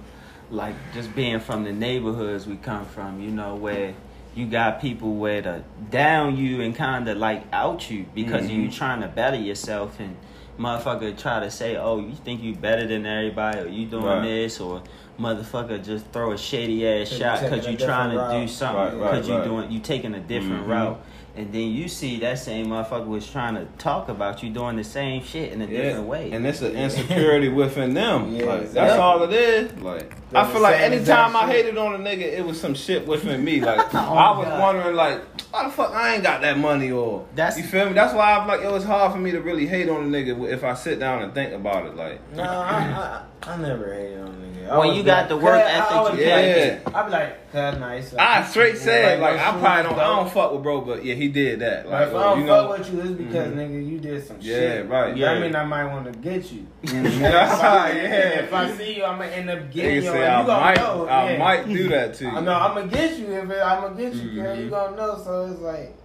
like, 0.51 0.75
just 0.93 1.15
being 1.15 1.39
from 1.39 1.63
the 1.63 1.71
neighborhoods 1.73 2.45
we 2.45 2.57
come 2.57 2.85
from. 2.85 3.21
You 3.21 3.31
know, 3.31 3.55
where 3.55 3.95
you 4.35 4.45
got 4.45 4.79
people 4.81 5.15
where 5.15 5.41
to 5.41 5.63
down 5.89 6.37
you 6.37 6.61
and 6.61 6.75
kind 6.75 7.07
of 7.09 7.17
like 7.17 7.43
out 7.51 7.89
you 7.89 8.05
because 8.13 8.49
you 8.51 8.67
Mhm. 8.67 8.73
trying 8.75 9.01
to 9.01 9.07
better 9.07 9.37
yourself 9.37 9.99
and 9.99 10.15
motherfucker 10.59 11.17
try 11.17 11.39
to 11.39 11.49
say, 11.51 11.75
oh, 11.77 11.99
you 11.99 12.13
think 12.23 12.41
you 12.43 12.55
better 12.55 12.85
than 12.87 13.05
everybody 13.05 13.59
or 13.59 13.67
you 13.67 13.85
doing 13.85 14.03
Right. 14.05 14.21
this 14.23 14.59
or 14.59 14.81
motherfucker 15.19 15.83
just 15.83 16.05
throw 16.11 16.31
a 16.31 16.37
shady 16.37 16.87
ass 16.87 17.09
Cause 17.09 17.17
shot 17.17 17.41
because 17.41 17.65
a 17.67 17.71
you 17.71 17.77
trying 17.77 18.09
to 18.11 18.15
different 18.15 18.31
do 18.33 18.37
route. 18.41 18.49
something 18.49 18.75
Right, 18.77 18.93
right, 18.97 19.11
because 19.11 19.27
you 19.27 19.35
right. 19.35 19.43
doing 19.43 19.71
you 19.71 19.79
taking 19.79 20.13
a 20.15 20.19
different 20.19 20.65
Mhm. 20.65 20.69
route. 20.69 20.99
And 21.35 21.51
then 21.51 21.69
you 21.71 21.87
see 21.87 22.19
that 22.19 22.37
same 22.37 22.67
motherfucker 22.67 23.07
was 23.07 23.27
trying 23.29 23.55
to 23.55 23.65
talk 23.79 24.07
about 24.09 24.43
you 24.43 24.51
doing 24.51 24.75
the 24.75 24.83
same 24.83 25.23
shit 25.23 25.51
in 25.51 25.61
a 25.61 25.67
different 25.67 26.05
way. 26.07 26.31
And 26.31 26.45
it's 26.45 26.61
an 26.61 26.75
insecurity 26.75 27.49
within 27.49 27.93
them. 27.95 28.35
Yeah, 28.35 28.45
like 28.45 28.59
that's 28.59 28.69
exactly. 28.69 28.99
all 28.99 29.23
it 29.23 29.33
is. 29.33 29.73
Like 29.81 30.15
I 30.35 30.51
feel 30.51 30.61
like 30.61 30.79
anytime 30.79 31.35
I 31.35 31.47
hated 31.47 31.77
on 31.77 31.95
a 31.95 31.97
nigga, 31.97 32.21
it 32.21 32.45
was 32.45 32.59
some 32.59 32.73
shit 32.75 33.05
within 33.07 33.43
me. 33.43 33.61
Like 33.61 33.79
Oh, 33.93 33.97
I 33.97 34.37
was 34.37 34.47
God. 34.47 34.59
wondering 34.61 34.95
like, 34.95 35.21
why 35.51 35.63
the 35.65 35.69
fuck 35.71 35.91
I 35.91 36.15
ain't 36.15 36.23
got 36.23 36.41
that 36.41 36.57
money 36.57 36.91
or 36.91 37.25
That's- 37.35 37.57
you 37.57 37.63
feel 37.63 37.85
me? 37.87 37.93
That's 37.93 38.13
why 38.13 38.33
I'm 38.33 38.47
like 38.47 38.61
it 38.61 38.71
was 38.71 38.83
hard 38.83 39.11
for 39.11 39.17
me 39.19 39.31
to 39.31 39.41
really 39.41 39.67
hate 39.67 39.89
on 39.89 40.03
a 40.03 40.07
nigga 40.07 40.51
if 40.51 40.63
I 40.63 40.73
sit 40.73 40.99
down 40.99 41.21
and 41.23 41.33
think 41.33 41.53
about 41.53 41.85
it. 41.85 41.95
Like 41.95 42.19
No, 42.35 42.43
I, 42.43 43.23
I, 43.43 43.51
I 43.53 43.57
never 43.57 43.93
hated 43.93 44.19
on 44.21 44.27
a 44.27 44.31
nigga. 44.31 44.69
I 44.69 44.77
When 44.79 44.93
you 44.95 45.03
got 45.03 45.23
like, 45.23 45.27
the 45.29 45.37
work 45.37 45.61
"Cuz," 45.61 45.71
I 45.71 45.77
ethic, 45.77 45.91
always 45.91 46.13
you 46.19 46.25
be 46.25 46.31
like, 46.31 46.85
got 46.85 46.95
I 46.95 47.05
be 47.05 47.11
like, 47.11 47.51
cuz 47.51 47.79
nice. 47.79 48.13
I 48.15 48.43
straight 48.45 48.77
said 48.77 49.19
like 49.19 49.37
I 49.39 49.51
no 49.51 49.59
probably 49.59 49.83
don't 49.83 49.95
though. 49.97 50.01
I 50.01 50.15
don't 50.23 50.31
fuck 50.31 50.53
with 50.53 50.63
bro, 50.63 50.81
but 50.81 51.03
yeah 51.05 51.15
he 51.15 51.27
did 51.27 51.59
that. 51.59 51.85
Like, 51.89 51.91
Like 51.99 52.07
if 52.09 52.15
I 52.15 52.23
don't 52.23 52.39
you 52.39 52.45
know. 52.45 52.67
fuck 52.69 52.77
with 52.79 52.93
you, 52.93 52.99
it's 53.01 53.09
because 53.11 53.47
Mhm. 53.51 53.55
nigga 53.55 53.89
you 53.91 53.99
did 53.99 54.25
some 54.25 54.37
Yeah, 54.39 54.55
shit. 54.55 54.85
Yeah, 54.85 54.91
right. 54.95 55.17
Yeah, 55.17 55.31
I 55.31 55.39
mean 55.39 55.55
I 55.55 55.65
might 55.65 55.85
want 55.85 56.05
to 56.11 56.17
get 56.19 56.49
you. 56.51 56.65
Yeah. 56.83 58.39
if 58.43 58.53
I 58.53 58.71
see 58.77 58.95
you, 58.97 59.03
I'm 59.03 59.17
gonna 59.19 59.29
end 59.31 59.49
up 59.49 59.71
getting 59.71 60.03
you. 60.03 60.11
Say 60.23 60.27
and 60.27 60.35
I 60.35 60.41
you 60.41 60.47
gonna 60.47 60.61
might 60.61 60.75
know. 60.77 61.07
I 61.07 61.31
yeah. 61.31 61.37
might 61.37 61.67
do 61.67 61.87
that 61.89 62.13
to 62.15 62.23
you. 62.25 62.29
I 62.31 62.39
know 62.41 62.53
I'm 62.53 62.75
gonna 62.75 62.87
get 62.87 63.17
you 63.19 63.25
if 63.31 63.49
it, 63.49 63.61
I'm 63.61 63.81
gonna 63.81 63.95
get 63.95 64.13
you, 64.15 64.31
girl. 64.41 64.55
Mhm. 64.55 64.63
You 64.63 64.69
gonna 64.69 64.95
know. 64.97 65.21
So 65.23 65.45
it's 65.51 65.61
like, 65.61 65.95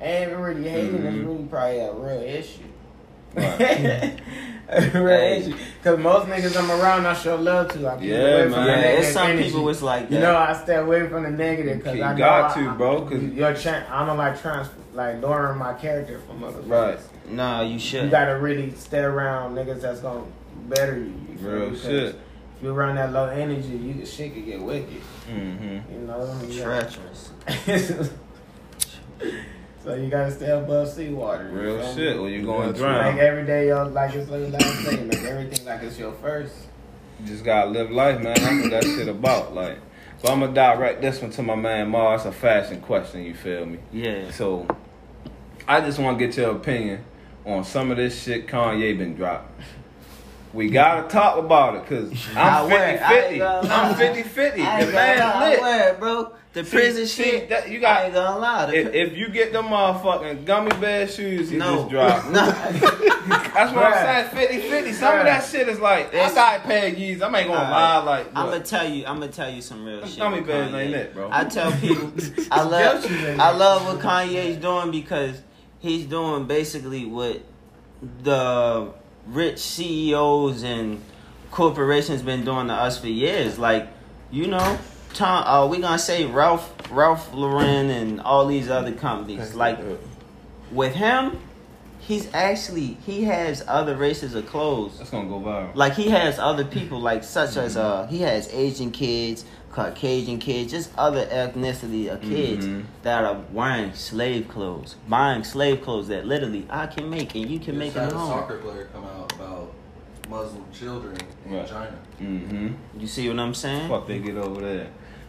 I 0.00 0.04
ain't 0.04 0.36
really 0.36 0.68
hating. 0.68 0.94
It's 0.94 1.04
Mhm. 1.16 1.26
really 1.26 1.44
probably 1.44 1.78
a 1.80 1.92
real 1.92 2.22
issue. 2.22 2.62
Right. 3.34 4.18
a 4.68 4.90
real 4.94 5.08
issue. 5.08 5.54
Cause 5.84 5.98
most 5.98 6.26
niggas 6.28 6.56
I'm 6.58 6.70
around, 6.80 7.06
I 7.06 7.14
show 7.14 7.36
love 7.36 7.68
to. 7.72 7.88
I 7.88 7.96
keep 7.96 8.04
Yeah, 8.08 8.16
away 8.16 8.42
from 8.44 8.50
man. 8.52 8.66
yeah, 8.66 8.84
it's 8.98 9.12
some 9.12 9.26
energy. 9.30 9.44
people 9.44 9.68
it's 9.68 9.82
like 9.82 10.08
that. 10.08 10.14
You 10.14 10.20
know, 10.20 10.36
I 10.36 10.52
stay 10.54 10.76
away 10.76 11.06
from 11.08 11.22
the 11.24 11.30
negative 11.30 11.78
because 11.78 12.00
I 12.00 12.12
know 12.12 12.18
got 12.18 12.56
I- 12.56 12.62
to, 12.62 12.68
I- 12.70 12.74
bro, 12.74 13.02
'cause- 13.02 13.22
your 13.22 13.54
chan 13.54 13.84
I 13.90 14.06
don't 14.06 14.16
like 14.18 14.40
trans 14.40 14.68
like 14.94 15.22
lowering 15.22 15.58
my 15.58 15.74
character 15.74 16.20
from 16.26 16.42
other 16.42 16.60
Right. 16.62 16.98
Nah, 17.30 17.60
you 17.62 17.78
should. 17.78 18.04
You 18.04 18.10
gotta 18.10 18.36
really 18.38 18.72
stay 18.76 19.00
around 19.00 19.54
niggas 19.54 19.82
that's 19.82 20.00
gonna 20.00 20.22
better 20.68 20.96
you. 20.96 21.12
you 21.30 21.38
feel 21.38 21.50
Real 21.50 21.60
me? 21.60 21.68
'Cause 21.70 21.82
shit. 21.82 22.16
If 22.58 22.64
you're 22.64 22.74
around 22.74 22.96
that 22.96 23.12
low 23.12 23.28
energy, 23.28 23.68
you 23.68 24.04
shit 24.04 24.34
could 24.34 24.44
get 24.44 24.60
wicked. 24.60 25.00
Mm-hmm. 25.30 25.92
You 25.92 25.98
know, 26.00 26.40
you 26.48 26.60
treacherous. 26.62 27.30
gotta- 27.46 28.10
so 29.84 29.94
you 29.94 30.10
gotta 30.10 30.32
stay 30.32 30.50
above 30.50 30.88
seawater. 30.88 31.48
you 31.50 31.56
Real 31.56 31.78
feel 31.78 31.88
me? 31.88 31.94
shit. 31.94 32.16
Or 32.16 32.28
you 32.28 32.44
going 32.44 32.62
to 32.62 32.72
That's 32.72 32.78
drown? 32.80 33.14
Make 33.14 33.22
every 33.22 33.46
day 33.46 33.66
your 33.68 33.84
like 33.86 34.12
it's 34.14 34.28
your 34.28 34.38
last 34.48 34.84
day. 34.90 35.04
Make 35.04 35.18
everything 35.22 35.66
like 35.66 35.82
it's 35.82 35.98
your 35.98 36.12
first. 36.14 36.54
You 37.20 37.26
just 37.26 37.44
gotta 37.44 37.70
live 37.70 37.92
life, 37.92 38.20
man. 38.20 38.34
That's 38.34 38.60
what 38.62 38.70
that 38.72 38.84
shit 38.84 39.08
about. 39.08 39.54
Like, 39.54 39.78
so 40.22 40.32
I'm 40.32 40.40
gonna 40.40 40.52
direct 40.52 41.00
this 41.00 41.22
one 41.22 41.30
to 41.32 41.42
my 41.44 41.54
man 41.54 41.88
Mar. 41.90 42.16
It's 42.16 42.24
a 42.24 42.32
fashion 42.32 42.80
question. 42.80 43.22
You 43.24 43.34
feel 43.34 43.66
me? 43.66 43.78
Yeah. 43.92 44.32
So, 44.32 44.66
I 45.68 45.80
just 45.80 45.98
want 46.00 46.18
to 46.18 46.26
get 46.26 46.36
your 46.36 46.50
opinion 46.56 47.04
on 47.44 47.62
some 47.62 47.92
of 47.92 47.96
this 47.98 48.20
shit 48.20 48.48
Kanye 48.48 48.98
been 48.98 49.14
dropping. 49.14 49.64
We 50.54 50.70
gotta 50.70 51.08
talk 51.08 51.38
about 51.38 51.76
it, 51.76 51.86
cause 51.86 52.12
I 52.36 52.60
I'm 52.62 52.70
wear 52.70 52.98
50 52.98 53.04
I 53.04 53.08
50. 53.08 53.28
ain't 53.34 53.38
gonna 53.40 53.68
I'm 53.74 53.90
lie. 53.92 53.94
50 53.94 54.22
50. 54.22 54.60
The 54.62 54.66
ain't 54.66 54.80
gonna 54.80 54.92
lie, 54.92 54.92
man 54.92 55.50
lit. 55.50 55.60
wear 55.60 55.88
it, 55.90 56.00
bro. 56.00 56.32
The 56.54 56.64
See- 56.64 56.70
prison 56.76 57.06
see, 57.06 57.22
shit. 57.22 57.48
that- 57.50 57.68
you 57.68 57.78
got- 57.80 57.96
I 57.98 58.04
ain't 58.06 58.14
gonna 58.14 58.38
lie. 58.40 58.72
If, 58.72 58.94
if 58.94 59.16
you 59.16 59.28
get 59.28 59.52
them 59.52 59.66
motherfucking 59.66 60.46
gummy 60.46 60.70
bear 60.80 61.06
shoes 61.06 61.50
he 61.50 61.58
no, 61.58 61.76
just 61.80 61.90
dropped, 61.90 62.26
no. 62.30 62.46
that's 62.46 63.72
what 63.74 63.84
I'm 63.84 64.30
saying. 64.30 64.48
50 64.48 64.68
50. 64.70 64.92
Some 64.94 65.18
of 65.18 65.24
that 65.26 65.44
shit 65.44 65.68
is 65.68 65.78
like, 65.78 66.06
I 66.14 66.16
It's- 66.16 66.34
got 66.34 66.60
a 66.60 66.62
pair 66.62 66.88
of. 66.88 66.94
I 66.94 66.98
ain't 67.00 67.22
gonna 67.22 67.50
Alright. 67.50 67.70
lie, 67.70 67.98
like, 67.98 68.26
I'm 68.34 68.46
gonna 68.46 68.60
tell 68.60 68.88
you. 68.88 69.04
I'm 69.06 69.20
gonna 69.20 69.30
tell 69.30 69.50
you 69.50 69.60
some 69.60 69.84
real 69.84 70.06
shit. 70.06 70.18
gummy 70.18 70.40
bears 70.40 70.72
ain't 70.74 70.94
it, 70.94 71.14
bro. 71.14 71.28
I 71.30 71.44
tell 71.44 71.70
people, 71.80 72.10
I 72.50 72.62
love, 72.62 73.04
I 73.38 73.50
love 73.54 73.84
what 73.86 73.98
Kanye's 74.02 74.56
doing 74.56 74.90
because 74.90 75.42
he's 75.78 76.06
doing 76.06 76.46
basically 76.46 77.04
what 77.04 77.42
the 78.22 78.92
rich 79.28 79.58
CEOs 79.58 80.62
and 80.62 81.02
corporations 81.50 82.22
been 82.22 82.44
doing 82.44 82.68
to 82.68 82.72
us 82.72 82.98
for 82.98 83.08
years. 83.08 83.58
Like, 83.58 83.88
you 84.30 84.46
know, 84.46 84.78
Tom. 85.14 85.44
Uh, 85.46 85.66
we 85.66 85.78
gonna 85.78 85.98
say 85.98 86.26
Ralph, 86.26 86.72
Ralph 86.90 87.32
Lauren, 87.32 87.90
and 87.90 88.20
all 88.20 88.46
these 88.46 88.68
other 88.68 88.92
companies. 88.92 89.54
Like, 89.54 89.78
with 90.70 90.94
him, 90.94 91.38
he's 92.00 92.32
actually 92.34 92.96
he 93.06 93.24
has 93.24 93.62
other 93.66 93.96
races 93.96 94.34
of 94.34 94.46
clothes. 94.46 94.98
That's 94.98 95.10
gonna 95.10 95.28
go 95.28 95.40
viral. 95.40 95.74
Like 95.74 95.94
he 95.94 96.08
has 96.10 96.38
other 96.38 96.64
people, 96.64 97.00
like 97.00 97.24
such 97.24 97.56
as 97.56 97.76
uh, 97.76 98.06
he 98.06 98.20
has 98.22 98.52
Asian 98.52 98.90
kids, 98.90 99.44
Caucasian 99.72 100.38
kids, 100.38 100.72
just 100.72 100.90
other 100.98 101.26
ethnicity 101.26 102.10
of 102.12 102.20
kids 102.22 102.66
Mhm. 102.66 102.84
that 103.02 103.24
are 103.24 103.36
wearing 103.52 103.92
slave 103.94 104.48
clothes, 104.48 104.96
buying 105.08 105.44
slave 105.44 105.82
clothes 105.82 106.08
that 106.08 106.26
literally 106.26 106.66
I 106.70 106.86
can 106.86 107.08
make 107.10 107.34
and 107.34 107.48
you 107.48 107.58
can 107.60 107.78
make 107.78 107.94
Just 107.94 107.96
it 107.96 108.00
had 108.04 108.12
a 108.12 108.18
home. 108.18 108.30
soccer 108.30 108.56
player 108.58 108.88
come 108.92 109.04
out 109.04 109.32
about 109.34 109.72
Muslim 110.28 110.64
children 110.72 111.16
in 111.46 111.54
Right. 111.54 111.66
China. 111.68 111.94
Mm-hmm. 112.20 112.68
You 113.00 113.06
see 113.06 113.28
what 113.28 113.38
I'm 113.38 113.54
saying? 113.54 113.88
Fuck 113.88 114.06
they 114.08 114.18
get 114.18 114.36
over 114.36 114.60
there. 114.60 114.86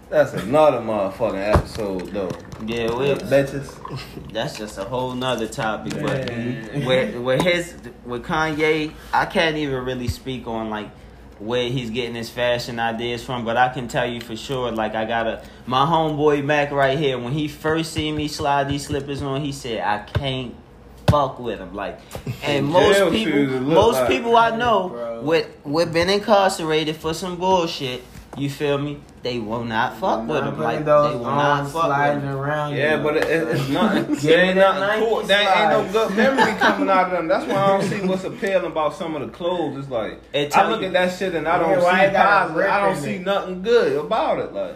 That's 0.09 0.33
another 0.33 0.79
motherfucking 0.79 1.53
episode 1.55 2.07
though. 2.07 2.31
Yeah, 2.65 2.85
we, 2.95 3.05
Bitches. 3.13 3.69
that's 4.33 4.57
just 4.57 4.79
a 4.79 4.83
whole 4.85 5.13
nother 5.13 5.47
topic. 5.47 5.93
But 6.01 6.27
Man. 6.27 6.83
with 6.85 7.15
with 7.17 7.41
his 7.43 7.75
with 8.05 8.23
Kanye, 8.25 8.91
I 9.13 9.25
can't 9.25 9.55
even 9.57 9.85
really 9.85 10.07
speak 10.07 10.47
on 10.47 10.71
like 10.71 10.89
where 11.39 11.69
he's 11.69 11.89
getting 11.89 12.15
his 12.15 12.29
fashion 12.29 12.79
ideas 12.79 13.23
from, 13.23 13.45
but 13.45 13.57
I 13.57 13.69
can 13.69 13.87
tell 13.87 14.05
you 14.05 14.21
for 14.21 14.35
sure. 14.35 14.71
Like 14.71 14.95
I 14.95 15.05
got 15.05 15.27
a 15.27 15.43
my 15.65 15.85
homeboy 15.85 16.43
Mac 16.43 16.71
right 16.71 16.97
here. 16.97 17.17
When 17.17 17.33
he 17.33 17.47
first 17.47 17.93
seen 17.93 18.15
me 18.15 18.27
slide 18.27 18.69
these 18.69 18.87
slippers 18.87 19.21
on, 19.21 19.41
he 19.41 19.51
said 19.51 19.81
I 19.81 19.99
can't 20.03 20.55
fuck 21.07 21.39
with 21.39 21.59
him. 21.59 21.73
Like, 21.73 21.99
and 22.43 22.65
most 22.67 23.11
people, 23.11 23.59
most 23.61 23.95
like- 23.95 24.09
people 24.09 24.35
I 24.37 24.55
know 24.55 24.89
Bro. 24.89 25.21
with 25.21 25.47
with 25.63 25.93
been 25.93 26.09
incarcerated 26.09 26.95
for 26.95 27.13
some 27.13 27.37
bullshit. 27.37 28.03
You 28.37 28.49
feel 28.49 28.77
me? 28.77 28.99
They 29.21 29.37
will 29.39 29.65
not 29.65 29.97
fuck 29.97 30.25
with 30.27 30.37
him. 30.43 30.51
Putting 30.55 30.59
Like 30.63 30.85
they 30.85 30.91
will 30.91 31.19
not 31.25 31.63
fuck 31.65 31.73
with 31.73 31.83
sliding 31.83 32.21
him. 32.21 32.35
around. 32.37 32.75
Yeah, 32.75 32.95
you 32.97 33.03
but 33.03 33.17
it, 33.17 33.23
it- 33.25 33.47
it's 33.49 33.69
nothing. 33.69 34.05
Give 34.13 34.21
There 34.21 34.37
me 34.43 34.43
ain't 34.49 34.55
that 34.59 34.79
nothing 34.79 35.03
cool. 35.05 35.15
Nike 35.17 35.27
There 35.27 35.41
ain't 35.61 35.69
no 35.71 35.91
good 35.91 36.15
memory 36.17 36.53
coming 36.59 36.89
out 36.89 37.05
of 37.07 37.11
them. 37.11 37.27
That's 37.27 37.45
why 37.45 37.55
I 37.55 37.67
don't 37.67 37.83
see 37.89 38.01
what's 38.07 38.23
appealing 38.23 38.71
about 38.71 38.95
some 38.95 39.15
of 39.15 39.21
the 39.21 39.27
clothes. 39.35 39.77
It's 39.79 39.89
like 39.89 40.21
It 40.31 40.55
I 40.55 40.69
look 40.69 40.79
you- 40.81 40.87
at 40.87 40.93
that 40.93 41.17
shit 41.17 41.35
and 41.35 41.47
I 41.47 41.57
don't 41.59 41.83
why 41.83 41.99
see 42.01 42.05
it 42.05 42.13
got 42.13 42.25
a 42.25 42.39
positive. 42.53 42.55
rip 42.57 42.71
I 42.71 42.79
don't 42.85 42.97
see 42.97 43.17
nothing 43.17 43.61
good 43.61 43.97
about 44.05 44.39
it. 44.39 44.53
Like, 44.53 44.75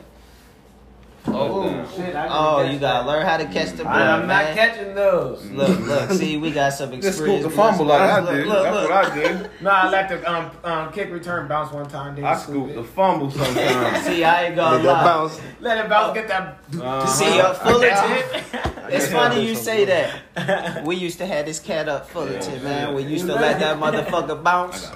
Oh, 1.25 1.89
shit! 1.95 2.15
I 2.15 2.27
Oh, 2.29 2.61
you 2.69 2.77
gotta 2.79 3.05
that. 3.05 3.07
learn 3.07 3.25
how 3.25 3.37
to 3.37 3.45
catch 3.45 3.71
the 3.77 3.85
ball. 3.85 3.93
I, 3.93 4.11
I'm 4.11 4.27
not 4.27 4.43
man. 4.45 4.55
catching 4.55 4.93
those. 4.93 5.43
Look, 5.51 5.79
look, 5.81 6.11
see, 6.11 6.35
we 6.37 6.51
got 6.51 6.73
some 6.73 6.91
just 6.91 7.07
experience. 7.07 7.41
scoop 7.43 7.51
the 7.51 7.55
fumble 7.55 7.85
like 7.85 8.01
I 8.01 8.19
Look, 8.19 8.29
do. 8.31 8.45
look, 8.45 8.63
That's 8.63 8.75
look. 8.75 8.89
what 8.89 9.05
I 9.11 9.15
do. 9.43 9.49
No, 9.61 9.69
I 9.69 9.89
let 9.89 10.09
the 10.09 10.31
um, 10.31 10.51
um 10.65 10.91
kick 10.91 11.11
return 11.11 11.47
bounce 11.47 11.71
one 11.71 11.87
time. 11.87 12.15
Then 12.15 12.25
I 12.25 12.35
scoop 12.35 12.65
scoop 12.71 12.75
the 12.75 12.83
fumble 12.83 13.31
sometimes. 13.31 14.03
See, 14.05 14.23
I 14.23 14.45
ain't 14.47 14.55
gonna 14.57 14.75
Let 14.77 14.83
that 14.83 14.91
lie. 14.93 15.03
bounce. 15.05 15.41
Let 15.61 15.85
it 15.85 15.89
bounce. 15.89 16.13
Get 16.13 16.27
that. 16.27 16.57
Uh-huh. 16.75 17.07
See, 17.07 17.39
uh, 17.39 17.53
Fullerton. 17.53 18.91
It's 18.91 19.07
funny 19.11 19.47
you 19.47 19.55
say 19.55 19.85
something. 19.87 20.21
that. 20.35 20.83
We 20.85 20.97
used 20.97 21.17
to 21.19 21.25
have 21.25 21.45
this 21.45 21.59
cat 21.59 21.87
up 21.87 22.09
Fullerton, 22.09 22.55
Yeah. 22.55 22.63
man. 22.63 22.93
We 22.95 23.03
used 23.03 23.25
to 23.27 23.33
let 23.33 23.59
that 23.61 23.77
motherfucker 23.77 24.43
bounce. 24.43 24.91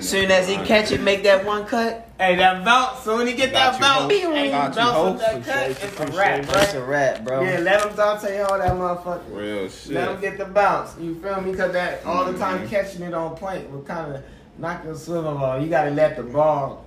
Soon 0.00 0.30
as 0.30 0.48
he 0.48 0.56
catch 0.56 0.90
it, 0.90 1.02
make 1.02 1.22
that 1.24 1.44
one 1.44 1.66
cut. 1.66 2.05
Hey, 2.18 2.36
that 2.36 2.64
bounce. 2.64 3.00
Soon 3.00 3.26
he 3.26 3.34
get 3.34 3.52
that 3.52 3.78
bounce. 3.78 4.10
Hey, 4.10 4.50
bounce 4.50 4.76
with 4.76 5.20
that 5.20 5.44
cut. 5.44 5.70
It's 5.70 6.00
a 6.00 6.06
wrap, 6.16 6.46
That's 6.46 6.72
a 6.74 6.80
right? 6.80 6.88
wrap, 6.88 7.24
bro. 7.24 7.42
Yeah, 7.42 7.58
let 7.58 7.80
them 7.82 7.90
him 7.90 7.96
Dante 7.96 8.40
all 8.40 8.58
that 8.58 8.72
motherfucker. 8.72 9.36
Real 9.36 9.68
shit. 9.68 9.92
Let 9.92 10.08
him 10.12 10.20
get 10.22 10.38
the 10.38 10.46
bounce. 10.46 10.96
You 10.98 11.14
feel 11.20 11.40
me? 11.42 11.50
Because 11.50 11.72
that 11.72 12.04
all 12.06 12.24
the 12.24 12.38
time 12.38 12.60
Mhm. 12.66 12.70
catching 12.70 13.02
it 13.02 13.12
on 13.12 13.36
point 13.36 13.70
will 13.70 13.82
kind 13.82 14.14
of 14.14 14.22
knock 14.58 14.84
your 14.84 14.94
swivel 14.94 15.36
off. 15.36 15.60
You 15.62 15.68
got 15.68 15.84
to 15.84 15.90
let 15.90 16.16
the 16.16 16.22
ball 16.22 16.84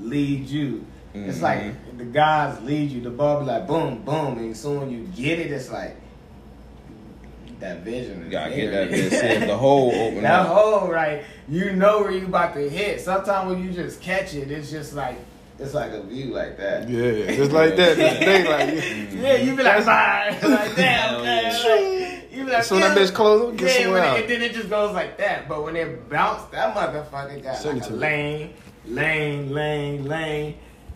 lead 0.00 0.46
you. 0.48 0.86
It's 1.12 1.38
Mhm. 1.38 1.42
like 1.42 1.98
the 1.98 2.04
guys 2.04 2.58
lead 2.62 2.90
you. 2.90 3.02
The 3.02 3.10
ball 3.10 3.40
be 3.40 3.46
like 3.46 3.66
boom, 3.66 3.98
boom, 4.02 4.38
and 4.38 4.56
soon 4.56 4.80
when 4.80 4.90
you 4.90 5.00
get 5.14 5.38
it, 5.40 5.50
it's 5.50 5.70
like 5.70 5.96
that 7.60 7.80
vision. 7.82 8.18
You 8.20 8.24
is 8.26 8.30
gotta 8.32 8.50
there. 8.54 8.70
get 8.88 8.90
that 8.90 8.98
bitch. 8.98 9.10
See 9.20 9.26
if 9.26 9.46
the 9.46 9.56
hole 9.56 9.92
open 9.94 10.22
That 10.22 10.40
up. 10.40 10.48
hole, 10.48 10.88
right? 10.90 11.24
You 11.48 11.72
know 11.72 12.00
where 12.02 12.12
you 12.12 12.26
about 12.26 12.54
to 12.54 12.68
hit. 12.68 13.00
Sometimes 13.00 13.50
when 13.50 13.64
you 13.64 13.70
just 13.72 14.00
catch 14.00 14.34
it, 14.34 14.50
it's 14.50 14.70
just 14.70 14.94
like 14.94 15.18
it's 15.58 15.74
like 15.74 15.92
a 15.92 16.02
view 16.02 16.26
like 16.32 16.56
that. 16.56 16.88
Yeah, 16.88 17.34
just 17.36 17.52
like 17.52 17.76
that. 17.76 17.96
Just 17.96 18.18
think 18.18 18.48
like 18.48 19.12
Yeah, 19.22 19.36
you 19.36 19.54
be 19.56 19.62
like, 19.62 19.84
bye, 19.84 20.30
like 20.42 20.74
damn, 20.76 21.22
Hell 21.22 21.24
man. 21.24 22.22
You 22.32 22.44
be 22.46 22.50
like, 22.52 22.64
So 22.64 22.76
when 22.76 22.82
that 22.82 22.96
yeah. 22.96 23.04
bitch 23.06 23.12
close, 23.14 23.56
get 23.56 23.68
Yeah, 23.68 23.82
somewhere 23.84 24.00
when 24.00 24.08
out. 24.10 24.16
it, 24.18 24.20
and 24.22 24.30
then 24.30 24.42
it 24.42 24.54
just 24.54 24.70
goes 24.70 24.94
like 24.94 25.18
that. 25.18 25.48
But 25.48 25.62
when 25.64 25.76
it 25.76 26.08
bounced, 26.08 26.50
that 26.52 26.74
motherfucker 26.74 27.42
got 27.42 27.56
Send 27.56 27.80
like 27.80 27.90
a 27.90 27.92
lane, 27.92 28.54
lane, 28.86 29.52
lane, 29.52 30.04
lane. 30.06 30.54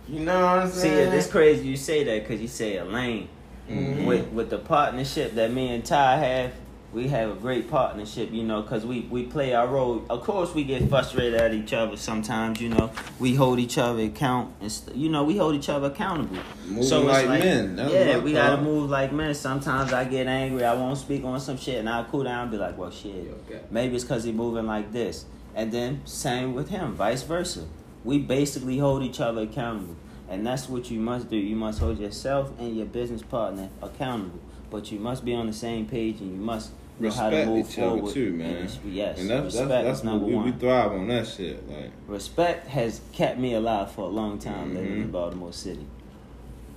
You 0.09 0.21
know 0.21 0.41
what 0.41 0.59
I'm 0.61 0.71
See, 0.71 0.81
saying? 0.81 1.13
it's 1.13 1.27
crazy 1.27 1.67
you 1.67 1.77
say 1.77 2.05
that 2.05 2.23
because 2.27 2.41
you 2.41 2.49
say 2.49 2.77
a 2.79 2.85
lane. 2.85 3.29
Mhm. 3.71 4.07
With 4.07 4.29
with 4.33 4.51
the 4.51 4.59
partnership 4.59 5.35
that 5.37 5.53
me 5.53 5.69
and 5.75 5.85
Ty 5.85 6.17
have, 6.17 6.53
we 6.93 7.09
have 7.09 7.31
a 7.31 7.35
great 7.35 7.69
partnership, 7.71 8.31
you 8.31 8.45
know, 8.45 8.63
because 8.63 8.87
we, 8.87 9.01
we 9.11 9.25
play 9.25 9.53
our 9.53 9.67
role. 9.67 10.05
Of 10.09 10.23
course, 10.23 10.55
we 10.55 10.63
get 10.63 10.89
frustrated 10.89 11.41
at 11.41 11.53
each 11.53 11.73
other 11.73 11.97
sometimes, 11.97 12.61
you 12.61 12.69
know. 12.69 12.91
We 13.19 13.35
hold 13.35 13.59
each 13.59 13.79
other 13.79 14.03
account, 14.03 14.53
and 14.61 14.71
st- 14.71 14.97
you 14.97 15.09
know, 15.09 15.25
we 15.25 15.37
hold 15.39 15.55
each 15.57 15.69
other 15.69 15.89
accountable. 15.89 16.37
Moving 16.67 16.83
it's 16.83 16.93
like 16.93 17.27
men. 17.29 17.75
That's 17.77 17.93
yeah, 17.93 18.19
we 18.19 18.37
I 18.39 18.51
gotta 18.51 18.63
move 18.63 18.91
like 18.91 19.13
men. 19.13 19.35
Sometimes 19.35 19.93
I 19.93 20.05
get 20.05 20.27
angry, 20.29 20.65
I 20.65 20.75
won't 20.75 20.99
speak 20.99 21.25
on 21.25 21.41
some 21.41 21.57
shit, 21.57 21.79
and 21.81 21.89
I'll 21.89 22.05
cool 22.05 22.23
down 22.25 22.43
and 22.43 22.51
be 22.51 22.59
like, 22.59 22.77
well, 22.79 22.91
shit. 22.91 23.35
Okay. 23.51 23.61
Maybe 23.71 23.97
it's 23.97 24.05
because 24.05 24.23
he 24.25 24.31
moving 24.33 24.67
like 24.67 24.93
this. 24.93 25.25
And 25.57 25.73
then 25.73 26.03
same 26.05 26.55
with 26.55 26.69
him, 26.69 26.95
vice 26.95 27.23
versa. 27.23 27.65
We 28.05 28.19
basically 28.19 28.79
hold 28.79 29.03
each 29.03 29.21
other 29.21 29.43
accountable. 29.43 29.97
And 30.29 30.47
that's 30.47 30.69
what 30.69 30.91
you 30.91 30.99
must 31.01 31.29
do. 31.31 31.37
You 31.37 31.57
must 31.57 31.79
hold 31.81 31.99
yourself 31.99 32.53
and 32.59 32.77
your 32.77 32.87
business 32.87 33.23
partner 33.23 33.69
accountable. 33.83 34.41
But 34.71 34.91
you 34.91 34.99
must 34.99 35.25
be 35.25 35.35
on 35.35 35.47
the 35.47 35.53
same 35.53 35.87
page 35.87 36.21
and 36.21 36.33
you 36.33 36.41
must 36.41 36.71
know 36.99 37.11
how 37.11 37.29
to 37.31 37.37
Respect 37.37 37.49
move 37.51 37.69
each 37.69 37.75
forward. 37.77 38.03
other 38.05 38.13
too, 38.13 38.33
man. 38.33 38.51
it's- 38.53 38.79
yes, 38.87 39.19
And 39.21 39.29
that's 39.31 39.45
respect 39.47 39.69
that's, 39.69 39.85
that's 39.85 39.99
is 39.99 40.05
number 40.05 40.27
we, 40.27 40.35
one. 40.35 40.45
we 40.47 40.53
thrive 40.53 40.93
on 40.93 41.09
that 41.09 41.27
shit. 41.27 41.69
Like 41.69 41.91
Respect 42.09 42.69
has 42.69 43.01
kept 43.13 43.39
me 43.39 43.55
alive 43.55 43.91
for 43.93 44.03
a 44.03 44.09
long 44.09 44.39
time 44.39 44.75
living 44.75 44.93
in 45.03 45.09
Mhm. 45.09 45.13
Baltimore 45.13 45.53
City. 45.53 45.87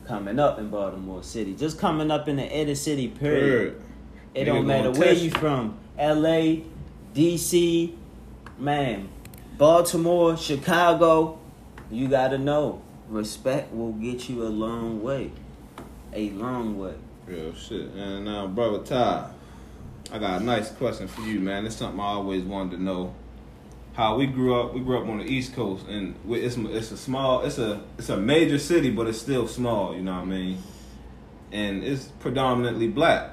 Coming 0.06 0.40
up 0.40 0.58
in 0.60 0.70
Baltimore 0.70 1.24
City. 1.24 1.54
Just 1.54 1.80
coming 1.80 2.12
up 2.12 2.28
in 2.28 2.36
the 2.38 2.50
inner 2.50 2.76
city, 2.76 3.08
period. 3.08 3.76
It 4.34 4.42
Nigga 4.44 4.46
don't 4.46 4.68
matter 4.68 4.92
where 4.92 5.14
you. 5.14 5.30
from. 5.32 5.76
LA, 6.00 6.64
DC, 7.14 7.94
man, 8.60 9.10
Baltimore, 9.58 10.38
Chicago, 10.38 11.40
you 11.92 12.08
gotta 12.08 12.38
know. 12.38 12.82
Respect 13.10 13.74
will 13.74 13.94
get 13.94 14.28
you 14.30 14.44
a 14.44 14.50
long 14.50 15.02
way. 15.02 15.32
A 16.14 16.30
long 16.32 16.78
way. 16.78 16.96
Real 17.26 17.54
shit. 17.54 17.90
And 17.94 18.26
now, 18.26 18.48
brother 18.48 18.80
Ty, 18.84 19.30
I 20.12 20.20
got 20.20 20.42
a 20.42 20.44
nice 20.44 20.72
question 20.72 21.08
for 21.08 21.22
you, 21.22 21.40
man. 21.40 21.66
It's 21.66 21.76
something 21.76 22.00
I 22.00 22.04
always 22.04 22.44
wanted 22.44 22.78
to 22.78 22.84
know. 22.84 23.14
How 23.94 24.16
we 24.16 24.28
grew 24.28 24.60
up, 24.60 24.74
we 24.74 24.82
grew 24.82 25.02
up 25.02 25.08
on 25.08 25.18
the 25.18 25.26
East 25.26 25.56
Coast, 25.56 25.88
and 25.88 26.14
we- 26.24 26.40
it's 26.42 26.56
it's 26.56 26.92
a 26.92 26.98
small, 26.98 27.42
it's 27.42 27.58
a 27.58 27.82
it's 27.98 28.10
a 28.10 28.18
major 28.18 28.60
city, 28.60 28.92
but 28.92 29.08
it's 29.08 29.18
still 29.20 29.48
small. 29.48 29.96
You 29.96 30.04
know 30.04 30.14
what 30.14 30.22
I 30.22 30.26
mean? 30.26 30.58
And 31.52 31.84
it's 31.84 32.06
predominantly 32.20 32.88
black. 32.90 33.32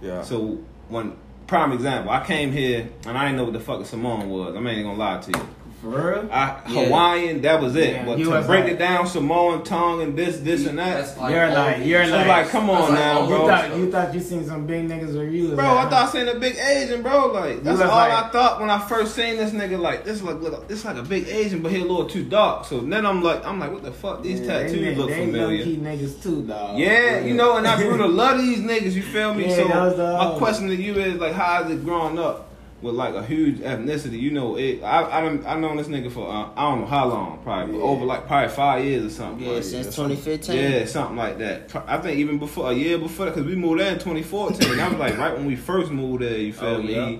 Yeah. 0.00 0.22
So 0.22 0.58
when 0.88 1.16
prime 1.46 1.72
example, 1.72 2.12
I 2.12 2.24
came 2.24 2.52
here 2.52 2.88
and 3.06 3.18
I 3.18 3.24
didn't 3.24 3.38
know 3.38 3.44
what 3.44 3.54
the 3.54 3.60
fuck 3.60 3.80
a 3.80 3.84
Samoan 3.84 4.30
was. 4.30 4.54
I'm 4.54 4.66
ain't 4.66 4.78
even 4.78 4.90
gonna 4.96 4.98
lie 4.98 5.20
to 5.20 5.30
you. 5.32 5.46
For 5.84 5.90
real? 5.90 6.28
I, 6.32 6.56
Yeah. 6.66 6.84
Hawaiian, 6.86 7.42
that 7.42 7.60
was 7.60 7.76
it. 7.76 7.90
Yeah, 7.92 8.04
but 8.06 8.18
you 8.18 8.24
to 8.24 8.30
was 8.30 8.46
break 8.46 8.64
like- 8.64 8.72
it 8.72 8.78
down, 8.78 9.06
Samoan 9.06 9.62
tongue 9.64 10.00
and 10.00 10.16
this, 10.16 10.38
this, 10.38 10.66
and 10.66 10.78
that. 10.78 10.96
That's 10.96 11.18
like 11.18 11.34
You're 11.34 11.50
like- 11.50 11.84
you're 11.84 12.02
I'm 12.02 12.10
like- 12.10 12.26
like, 12.26 12.48
come 12.48 12.70
on 12.70 12.80
like 12.82 12.92
now, 12.92 13.18
all 13.18 13.22
You 13.28 13.36
bro. 13.36 13.46
thought 13.48 13.76
you 13.76 13.90
thought 13.92 14.14
you 14.14 14.20
seen 14.20 14.46
some 14.46 14.66
big 14.66 14.88
niggas 14.88 15.14
or 15.14 15.24
you 15.24 15.48
was 15.48 15.52
Bro, 15.56 15.64
like, 15.74 15.86
I 15.86 15.90
thought 15.90 16.08
I 16.08 16.12
seen 16.12 16.28
a 16.28 16.34
big 16.36 16.56
Asian, 16.56 17.02
bro. 17.02 17.26
Like 17.32 17.62
that's 17.62 17.78
was 17.78 17.88
all 17.88 17.96
like- 17.98 18.12
I 18.12 18.28
thought 18.30 18.60
when 18.62 18.70
I 18.70 18.78
first 18.78 19.14
seen 19.14 19.36
this 19.36 19.50
nigga. 19.50 19.78
Like 19.78 20.04
this 20.06 20.22
look, 20.22 20.40
look 20.40 20.66
this 20.68 20.86
like 20.86 20.96
a 20.96 21.02
big 21.02 21.28
Asian, 21.28 21.60
but 21.60 21.70
he 21.70 21.78
a 21.80 21.84
little 21.84 22.06
too 22.06 22.24
dark. 22.24 22.64
So 22.64 22.80
then 22.80 23.04
I'm 23.04 23.22
like, 23.22 23.44
I'm 23.46 23.60
like, 23.60 23.70
what 23.70 23.82
the 23.82 23.92
fuck? 23.92 24.22
These 24.22 24.40
Yeah, 24.40 24.60
tattoos 24.62 24.80
they, 24.80 24.94
look 24.94 25.10
they 25.10 25.26
familiar. 25.26 25.64
Key 25.64 25.76
niggas 25.76 26.22
too, 26.22 26.42
dog. 26.44 26.78
Yeah, 26.78 27.20
you 27.20 27.34
know, 27.34 27.58
and 27.58 27.66
I 27.66 27.76
grew 27.76 27.98
to 27.98 28.06
love 28.22 28.38
these 28.38 28.60
niggas. 28.60 28.92
You 28.94 29.02
feel 29.02 29.34
me? 29.34 29.48
Yeah, 29.50 29.56
so 29.56 29.68
that 29.68 29.82
was 29.82 29.96
the- 29.96 30.02
my 30.14 30.18
uh, 30.24 30.38
question 30.38 30.68
to 30.68 30.74
you 30.74 30.94
is 30.94 31.16
like, 31.20 31.34
how 31.34 31.62
is 31.62 31.70
it 31.72 31.84
growing 31.84 32.18
up 32.18 32.48
with 32.84 32.94
like 32.94 33.14
a 33.14 33.24
huge 33.24 33.58
ethnicity? 33.58 34.20
You 34.20 34.30
know, 34.30 34.56
it. 34.56 34.82
I 34.84 35.18
I 35.18 35.20
done, 35.22 35.42
I 35.46 35.58
known 35.58 35.76
this 35.78 35.88
nigga 35.88 36.12
for 36.12 36.28
uh, 36.30 36.50
I 36.54 36.70
don't 36.70 36.82
know 36.82 36.86
how 36.86 37.06
long, 37.08 37.40
probably 37.42 37.76
Yeah. 37.78 37.82
over 37.82 38.04
like 38.04 38.28
probably 38.28 38.50
five 38.54 38.84
years 38.84 39.06
or 39.06 39.10
something. 39.10 39.44
Yeah, 39.46 39.54
like, 39.54 39.64
since 39.64 39.86
2015. 39.96 40.56
Yeah, 40.56 40.84
something 40.84 41.16
like 41.16 41.38
that. 41.38 41.74
I 41.88 41.98
think 41.98 42.18
even 42.18 42.38
before 42.38 42.70
a 42.70 42.74
year 42.74 42.98
before 42.98 43.26
that, 43.26 43.34
because 43.34 43.48
we 43.48 43.56
moved 43.56 43.80
there 43.80 43.92
in 43.92 43.98
2014. 43.98 44.78
I 44.78 44.88
was 44.88 44.98
like 44.98 45.18
right 45.18 45.32
when 45.36 45.46
we 45.46 45.56
first 45.56 45.90
moved 45.90 46.22
there. 46.22 46.38
You 46.38 46.52
feel 46.62 46.68
Oh, 46.68 46.82
me? 46.82 46.94
yeah. 46.94 47.18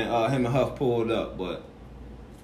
And 0.00 0.10
uh, 0.10 0.28
him 0.28 0.46
and 0.46 0.54
Huff 0.54 0.74
pulled 0.76 1.10
up, 1.10 1.36
but 1.38 1.62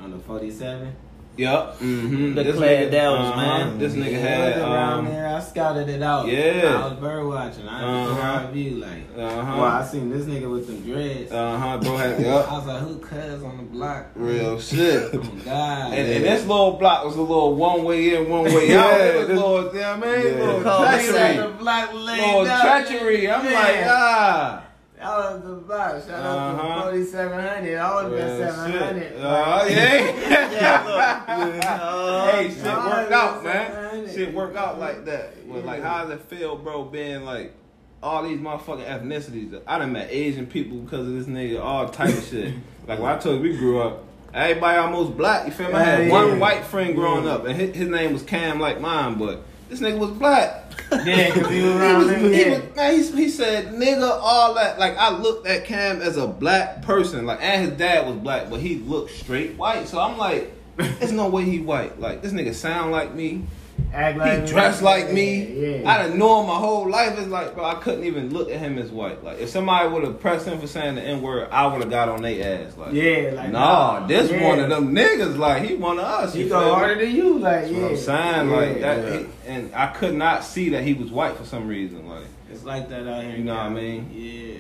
On 0.01 0.11
the 0.13 0.19
47. 0.19 0.95
Yup. 1.39 1.79
Mm-hmm. 1.79 2.35
The 2.35 2.53
Claire 2.53 2.91
Dells, 2.91 3.37
man. 3.37 3.79
This 3.79 3.95
nigga 3.95 4.11
Yeah, 4.13 4.19
had 4.19 4.59
around 4.59 4.99
um, 4.99 5.05
there. 5.07 5.29
I 5.29 5.41
scouted 5.41 5.89
it 5.89 6.03
out. 6.03 6.27
Yeah. 6.27 6.83
I 6.85 6.89
was 6.89 6.99
bird 6.99 7.27
watching. 7.27 7.69
I 7.69 7.79
had 7.79 7.89
Uh-huh. 7.89 8.21
uh 8.49 8.51
view 8.51 8.71
like. 8.79 9.05
uh-huh. 9.17 9.53
Well, 9.57 9.65
I 9.65 9.85
seen 9.85 10.11
this 10.11 10.27
nigga 10.27 10.51
with 10.51 10.67
them 10.67 10.81
dreads. 10.83 11.31
Uh-huh, 11.31 11.79
bro 11.79 11.97
had 11.97 12.15
I 12.27 12.33
was 12.59 12.67
like, 12.67 12.83
who 12.83 12.99
cuz 12.99 13.43
on 13.45 13.57
the 13.57 13.63
block? 13.63 14.07
Real 14.17 14.59
shit. 14.61 15.15
Oh 15.15 15.19
God. 15.45 15.93
And, 15.95 16.09
and 16.13 16.25
this 16.25 16.45
little 16.45 16.73
block 16.73 17.05
was 17.05 17.15
a 17.17 17.21
little 17.23 17.55
one 17.55 17.85
way 17.85 18.17
in, 18.17 18.29
one 18.29 18.43
way 18.45 18.75
out. 18.77 18.91
Yeah, 18.91 18.97
it 19.05 19.19
was 19.19 19.29
this- 19.29 19.37
little, 19.39 19.65
you 19.75 19.81
know 19.81 19.97
what 19.97 20.09
I 20.09 20.17
mean? 20.17 20.27
Yeah. 20.27 20.45
Little 20.45 20.85
treachery. 20.85 21.37
the 21.37 21.49
block 21.59 21.95
laid 21.95 22.21
Little 22.21 22.47
out. 22.49 22.87
treachery. 22.87 23.31
I'm 23.31 23.45
Yeah. 23.45 23.53
like, 23.53 23.77
ah. 23.87 24.65
That 24.99 25.09
was 25.19 25.43
the 25.45 25.53
block. 25.55 26.03
Shout 26.07 26.11
out 26.11 26.55
Uh-huh. 26.55 26.91
to 26.91 27.05
4700. 27.05 27.79
I 27.79 27.95
would 27.95 28.05
have 28.05 28.13
been 28.13 28.39
Real 28.41 28.53
700. 28.53 29.03
shit. 29.03 29.17
Uh, 29.23 29.65
yeah. 29.69 30.45
Yeah, 30.59 32.31
hey, 32.33 32.49
shit 32.49 32.59
Oh, 32.67 32.89
worked 32.91 33.13
out, 33.13 33.45
man. 33.45 33.71
700. 33.73 34.15
Shit 34.15 34.35
worked 34.35 34.57
out 34.57 34.79
like 34.81 35.05
that. 35.05 35.51
But 35.51 35.65
like, 35.65 35.83
how 35.83 36.03
does 36.05 36.13
it 36.15 36.23
feel, 36.23 36.57
bro, 36.57 36.85
being 36.85 37.25
like 37.25 37.55
all 38.03 38.23
these 38.25 38.39
motherfucking 38.39 38.87
ethnicities? 38.87 39.61
I 39.67 39.79
done 39.79 39.93
met 39.93 40.09
Asian 40.11 40.47
people 40.47 40.79
because 40.79 41.07
of 41.07 41.15
this 41.15 41.27
nigga, 41.27 41.63
all 41.63 41.89
type 41.89 42.11
of 42.17 42.25
shit. 42.25 42.55
Like 42.89 43.01
when 43.01 43.13
I 43.13 43.19
told 43.19 43.37
you 43.45 43.51
we 43.53 43.57
grew 43.59 43.83
up, 43.83 44.03
everybody 44.33 44.79
almost 44.79 45.15
black. 45.15 45.45
You 45.47 45.53
feel 45.53 45.69
me? 45.69 45.75
I 45.75 45.83
had 45.85 46.07
Yeah, 46.07 46.13
one 46.13 46.29
yeah. 46.29 46.39
white 46.39 46.65
friend 46.65 46.95
growing 46.97 47.25
Yeah. 47.27 47.33
up, 47.33 47.45
and 47.45 47.55
his, 47.55 47.77
his 47.77 47.89
name 47.89 48.15
was 48.15 48.23
Cam, 48.23 48.59
like 48.59 48.81
mine, 48.81 49.19
but 49.19 49.43
this 49.69 49.81
nigga 49.81 49.99
was 49.99 50.11
black. 50.11 50.65
Yeah, 50.91 51.35
because 51.35 51.51
he 51.51 51.63
was 51.63 51.73
He 51.73 51.79
around 51.79 52.07
was, 52.07 52.17
he, 52.17 52.51
was, 52.51 52.77
man, 52.77 52.95
he, 52.95 53.25
he 53.25 53.29
said 53.29 53.75
nigga 53.75 54.09
all 54.09 54.55
that. 54.55 54.79
Like 54.79 54.97
I 54.97 55.17
looked 55.17 55.47
at 55.47 55.65
Cam 55.65 56.01
as 56.01 56.17
a 56.17 56.27
black 56.27 56.83
person, 56.83 57.27
like 57.27 57.43
and 57.43 57.69
his 57.69 57.79
dad 57.79 58.07
was 58.07 58.17
black, 58.17 58.49
but 58.49 58.61
he 58.61 58.77
looked 58.77 59.11
straight 59.13 59.57
white. 59.57 59.89
So 59.89 60.01
I'm 60.01 60.17
like, 60.17 60.53
there's 60.77 61.13
no 61.13 61.29
way 61.29 61.45
he 61.45 61.61
white. 61.61 62.01
Like 62.01 62.23
this 62.23 62.33
nigga 62.33 62.55
sound 62.55 62.93
like 62.93 63.15
me. 63.15 63.45
Act 63.93 64.19
like 64.19 64.41
He 64.41 64.47
dressed 64.47 64.83
like 64.83 65.13
me. 65.13 65.45
Yeah, 65.47 65.69
yeah. 65.79 65.91
I 65.91 65.99
done 66.07 66.19
know 66.19 66.41
him 66.41 66.47
my 66.49 66.57
whole 66.59 66.89
life. 66.91 67.19
It's 67.19 67.29
like, 67.29 67.55
bro, 67.55 67.65
I 67.65 67.75
couldn't 67.77 68.05
even 68.05 68.33
look 68.33 68.51
at 68.51 68.59
him 68.59 68.79
as 68.79 68.91
white. 68.91 69.25
Like 69.25 69.39
if 69.39 69.49
somebody 69.49 69.89
would 69.89 70.05
have 70.05 70.21
pressed 70.21 70.47
him 70.47 70.61
for 70.61 70.67
saying 70.67 70.97
the 70.97 71.03
N 71.03 71.23
word, 71.23 71.49
I 71.51 71.67
would 71.67 71.81
have 71.81 71.91
got 71.91 72.09
on 72.09 72.23
their 72.23 72.67
ass. 72.67 72.77
Like, 72.77 72.93
Yeah, 72.93 73.33
like 73.35 73.51
nah, 73.51 74.07
this 74.07 74.31
yeah. 74.31 74.47
one 74.47 74.61
of 74.61 74.69
them 74.69 74.95
niggas. 74.95 75.39
Like 75.39 75.63
he 75.65 75.75
one 75.75 75.99
of 75.99 76.05
us. 76.05 76.35
He 76.35 76.43
you 76.45 76.49
go 76.51 76.75
harder 76.75 76.97
than 77.05 77.15
you, 77.15 77.39
like 77.39 77.63
That's 77.63 77.71
yeah. 77.73 77.83
what 77.83 77.91
I'm 77.93 77.97
saying, 77.97 78.51
like 78.51 78.81
that, 78.81 79.05
yeah. 79.13 79.19
he- 79.21 79.27
and 79.47 79.75
I 79.75 79.87
could 79.89 80.15
not 80.15 80.45
see 80.45 80.69
that 80.71 80.85
he 80.85 80.93
was 80.95 81.11
white 81.11 81.37
for 81.37 81.45
some 81.45 81.67
reason, 81.67 82.07
like. 82.09 82.27
It's 82.51 82.65
like 82.65 82.89
that 82.89 83.07
out 83.07 83.23
here. 83.25 83.37
You 83.37 83.45
know 83.45 83.55
what 83.57 83.63
I 83.65 83.69
mean? 83.69 84.11
Yeah. 84.15 84.59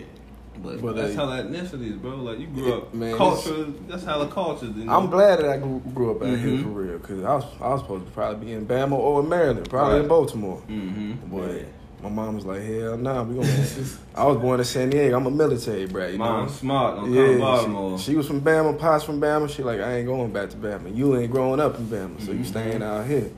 But, 0.62 0.80
But, 0.82 0.96
that's 0.96 1.16
uh, 1.16 1.26
how 1.26 1.32
ethnicities, 1.42 2.00
bro. 2.00 2.16
Like 2.16 2.38
you 2.40 2.46
grew 2.48 2.74
up, 2.74 2.92
Man, 2.94 3.16
culture. 3.16 3.66
That's 3.88 4.04
how 4.04 4.18
the 4.18 4.26
culture. 4.28 4.66
You 4.66 4.84
know? 4.84 4.92
I'm 4.92 5.08
glad 5.10 5.38
that 5.38 5.48
I 5.48 5.56
grew, 5.58 5.80
grew 5.94 6.10
up 6.10 6.22
out 6.22 6.38
here 6.38 6.50
Mhm. 6.50 6.62
for 6.62 6.68
real, 6.68 6.98
cause 6.98 7.22
I 7.22 7.34
was 7.36 7.44
I 7.60 7.68
was 7.68 7.80
supposed 7.82 8.06
to 8.06 8.10
probably 8.12 8.46
be 8.46 8.52
in 8.52 8.66
Bama 8.66 8.92
or 8.92 9.20
in 9.20 9.28
Maryland, 9.28 9.68
probably 9.70 10.00
in 10.00 10.08
Baltimore. 10.08 10.60
Mm-hmm. 10.68 11.34
But 11.36 11.64
my 12.02 12.08
mom 12.08 12.34
was 12.36 12.44
like, 12.44 12.62
hell 12.62 12.96
nah, 12.96 13.22
we 13.22 13.34
gonna. 13.36 13.66
I 14.14 14.24
was 14.26 14.36
born 14.38 14.58
in 14.60 14.64
San 14.66 14.90
Diego. 14.90 15.16
I'm 15.16 15.26
a 15.26 15.30
military 15.30 15.86
brat, 15.86 16.12
you 16.12 16.18
Mom 16.18 16.46
know. 16.46 16.50
smart. 16.52 16.96
Don't 16.96 17.12
Yeah, 17.12 17.38
Baltimore. 17.38 17.98
she, 17.98 18.04
she 18.12 18.16
was 18.16 18.26
from 18.26 18.40
Bama, 18.40 18.76
pops 18.78 19.04
from 19.04 19.20
Bama. 19.20 19.48
She 19.48 19.62
like, 19.62 19.80
I 19.80 19.96
ain't 19.98 20.06
going 20.06 20.32
back 20.32 20.50
to 20.50 20.56
Bama. 20.56 20.94
You 20.94 21.16
ain't 21.16 21.30
growing 21.30 21.60
up 21.60 21.78
in 21.78 21.86
Bama, 21.86 22.20
so 22.20 22.32
you 22.32 22.40
Mhm. 22.40 22.46
staying 22.46 22.82
out 22.82 23.06
here. 23.06 23.30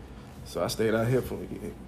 So 0.51 0.64
I 0.64 0.66
stayed 0.66 0.96
out 0.96 1.07
here 1.07 1.22
for 1.22 1.38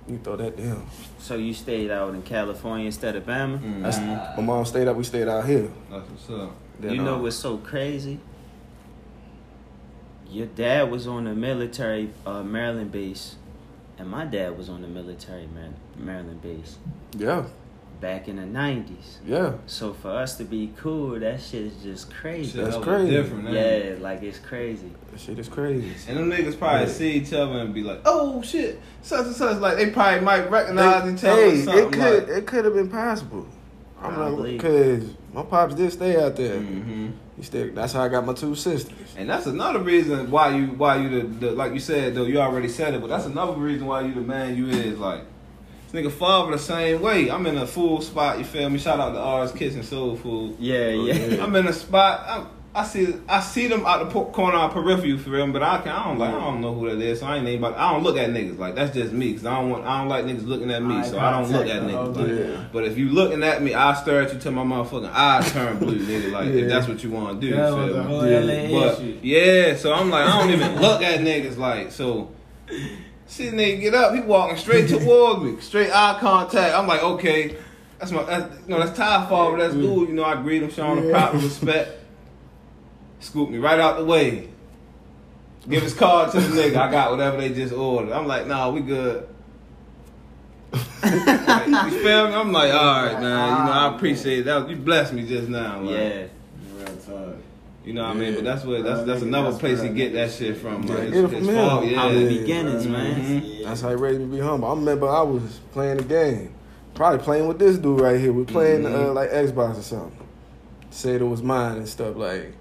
you 0.06 0.20
throw 0.22 0.36
that 0.36 0.56
down. 0.56 0.86
So 1.18 1.34
you 1.34 1.52
stayed 1.52 1.90
out 1.90 2.14
in 2.14 2.22
California 2.22 2.86
instead 2.86 3.16
of 3.16 3.26
Bama? 3.26 3.58
Mhm. 3.58 3.82
That's, 3.82 3.98
my 3.98 4.40
mom 4.40 4.64
stayed 4.64 4.86
up. 4.86 4.96
We 4.96 5.02
stayed 5.02 5.26
out 5.26 5.44
here. 5.46 5.68
That's 5.90 6.08
what's 6.08 6.30
up. 6.30 6.52
Then, 6.78 6.94
you 6.94 7.02
know 7.02 7.16
uh, 7.16 7.22
what's 7.22 7.34
so 7.34 7.56
crazy? 7.56 8.20
Your 10.30 10.46
dad 10.46 10.92
was 10.92 11.08
on 11.08 11.24
the 11.24 11.34
military 11.34 12.10
uh, 12.24 12.44
Maryland 12.44 12.92
base, 12.92 13.34
and 13.98 14.08
my 14.08 14.26
dad 14.26 14.56
was 14.56 14.68
on 14.68 14.82
the 14.82 14.88
military 14.88 15.48
Mar- 15.48 15.74
Maryland 15.96 16.40
base 16.40 16.78
Yeah, 17.18 17.46
back 18.02 18.28
in 18.28 18.36
the 18.36 18.44
nineties. 18.44 19.18
yeah. 19.24 19.52
So 19.66 19.94
for 19.94 20.10
us 20.10 20.36
to 20.36 20.44
be 20.44 20.72
cool, 20.76 21.18
that 21.20 21.40
shit 21.40 21.62
is 21.62 21.82
just 21.82 22.12
crazy. 22.12 22.60
That's 22.60 22.74
hella 22.74 22.84
crazy. 22.84 23.10
Different, 23.12 23.44
man. 23.44 23.54
Yeah, 23.54 23.94
like 24.00 24.22
it's 24.22 24.38
crazy. 24.40 24.90
That 25.12 25.20
shit 25.20 25.38
is 25.38 25.48
crazy. 25.48 25.90
And 26.08 26.18
them 26.18 26.30
niggas 26.30 26.58
probably 26.58 26.80
Yeah. 26.88 26.92
see 26.92 27.12
each 27.12 27.32
other 27.32 27.60
and 27.60 27.72
be 27.72 27.82
like, 27.82 28.00
"Oh 28.04 28.42
shit, 28.42 28.80
such 29.00 29.26
and 29.26 29.34
such." 29.36 29.58
Like 29.60 29.76
they 29.78 29.90
probably 29.90 30.20
might 30.20 30.50
recognize 30.50 31.04
They- 31.04 31.12
each 31.14 31.24
other. 31.24 31.40
hey, 31.42 31.60
or 31.60 31.64
something 31.64 31.84
it 31.86 31.92
could 31.92 32.28
like, 32.28 32.38
it 32.38 32.46
could 32.46 32.64
have 32.66 32.74
been 32.74 32.90
possible. 32.90 33.46
I'm 34.02 34.14
I 34.14 34.26
like, 34.26 34.36
believe. 34.36 34.60
because 34.60 35.04
my 35.32 35.42
pops 35.44 35.74
did 35.76 35.92
stay 35.92 36.20
out 36.22 36.34
there. 36.34 36.56
Mm-hmm. 36.58 37.10
He 37.36 37.42
stayed. 37.44 37.74
That's 37.76 37.92
how 37.92 38.02
I 38.02 38.08
got 38.08 38.26
my 38.26 38.34
two 38.34 38.54
sisters. 38.56 39.14
And 39.16 39.30
that's 39.30 39.46
another 39.46 39.78
reason 39.78 40.28
why 40.30 40.56
you 40.56 40.66
why 40.66 40.96
you 40.96 41.08
the, 41.08 41.26
the 41.46 41.52
like 41.52 41.72
you 41.72 41.78
said 41.80 42.14
though 42.16 42.24
you 42.24 42.38
already 42.40 42.68
said 42.68 42.94
it, 42.94 43.00
but 43.00 43.06
that's 43.06 43.26
another 43.26 43.52
reason 43.52 43.86
why 43.86 44.00
you 44.00 44.12
the 44.12 44.20
man 44.22 44.56
you 44.56 44.66
is 44.66 44.98
like. 44.98 45.22
This 45.92 46.06
nigga 46.06 46.10
father 46.10 46.52
the 46.52 46.58
same 46.58 47.00
way. 47.02 47.30
I'm 47.30 47.46
in 47.46 47.58
a 47.58 47.66
full 47.66 48.00
spot. 48.00 48.38
You 48.38 48.44
feel 48.44 48.68
me? 48.70 48.78
Shout 48.78 48.98
out 48.98 49.12
to 49.12 49.18
R's 49.20 49.52
Kitchen 49.52 49.82
Soul 49.82 50.16
Food. 50.16 50.52
Oh, 50.52 50.56
yeah, 50.58 50.88
yeah. 50.88 51.42
I'm 51.44 51.54
in 51.56 51.66
a 51.66 51.72
spot. 51.72 52.24
I'm, 52.26 52.46
I 52.74 52.84
see 52.86 53.14
I 53.28 53.40
see 53.40 53.66
them 53.66 53.84
out 53.84 53.98
the 54.06 54.10
po- 54.10 54.30
corner 54.30 54.56
of 54.56 54.72
periphery, 54.72 55.08
you 55.10 55.18
feel 55.18 55.46
me? 55.46 55.52
But 55.52 55.62
I 55.62 55.82
can 55.82 55.88
I 55.92 56.04
don't 56.04 56.16
like 56.18 56.30
I 56.34 56.40
don't 56.40 56.62
know 56.62 56.72
who 56.72 56.88
that 56.88 56.98
is, 57.04 57.20
so 57.20 57.26
I 57.26 57.36
ain't 57.36 57.46
even 57.46 57.62
about, 57.62 57.76
I 57.78 57.92
don't 57.92 58.02
look 58.02 58.16
at 58.16 58.30
niggas 58.30 58.58
like 58.58 58.74
that's 58.74 58.94
just 58.94 59.12
me, 59.12 59.34
cause 59.34 59.44
I 59.44 59.60
don't 59.60 59.68
want 59.68 59.84
I 59.84 59.98
don't 59.98 60.08
like 60.08 60.24
niggas 60.24 60.46
looking 60.46 60.70
at 60.70 60.82
me, 60.82 60.94
Eye 60.94 61.02
so 61.06 61.18
I 61.18 61.32
don't 61.32 61.52
look 61.52 61.66
at 61.66 61.82
niggas. 61.82 62.16
okay. 62.16 62.56
Like, 62.56 62.72
but 62.72 62.84
if 62.84 62.96
you 62.96 63.10
looking 63.10 63.42
at 63.42 63.62
me, 63.62 63.74
I 63.74 63.92
stare 63.92 64.22
at 64.22 64.32
you 64.32 64.40
till 64.40 64.52
my 64.52 64.64
motherfucking 64.64 65.12
eyes 65.12 65.52
turn 65.52 65.76
blue, 65.80 65.98
nigga. 65.98 66.32
Like 66.32 66.46
Yeah. 66.46 66.62
if 66.62 66.68
that's 66.70 66.88
what 66.88 67.04
you 67.04 67.10
want 67.10 67.38
to 67.38 67.46
do, 67.46 67.54
That 67.54 67.72
was 67.74 67.94
a 67.94 68.02
whole 68.04 68.26
Yeah. 68.26 68.38
LA 68.38 68.70
But 68.80 69.00
issue. 69.02 69.18
yeah, 69.22 69.76
so 69.76 69.92
I'm 69.92 70.08
like, 70.08 70.26
I 70.26 70.38
don't 70.40 70.50
even 70.52 70.80
look 70.80 71.02
at 71.02 71.20
niggas 71.20 71.58
like 71.58 71.92
so. 71.92 72.30
See 73.32 73.48
the 73.48 73.56
nigga 73.56 73.80
get 73.80 73.94
up, 73.94 74.14
he 74.14 74.20
walking 74.20 74.58
straight 74.58 74.88
towards 74.90 75.42
me, 75.42 75.58
straight 75.62 75.90
eye 75.90 76.18
contact. 76.20 76.74
I'm 76.74 76.86
like, 76.86 77.02
okay, 77.02 77.56
that's 77.98 78.12
my, 78.12 78.24
that's, 78.24 78.60
you 78.60 78.68
know, 78.68 78.78
that's 78.78 78.94
Ty 78.94 79.26
father, 79.26 79.56
that's 79.56 79.72
cool. 79.72 80.06
You 80.06 80.12
know, 80.12 80.22
I 80.22 80.34
greet 80.42 80.62
him, 80.62 80.70
show 80.70 80.92
him 80.94 81.06
the 81.06 81.10
proper 81.10 81.38
respect. 81.38 81.92
Scoop 83.20 83.48
me 83.48 83.56
right 83.56 83.80
out 83.80 83.96
the 83.96 84.04
way. 84.04 84.50
Give 85.66 85.82
his 85.82 85.94
card 85.94 86.30
to 86.32 86.40
the 86.40 86.46
nigga. 86.62 86.76
I 86.76 86.90
got 86.90 87.10
whatever 87.10 87.38
they 87.38 87.48
just 87.54 87.72
ordered. 87.72 88.12
I'm 88.12 88.26
like, 88.26 88.46
nah, 88.46 88.68
we 88.68 88.82
good. 88.82 89.26
Like, 90.70 91.68
you 91.68 92.02
feel 92.02 92.28
me? 92.28 92.34
I'm 92.34 92.52
like, 92.52 92.74
all 92.74 93.02
right, 93.02 93.18
man. 93.18 93.22
You 93.22 93.64
know, 93.64 93.72
I 93.72 93.84
ah, 93.88 93.96
appreciate 93.96 94.42
that. 94.42 94.68
You 94.68 94.76
blessed 94.76 95.14
me 95.14 95.26
just 95.26 95.48
now. 95.48 95.80
Like, 95.80 95.98
Yeah. 95.98 96.26
Real 96.76 96.96
talk. 96.98 97.36
You 97.84 97.94
know 97.94 98.02
what 98.04 98.10
I 98.10 98.14
mean? 98.14 98.34
But 98.36 98.44
that's 98.44 98.64
where 98.64 98.80
that's 98.82 99.02
that's 99.04 99.20
nigga, 99.22 99.26
another 99.26 99.50
that's 99.50 99.60
place 99.60 99.78
where 99.80 99.88
to 99.88 99.94
get 99.94 100.12
get 100.12 100.14
that 100.14 100.30
shit 100.32 100.56
from. 100.58 100.84
Yeah, 100.84 100.94
Like, 100.94 101.04
get 101.04 101.14
it 101.14 101.24
it's, 101.24 101.32
from 101.32 101.34
it's 101.34 101.46
him. 101.48 101.54
fault, 101.68 101.84
yeah. 101.86 101.98
Humble 102.00 102.20
Yeah. 102.20 102.28
beginnings, 102.40 102.86
man. 102.86 103.20
Mhm. 103.42 103.64
That's 103.64 103.80
how 103.80 103.88
he 103.90 103.94
raised 103.96 104.20
me 104.20 104.26
to 104.26 104.32
be 104.32 104.38
humble. 104.40 104.68
I 104.68 104.74
remember 104.74 105.08
I 105.08 105.22
was 105.22 105.60
playing 105.72 105.96
the 105.96 106.04
game, 106.04 106.54
probably 106.94 107.18
playing 107.18 107.48
with 107.48 107.58
this 107.58 107.78
dude 107.78 108.00
right 108.00 108.20
here. 108.20 108.32
We 108.32 108.44
playing 108.44 108.82
Mhm. 108.82 109.08
uh, 109.10 109.12
like 109.12 109.30
Xbox 109.30 109.78
or 109.78 109.82
something. 109.82 110.12
Said 110.90 111.20
it 111.22 111.24
was 111.24 111.42
mine 111.42 111.78
and 111.78 111.88
stuff 111.88 112.14
like. 112.16 112.52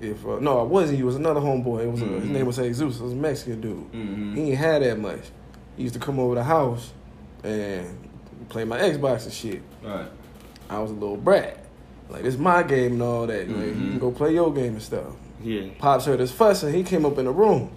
If 0.00 0.24
uh, 0.24 0.38
no, 0.40 0.62
it 0.62 0.68
wasn't. 0.68 0.98
He 0.98 1.02
was 1.04 1.16
another 1.16 1.40
homeboy. 1.40 1.82
It 1.82 1.90
was 1.90 2.00
uh, 2.02 2.04
his 2.06 2.24
Mhm. 2.24 2.30
name 2.30 2.46
was 2.46 2.56
Jesus. 2.56 2.80
It 2.80 3.02
was 3.02 3.12
a 3.12 3.16
Mexican 3.16 3.60
dude. 3.60 3.92
Mhm. 3.92 4.36
He 4.36 4.42
ain't 4.50 4.58
had 4.58 4.82
that 4.82 5.00
much. 5.00 5.22
He 5.76 5.82
used 5.82 5.94
to 5.94 6.00
come 6.00 6.20
over 6.20 6.36
the 6.36 6.44
house 6.44 6.92
and 7.42 7.84
play 8.48 8.64
my 8.64 8.78
Xbox 8.78 9.24
and 9.24 9.32
shit. 9.32 9.60
Right. 9.84 10.06
I 10.70 10.78
was 10.78 10.92
a 10.92 10.94
little 10.94 11.16
brat. 11.16 11.64
Like 12.08 12.24
it's 12.24 12.36
my 12.36 12.62
game 12.62 12.92
and 12.92 13.02
all 13.02 13.26
that. 13.26 13.48
Like, 13.48 13.66
you 13.66 13.72
can 13.72 13.98
go 13.98 14.10
play 14.10 14.34
your 14.34 14.52
game 14.52 14.74
and 14.74 14.82
stuff. 14.82 15.14
Yeah. 15.42 15.68
Pops 15.78 16.06
heard 16.06 16.20
us 16.20 16.32
fussing. 16.32 16.74
He 16.74 16.82
came 16.82 17.04
up 17.04 17.18
in 17.18 17.26
the 17.26 17.30
room. 17.30 17.70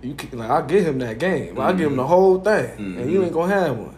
You 0.00 0.14
can, 0.14 0.38
like 0.38 0.50
I'll 0.50 0.66
give 0.66 0.86
him 0.86 0.98
that 1.00 1.18
game. 1.18 1.58
I'll 1.58 1.74
give 1.74 1.90
him 1.90 1.96
the 1.96 2.02
mm-hmm. 2.02 2.08
whole 2.08 2.40
thing, 2.40 2.76
and 2.78 3.10
you 3.10 3.22
ain't 3.22 3.32
mm-hmm. 3.32 3.40
gonna 3.40 3.54
have 3.54 3.76
one. 3.76 3.96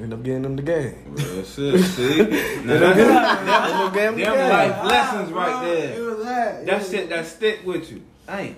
End 0.00 0.12
up 0.12 0.22
getting 0.24 0.42
them 0.42 0.56
the 0.56 0.62
game. 0.62 1.14
Real 1.14 1.44
shit. 1.44 1.80
See? 1.84 2.22
Now 2.64 2.74
End 2.74 2.82
up 2.82 2.96
that's, 2.96 2.96
getting- 2.96 3.14
that's, 3.14 3.72
end 3.72 3.82
up 3.82 3.94
getting 3.94 4.18
him 4.18 4.24
them 4.24 4.36
the 4.36 4.42
game. 4.42 4.50
life 4.50 4.84
lessons 4.84 5.32
right 5.32 5.64
there. 5.64 6.14
that. 6.24 6.66
That 6.66 6.86
shit 6.86 7.08
that 7.10 7.26
stick 7.26 7.60
with 7.64 7.92
you. 7.92 8.02
Dang. 8.26 8.56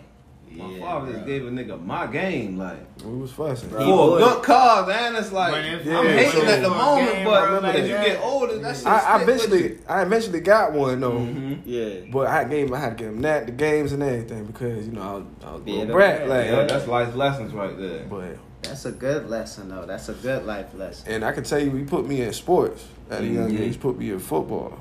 My 0.56 0.70
Yeah, 0.70 0.80
father 0.80 1.12
just 1.12 1.26
gave 1.26 1.46
a 1.46 1.50
nigga 1.50 1.84
my 1.84 2.06
game, 2.06 2.56
like 2.58 2.78
We 3.04 3.16
was 3.18 3.32
fussing. 3.32 3.68
Bro. 3.68 3.84
for 3.84 4.10
would. 4.12 4.22
a 4.22 4.24
good 4.24 4.42
cause, 4.44 4.88
and 4.88 5.16
it's 5.16 5.32
like 5.32 5.52
When 5.52 5.64
it- 5.64 5.80
I'm 5.86 6.04
yeah, 6.06 6.12
hating 6.12 6.40
so- 6.40 6.46
at 6.46 6.62
the 6.62 6.68
moment, 6.70 7.12
Game, 7.12 7.24
but 7.24 7.46
bro, 7.48 7.58
like 7.60 7.74
as 7.76 7.88
you 7.88 7.94
that. 7.94 8.06
get 8.06 8.20
older, 8.22 8.58
that 8.58 8.76
shit 8.76 8.86
I, 8.86 8.96
I 8.96 8.98
stick 8.98 9.26
with 9.26 9.44
eventually, 9.44 9.78
I 9.88 10.02
eventually 10.02 10.40
got 10.40 10.72
one 10.72 11.00
though. 11.00 11.12
you. 11.18 11.18
Mhm. 11.18 11.58
Yeah. 11.64 12.10
But 12.12 12.26
I 12.28 12.44
gave, 12.44 12.72
I 12.72 12.78
had 12.80 12.96
to 12.98 13.04
give 13.04 13.12
him 13.14 13.22
that, 13.22 13.46
the 13.46 13.52
games 13.52 13.92
and 13.92 14.02
everything 14.02 14.44
because 14.46 14.86
you 14.86 14.92
know 14.92 15.02
I 15.02 15.12
was, 15.14 15.24
I 15.44 15.52
was 15.52 15.62
a 15.62 15.64
Yeah, 15.66 15.70
little 15.72 15.86
the 15.88 15.92
brat, 15.92 16.26
brat, 16.26 16.28
like. 16.28 16.46
Yeah, 16.46 16.64
that's 16.64 16.86
life 16.88 17.14
lessons 17.14 17.52
right 17.52 17.78
there. 17.78 18.04
But 18.08 18.38
That's 18.62 18.84
a 18.86 18.92
good 18.92 19.28
lesson, 19.30 19.68
though. 19.68 19.84
That's 19.86 20.08
a 20.08 20.14
good 20.14 20.44
life 20.46 20.74
lesson. 20.74 21.12
and 21.12 21.24
I 21.24 21.32
can 21.32 21.44
tell 21.44 21.60
you, 21.60 21.70
he 21.70 21.84
put 21.84 22.06
me 22.08 22.22
in 22.22 22.32
sports 22.32 22.84
at 23.10 23.20
a 23.20 23.26
young 23.26 23.50
Mhm. 23.52 23.60
age. 23.60 23.78
Put 23.78 23.96
me 23.98 24.10
in 24.10 24.18
football. 24.18 24.72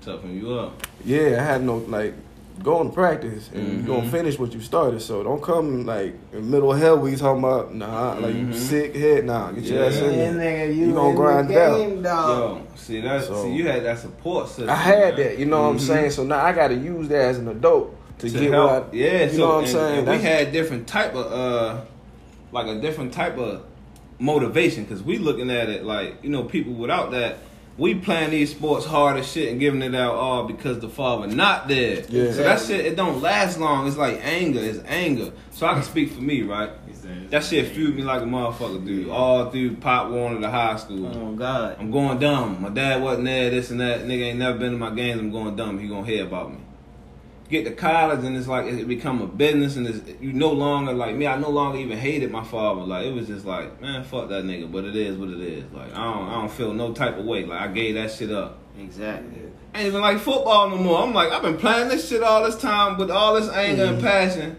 Toughen 0.00 0.34
you 0.36 0.54
up. 0.54 0.84
Yeah, 1.04 1.36
I 1.38 1.44
had 1.44 1.62
no 1.62 1.76
like 1.86 2.14
going 2.62 2.88
to 2.88 2.94
practice 2.94 3.50
and 3.54 3.68
you 3.72 3.82
gonna 3.82 4.02
Mhm. 4.02 4.10
finish 4.10 4.38
what 4.38 4.52
you 4.52 4.60
started. 4.60 5.00
So 5.00 5.22
don't 5.22 5.42
come 5.42 5.84
like 5.86 6.14
in 6.32 6.50
middle 6.50 6.72
of 6.72 6.78
hell 6.78 6.98
we 6.98 7.16
talking 7.16 7.42
about 7.42 7.74
nah 7.74 8.12
like 8.14 8.34
you 8.34 8.46
Mhm. 8.46 8.54
sick 8.54 8.94
head 8.94 9.24
nah 9.24 9.50
get 9.52 9.64
your 9.64 9.84
ass 9.84 9.96
Yeah. 10.00 10.04
in 10.08 10.18
Yeah, 10.18 10.32
there. 10.32 10.68
nigga, 10.68 10.76
you, 10.76 10.86
You 10.86 10.92
gonna 10.92 11.08
in 11.10 11.16
grind 11.16 11.48
the 11.48 11.54
it 11.54 11.58
out. 11.58 11.78
game, 11.78 12.02
dog. 12.02 12.28
Yo, 12.58 12.60
see 12.76 13.00
that? 13.00 13.24
So- 13.24 13.42
see, 13.44 13.52
you 13.52 13.66
had 13.66 13.84
that 13.84 13.98
support 13.98 14.48
system. 14.48 14.70
I 14.70 14.74
had 14.74 15.16
man. 15.16 15.26
that, 15.26 15.38
you 15.38 15.46
know 15.46 15.62
what 15.62 15.68
I'm 15.70 15.76
Mhm. 15.78 15.80
saying. 15.80 16.10
So 16.10 16.24
now 16.24 16.44
I 16.44 16.52
got 16.52 16.68
to 16.68 16.74
use 16.74 17.08
that 17.08 17.20
as 17.22 17.38
an 17.38 17.48
adult 17.48 17.94
to, 18.18 18.30
to 18.30 18.38
get 18.38 18.52
help. 18.52 18.70
what 18.70 18.88
I, 18.92 18.96
yeah, 18.96 19.24
you 19.24 19.30
so 19.30 19.38
know 19.38 19.46
what 19.46 19.54
I'm 19.54 19.60
and- 19.60 19.68
saying. 19.68 19.98
and 19.98 20.08
we 20.08 20.18
had 20.18 20.52
different 20.52 20.86
type 20.86 21.14
of 21.16 21.32
uh, 21.32 21.76
like 22.52 22.66
a 22.66 22.80
different 22.80 23.12
type 23.12 23.38
of 23.38 23.62
motivation 24.18 24.84
because 24.84 25.02
we 25.02 25.18
looking 25.18 25.50
at 25.50 25.68
it 25.68 25.84
like 25.84 26.14
you 26.22 26.30
know 26.30 26.44
people 26.44 26.74
without 26.74 27.10
that. 27.12 27.38
We 27.78 27.94
playing 27.94 28.30
these 28.30 28.50
sports 28.50 28.84
hard 28.84 29.16
as 29.16 29.30
shit 29.30 29.50
and 29.50 29.58
giving 29.58 29.82
it 29.82 29.94
out 29.94 30.14
all 30.14 30.44
because 30.44 30.80
the 30.80 30.88
father 30.88 31.26
not 31.26 31.68
there. 31.68 32.04
Yeah. 32.08 32.32
So 32.32 32.42
that 32.42 32.60
shit 32.60 32.84
it 32.84 32.96
don't 32.96 33.22
last 33.22 33.58
long. 33.58 33.86
It's 33.86 33.96
like 33.96 34.20
anger. 34.22 34.60
It's 34.60 34.80
anger. 34.86 35.32
So 35.50 35.66
I 35.66 35.74
can 35.74 35.82
speak 35.82 36.12
for 36.12 36.20
me, 36.20 36.42
right? 36.42 36.70
That 37.30 37.44
shit 37.44 37.72
fueled 37.72 37.94
me 37.94 38.02
like 38.02 38.22
a 38.22 38.26
motherfucker, 38.26 38.84
dude. 38.84 39.08
All 39.08 39.50
through 39.50 39.76
Pop 39.76 40.10
Warner 40.10 40.40
to 40.40 40.50
high 40.50 40.76
school. 40.76 41.06
Oh, 41.06 41.32
God. 41.32 41.76
I'm 41.78 41.90
going 41.90 42.18
dumb. 42.18 42.60
My 42.60 42.68
dad 42.68 43.02
wasn't 43.02 43.24
there, 43.24 43.50
this 43.50 43.70
and 43.70 43.80
that. 43.80 44.02
Nigga 44.02 44.22
ain't 44.22 44.38
never 44.38 44.58
been 44.58 44.72
to 44.72 44.78
my 44.78 44.90
games. 44.90 45.20
I'm 45.20 45.30
going 45.30 45.56
dumb. 45.56 45.78
He 45.78 45.88
gonna 45.88 46.06
hear 46.06 46.26
about 46.26 46.52
me. 46.52 46.58
Get 47.52 47.66
to 47.66 47.72
college 47.72 48.24
and 48.24 48.34
it's 48.34 48.48
like 48.48 48.64
it 48.64 48.88
become 48.88 49.20
a 49.20 49.26
business 49.26 49.76
and 49.76 49.86
it's, 49.86 50.00
you 50.22 50.32
no 50.32 50.50
longer 50.52 50.94
like 50.94 51.14
me. 51.14 51.26
I 51.26 51.36
no 51.36 51.50
longer 51.50 51.76
even 51.76 51.98
hated 51.98 52.30
my 52.30 52.42
father. 52.42 52.80
Like 52.80 53.04
it 53.04 53.12
was 53.12 53.26
just 53.26 53.44
like 53.44 53.78
man, 53.78 54.04
fuck 54.04 54.30
that 54.30 54.44
nigga. 54.44 54.72
But 54.72 54.84
it 54.86 54.96
is 54.96 55.18
what 55.18 55.28
it 55.28 55.40
is. 55.40 55.70
Like 55.70 55.92
I 55.92 56.02
don't, 56.02 56.28
I 56.28 56.32
don't 56.32 56.50
feel 56.50 56.72
no 56.72 56.94
type 56.94 57.18
of 57.18 57.26
way. 57.26 57.44
Like 57.44 57.60
I 57.60 57.68
gave 57.68 57.94
that 57.96 58.10
shit 58.10 58.30
up. 58.32 58.58
Exactly. 58.78 59.42
ain't 59.74 59.86
even 59.88 60.00
like 60.00 60.18
football 60.18 60.70
no 60.70 60.78
more. 60.78 61.02
I'm 61.02 61.12
like, 61.12 61.30
I've 61.30 61.42
been 61.42 61.58
playing 61.58 61.88
this 61.90 62.08
shit 62.08 62.22
all 62.22 62.42
this 62.42 62.56
time 62.56 62.96
with 62.96 63.10
all 63.10 63.34
this 63.34 63.50
anger 63.50 63.82
Mm-hmm. 63.84 63.94
and 63.96 64.02
passion 64.02 64.56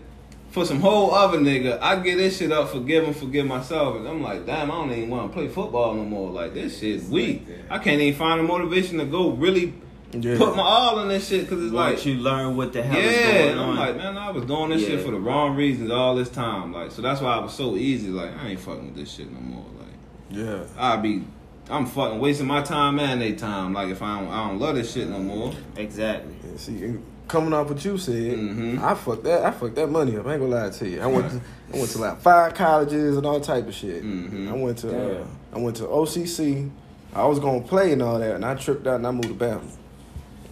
for 0.52 0.64
some 0.64 0.80
whole 0.80 1.16
other 1.16 1.40
nigga. 1.40 1.80
I 1.82 1.96
get 2.00 2.18
this 2.18 2.38
shit 2.38 2.52
up, 2.52 2.70
forgive 2.70 3.06
and 3.06 3.16
forgive 3.16 3.48
myself. 3.48 3.96
And 3.96 4.08
I'm 4.08 4.22
like, 4.22 4.46
damn, 4.46 4.70
I 4.70 4.76
don't 4.76 4.92
even 4.92 5.10
want 5.10 5.32
to 5.32 5.34
play 5.36 5.48
football 5.48 5.96
no 5.96 6.04
more. 6.06 6.30
Like, 6.30 6.54
this 6.54 6.78
shit's 6.78 7.10
weak. 7.10 7.48
I 7.72 7.80
can't 7.80 8.00
even 8.00 8.20
find 8.20 8.40
the 8.40 8.44
motivation 8.44 9.00
to 9.00 9.06
go 9.06 9.32
really 9.32 9.74
Yeah. 10.14 10.38
put 10.38 10.56
my 10.56 10.62
all 10.64 11.00
in 11.00 11.08
this 11.08 11.28
shit 11.28 11.42
because 11.50 11.64
it's 11.66 11.74
Once 11.74 11.98
like, 11.98 12.06
you 12.06 12.16
learn 12.16 12.56
what 12.56 12.72
the 12.74 12.84
hell 12.84 13.00
yeah. 13.02 13.08
is 13.10 13.18
going 13.34 13.50
And 13.52 13.60
I'm 13.60 13.70
on. 13.70 13.76
like, 13.78 13.96
man, 13.98 14.18
I 14.18 14.30
was 14.32 14.46
doing 14.46 14.70
this 14.70 14.86
shit 14.86 15.02
for 15.04 15.12
the 15.12 15.20
wrong 15.20 15.56
reasons 15.56 15.90
all 15.92 16.16
this 16.16 16.30
time. 16.30 16.72
Like, 16.72 16.92
so 16.92 17.02
that's 17.02 17.20
why 17.22 17.36
I 17.36 17.40
was 17.40 17.54
so 17.54 17.76
easy. 17.76 18.10
Like, 18.10 18.32
I 18.38 18.50
ain't 18.50 18.60
fucking 18.60 18.86
with 18.88 18.96
this 18.96 19.12
shit 19.12 19.32
no 19.32 19.40
more. 19.40 19.66
Like, 19.80 19.88
yeah. 20.30 20.64
I 20.78 20.98
be. 20.98 21.24
I'm 21.70 21.86
fucking 21.86 22.20
wasting 22.20 22.46
my 22.48 22.62
time 22.62 23.00
and 23.00 23.22
their 23.22 23.36
time. 23.36 23.74
Like 23.74 23.88
if 23.90 24.02
I 24.02 24.20
don't, 24.20 24.30
I 24.32 24.48
don't 24.50 24.60
love 24.60 24.76
this 24.76 24.94
shit 24.94 25.08
no 25.08 25.20
more. 25.20 25.54
exactly. 25.78 26.36
Yeah, 26.44 26.58
See, 26.58 26.96
coming 27.30 27.54
off 27.54 27.70
what 27.70 27.84
you 27.86 27.98
said, 27.98 28.14
Mhm. 28.38 28.82
I 28.84 28.94
fucked 28.96 29.24
that. 29.24 29.46
I 29.46 29.52
fucked 29.52 29.76
that 29.76 29.88
money 29.90 30.18
up. 30.18 30.28
I 30.28 30.34
ain't 30.34 30.42
gonna 30.42 30.54
lie 30.64 30.70
to 30.70 30.90
you. 30.90 31.00
I 31.02 31.08
went 31.08 31.32
to, 31.32 31.42
I 31.74 31.78
went 31.78 31.90
to 31.92 31.98
like 32.00 32.20
five 32.22 32.54
colleges 32.54 33.16
and 33.16 33.26
all 33.26 33.40
type 33.40 33.66
of 33.68 33.74
shit. 33.74 34.04
Mhm. 34.04 34.50
I 34.50 34.54
went 34.54 34.78
to 34.80 35.22
uh, 35.22 35.26
I 35.54 35.58
went 35.60 35.78
to 35.78 35.84
OCC. 35.88 36.70
I 37.16 37.26
was 37.26 37.40
gonna 37.40 37.62
play 37.62 37.94
and 37.94 38.02
all 38.02 38.20
that, 38.20 38.36
and 38.36 38.44
I 38.44 38.56
tripped 38.56 38.86
out 38.86 38.96
and 38.96 39.08
I 39.08 39.12
moved 39.12 39.30
to 39.30 39.34
Bama. 39.34 39.62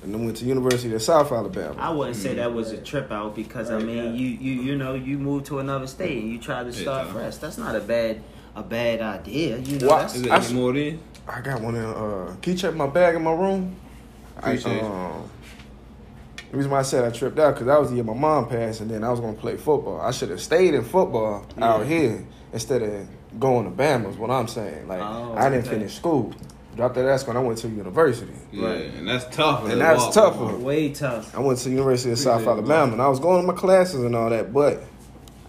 And 0.03 0.11
then 0.13 0.25
went 0.25 0.37
to 0.37 0.45
University 0.45 0.93
of 0.95 1.01
South 1.03 1.31
Alabama. 1.31 1.75
I 1.77 1.91
wouldn't 1.91 2.15
say 2.15 2.33
that 2.35 2.51
was 2.53 2.71
a 2.71 2.77
trip 2.77 3.11
out 3.11 3.35
because 3.35 3.69
I 3.69 3.77
mean 3.79 3.97
yeah. 3.97 4.11
you 4.11 4.27
you 4.29 4.61
you 4.63 4.75
know 4.77 4.95
you 4.95 5.19
moved 5.19 5.45
to 5.47 5.59
another 5.59 5.85
state 5.85 6.23
and 6.23 6.31
you 6.31 6.39
try 6.39 6.63
to 6.63 6.73
start 6.73 7.05
Tom. 7.07 7.15
fresh. 7.15 7.35
That's 7.37 7.57
not 7.59 7.75
a 7.75 7.79
bad 7.81 8.21
a 8.55 8.63
bad 8.63 9.01
idea. 9.01 9.57
You 9.59 9.77
know 9.79 9.87
Why- 9.87 10.01
that's 10.01 10.15
Is 10.15 10.23
it 10.23 10.31
I 10.31 10.53
more 10.53 10.73
than? 10.73 10.99
I 11.27 11.39
got 11.41 11.61
one 11.61 11.75
in. 11.75 11.85
Uh, 11.85 12.35
can 12.41 12.53
you 12.53 12.57
check 12.59 12.73
my 12.73 12.87
bag 12.87 13.15
in 13.15 13.23
my 13.23 13.31
room? 13.33 13.75
Appreciate 14.37 14.81
you. 14.81 14.87
um, 14.87 15.29
The 16.49 16.57
reason 16.57 16.71
why 16.71 16.79
I 16.79 16.81
said 16.81 17.05
I 17.05 17.11
tripped 17.11 17.37
out 17.37 17.53
because 17.53 17.67
that 17.67 17.79
was 17.79 17.89
the 17.91 17.95
year 17.97 18.03
my 18.03 18.15
mom 18.15 18.49
passed, 18.49 18.81
and 18.81 18.89
then 18.89 19.03
I 19.03 19.09
was 19.11 19.19
gonna 19.19 19.33
play 19.37 19.55
football. 19.55 20.01
I 20.01 20.09
should 20.11 20.29
have 20.31 20.41
stayed 20.41 20.73
in 20.73 20.83
football 20.83 21.45
out 21.61 21.85
here 21.85 22.25
instead 22.53 22.81
of 22.81 23.07
going 23.39 23.65
to 23.65 23.71
Bama. 23.71 24.09
Is 24.09 24.17
what 24.17 24.31
I'm 24.31 24.47
saying. 24.47 24.87
Like 24.87 24.99
Oh, 24.99 25.35
I 25.37 25.49
didn't 25.49 25.67
okay. 25.67 25.75
finish 25.77 25.95
school. 25.95 26.33
Dropped 26.75 26.95
that 26.95 27.05
ass 27.05 27.27
when 27.27 27.35
I 27.35 27.41
went 27.41 27.57
to 27.59 27.67
university. 27.67 28.31
Yeah, 28.51 28.65
Right. 28.67 28.85
and 28.95 29.07
that's 29.07 29.25
tough. 29.35 29.69
And 29.69 29.81
that's 29.81 30.13
tougher. 30.13 30.55
way 30.57 30.89
tough. 30.93 31.35
I 31.35 31.41
went 31.41 31.59
to 31.59 31.69
University 31.69 32.11
of 32.11 32.19
South 32.19 32.41
Appreciate 32.41 32.51
it, 32.53 32.57
Alabama, 32.69 32.91
and 32.93 33.01
I 33.01 33.09
was 33.09 33.19
going 33.19 33.41
to 33.41 33.47
my 33.47 33.53
classes 33.57 34.03
and 34.03 34.15
all 34.15 34.29
that, 34.29 34.53
but 34.53 34.81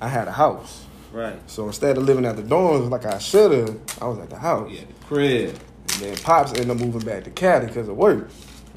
I 0.01 0.09
had 0.09 0.27
a 0.27 0.33
house. 0.33 0.85
Right. 1.13 1.39
So 1.47 1.67
instead 1.67 1.97
of 1.97 2.05
living 2.05 2.25
at 2.25 2.37
the 2.37 2.43
dorms 2.43 2.91
like 2.91 3.05
I 3.07 3.19
should 3.19 3.53
have, 3.53 3.77
I 4.01 4.07
was 4.07 4.19
at 4.19 4.31
the 4.31 4.39
house. 4.39 4.71
Yeah, 4.73 4.81
the 4.81 5.05
crib. 5.07 5.51
And 5.95 6.01
then 6.03 6.17
pops 6.17 6.53
ended 6.55 6.71
up 6.71 6.79
moving 6.79 7.03
back 7.03 7.25
to 7.25 7.31
Cali 7.31 7.67
because 7.67 7.89
of 7.89 7.97
work. 7.97 8.29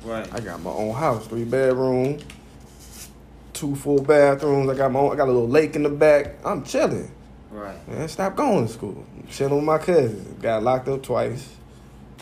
Right. 0.04 0.32
I 0.34 0.39
got 0.39 0.62
my 0.62 0.70
own 0.72 0.93
house, 0.93 1.26
three 1.26 1.46
bedroom, 1.46 2.20
two 3.54 3.76
full 3.76 4.02
bathrooms. 4.02 4.70
I 4.70 4.76
got 4.76 4.91
my 4.91 5.00
own, 5.00 5.14
I 5.14 5.16
got 5.16 5.26
a 5.30 5.32
little 5.32 5.48
lake 5.48 5.76
in 5.76 5.84
the 5.84 5.89
back. 5.89 6.36
I'm 6.46 6.64
chilling. 6.64 7.10
Right. 7.50 7.88
Man, 7.88 8.08
stop 8.10 8.36
going 8.36 8.68
to 8.68 8.74
school. 8.74 9.04
Chilling 9.30 9.56
with 9.56 9.64
my 9.64 9.78
cousins. 9.78 10.41
Got 10.41 10.62
locked 10.64 10.88
up 10.89 11.02
twice. 11.02 11.55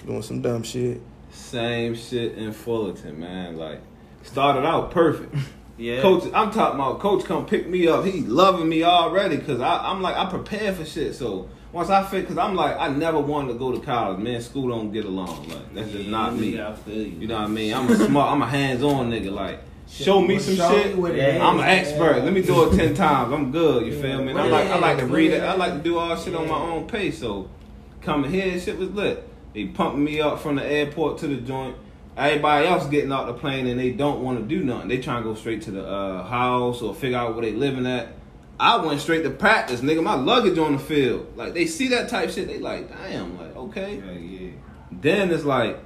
Doing 0.06 0.22
some 0.22 0.42
dumb 0.42 0.64
shit. 0.64 1.02
Same 1.32 1.96
shit 1.96 2.36
in 2.38 2.52
Fullerton, 2.54 3.20
man. 3.20 3.58
Like 3.58 3.80
started 4.24 4.66
out 4.66 4.92
perfect. 4.92 5.36
Yeah. 5.76 6.04
Coach, 6.04 6.26
I'm 6.36 6.52
talking 6.52 6.80
about 6.80 7.00
coach 7.00 7.26
come 7.26 7.48
pick 7.48 7.68
me 7.68 7.88
up. 7.88 8.06
He 8.06 8.22
loving 8.22 8.70
me 8.70 8.84
already 8.84 9.38
because 9.38 9.60
I'm 9.60 10.04
like 10.04 10.16
I 10.16 10.30
prepare 10.30 10.72
for 10.72 10.86
shit. 10.86 11.16
So 11.16 11.50
once 11.72 11.90
I 11.90 12.04
fit, 12.04 12.22
because 12.22 12.38
I'm 12.38 12.54
like 12.54 12.78
I 12.78 12.90
never 12.90 13.20
wanted 13.20 13.54
to 13.54 13.60
go 13.60 13.72
to 13.72 13.80
college. 13.80 14.20
Man, 14.20 14.40
school 14.40 14.70
don't 14.70 14.92
get 14.92 15.06
along. 15.06 15.50
Like 15.50 15.74
that's 15.74 15.92
just 15.92 16.08
not 16.10 16.36
me. 16.38 16.58
Yeah, 16.58 16.70
I 16.70 16.76
feel 16.76 16.96
you. 16.96 17.22
You 17.22 17.28
know 17.28 17.38
what 17.40 17.46
I 17.46 17.48
mean? 17.48 17.74
I'm 17.74 17.90
a 17.90 17.96
smart. 17.96 18.32
I'm 18.34 18.44
a 18.44 18.48
hands-on 18.48 19.10
nigga. 19.10 19.32
Like 19.32 19.62
show 19.90 20.22
me 20.22 20.38
some 20.38 20.56
Show 20.58 20.70
shit. 20.70 20.96
me 20.96 21.02
what 21.02 21.16
it 21.16 21.42
I'm 21.42 21.60
an 21.60 21.68
is. 21.68 21.88
expert. 21.88 22.24
Let 22.24 22.32
me 22.34 22.44
do 22.44 22.70
it 22.70 22.78
ten 22.78 22.94
times. 22.94 23.34
I'm 23.34 23.52
good. 23.52 23.88
You 23.88 24.00
feel 24.00 24.22
me? 24.24 24.30
And 24.30 24.40
I 24.40 24.46
like 24.50 24.68
I 24.68 24.78
like 24.78 25.00
to 25.00 25.08
read 25.08 25.32
it. 25.32 25.42
I 25.42 25.56
like 25.56 25.74
to 25.74 25.80
do 25.80 25.98
all 25.98 26.16
shit 26.16 26.36
on 26.36 26.48
my 26.48 26.56
own 26.60 26.86
pace. 26.88 27.18
So 27.20 27.50
coming 28.02 28.30
here, 28.30 28.60
shit 28.60 28.78
was 28.78 28.92
lit. 28.92 29.28
They 29.54 29.66
pumping 29.66 30.04
me 30.04 30.20
up 30.20 30.40
from 30.40 30.56
the 30.56 30.66
airport 30.66 31.20
to 31.20 31.28
the 31.28 31.38
joint. 31.38 31.76
Everybody 32.16 32.68
else 32.68 32.86
getting 32.88 33.12
out 33.12 33.28
the 33.28 33.34
plane 33.34 33.68
and 33.68 33.80
they 33.80 33.92
don't 33.92 34.22
want 34.22 34.40
to 34.40 34.46
do 34.46 34.64
nothing. 34.64 34.88
They 34.88 35.00
trying 35.00 35.24
to 35.24 35.30
go 35.30 35.36
straight 35.36 35.64
to 35.64 35.72
the 35.72 35.86
uh, 35.86 36.24
house 36.24 36.82
or 36.82 36.94
figure 36.94 37.18
out 37.18 37.34
where 37.34 37.44
they 37.44 37.54
living 37.54 37.88
at. 37.88 38.10
I 38.60 38.78
went 38.78 39.02
straight 39.02 39.24
to 39.24 39.30
practice, 39.32 39.82
nigga. 39.82 40.04
My 40.04 40.14
luggage 40.14 40.58
on 40.58 40.74
the 40.74 40.80
field. 40.80 41.36
Like 41.36 41.54
they 41.54 41.66
see 41.66 41.88
that 41.90 42.10
type 42.10 42.30
shit, 42.30 42.48
they 42.48 42.60
like, 42.60 42.90
damn, 42.90 43.38
like 43.38 43.56
okay. 43.56 43.96
Yeah, 43.98 44.12
yeah. 44.12 44.52
Then 44.92 45.32
it's 45.32 45.44
like 45.44 45.80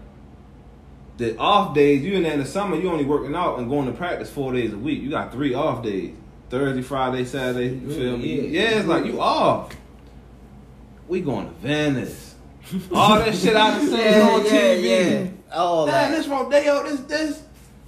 the 1.18 1.38
off 1.38 1.74
days. 1.74 2.04
You 2.04 2.16
in 2.16 2.24
there 2.24 2.34
in 2.34 2.40
the 2.40 2.46
summer, 2.46 2.76
you 2.76 2.90
only 2.90 3.06
working 3.06 3.36
out 3.36 3.58
and 3.58 3.70
going 3.70 3.88
to 3.88 3.94
practice 3.94 4.30
four 4.30 4.54
days 4.54 4.74
a 4.74 4.78
week. 4.78 5.02
You 5.02 5.10
got 5.10 5.32
three 5.32 5.54
off 5.54 5.82
days: 5.82 6.14
Thursday, 6.50 6.82
Friday, 6.82 7.26
Saturday. 7.26 7.70
You 7.70 7.94
feel 7.94 8.18
me? 8.18 8.50
Yeah. 8.50 8.62
Yeah, 8.62 8.80
it's 8.80 8.88
like 8.88 9.06
you 9.06 9.22
off. 9.22 9.76
We 11.08 11.22
going 11.22 11.48
to 11.48 11.54
Venice. 11.56 12.27
All 12.94 13.20
that 13.20 13.36
shit 13.36 13.56
I 13.56 13.78
done 13.78 13.88
seen 13.88 13.98
Yeah, 14.00 14.30
on 14.30 14.46
yeah, 14.46 14.52
TV. 14.52 15.24
yeah. 15.26 15.28
All 15.56 15.88
Man, 15.88 16.12
this 16.12 16.28
Rodeo, 16.28 16.84
this 16.84 17.00
this. 17.02 17.44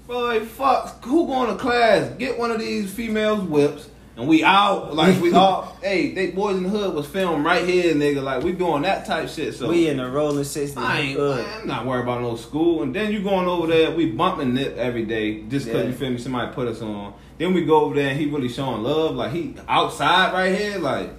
Boy, 0.08 0.40
fuck. 0.46 1.04
Who 1.06 1.28
going 1.28 1.50
to 1.56 1.62
class? 1.62 2.12
Get 2.18 2.40
one 2.40 2.50
of 2.52 2.60
these 2.60 2.92
females 2.92 3.42
whips. 3.44 3.90
And 4.18 4.28
we 4.28 4.44
out, 4.44 4.96
like 4.96 5.22
we 5.22 5.32
all, 5.34 5.78
hey, 5.82 6.14
they 6.14 6.32
boys 6.32 6.58
in 6.58 6.64
the 6.64 6.70
hood 6.70 6.94
was 6.94 7.06
filmed 7.08 7.46
right 7.46 7.66
here, 7.66 7.94
nigga. 7.94 8.22
Like 8.24 8.44
we 8.44 8.52
doing 8.52 8.82
that 8.82 9.06
type 9.06 9.30
shit. 9.30 9.54
So 9.54 9.70
We 9.70 9.88
in 9.88 9.98
the 9.98 10.10
rolling 10.10 10.44
60. 10.44 10.78
I 10.78 11.00
ain't, 11.00 11.20
I'm 11.20 11.68
not 11.68 11.86
worried 11.86 12.04
about 12.04 12.22
no 12.22 12.36
school. 12.36 12.84
And 12.84 12.94
then 12.94 13.14
you 13.14 13.22
going 13.22 13.48
over 13.48 13.68
there, 13.68 13.92
we 13.92 14.12
bumping 14.12 14.58
it 14.58 14.78
every 14.78 15.06
day 15.06 15.44
just 15.44 15.68
because 15.68 15.84
Yeah. 15.84 15.90
you 15.90 15.94
feel 15.94 16.10
me. 16.10 16.18
Somebody 16.18 16.52
put 16.54 16.68
us 16.68 16.82
on. 16.82 17.14
Then 17.38 17.54
we 17.54 17.64
go 17.64 17.82
over 17.86 17.96
there 17.96 18.10
and 18.10 18.20
he 18.20 18.26
really 18.26 18.50
showing 18.50 18.84
love, 18.84 19.16
like 19.16 19.32
he 19.32 19.56
outside 19.70 20.34
right 20.34 20.58
here, 20.58 20.80
like 20.80 21.12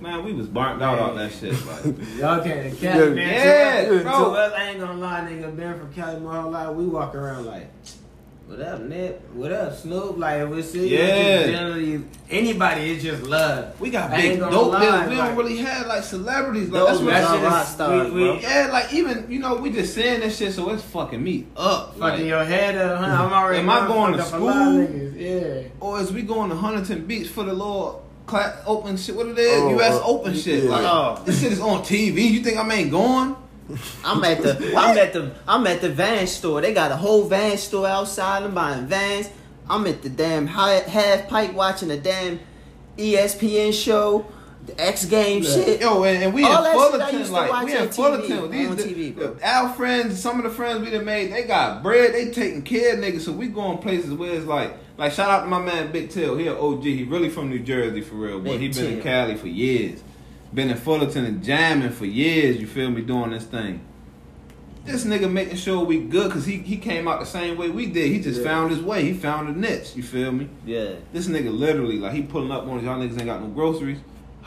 man, 0.00 0.24
we 0.24 0.32
was 0.32 0.46
burnt 0.46 0.82
out 0.82 0.98
on 0.98 1.16
that 1.16 1.32
shit. 1.32 1.52
Like 1.66 1.84
Y'all 2.18 2.42
can't 2.42 2.78
Cali, 2.78 2.80
Yeah, 2.80 3.08
man. 3.10 3.16
yeah, 3.16 3.88
to 3.88 3.96
us, 3.96 4.02
bro. 4.02 4.12
To 4.12 4.30
us, 4.38 4.52
I 4.56 4.70
ain't 4.70 4.80
gonna 4.80 4.94
lie, 5.00 5.20
nigga. 5.20 5.56
Been 5.56 5.78
from 5.78 5.92
Cali 5.92 6.20
my 6.20 6.40
whole 6.40 6.50
life. 6.50 6.74
We 6.74 6.86
walk 6.86 7.14
around 7.14 7.46
like, 7.46 7.70
what 8.46 8.60
up, 8.60 8.80
Nip? 8.80 9.20
What 9.34 9.52
up, 9.52 9.76
Snoop? 9.76 10.16
Like, 10.16 10.40
if 10.40 10.48
we 10.48 10.62
see 10.62 10.88
Yeah. 10.88 10.98
it's 11.00 11.46
just 11.50 11.58
generally 11.58 12.04
anybody, 12.30 12.92
it's 12.92 13.02
just 13.02 13.22
love. 13.24 13.78
we 13.78 13.90
got 13.90 14.10
I 14.10 14.16
big 14.22 14.38
dope 14.40 14.72
lie, 14.72 14.80
deals. 14.80 15.10
We 15.10 15.16
like- 15.16 15.28
don't 15.28 15.36
really 15.36 15.56
have 15.58 15.86
like 15.86 16.02
celebrities. 16.02 16.70
Like 16.70 16.86
that's 16.86 16.98
what 16.98 17.04
was 17.06 17.14
that 17.14 17.24
our 17.24 17.34
shit 17.36 17.44
rock 17.44 17.66
stars, 17.66 18.10
we- 18.12 18.20
bro. 18.24 18.34
we- 18.36 18.40
Yeah, 18.42 18.68
like 18.72 18.92
even 18.94 19.26
you 19.30 19.38
know 19.40 19.56
we 19.56 19.70
just 19.70 19.94
saying 19.94 20.20
this 20.20 20.38
shit, 20.38 20.54
so 20.54 20.70
it's 20.70 20.82
fucking 20.82 21.22
me 21.22 21.46
up. 21.58 21.90
Fucking 21.98 22.00
Like, 22.00 22.24
your 22.24 22.44
head 22.44 22.76
up, 22.78 23.00
huh? 23.00 23.24
I'm 23.24 23.32
already 23.32 23.58
Am 23.58 23.68
I 23.68 23.86
going 23.86 24.12
to 24.14 24.18
fucked 24.22 24.34
up 24.34 24.40
a 24.40 24.44
lot 24.44 24.52
school? 24.54 24.72
niggas, 24.86 25.20
Yeah. 25.62 25.68
or 25.80 26.00
is 26.00 26.10
we 26.10 26.22
going 26.22 26.48
to 26.48 26.56
Huntington 26.56 27.04
Beach 27.04 27.28
for 27.28 27.44
the 27.44 27.52
little 27.52 28.02
cla 28.28 28.62
open 28.66 28.96
shit? 28.96 29.16
What 29.16 29.26
it 29.28 29.38
is? 29.38 29.60
Oh, 29.62 29.70
U.S. 29.70 29.92
uh, 29.94 30.06
Open 30.06 30.34
shit. 30.34 30.64
yeah. 30.64 30.70
Like 30.70 30.84
Oh. 30.86 31.22
this 31.24 31.40
shit 31.40 31.52
is 31.52 31.60
on 31.60 31.80
TV. 31.82 32.30
You 32.30 32.40
think 32.44 32.58
I 32.58 32.74
ain't 32.74 32.90
going? 32.90 33.34
I'm 34.04 34.22
at 34.24 34.40
the 34.42 34.74
I'm 34.76 34.96
at 34.96 35.12
the 35.12 35.34
I'm 35.46 35.66
at 35.66 35.80
the 35.80 35.88
van 35.90 36.26
store. 36.26 36.60
They 36.60 36.72
got 36.72 36.92
a 36.92 36.96
whole 36.96 37.24
van 37.24 37.56
store 37.58 37.86
outside. 37.88 38.42
I'm 38.44 38.54
buying 38.54 38.86
vans. 38.86 39.28
I'm 39.68 39.86
at 39.86 40.00
the 40.02 40.08
damn 40.08 40.46
hi- 40.46 40.80
half 40.88 41.28
pipe 41.28 41.52
watching 41.52 41.88
the 41.88 41.98
damn 41.98 42.40
ESPN 42.96 43.72
show, 43.72 44.24
the 44.68 44.80
X 44.80 45.04
game 45.06 45.42
shit. 45.42 45.80
Yo, 45.80 46.04
and, 46.04 46.22
and 46.24 46.34
we 46.34 46.44
All 46.44 46.64
in 46.64 46.98
that 46.98 47.10
shit 47.10 47.20
I 47.20 47.24
Fullerton, 47.24 47.32
like 47.32 47.64
we 47.64 47.76
in 47.76 47.88
Fullerton. 47.88 48.50
These 48.50 48.76
the, 48.76 48.82
TV, 48.82 49.14
bro. 49.14 49.36
our 49.42 49.72
friends, 49.74 50.20
some 50.20 50.38
of 50.38 50.44
the 50.44 50.50
friends 50.50 50.80
we 50.80 50.90
done 50.90 51.04
made, 51.04 51.32
they 51.32 51.44
got 51.44 51.82
bread. 51.82 52.14
They 52.14 52.30
taking 52.30 52.62
care 52.62 52.94
of 52.94 53.00
niggas. 53.00 53.22
So 53.22 53.32
we 53.32 53.48
going 53.48 53.78
places 53.78 54.12
where 54.12 54.32
it's 54.34 54.46
like, 54.46 54.74
like 54.96 55.12
shout 55.12 55.30
out 55.30 55.42
to 55.42 55.46
my 55.46 55.60
man 55.60 55.90
Big 55.92 56.10
Tail. 56.10 56.36
He 56.36 56.46
an 56.46 56.56
OG. 56.56 56.82
He 56.84 57.04
really 57.04 57.28
from 57.28 57.50
New 57.50 57.60
Jersey 57.60 58.00
for 58.02 58.14
real. 58.14 58.40
But 58.40 58.60
he 58.60 58.68
been 58.68 58.94
in 58.94 59.02
Cali 59.02 59.36
for 59.36 59.48
years. 59.48 60.02
Been 60.52 60.70
in 60.70 60.76
Fullerton 60.76 61.24
and 61.24 61.42
jamming 61.42 61.90
for 61.90 62.06
years. 62.06 62.58
You 62.58 62.66
feel 62.66 62.90
me? 62.90 63.02
Doing 63.02 63.30
this 63.30 63.44
thing. 63.44 63.80
This 64.84 65.04
nigga 65.04 65.30
making 65.30 65.56
sure 65.56 65.84
we 65.84 66.00
good 66.00 66.28
because 66.28 66.46
he, 66.46 66.58
he 66.58 66.78
came 66.78 67.06
out 67.06 67.20
the 67.20 67.26
same 67.26 67.58
way 67.58 67.68
we 67.68 67.84
did. 67.86 68.10
He 68.10 68.20
just 68.20 68.40
Yeah. 68.40 68.46
found 68.46 68.70
his 68.70 68.80
way. 68.80 69.04
He 69.04 69.12
found 69.12 69.48
a 69.48 69.52
niche. 69.52 69.92
You 69.94 70.02
feel 70.02 70.32
me? 70.32 70.48
Yeah. 70.64 70.92
This 71.12 71.26
nigga 71.28 71.56
literally, 71.56 71.98
like, 71.98 72.12
he 72.14 72.22
pulling 72.22 72.50
up 72.50 72.66
on 72.66 72.82
y'all 72.82 72.98
niggas 72.98 73.18
ain't 73.18 73.26
got 73.26 73.42
no 73.42 73.48
groceries. 73.48 73.98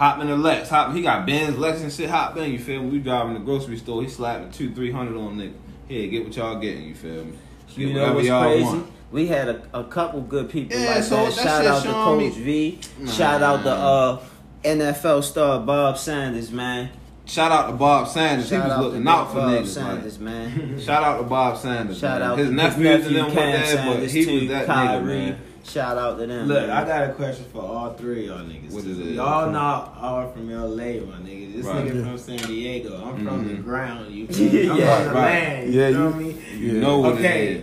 Hop 0.01 0.19
in 0.19 0.25
the 0.27 0.35
Lex. 0.35 0.67
Hop, 0.69 0.95
he 0.95 1.03
got 1.03 1.27
Benz, 1.27 1.59
Lex 1.59 1.81
and 1.81 1.93
shit. 1.93 2.09
Hop 2.09 2.35
in, 2.35 2.51
you 2.51 2.57
feel 2.57 2.81
me? 2.81 2.89
We 2.89 2.97
driving 2.97 3.35
the 3.35 3.39
grocery 3.39 3.77
store. 3.77 4.01
He 4.01 4.09
slapping 4.09 4.49
two, 4.49 4.73
three 4.73 4.91
hundred 4.91 5.15
on 5.15 5.37
nigga. 5.37 5.53
Here, 5.87 6.07
get 6.09 6.23
what 6.25 6.35
y'all 6.35 6.59
getting, 6.59 6.85
you 6.85 6.95
feel 6.95 7.23
me? 7.25 7.33
Get 7.67 7.77
You 7.77 7.93
know 7.93 8.13
what's 8.15 8.27
y'all 8.27 8.41
crazy? 8.41 8.63
want. 8.63 8.91
We 9.11 9.27
had 9.27 9.47
a, 9.47 9.61
a 9.75 9.83
couple 9.83 10.21
good 10.21 10.49
people 10.49 10.75
Yeah, 10.75 10.95
like 10.95 11.03
so 11.03 11.17
that. 11.17 11.33
Shout 11.33 11.65
out 11.67 11.83
to 11.83 11.87
showing 11.89 12.17
me- 12.17 12.29
Coach 12.31 12.39
V. 12.39 12.79
Shout 13.11 13.43
out 13.43 13.61
to 13.61 13.69
uh, 13.69 14.23
NFL 14.63 15.23
star 15.23 15.59
Bob 15.59 15.99
Sanders, 15.99 16.51
man. 16.51 16.89
Shout 17.25 17.51
out 17.51 17.67
to 17.67 17.73
Bob 17.73 18.07
Sanders. 18.07 18.49
Shout 18.49 18.63
he 18.63 18.69
was 18.69 18.79
looking 18.79 19.07
out 19.07 19.27
for 19.29 19.35
Bob 19.35 19.51
niggas. 19.51 19.67
Sanders, 19.67 20.17
man. 20.17 20.75
Like, 20.77 20.83
shout 20.83 21.03
out 21.03 21.17
to 21.19 21.23
Bob 21.25 21.57
Sanders. 21.57 21.99
Shout 21.99 22.21
man. 22.21 22.31
out 22.31 22.37
his 22.39 22.47
to 22.49 22.53
nephews 22.55 22.97
his 22.97 23.05
and 23.05 23.15
them 23.17 23.35
nephew 23.35 23.93
but 24.01 24.09
he 24.09 24.25
too, 24.25 24.39
was 24.39 24.47
that 24.49 24.67
nigga, 24.67 25.05
man. 25.05 25.41
Shout 25.71 25.97
out 25.97 26.17
to 26.19 26.27
them. 26.27 26.47
Look, 26.47 26.67
man. 26.67 26.69
I 26.69 26.85
got 26.85 27.09
a 27.09 27.13
question 27.13 27.45
for 27.53 27.61
all 27.61 27.93
three 27.93 28.27
of 28.27 28.35
y'all 28.37 28.45
niggas. 28.45 28.71
What 28.73 28.83
is 28.83 28.99
it? 28.99 29.05
Y'all 29.15 29.49
not 29.51 29.95
all 30.01 30.29
from 30.31 30.49
LA, 30.51 30.75
my 30.75 31.17
nigga. 31.23 31.55
This 31.55 31.65
Right. 31.65 31.85
nigga 31.85 32.03
from 32.03 32.17
San 32.17 32.37
Diego. 32.37 33.01
I'm 33.05 33.25
from 33.25 33.47
the 33.47 33.53
Mhm. 33.53 33.63
ground. 33.63 34.13
You 34.13 34.27
feel 34.27 34.51
me? 34.51 34.69
I'm 34.69 34.77
Yeah, 34.77 34.95
from 34.97 35.07
the 35.07 35.13
right. 35.13 35.23
land. 35.31 35.73
Yeah, 35.73 35.87
you 35.87 35.93
know 35.93 35.99
you- 35.99 36.05
what 36.07 36.15
I 36.15 36.19
mean? 36.19 36.37
You 36.57 36.71
know 36.73 36.99
what 36.99 37.11
it 37.13 37.19
Okay, 37.19 37.47
is. 37.47 37.61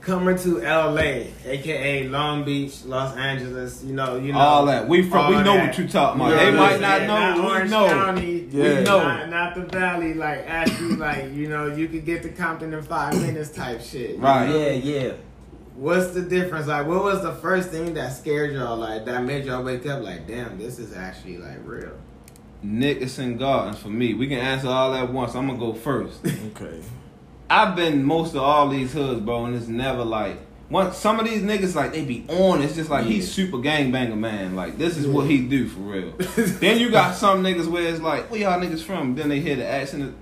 coming 0.00 0.38
to 0.38 0.62
LA, 0.62 1.26
aka 1.44 2.08
Long 2.08 2.44
Beach, 2.44 2.84
Los 2.86 3.14
Angeles. 3.18 3.84
You 3.84 3.92
know, 3.94 4.16
you 4.16 4.32
know 4.32 4.38
All 4.38 4.64
that. 4.66 4.88
We 4.88 5.02
from. 5.02 5.28
We 5.28 5.42
know 5.42 5.54
that. 5.56 5.66
what 5.66 5.78
you 5.78 5.88
talking 5.88 6.20
about. 6.22 6.30
You 6.30 6.36
know 6.36 6.44
they 6.52 6.56
might 6.56 6.74
I'm 6.74 6.80
not 6.80 6.96
saying? 6.96 7.06
know. 7.08 7.42
we 7.42 7.48
Orange 7.50 7.70
know. 7.70 7.86
County, 7.88 8.48
Yeah. 8.50 8.78
We 8.78 8.84
know. 8.84 8.98
Not, 9.02 9.28
not 9.30 9.54
the 9.56 9.60
valley, 9.62 10.14
like 10.14 10.44
actually, 10.48 10.96
like 10.96 11.34
you 11.34 11.48
know, 11.48 11.66
you 11.66 11.86
could 11.88 12.06
get 12.06 12.22
to 12.22 12.30
Compton 12.30 12.72
in 12.72 12.82
five 12.82 13.14
minutes 13.20 13.50
type 13.50 13.82
shit. 13.82 14.18
Right. 14.18 14.48
know? 14.48 14.56
Yeah, 14.58 14.70
yeah. 14.72 15.10
What's 15.74 16.10
the 16.10 16.22
difference? 16.22 16.66
Like, 16.66 16.86
what 16.86 17.02
was 17.02 17.22
the 17.22 17.32
first 17.32 17.70
thing 17.70 17.94
that 17.94 18.10
scared 18.10 18.52
y'all? 18.52 18.76
Like, 18.76 19.04
that 19.06 19.24
made 19.24 19.46
y'all 19.46 19.62
wake 19.62 19.86
up? 19.86 20.02
Like, 20.02 20.26
damn, 20.26 20.58
this 20.58 20.78
is 20.78 20.94
actually 20.94 21.38
like 21.38 21.58
real. 21.64 21.92
Nickerson 22.62 23.36
Gardens 23.38 23.78
for 23.78 23.88
me. 23.88 24.14
We 24.14 24.28
can 24.28 24.38
answer 24.38 24.68
all 24.68 24.94
at 24.94 25.12
once. 25.12 25.34
I'm 25.34 25.46
gonna 25.46 25.58
go 25.58 25.72
first. 25.72 26.20
Okay. 26.24 26.82
I've 27.50 27.76
been 27.76 28.04
most 28.04 28.34
of 28.34 28.42
all 28.42 28.68
these 28.68 28.92
hoods, 28.92 29.20
bro, 29.20 29.46
and 29.46 29.54
it's 29.54 29.66
never 29.66 30.04
like 30.04 30.38
one. 30.68 30.92
Some 30.92 31.18
of 31.18 31.26
these 31.26 31.42
niggas 31.42 31.74
like 31.74 31.92
they 31.92 32.04
be 32.04 32.24
on. 32.28 32.62
It's 32.62 32.74
just 32.74 32.88
like 32.88 33.04
he's 33.04 33.30
super 33.30 33.58
gangbanger 33.58 34.16
man. 34.16 34.54
Like 34.54 34.78
this 34.78 34.96
is 34.96 35.06
what 35.06 35.28
he 35.28 35.46
do 35.46 35.68
for 35.68 35.80
real. 35.80 36.12
then 36.36 36.78
you 36.78 36.90
got 36.90 37.14
some 37.14 37.42
niggas 37.42 37.66
where 37.66 37.82
it's 37.88 38.00
like, 38.00 38.30
where 38.30 38.40
y'all 38.40 38.60
niggas 38.60 38.82
from? 38.82 39.14
Then 39.14 39.28
they 39.28 39.40
hear 39.40 39.56
the 39.56 39.66
accent. 39.66 40.14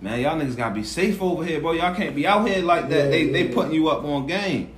Man, 0.00 0.20
y'all 0.20 0.40
niggas 0.40 0.56
gotta 0.56 0.74
be 0.74 0.84
safe 0.84 1.20
over 1.20 1.44
here, 1.44 1.60
bro. 1.60 1.72
Y'all 1.72 1.94
can't 1.94 2.14
be 2.14 2.26
out 2.26 2.48
here 2.48 2.62
like 2.62 2.88
that. 2.88 3.04
Yeah, 3.04 3.10
they 3.10 3.30
they 3.30 3.48
yeah. 3.48 3.54
putting 3.54 3.74
you 3.74 3.88
up 3.88 4.04
on 4.04 4.26
game. 4.26 4.74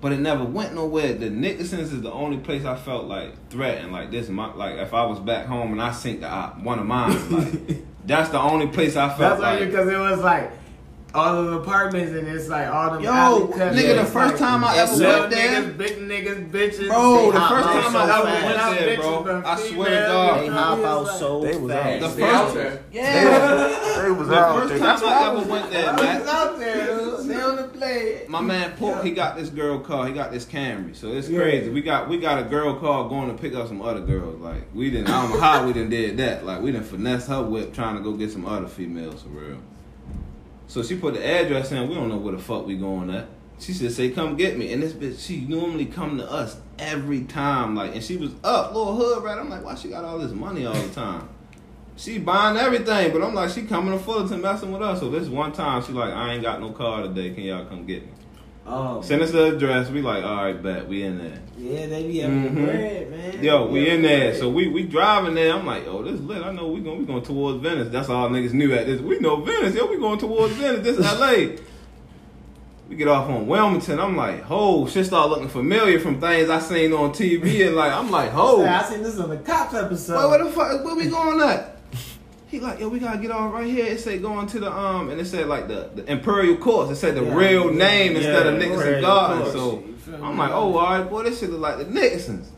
But 0.00 0.12
it 0.12 0.20
never 0.20 0.44
went 0.44 0.74
nowhere. 0.74 1.12
The 1.14 1.26
Nickersons 1.28 1.92
is 1.92 2.02
the 2.02 2.12
only 2.12 2.38
place 2.38 2.64
I 2.64 2.76
felt 2.76 3.06
like 3.06 3.32
threatened. 3.50 3.92
Like 3.92 4.10
this, 4.12 4.28
my 4.28 4.54
like 4.54 4.76
if 4.76 4.94
I 4.94 5.04
was 5.04 5.18
back 5.18 5.46
home 5.46 5.72
and 5.72 5.82
I 5.82 5.90
sink 5.92 6.20
the 6.20 6.28
op, 6.28 6.58
one 6.60 6.78
of 6.78 6.86
mine. 6.86 7.30
Like 7.30 7.78
that's 8.06 8.30
the 8.30 8.40
only 8.40 8.68
place 8.68 8.94
I 8.96 9.08
felt 9.08 9.40
That's 9.40 9.40
like. 9.40 9.68
because 9.68 9.88
it 9.88 9.98
was 9.98 10.20
like 10.20 10.52
all 11.14 11.42
the 11.42 11.52
apartments 11.54 12.12
and 12.12 12.28
it's 12.28 12.48
like 12.48 12.68
all 12.68 12.90
them 12.92 13.02
Yo, 13.02 13.48
nigga, 13.48 13.96
the 13.96 14.04
first 14.04 14.34
like, 14.34 14.36
time 14.38 14.62
I 14.62 14.76
ever 14.76 14.92
little 14.94 15.20
went 15.20 15.30
there, 15.32 15.62
niggas, 15.62 15.78
big 15.78 15.96
niggas, 15.98 16.50
bitches. 16.50 16.86
bro, 16.88 17.32
the 17.32 17.40
first 17.40 17.66
time 17.68 17.92
so 17.92 17.98
I 17.98 18.18
ever 18.18 18.26
fast. 18.28 18.68
went 18.68 18.78
there, 18.78 18.96
bro, 18.98 19.42
I 19.44 19.56
swear 19.58 19.88
to 19.88 20.06
God, 20.06 20.40
They 20.42 20.46
hop 20.48 20.78
out 20.80 21.18
so 21.18 21.40
They 21.42 21.56
was 21.56 21.70
out. 21.72 21.82
fast. 21.82 22.00
the 22.00 22.08
They 22.22 22.30
out 22.30 22.42
first, 22.44 22.54
there. 22.54 22.82
yeah, 22.92 24.02
They 24.04 24.10
was 24.10 24.28
the 24.28 24.34
out 24.38 24.56
first 24.58 24.68
there. 24.68 24.78
time 24.78 24.86
That's 24.86 25.02
I 25.02 25.06
I 25.24 25.26
ever 25.28 25.38
was. 25.38 25.46
went 25.48 25.70
there, 25.70 25.92
It's 25.94 26.02
man. 26.02 26.22
Out 27.82 27.88
there. 27.88 27.98
dude. 27.98 28.18
They 28.18 28.24
on 28.24 28.24
the 28.24 28.24
play. 28.24 28.24
My 28.28 28.40
man 28.40 28.76
Pork, 28.76 29.04
he 29.04 29.10
got 29.12 29.36
this 29.36 29.50
girl 29.50 29.78
car. 29.80 30.06
He 30.06 30.12
got 30.12 30.30
this 30.32 30.44
Camry, 30.44 30.94
so 30.94 31.08
it's 31.08 31.28
crazy. 31.28 31.70
We 31.70 31.82
got 31.82 32.08
we 32.08 32.18
got 32.18 32.38
a 32.38 32.44
girl 32.44 32.74
car 32.76 33.08
going 33.08 33.34
to 33.34 33.40
pick 33.40 33.54
up 33.54 33.68
some 33.68 33.82
other 33.82 34.00
girls. 34.00 34.40
Like 34.40 34.62
we 34.74 34.90
didn't, 34.90 35.08
I 35.08 35.22
don't 35.22 35.30
know 35.32 35.40
how 35.40 35.66
we 35.66 35.72
didn't 35.72 35.90
did 35.90 36.16
that. 36.18 36.44
Like 36.44 36.62
we 36.62 36.72
didn't 36.72 36.86
finesse 36.86 37.26
her 37.28 37.42
whip 37.42 37.74
trying 37.74 37.96
to 37.96 38.02
go 38.02 38.12
get 38.12 38.30
some 38.30 38.46
other 38.46 38.68
females 38.68 39.22
for 39.22 39.28
real. 39.30 39.58
So 40.66 40.82
she 40.82 40.96
put 40.96 41.14
the 41.14 41.26
address 41.26 41.72
in. 41.72 41.88
We 41.88 41.94
don't 41.94 42.08
know 42.08 42.18
where 42.18 42.34
the 42.34 42.42
fuck 42.42 42.66
we 42.66 42.76
going 42.76 43.10
at. 43.10 43.26
She 43.58 43.72
said, 43.72 43.92
"Say 43.92 44.10
come 44.10 44.36
get 44.36 44.56
me." 44.56 44.72
And 44.72 44.82
this 44.82 44.92
bitch, 44.92 45.26
she 45.26 45.40
normally 45.40 45.86
come 45.86 46.18
to 46.18 46.30
us 46.30 46.60
every 46.78 47.22
time. 47.24 47.74
Like, 47.74 47.94
and 47.94 48.04
she 48.04 48.16
was 48.16 48.32
up, 48.44 48.74
little 48.74 48.94
hood 48.94 49.24
rat. 49.24 49.38
I'm 49.38 49.50
like, 49.50 49.64
why 49.64 49.74
she 49.74 49.88
got 49.88 50.04
all 50.04 50.18
this 50.18 50.30
money 50.32 50.64
all 50.66 50.74
the 50.74 50.88
time? 50.94 51.28
She 51.98 52.18
buying 52.18 52.56
everything, 52.56 53.12
but 53.12 53.22
I'm 53.22 53.34
like, 53.34 53.50
she 53.50 53.62
coming 53.62 53.92
to 53.92 54.02
Fullerton 54.02 54.40
messing 54.40 54.72
with 54.72 54.80
us. 54.80 55.00
So 55.00 55.10
this 55.10 55.28
one 55.28 55.52
time, 55.52 55.82
she 55.84 55.92
like, 55.92 56.14
I 56.14 56.32
ain't 56.32 56.42
got 56.42 56.60
no 56.60 56.70
car 56.70 57.02
today. 57.02 57.30
Can 57.34 57.42
y'all 57.44 57.66
come 57.66 57.84
get 57.84 58.02
me? 58.04 58.08
Oh, 58.70 59.00
Send 59.00 59.22
us 59.22 59.30
the 59.30 59.54
address. 59.56 59.88
We 59.90 60.02
like, 60.02 60.22
all 60.24 60.36
right, 60.44 60.62
bet 60.62 60.86
we 60.86 61.02
in 61.02 61.16
there. 61.18 61.38
yeah, 61.58 61.86
they 61.86 62.06
be 62.06 62.18
having 62.18 62.50
Mhm. 62.50 62.64
bread, 62.66 63.10
man. 63.10 63.42
Yo, 63.44 63.66
we 63.66 63.88
in 63.88 64.02
there. 64.02 64.28
bread. 64.30 64.40
So 64.40 64.50
we 64.50 64.68
we 64.68 64.82
driving 64.84 65.34
there. 65.34 65.54
I'm 65.54 65.64
like, 65.66 65.86
oh, 65.86 66.02
this 66.02 66.20
lit. 66.20 66.42
I 66.42 66.52
know 66.52 66.68
we 66.68 66.80
going 66.80 66.98
we 66.98 67.04
going 67.06 67.22
towards 67.22 67.62
Venice. 67.62 67.88
That's 67.90 68.08
all 68.10 68.28
niggas 68.28 68.52
knew 68.52 68.72
at 68.74 68.86
this. 68.86 69.00
We 69.00 69.18
know 69.20 69.36
Venice. 69.36 69.74
Yo, 69.74 69.86
we 69.86 69.96
going 69.96 70.18
towards 70.18 70.52
Venice. 70.54 70.82
This 70.84 70.98
is 70.98 71.04
LA. 71.18 71.56
We 72.90 72.96
get 72.96 73.08
off 73.08 73.28
on 73.28 73.46
Wilmington. 73.46 73.98
I'm 74.00 74.16
like, 74.16 74.42
ho, 74.42 74.86
shit 74.86 75.06
start 75.06 75.30
looking 75.30 75.48
familiar 75.48 75.98
from 75.98 76.20
things 76.20 76.48
I 76.50 76.58
seen 76.58 76.92
on 76.92 77.10
TV 77.12 77.66
and 77.66 77.74
like 77.74 77.92
I'm 77.92 78.10
like, 78.10 78.30
ho. 78.30 78.64
I 78.66 78.82
seen 78.84 79.02
this 79.02 79.18
on 79.18 79.30
the 79.30 79.38
cops 79.38 79.74
episode. 79.74 80.18
Wait, 80.22 80.28
where 80.30 80.44
the 80.44 80.50
fuck? 80.50 80.84
Where 80.84 80.94
we 80.94 81.06
going 81.08 81.40
at? 81.40 81.77
He 82.48 82.60
like, 82.60 82.80
yo, 82.80 82.88
we 82.88 82.98
gotta 82.98 83.18
get 83.18 83.30
on 83.30 83.52
right 83.52 83.66
here. 83.66 83.84
It 83.84 84.00
said 84.00 84.22
going 84.22 84.46
to 84.48 84.58
the 84.60 84.72
um, 84.72 85.10
and 85.10 85.20
it 85.20 85.26
said 85.26 85.48
like 85.48 85.68
the, 85.68 85.90
the 85.94 86.10
Imperial 86.10 86.56
Courts. 86.56 86.90
It 86.90 86.96
said 86.96 87.14
the 87.14 87.22
Yeah, 87.22 87.34
real 87.34 87.70
yeah, 87.70 87.78
name 87.78 88.16
instead 88.16 88.46
of 88.46 88.54
yeah, 88.54 88.58
Nickerson 88.58 88.80
Imperial 88.80 89.02
Garden. 89.02 89.52
So 89.52 89.84
I'm 90.14 90.38
like, 90.38 90.50
oh, 90.50 90.78
all 90.78 90.98
right, 90.98 91.08
boy, 91.08 91.24
this 91.24 91.40
shit 91.40 91.50
look 91.50 91.60
like 91.60 91.76
the 91.76 91.84
Nixons. 91.84 92.50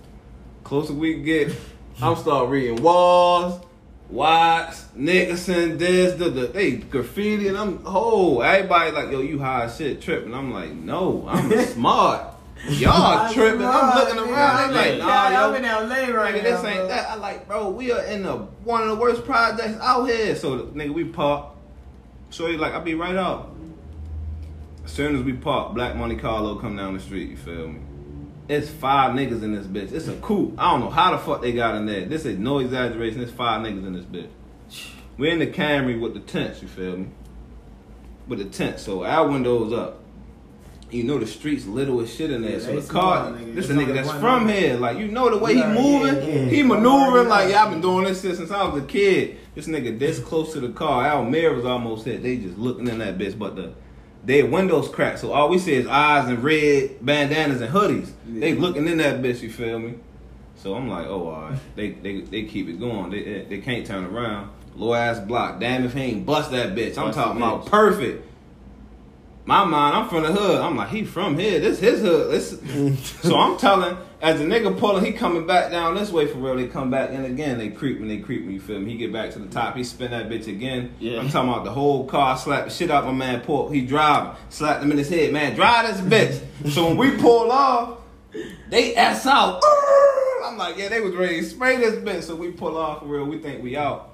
Closer 0.62 0.92
we 0.92 1.14
get, 1.14 1.52
I'm 2.00 2.14
start 2.22 2.50
reading 2.50 2.80
walls, 2.82 3.60
Watts, 4.08 4.86
Nickerson, 4.94 5.78
this, 5.78 6.14
the, 6.14 6.30
the, 6.30 6.46
they 6.48 6.72
graffiti, 6.72 7.48
and 7.48 7.56
I'm, 7.56 7.82
oh, 7.84 8.40
everybody 8.40 8.92
like, 8.92 9.10
yo, 9.10 9.20
you 9.20 9.40
high 9.40 9.68
shit, 9.68 10.00
tripping. 10.00 10.34
I'm 10.34 10.52
like, 10.52 10.70
no, 10.72 11.26
I'm 11.28 11.50
smart. 11.66 12.34
Y'all 12.68 13.32
tripping. 13.32 13.64
I'm 13.64 13.98
looking 13.98 14.18
around. 14.18 14.74
They 14.74 14.98
like, 14.98 14.98
nah, 14.98 15.30
yo. 15.30 15.48
I'm 15.48 15.54
in 15.56 15.62
LA 15.62 16.14
right 16.14 16.34
Nigga, 16.34 16.42
now. 16.42 16.62
this 16.62 16.64
ain't 16.64 16.78
bro. 16.78 16.88
Like, 17.40 17.48
bro, 17.48 17.70
we 17.70 17.90
are 17.90 18.04
in 18.04 18.22
the 18.22 18.36
one 18.64 18.82
of 18.82 18.88
the 18.88 18.96
worst 18.96 19.24
projects 19.24 19.80
out 19.80 20.04
here. 20.04 20.36
So, 20.36 20.66
nigga, 20.66 20.92
we 20.92 21.04
park. 21.04 21.46
So 22.28 22.46
he 22.46 22.58
like, 22.58 22.74
I'll 22.74 22.82
be 22.82 22.94
right 22.94 23.16
out. 23.16 23.56
As 24.84 24.92
soon 24.92 25.16
as 25.16 25.22
we 25.22 25.32
park, 25.32 25.74
Black 25.74 25.96
Monte 25.96 26.16
Carlo 26.16 26.56
come 26.56 26.76
down 26.76 26.94
the 26.94 27.00
street. 27.00 27.30
You 27.30 27.36
feel 27.38 27.68
me? 27.68 27.80
It's 28.48 28.68
five 28.68 29.14
niggas 29.14 29.42
in 29.42 29.54
this 29.54 29.66
bitch. 29.66 29.92
It's 29.92 30.08
a 30.08 30.16
coup. 30.16 30.54
I 30.58 30.70
don't 30.70 30.80
know 30.80 30.90
how 30.90 31.12
the 31.12 31.18
fuck 31.18 31.40
they 31.40 31.52
got 31.52 31.76
in 31.76 31.86
there. 31.86 32.04
This 32.04 32.26
is 32.26 32.38
no 32.38 32.58
exaggeration. 32.58 33.22
It's 33.22 33.32
five 33.32 33.62
niggas 33.62 33.86
in 33.86 33.94
this 33.94 34.04
bitch. 34.04 34.28
We're 35.16 35.32
in 35.32 35.38
the 35.38 35.46
Camry 35.46 35.98
with 35.98 36.12
the 36.12 36.20
tents. 36.20 36.60
You 36.60 36.68
feel 36.68 36.96
me? 36.98 37.08
With 38.26 38.40
the 38.40 38.44
tent. 38.44 38.80
So 38.80 39.04
our 39.04 39.26
windows 39.26 39.72
up. 39.72 39.99
You 40.90 41.04
know 41.04 41.18
the 41.18 41.26
streets 41.26 41.66
little 41.66 42.00
as 42.00 42.12
shit 42.12 42.30
in 42.30 42.42
there. 42.42 42.52
Yeah, 42.52 42.58
so 42.58 42.80
the 42.80 42.88
car, 42.88 43.30
nigga. 43.30 43.54
this 43.54 43.70
a 43.70 43.74
nigga 43.74 43.94
that's 43.94 44.10
from 44.12 44.48
nigga. 44.48 44.58
here. 44.58 44.76
Like 44.76 44.98
you 44.98 45.08
know 45.08 45.30
the 45.30 45.38
way 45.38 45.54
he 45.54 45.62
moving, 45.62 46.16
yeah, 46.16 46.34
yeah. 46.34 46.44
he 46.46 46.62
maneuvering 46.62 47.28
like 47.28 47.50
yeah, 47.50 47.64
I've 47.64 47.70
been 47.70 47.80
doing 47.80 48.04
this 48.04 48.22
shit 48.22 48.36
since 48.36 48.50
I 48.50 48.64
was 48.64 48.82
a 48.82 48.86
kid. 48.86 49.38
This 49.54 49.66
nigga 49.66 49.98
this 49.98 50.18
close 50.18 50.52
to 50.54 50.60
the 50.60 50.70
car, 50.70 51.06
our 51.06 51.24
mirrors 51.24 51.64
almost 51.64 52.04
hit. 52.04 52.22
They 52.22 52.36
just 52.36 52.58
looking 52.58 52.88
in 52.88 52.98
that 52.98 53.18
bitch, 53.18 53.38
but 53.38 53.56
the 53.56 53.72
their 54.24 54.46
windows 54.46 54.88
cracked. 54.88 55.20
So 55.20 55.32
all 55.32 55.48
we 55.48 55.58
see 55.58 55.74
is 55.74 55.86
eyes 55.86 56.28
and 56.28 56.42
red 56.42 57.04
bandanas 57.04 57.60
and 57.60 57.72
hoodies. 57.72 58.10
They 58.26 58.54
looking 58.54 58.86
in 58.86 58.98
that 58.98 59.22
bitch. 59.22 59.40
You 59.40 59.50
feel 59.50 59.78
me? 59.78 59.94
So 60.56 60.74
I'm 60.74 60.88
like, 60.88 61.06
oh, 61.06 61.28
all 61.28 61.42
right. 61.42 61.58
They 61.74 61.92
they 61.92 62.20
they 62.20 62.42
keep 62.44 62.68
it 62.68 62.78
going. 62.78 63.10
They 63.10 63.46
they, 63.48 63.58
can't 63.58 63.86
turn 63.86 64.04
around. 64.04 64.50
Low 64.76 64.92
ass 64.92 65.18
block. 65.18 65.58
Damn 65.58 65.84
if 65.84 65.94
he 65.94 66.00
ain't 66.02 66.26
bust 66.26 66.50
that 66.50 66.74
bitch. 66.74 66.98
I'm 66.98 67.06
Bust 67.06 67.18
talking 67.18 67.38
about 67.38 67.64
bitch. 67.64 67.70
perfect. 67.70 68.26
My 69.51 69.64
mind, 69.64 69.97
I'm 69.97 70.09
from 70.09 70.22
the 70.22 70.32
hood. 70.32 70.60
I'm 70.60 70.77
like, 70.77 70.90
he 70.90 71.05
from 71.05 71.36
here. 71.36 71.59
This 71.59 71.81
his 71.81 72.02
hood. 72.02 72.31
This, 72.31 72.51
so 73.22 73.36
I'm 73.36 73.59
telling, 73.59 73.97
as 74.20 74.39
the 74.39 74.44
nigga 74.44 74.78
pulling, 74.78 75.05
he 75.05 75.10
coming 75.10 75.44
back 75.44 75.72
down 75.72 75.97
this 75.97 76.12
way 76.12 76.28
for 76.28 76.39
real. 76.39 76.55
They 76.55 76.68
come 76.68 76.89
back 76.89 77.10
in 77.10 77.24
again. 77.24 77.59
They 77.59 77.68
creep 77.68 77.98
when 77.98 78.06
they 78.06 78.18
creep 78.18 78.44
me. 78.44 78.52
You 78.52 78.60
feel 78.60 78.78
me? 78.78 78.93
He 78.93 78.97
get 78.97 79.12
back 79.12 79.32
to 79.32 79.40
the 79.40 79.48
top. 79.48 79.74
He 79.74 79.82
spin 79.82 80.12
that 80.12 80.28
bitch 80.28 80.47
again. 80.47 80.94
Yeah. 81.01 81.18
I'm 81.18 81.31
talking 81.31 81.51
about 81.51 81.64
the 81.64 81.72
whole 81.72 82.06
car. 82.06 82.39
Slap 82.39 82.66
the 82.66 82.70
shit 82.70 82.93
out 82.93 83.05
my 83.06 83.10
man. 83.10 83.40
Pull. 83.40 83.70
He 83.70 83.81
driving. 83.85 84.39
Slap 84.51 84.85
him 84.85 84.93
in 84.93 84.98
his 84.98 85.09
head. 85.09 85.32
Man, 85.32 85.56
drive 85.56 85.97
this 85.97 86.01
bitch. 86.01 86.70
so 86.72 86.86
when 86.86 86.97
we 86.97 87.16
pull 87.20 87.51
off, 87.51 87.98
they 88.68 88.94
ass 88.94 89.27
out. 89.27 89.60
I'm 90.44 90.59
like, 90.59 90.78
yeah, 90.78 90.90
they 90.90 91.01
was 91.01 91.16
ready 91.16 91.40
to 91.40 91.44
spray 91.44 91.77
this 91.77 91.97
bitch. 91.97 92.22
So 92.22 92.36
we 92.36 92.52
pull 92.52 92.77
off 92.77 93.01
for 93.01 93.06
real. 93.06 93.24
We 93.24 93.39
think 93.39 93.64
we 93.64 93.77
out. 93.77 94.12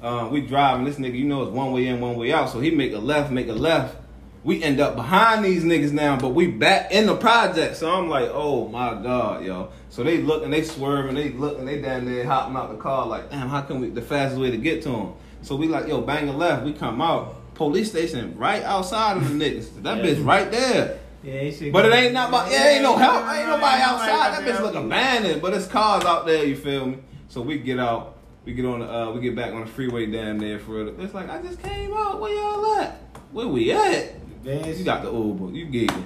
Um, 0.00 0.30
we 0.30 0.40
driving 0.40 0.86
this 0.86 0.96
nigga, 0.96 1.18
you 1.18 1.26
know, 1.26 1.42
it's 1.42 1.52
one 1.52 1.72
way 1.72 1.88
in, 1.88 2.00
one 2.00 2.16
way 2.16 2.32
out. 2.32 2.48
So 2.48 2.60
he 2.60 2.70
make 2.70 2.94
a 2.94 2.98
left, 2.98 3.30
make 3.30 3.48
a 3.48 3.52
left. 3.52 4.07
We 4.48 4.62
end 4.62 4.80
up 4.80 4.96
behind 4.96 5.44
these 5.44 5.62
niggas 5.62 5.92
now, 5.92 6.16
but 6.16 6.30
we 6.30 6.46
back 6.46 6.90
in 6.90 7.04
the 7.04 7.14
project. 7.14 7.76
So 7.76 7.90
I'm 7.94 8.08
like, 8.08 8.30
oh 8.32 8.66
my 8.68 8.94
god, 8.94 9.44
yo. 9.44 9.68
So 9.90 10.02
they 10.02 10.22
looking, 10.22 10.50
they 10.50 10.62
swerving, 10.62 11.16
they 11.16 11.28
looking, 11.28 11.66
they 11.66 11.82
down 11.82 12.06
there 12.06 12.24
hopping 12.24 12.56
out 12.56 12.70
the 12.70 12.78
car 12.78 13.06
like, 13.06 13.28
damn, 13.28 13.50
how 13.50 13.60
can 13.60 13.78
we? 13.78 13.90
The 13.90 14.00
fastest 14.00 14.40
way 14.40 14.50
to 14.50 14.56
get 14.56 14.80
to 14.84 14.88
them. 14.88 15.12
So 15.42 15.54
we 15.54 15.68
like, 15.68 15.86
yo, 15.86 16.00
bang 16.00 16.30
a 16.30 16.32
left. 16.32 16.64
We 16.64 16.72
come 16.72 17.02
out, 17.02 17.54
police 17.56 17.90
station 17.90 18.38
right 18.38 18.62
outside 18.62 19.18
of 19.18 19.28
the 19.28 19.34
niggas. 19.44 19.82
That 19.82 19.98
bitch 19.98 20.24
right 20.24 20.50
there. 20.50 20.98
Yeah, 21.22 21.70
But 21.70 21.84
it 21.84 21.92
ain't 21.92 22.14
not, 22.14 22.30
about, 22.30 22.50
it 22.50 22.58
ain't 22.58 22.82
no 22.82 22.96
help. 22.96 23.30
Ain't 23.30 23.48
nobody 23.48 23.82
outside. 23.82 24.32
That 24.32 24.44
bitch 24.44 24.62
look 24.62 24.74
abandoned, 24.74 25.42
but 25.42 25.52
it's 25.52 25.66
cars 25.66 26.06
out 26.06 26.24
there. 26.24 26.46
You 26.46 26.56
feel 26.56 26.86
me? 26.86 26.98
So 27.28 27.42
we 27.42 27.58
get 27.58 27.78
out. 27.78 28.16
We 28.46 28.54
get 28.54 28.64
on 28.64 28.80
the. 28.80 28.90
Uh, 28.90 29.12
we 29.12 29.20
get 29.20 29.36
back 29.36 29.52
on 29.52 29.60
the 29.60 29.66
freeway 29.66 30.06
down 30.06 30.38
there 30.38 30.58
for 30.58 30.82
real. 30.82 30.98
It's 31.02 31.12
like 31.12 31.28
I 31.28 31.42
just 31.42 31.62
came 31.62 31.92
out. 31.92 32.18
Where 32.18 32.32
y'all 32.34 32.80
at? 32.80 32.94
Where 33.30 33.46
we 33.46 33.72
at? 33.72 34.14
Bitch, 34.44 34.78
You 34.78 34.84
got 34.84 35.02
the 35.02 35.12
Uber. 35.12 35.50
You 35.56 35.66
get 35.66 35.90
it. 35.90 35.96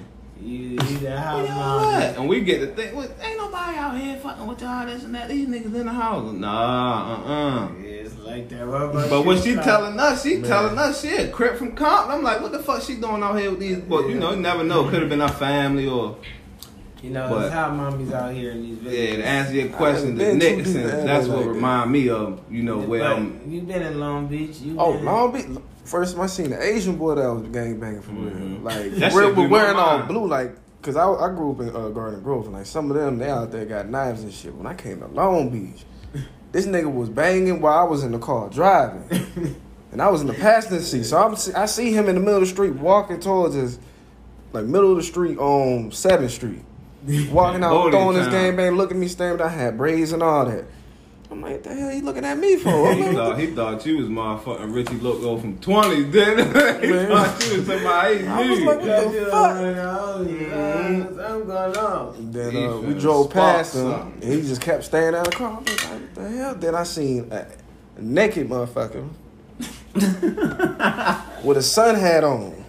you, 0.41 0.57
you 0.71 0.77
the 0.77 1.05
Where 1.05 1.17
house 1.17 1.47
y'all 1.47 1.55
mom. 1.57 1.93
at? 2.01 2.17
And 2.17 2.27
we 2.29 2.41
get 2.41 2.59
the 2.61 2.67
thing. 2.67 2.95
What, 2.95 3.11
ain't 3.21 3.37
nobody 3.37 3.77
out 3.77 3.97
here 3.97 4.17
fucking 4.17 4.47
with 4.47 4.61
y'all 4.61 4.85
this 4.85 5.03
and 5.03 5.15
that. 5.15 5.29
These 5.29 5.47
niggas 5.47 5.65
in 5.75 5.85
the 5.85 5.93
house. 5.93 6.33
Nah, 6.33 7.13
uh, 7.25 7.31
uh 7.31 7.71
Yeah, 7.81 7.87
it's 7.89 8.17
like 8.19 8.49
that. 8.49 8.67
What 8.67 8.81
about 8.81 9.09
But 9.09 9.19
you, 9.19 9.25
what 9.25 9.43
she 9.43 9.53
Scott? 9.53 9.63
telling 9.63 9.99
us, 9.99 10.23
she 10.23 10.37
Man. 10.37 10.49
telling 10.49 10.77
us 10.77 11.01
she 11.01 11.15
a 11.15 11.29
crip 11.29 11.57
from 11.57 11.73
Compton. 11.75 12.11
I'm 12.17 12.23
like, 12.23 12.41
what 12.41 12.51
the 12.51 12.59
fuck 12.59 12.81
she 12.81 12.95
doing 12.95 13.21
out 13.23 13.39
here 13.39 13.51
with 13.51 13.59
these? 13.59 13.77
Well, 13.79 14.09
you 14.09 14.15
know, 14.15 14.31
you 14.31 14.37
never 14.41 14.63
know. 14.63 14.89
Could 14.89 15.01
have 15.01 15.09
been 15.09 15.21
our 15.21 15.31
family 15.31 15.87
or 15.87 16.17
You 17.01 17.11
know, 17.11 17.27
But- 17.29 17.45
it's 17.45 17.53
how 17.53 17.69
mommies 17.69 18.11
out 18.13 18.33
here 18.33 18.51
in 18.51 18.61
these 18.63 18.77
videos. 18.77 19.09
Yeah, 19.11 19.15
to 19.17 19.25
answer 19.27 19.53
your 19.53 19.69
question, 19.69 20.15
the 20.17 20.23
been 20.23 20.37
Nixon, 20.39 20.83
that's 21.05 21.27
what 21.27 21.37
like 21.37 21.45
that. 21.47 21.51
remind 21.51 21.91
me 21.91 22.09
of, 22.09 22.39
you 22.49 22.63
know, 22.63 22.79
where 22.79 23.01
But 23.01 23.11
I'm. 23.17 23.41
you 23.47 23.61
been 23.61 23.81
in 23.81 23.99
Long 23.99 24.27
Beach. 24.27 24.57
You 24.59 24.75
Oh, 24.79 24.93
been, 24.93 25.05
Long 25.05 25.31
Beach. 25.33 25.45
First 25.85 26.13
time 26.15 26.23
I 26.23 26.27
seen 26.27 26.49
the 26.51 26.61
Asian 26.63 26.95
boy 26.97 27.15
that 27.15 27.27
was 27.33 27.43
gang 27.49 27.79
banging 27.79 28.01
for 28.01 28.11
real. 28.11 28.31
Mhm. 28.31 28.63
Like, 28.63 28.91
That 28.95 29.13
we're, 29.13 29.33
we're 29.33 29.47
wearing 29.49 29.75
all 29.75 29.99
blue, 30.03 30.27
like, 30.27 30.55
cause 30.81 30.95
I, 30.95 31.05
I 31.09 31.29
grew 31.29 31.51
up 31.51 31.59
in 31.61 31.75
uh, 31.75 31.89
Garden 31.89 32.21
Grove, 32.21 32.45
and 32.45 32.53
like 32.53 32.65
some 32.65 32.89
of 32.89 32.95
them, 32.97 33.17
they 33.17 33.29
out 33.29 33.51
there 33.51 33.65
got 33.65 33.89
knives 33.89 34.23
and 34.23 34.31
shit. 34.33 34.53
When 34.55 34.65
I 34.65 34.73
came 34.75 34.99
to 34.99 35.07
Long 35.07 35.49
Beach, 35.49 35.83
this 36.51 36.65
nigga 36.65 36.91
was 36.93 37.09
banging 37.09 37.59
while 37.61 37.77
I 37.79 37.83
was 37.83 38.03
in 38.03 38.11
the 38.13 38.19
car 38.19 38.49
driving, 38.49 39.03
and 39.91 40.01
I 40.01 40.09
was 40.09 40.21
in 40.21 40.27
the 40.27 40.33
passenger 40.33 40.81
seat. 40.83 41.03
So 41.03 41.17
I'm, 41.17 41.33
I 41.55 41.65
see 41.65 41.91
him 41.91 42.07
in 42.07 42.15
the 42.15 42.21
middle 42.21 42.35
of 42.35 42.41
the 42.41 42.47
street 42.47 42.75
walking 42.75 43.19
towards 43.19 43.55
us, 43.57 43.77
like 44.53 44.65
middle 44.65 44.91
of 44.91 44.97
the 44.97 45.03
street 45.03 45.37
on 45.37 45.91
Seventh 45.91 46.31
Street, 46.31 46.63
walking 47.31 47.61
out, 47.63 47.91
throwing 47.91 48.15
his 48.15 48.27
town. 48.27 48.31
gang 48.31 48.55
bang, 48.55 48.71
looking 48.71 48.97
at 48.97 49.01
me, 49.01 49.07
staring. 49.09 49.41
I 49.41 49.49
had 49.49 49.77
braids 49.77 50.13
and 50.13 50.23
all 50.23 50.45
that. 50.45 50.63
I'm 51.33 51.41
like, 51.41 51.51
what 51.53 51.63
the 51.63 51.73
hell 51.73 51.89
he 51.89 52.01
looking 52.01 52.25
at 52.25 52.37
me 52.37 52.57
for? 52.57 52.69
I'm 52.91 52.97
He 52.97 53.11
thought, 53.13 53.39
he 53.39 53.47
thought 53.47 53.85
you 53.87 53.97
was 53.97 54.07
motherfucking 54.07 54.71
Richie 54.71 54.99
Loco 54.99 55.37
from 55.39 55.57
20, 55.57 56.03
then 56.03 56.37
he 56.81 56.87
Man. 56.91 57.07
thought 57.07 57.43
you 57.49 57.57
was 57.57 57.65
somebody 57.65 57.83
I 58.27 58.49
was 58.49 58.59
he 58.59 58.65
like, 58.65 58.77
knew. 58.83 58.85
what 58.85 59.11
the 59.11 59.27
fuck? 59.31 59.57
Mm-hmm. 59.57 61.19
I'm 61.19 61.45
going 61.47 61.77
on. 61.77 62.31
Then 62.31 62.55
uh, 62.55 62.77
we 62.77 62.93
drove 62.93 63.31
past 63.31 63.73
him, 63.75 63.89
something. 63.89 64.23
and 64.23 64.33
he 64.33 64.41
just 64.47 64.61
kept 64.61 64.83
staring 64.83 65.15
at 65.15 65.25
the 65.25 65.31
car. 65.31 65.57
I 65.57 65.59
was 65.61 65.83
like, 65.85 66.01
what 66.01 66.15
the 66.15 66.29
hell? 66.29 66.53
Then 66.55 66.75
I 66.75 66.83
seen 66.83 67.31
a, 67.31 67.47
a 67.97 68.01
naked 68.01 68.47
motherfucker 68.47 69.09
with 71.43 71.57
a 71.57 71.61
sun 71.63 71.95
hat 71.95 72.23
on. 72.23 72.63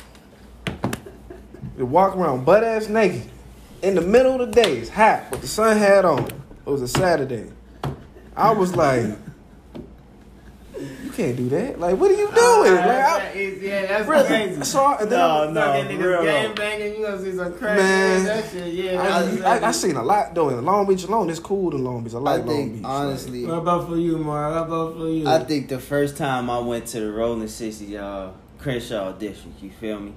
He 1.77 1.83
walk 1.83 2.17
around 2.17 2.47
butt 2.47 2.65
ass 2.65 2.89
naked 2.89 3.29
in 3.83 3.95
the 3.95 4.01
middle 4.01 4.41
of 4.41 4.55
the 4.55 4.63
day. 4.63 4.79
It's 4.79 4.89
hot 4.89 5.31
with 5.31 5.43
the 5.43 5.49
sun 5.49 5.77
hat 5.77 6.07
on. 6.07 6.25
It 6.27 6.71
was 6.71 6.81
a 6.81 6.89
Saturday. 6.89 7.51
I 8.37 8.51
was 8.53 8.75
like, 8.75 9.07
you 11.05 11.11
can't 11.13 11.37
do 11.37 11.49
that. 11.51 11.79
Like, 11.79 11.97
what 11.97 12.11
are 12.11 12.15
you 12.15 12.27
doing? 12.35 12.75
Like, 12.75 12.89
I, 12.89 13.33
yeah, 13.63 13.87
that's 13.87 14.09
Really? 14.09 14.27
crazy. 14.27 14.65
So 14.65 14.81
I, 14.85 14.97
and 15.03 15.13
then 15.13 15.21
I- 15.21 15.45
No, 15.47 15.51
no, 15.53 15.61
Fucking 15.61 15.97
for 15.99 16.03
niggas 16.05 16.25
gang 16.25 16.49
though. 16.49 16.55
banging, 16.55 16.95
you 16.97 17.07
gonna 17.07 17.23
see 17.23 17.37
some 17.37 17.53
crazy 17.53 17.83
Man. 17.83 18.25
that 18.25 18.51
shit. 18.51 18.75
Yeah, 18.75 19.41
I, 19.45 19.59
I, 19.59 19.69
I 19.69 19.71
seen 19.71 19.95
a 19.97 20.03
lot 20.03 20.35
though 20.35 20.49
in 20.49 20.65
Long 20.65 20.87
Beach 20.89 21.05
alone. 21.05 21.31
It's 21.31 21.39
cool 21.39 21.75
in 21.77 21.85
Long 21.85 22.03
Beach. 22.03 22.15
I 22.15 22.17
I 22.17 22.21
like 22.21 22.45
Long 22.45 22.73
Beach. 22.73 22.83
honestly, 22.85 23.47
What 23.47 23.59
about 23.59 23.89
for 23.89 23.97
you, 23.97 24.19
Mark? 24.19 24.53
What 24.53 24.63
about 24.67 24.97
for 24.99 25.09
you? 25.09 25.29
I 25.29 25.39
think 25.45 25.69
the 25.69 25.79
first 25.79 26.17
time 26.17 26.51
I 26.51 26.59
went 26.59 26.87
to 26.89 27.01
the 27.01 27.13
Rolling 27.13 27.47
Sixty, 27.47 27.97
uh, 27.97 28.29
Crenshaw 28.59 29.13
district, 29.13 29.63
you 29.63 29.71
feel 29.71 30.01
me? 30.01 30.13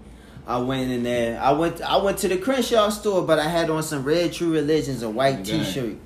I 0.48 0.57
went 0.57 0.89
in 0.89 1.03
there. 1.03 1.39
I 1.39 1.52
went. 1.52 1.81
I 1.81 1.98
went 1.98 2.18
to 2.19 2.30
the 2.30 2.38
Crenshaw 2.38 2.89
store, 2.89 3.22
but 3.22 3.38
I 3.38 3.48
had 3.48 3.69
on 3.69 3.84
some 3.84 4.03
red 4.03 4.34
True 4.34 4.52
Religions, 4.53 5.03
a 5.03 5.10
white 5.10 5.44
T-shirt. 5.45 5.98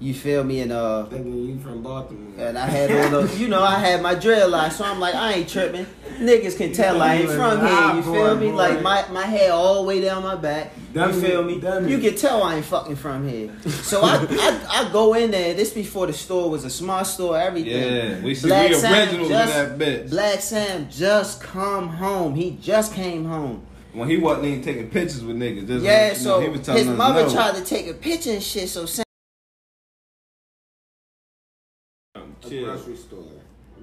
You 0.00 0.14
feel 0.14 0.42
me? 0.44 0.60
And 0.60 0.72
uh, 0.72 1.04
Thinking 1.06 1.44
you 1.46 1.58
from 1.58 1.82
Baltimore. 1.82 2.32
and 2.48 2.56
I 2.56 2.66
had 2.66 2.90
all 3.12 3.22
the, 3.22 3.36
you 3.36 3.48
know, 3.48 3.62
I 3.62 3.78
had 3.78 4.00
my 4.02 4.14
dreadlocks, 4.14 4.72
so 4.72 4.84
I'm 4.84 4.98
like, 4.98 5.14
I 5.14 5.34
ain't 5.34 5.48
tripping. 5.48 5.84
Niggas 6.18 6.56
can 6.56 6.72
tell 6.72 7.02
I 7.02 7.16
ain't 7.16 7.30
from 7.30 7.60
here. 7.60 7.94
You 7.96 8.02
feel 8.02 8.36
me? 8.36 8.50
Like 8.50 8.80
my 8.82 9.06
my 9.10 9.26
hair 9.26 9.52
all 9.52 9.82
the 9.82 9.82
way 9.88 10.00
down 10.00 10.22
my 10.22 10.36
back. 10.36 10.72
Dummy, 10.94 11.14
You 11.14 11.20
feel 11.20 11.42
me? 11.44 11.60
dummy. 11.60 11.90
You 11.90 11.98
can 11.98 12.16
tell 12.16 12.42
I 12.42 12.56
ain't 12.56 12.64
fucking 12.64 12.96
from 12.96 13.28
here. 13.28 13.52
So 13.66 14.00
I, 14.00 14.26
I 14.28 14.86
I 14.88 14.92
go 14.92 15.12
in 15.14 15.30
there. 15.30 15.52
This 15.54 15.72
before 15.72 16.06
the 16.06 16.12
store 16.14 16.48
was 16.50 16.64
a 16.64 16.70
smart 16.70 17.06
store. 17.06 17.38
Everything. 17.38 17.70
Yeah, 17.72 18.20
we 18.22 18.34
see 18.34 18.48
Black 18.48 18.70
we 18.70 18.74
Sam 18.76 18.92
originals 19.08 19.28
just- 19.28 19.54
that 19.54 19.78
bitch. 19.78 20.10
Black 20.10 20.40
Sam 20.40 20.88
just 20.90 21.42
come 21.42 21.88
home. 21.88 22.34
He 22.34 22.52
just 22.62 22.94
came 22.94 23.26
home. 23.26 23.66
When 23.92 24.08
he 24.08 24.16
wasn't 24.18 24.46
even 24.46 24.62
taking 24.62 24.88
pictures 24.88 25.22
with 25.22 25.36
niggas. 25.36 25.66
Just 25.66 25.84
Yeah, 25.84 26.06
you 26.06 26.12
know, 26.12 26.18
so 26.18 26.40
he 26.40 26.48
was 26.48 26.60
telling 26.62 26.78
his 26.80 26.88
us 26.88 26.96
mother 26.96 27.22
no. 27.26 27.32
tried 27.32 27.54
to 27.56 27.64
take 27.64 27.86
a 27.86 27.94
picture 27.94 28.30
and 28.30 28.42
shit. 28.42 28.68
So 28.68 28.86
Sam 28.86 29.04
Grocery 32.50 32.96
store. 32.96 33.24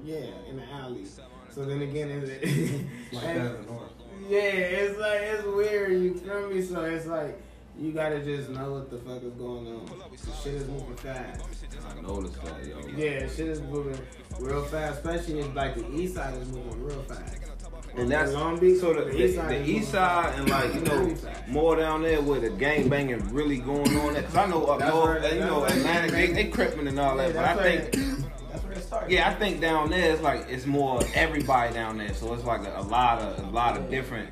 Yeah, 0.04 0.26
in 0.50 0.58
the 0.58 0.70
alley. 0.72 1.06
So 1.50 1.66
then 1.66 1.82
again, 1.82 2.10
it's 2.12 2.30
Like 3.14 3.24
that 3.24 3.36
in 3.38 3.66
the 3.66 3.72
north. 3.72 3.92
Yeah, 4.28 4.40
it's 4.40 5.00
like 5.00 5.22
it's 5.22 5.44
weird. 5.46 5.92
You 5.92 6.14
feel 6.16 6.50
me? 6.50 6.62
So 6.62 6.84
it's 6.84 7.06
like 7.06 7.42
you 7.80 7.92
gotta 7.92 8.20
just 8.24 8.50
know 8.50 8.74
what 8.74 8.90
the 8.90 8.98
fuck 8.98 9.24
is 9.24 9.34
going 9.34 9.68
on. 9.68 9.88
Shit 10.44 10.56
is 10.56 10.68
moving 10.68 10.96
fast. 10.96 11.42
I 11.88 12.02
noticed 12.02 12.42
that, 12.44 12.66
yo. 12.66 12.80
Yeah, 12.96 13.28
shit 13.28 13.48
is 13.48 13.62
moving 13.62 14.00
real 14.40 14.64
fast. 14.66 14.98
Especially 14.98 15.40
if 15.40 15.56
like 15.56 15.76
the 15.76 15.90
east 15.96 16.16
side 16.16 16.34
is 16.36 16.48
moving 16.50 16.84
real 16.84 17.02
fast. 17.04 17.38
And 17.96 18.12
that's 18.12 18.34
Long 18.34 18.60
Beach. 18.60 18.80
so 18.80 18.94
the, 18.94 19.06
the, 19.06 19.24
east 19.24 19.36
side 19.36 19.52
is 19.54 19.68
east 19.70 19.92
side 19.92 20.38
and 20.38 20.50
like 20.50 20.74
you 20.74 20.82
know 20.82 21.16
more 21.48 21.76
down 21.76 22.04
there 22.04 22.22
where 22.22 22.40
the 22.40 22.50
gang 22.50 22.90
banging 22.90 23.34
really 23.34 23.58
going 23.58 23.98
on. 23.98 24.14
Because 24.14 24.36
I 24.36 24.46
know 24.48 24.66
up 24.66 24.80
north, 24.80 25.34
you 25.34 25.40
know 25.40 25.64
Atlantic, 25.64 26.12
they, 26.12 26.28
they 26.28 26.50
crippin' 26.50 26.88
and 26.88 27.00
all 27.00 27.18
Yeah, 27.18 27.30
that. 27.30 27.58
But 27.58 27.66
I 27.66 27.80
think 27.80 27.92
That's 27.94 28.37
where 28.78 28.84
it 28.84 28.88
started. 28.88 29.12
Yeah, 29.12 29.30
I 29.30 29.34
think 29.36 29.62
down 29.62 29.90
there 29.90 30.14
it's 30.14 30.22
like 30.22 30.46
it's 30.50 30.66
more 30.66 31.02
everybody 31.14 31.74
down 31.74 31.98
there, 31.98 32.14
so 32.14 32.34
it's 32.34 32.44
like 32.44 32.66
a, 32.66 32.80
a 32.80 32.82
lot 32.84 33.20
of 33.22 33.40
a 33.48 33.50
lot 33.50 33.78
of 33.78 33.90
different, 33.90 34.30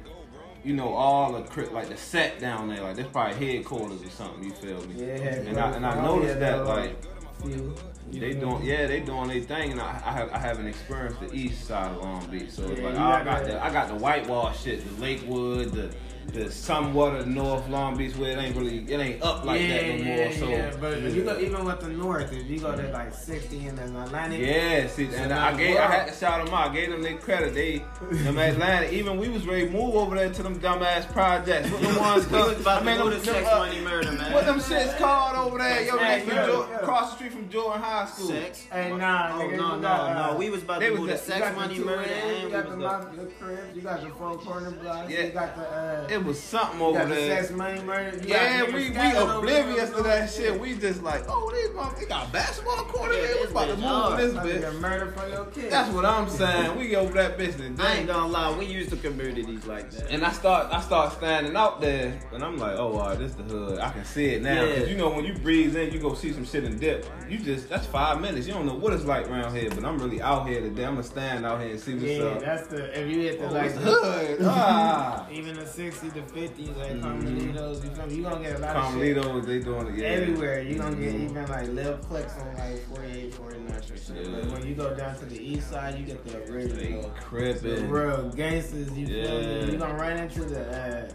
you 0.63 0.73
know, 0.73 0.93
all 0.93 1.33
the 1.33 1.41
cri- 1.41 1.67
like 1.69 1.89
the 1.89 1.97
set 1.97 2.39
down 2.39 2.67
there, 2.69 2.81
like 2.81 2.95
this 2.95 3.07
probably 3.07 3.35
headquarters 3.53 4.01
or 4.03 4.09
something. 4.09 4.43
You 4.43 4.51
feel 4.51 4.81
me? 4.87 5.05
Yeah, 5.05 5.13
And 5.15 5.57
I 5.57 5.71
and 5.71 5.85
I 5.85 6.01
noticed 6.01 6.39
that 6.39 6.65
like. 6.65 6.95
You 7.43 7.75
they 8.11 8.31
feel 8.33 8.49
doing 8.51 8.63
yeah 8.65 8.87
they 8.87 9.01
doing 9.01 9.27
their 9.27 9.41
thing, 9.41 9.71
and 9.73 9.81
I 9.81 10.01
I, 10.05 10.11
have, 10.13 10.31
I 10.31 10.37
haven't 10.39 10.67
experienced 10.67 11.19
the 11.19 11.31
east 11.33 11.65
side 11.67 11.91
of 11.91 11.97
Long 12.01 12.25
Beach, 12.31 12.49
so 12.49 12.63
it's 12.69 12.79
Yeah, 12.79 12.87
like 12.87 12.95
I 12.95 13.23
got 13.23 13.25
got 13.25 13.45
the 13.45 13.63
I 13.65 13.73
got 13.73 13.87
the 13.89 13.95
whitewash 13.95 14.63
shit, 14.63 14.83
the 14.95 15.01
Lakewood, 15.01 15.71
the 15.73 15.93
the 16.33 16.51
somewhat 16.51 17.15
of 17.15 17.27
North 17.27 17.67
Long 17.69 17.95
Beach 17.97 18.15
where 18.15 18.31
it 18.31 18.37
ain't 18.41 18.55
really 18.55 18.79
it 18.91 18.99
ain't 18.99 19.21
up 19.23 19.45
like 19.45 19.61
that 19.61 19.85
no 19.87 20.03
more. 20.03 20.15
yeah, 20.15 20.31
so 20.37 20.49
yeah. 20.49 20.75
But 20.79 20.93
if 20.97 21.15
you 21.15 21.23
go 21.23 21.39
even 21.39 21.63
with 21.65 21.79
the 21.79 21.87
north, 21.89 22.33
if 22.33 22.49
you 22.49 22.59
go 22.59 22.75
to 22.75 22.91
like 22.91 23.13
60 23.13 23.67
and 23.67 23.77
then 23.77 23.95
Atlantic, 23.95 24.41
Yeah, 24.41 24.87
see, 24.87 25.05
and 25.05 25.31
I 25.33 25.51
now 25.51 25.57
gave, 25.57 25.77
I 25.77 25.87
had 25.91 26.07
to 26.07 26.13
shout 26.13 26.43
them 26.45 26.53
out. 26.53 26.71
I 26.71 26.73
gave 26.73 26.89
them 26.89 27.01
their 27.03 27.17
credit. 27.17 27.53
They, 27.53 27.83
them 28.11 28.37
Atlanta, 28.37 28.91
even 28.93 29.17
we 29.17 29.29
was 29.29 29.45
ready 29.47 29.67
to 29.67 29.71
move 29.71 29.95
over 29.95 30.15
there 30.15 30.31
to 30.31 30.43
them 30.43 30.59
dumbass 30.59 31.09
projects. 31.11 31.69
What 31.71 31.81
them 31.81 31.95
ones 31.97 32.27
we 32.31 32.37
was 32.37 32.59
about 32.59 32.81
I 32.81 32.85
mean, 32.85 32.97
to 32.97 33.03
go 33.03 33.09
them- 33.11 33.21
them, 33.23 33.33
sex, 33.35 33.47
uh, 33.49 33.57
money, 33.59 33.79
murder, 33.81 34.11
man. 34.11 34.33
What 34.33 34.45
them 34.45 34.59
shits 34.59 34.97
called 34.97 35.35
over 35.37 35.57
there? 35.59 35.83
Yo, 35.83 35.97
Hey, 35.97 36.03
next 36.17 36.25
to 36.27 36.33
yeah, 36.35 36.45
Jor- 36.47 36.67
yeah. 36.69 36.75
across 36.79 37.09
the 37.11 37.15
street 37.15 37.31
from 37.31 37.49
Jordan 37.49 37.81
High 37.81 38.05
School. 38.07 38.27
Sex. 38.27 38.65
Hey, 38.71 38.89
nah, 38.95 39.35
Oh 39.35 39.39
nigga, 39.39 39.57
no 39.57 39.75
you 39.75 39.81
no 39.81 39.87
uh, 39.87 40.29
no! 40.31 40.37
We 40.37 40.49
was 40.49 40.63
about 40.63 40.79
they 40.81 40.89
to 40.89 40.95
move 40.95 41.07
to 41.07 41.13
the- 41.13 41.17
sex, 41.19 41.55
money, 41.55 41.79
murder, 41.79 42.09
you 42.39 42.45
we 42.45 42.51
got 42.51 42.65
was 42.65 42.71
the 42.71 42.71
the- 42.71 42.77
mafia 42.77 43.25
cribs, 43.39 43.75
you 43.75 43.81
got 43.81 44.01
the 44.01 44.09
four 44.09 44.37
corner 44.37 44.71
blocks, 44.71 45.09
you 45.11 45.29
got 45.29 45.55
the 45.55 45.61
uh, 45.63 46.07
It 46.15 46.23
was 46.23 46.39
something 46.39 46.79
over 46.81 46.97
got 46.99 47.09
there. 47.09 47.41
sex 47.41 47.51
money 47.51 47.81
murder. 47.81 48.17
You 48.17 48.29
Yeah, 48.29 48.59
got 48.65 48.73
we 48.73 48.89
we 48.89 49.15
oblivious 49.17 49.89
to 49.89 50.01
that 50.03 50.19
yeah. 50.19 50.27
shit. 50.27 50.59
We 50.59 50.75
just 50.75 51.03
like, 51.03 51.23
oh, 51.27 51.51
these 51.53 51.67
motherfuckers 51.69 51.99
they 51.99 52.05
got 52.05 52.31
basketball 52.31 52.85
court 52.85 53.11
in 53.11 53.17
Yeah, 53.21 53.27
here. 53.27 53.35
We 53.35 53.41
this 53.43 53.51
about 53.51 53.65
to 53.67 53.75
move 53.75 53.83
hard. 53.83 54.19
this 54.19 54.33
bitch. 54.33 54.79
murder 54.79 55.11
for 55.11 55.27
your 55.27 55.45
kids. 55.47 55.69
That's 55.71 55.93
what 55.93 56.05
I'm 56.05 56.29
saying. 56.29 56.77
We 56.79 56.95
over 56.95 57.13
that 57.15 57.37
bitch 57.37 57.59
and 57.59 57.81
I 57.81 57.95
ain't 57.97 58.07
gonna 58.07 58.27
lie, 58.31 58.57
we 58.57 58.65
used 58.65 58.91
to 58.91 58.95
communities 58.95 59.65
like 59.65 59.91
that. 59.91 60.09
And 60.09 60.25
I 60.25 60.31
start, 60.31 60.71
I 60.71 60.79
start 60.81 61.11
standing 61.13 61.55
out 61.57 61.81
there, 61.81 62.17
and 62.31 62.43
I'm 62.43 62.57
like, 62.57 62.77
oh, 62.77 62.93
all 62.97 63.09
right, 63.09 63.19
this 63.19 63.33
the 63.33 63.43
hood. 63.43 63.79
I 63.79 63.91
can 63.91 64.05
see 64.05 64.27
it 64.35 64.41
now. 64.41 64.63
Yeah. 64.63 64.79
Cause 64.79 64.89
you 64.89 64.95
know 64.95 65.09
when 65.09 65.25
you 65.25 65.33
breathe 65.33 65.75
in, 65.75 65.91
you 65.91 65.99
go 65.99 66.13
see 66.13 66.31
some 66.31 66.45
shit 66.45 66.63
and 66.63 66.79
dip. 66.79 67.05
You 67.29 67.39
just, 67.39 67.67
that's 67.67 67.87
five 67.87 68.21
minutes. 68.21 68.47
You 68.47 68.53
don't 68.53 68.65
know 68.65 68.75
what 68.75 68.93
it's 68.93 69.03
like 69.03 69.27
around 69.29 69.53
here, 69.53 69.69
but 69.69 69.83
I'm 69.83 69.97
really 69.99 70.21
out 70.21 70.47
here 70.47 70.61
today. 70.61 70.85
I'm 70.85 70.93
gonna 70.93 71.03
stand 71.03 71.45
out 71.45 71.59
here 71.61 71.71
and 71.71 71.79
see 71.79 71.93
what's 71.95 72.05
yeah, 72.05 72.23
up. 72.23 72.39
that's 72.39 72.67
the 72.67 72.99
if 73.01 73.09
you 73.13 73.21
hit 73.21 73.39
the 73.39 73.49
Oh, 73.49 73.51
like 73.51 73.73
the 73.73 73.79
hood. 73.81 74.37
Ah, 74.45 75.27
even 75.31 75.55
the 75.55 75.65
60 76.13 76.21
to 76.21 76.25
50s 76.27 76.77
like. 76.77 76.91
Carmelitos, 77.01 77.83
you 77.83 77.89
feel 77.91 78.07
me? 78.07 78.15
You 78.15 78.23
gonna 78.23 78.41
get 78.43 78.55
a 78.55 78.59
lot 78.59 78.75
of 78.75 78.93
shit. 78.93 79.17
Carmelitos, 79.17 79.45
they 79.45 79.59
doing 79.59 79.87
it. 79.87 79.95
Yeah. 79.97 80.07
Everywhere 80.07 80.61
you 80.61 80.75
gonna 80.77 80.95
get 80.95 81.13
Mhm. 81.15 81.23
even 81.29 81.45
like 81.47 81.67
little 81.69 81.97
clicks 81.97 82.33
on 82.37 82.53
like 82.55 82.79
48, 82.87 83.33
49 83.33 83.71
or 83.77 83.81
shit. 83.81 84.01
Yeah. 84.15 84.31
But 84.31 84.51
when 84.51 84.67
you 84.67 84.75
go 84.75 84.95
down 84.95 85.17
to 85.19 85.25
the 85.25 85.39
east 85.39 85.69
side, 85.69 85.97
you 85.99 86.05
get 86.05 86.23
the 86.25 86.37
original, 86.53 87.01
the 87.01 87.09
crippin'. 87.21 87.89
real 87.89 88.29
gangsters. 88.29 88.91
You 88.97 89.07
feel 89.07 89.39
me? 89.41 89.71
You 89.71 89.77
gonna 89.77 89.95
run 89.95 90.17
into 90.17 90.41
the 90.43 90.61
uh, 90.69 91.09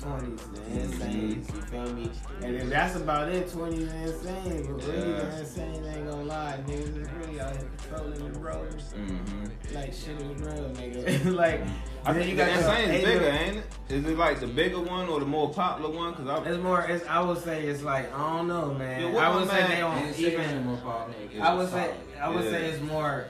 20s, 0.00 0.40
the 0.52 0.80
insanes. 0.80 1.54
You 1.54 1.62
feel 1.62 1.92
me? 1.94 2.10
And 2.42 2.58
then 2.58 2.70
that's 2.70 2.96
about 2.96 3.28
it. 3.28 3.46
20s 3.48 3.88
and 3.92 4.08
insane, 4.08 4.66
but 4.66 4.84
really 4.86 5.10
Yeah. 5.10 5.18
the 5.20 5.38
insane 5.40 5.84
ain't 5.86 6.10
gonna 6.10 6.22
lie, 6.24 6.58
niggas 6.66 6.96
is 7.02 7.08
really 7.12 7.40
out 7.40 7.52
here 7.56 7.68
controlling 7.78 8.32
the 8.32 8.38
roads. 8.40 8.94
Mm-hmm. 8.94 9.74
Like 9.76 9.92
shit 9.92 10.20
is 10.20 10.40
real, 10.40 10.70
nigga. 10.74 11.34
like 11.36 11.60
I 12.04 12.12
think 12.14 12.30
you 12.30 12.36
the 12.36 12.44
got 12.44 12.56
insane 12.56 12.88
the 12.88 12.94
is 12.94 13.00
eight- 13.00 13.04
bigger, 13.04 13.26
ain't 13.28 13.56
it? 13.58 13.64
Is 13.88 14.04
it 14.06 14.16
like 14.16 14.40
the 14.40 14.46
bigger 14.46 14.80
one 14.80 15.08
or 15.08 15.20
the 15.20 15.26
more 15.26 15.50
popular 15.52 15.90
one? 15.90 16.14
Cause 16.14 16.26
I, 16.26 16.48
It's 16.48 16.62
more. 16.62 16.82
It's, 16.82 17.06
I 17.06 17.20
would 17.20 17.38
say 17.44 17.64
it's 17.66 17.82
like 17.82 18.12
I 18.14 18.36
don't 18.36 18.48
know, 18.48 18.72
man. 18.74 19.12
Yeah, 19.12 19.18
I 19.18 19.28
my 19.28 19.36
would 19.40 19.48
say 19.50 19.60
man- 19.60 19.70
they 19.70 19.76
don't 19.76 20.18
even. 20.18 20.64
More 20.66 20.76
popular, 20.78 21.42
I 21.44 21.54
would 21.54 21.68
say 21.70 21.94
I 22.20 22.28
would 22.28 22.44
Yeah. 22.44 22.50
say 22.50 22.64
it's 22.70 22.82
more 22.82 23.26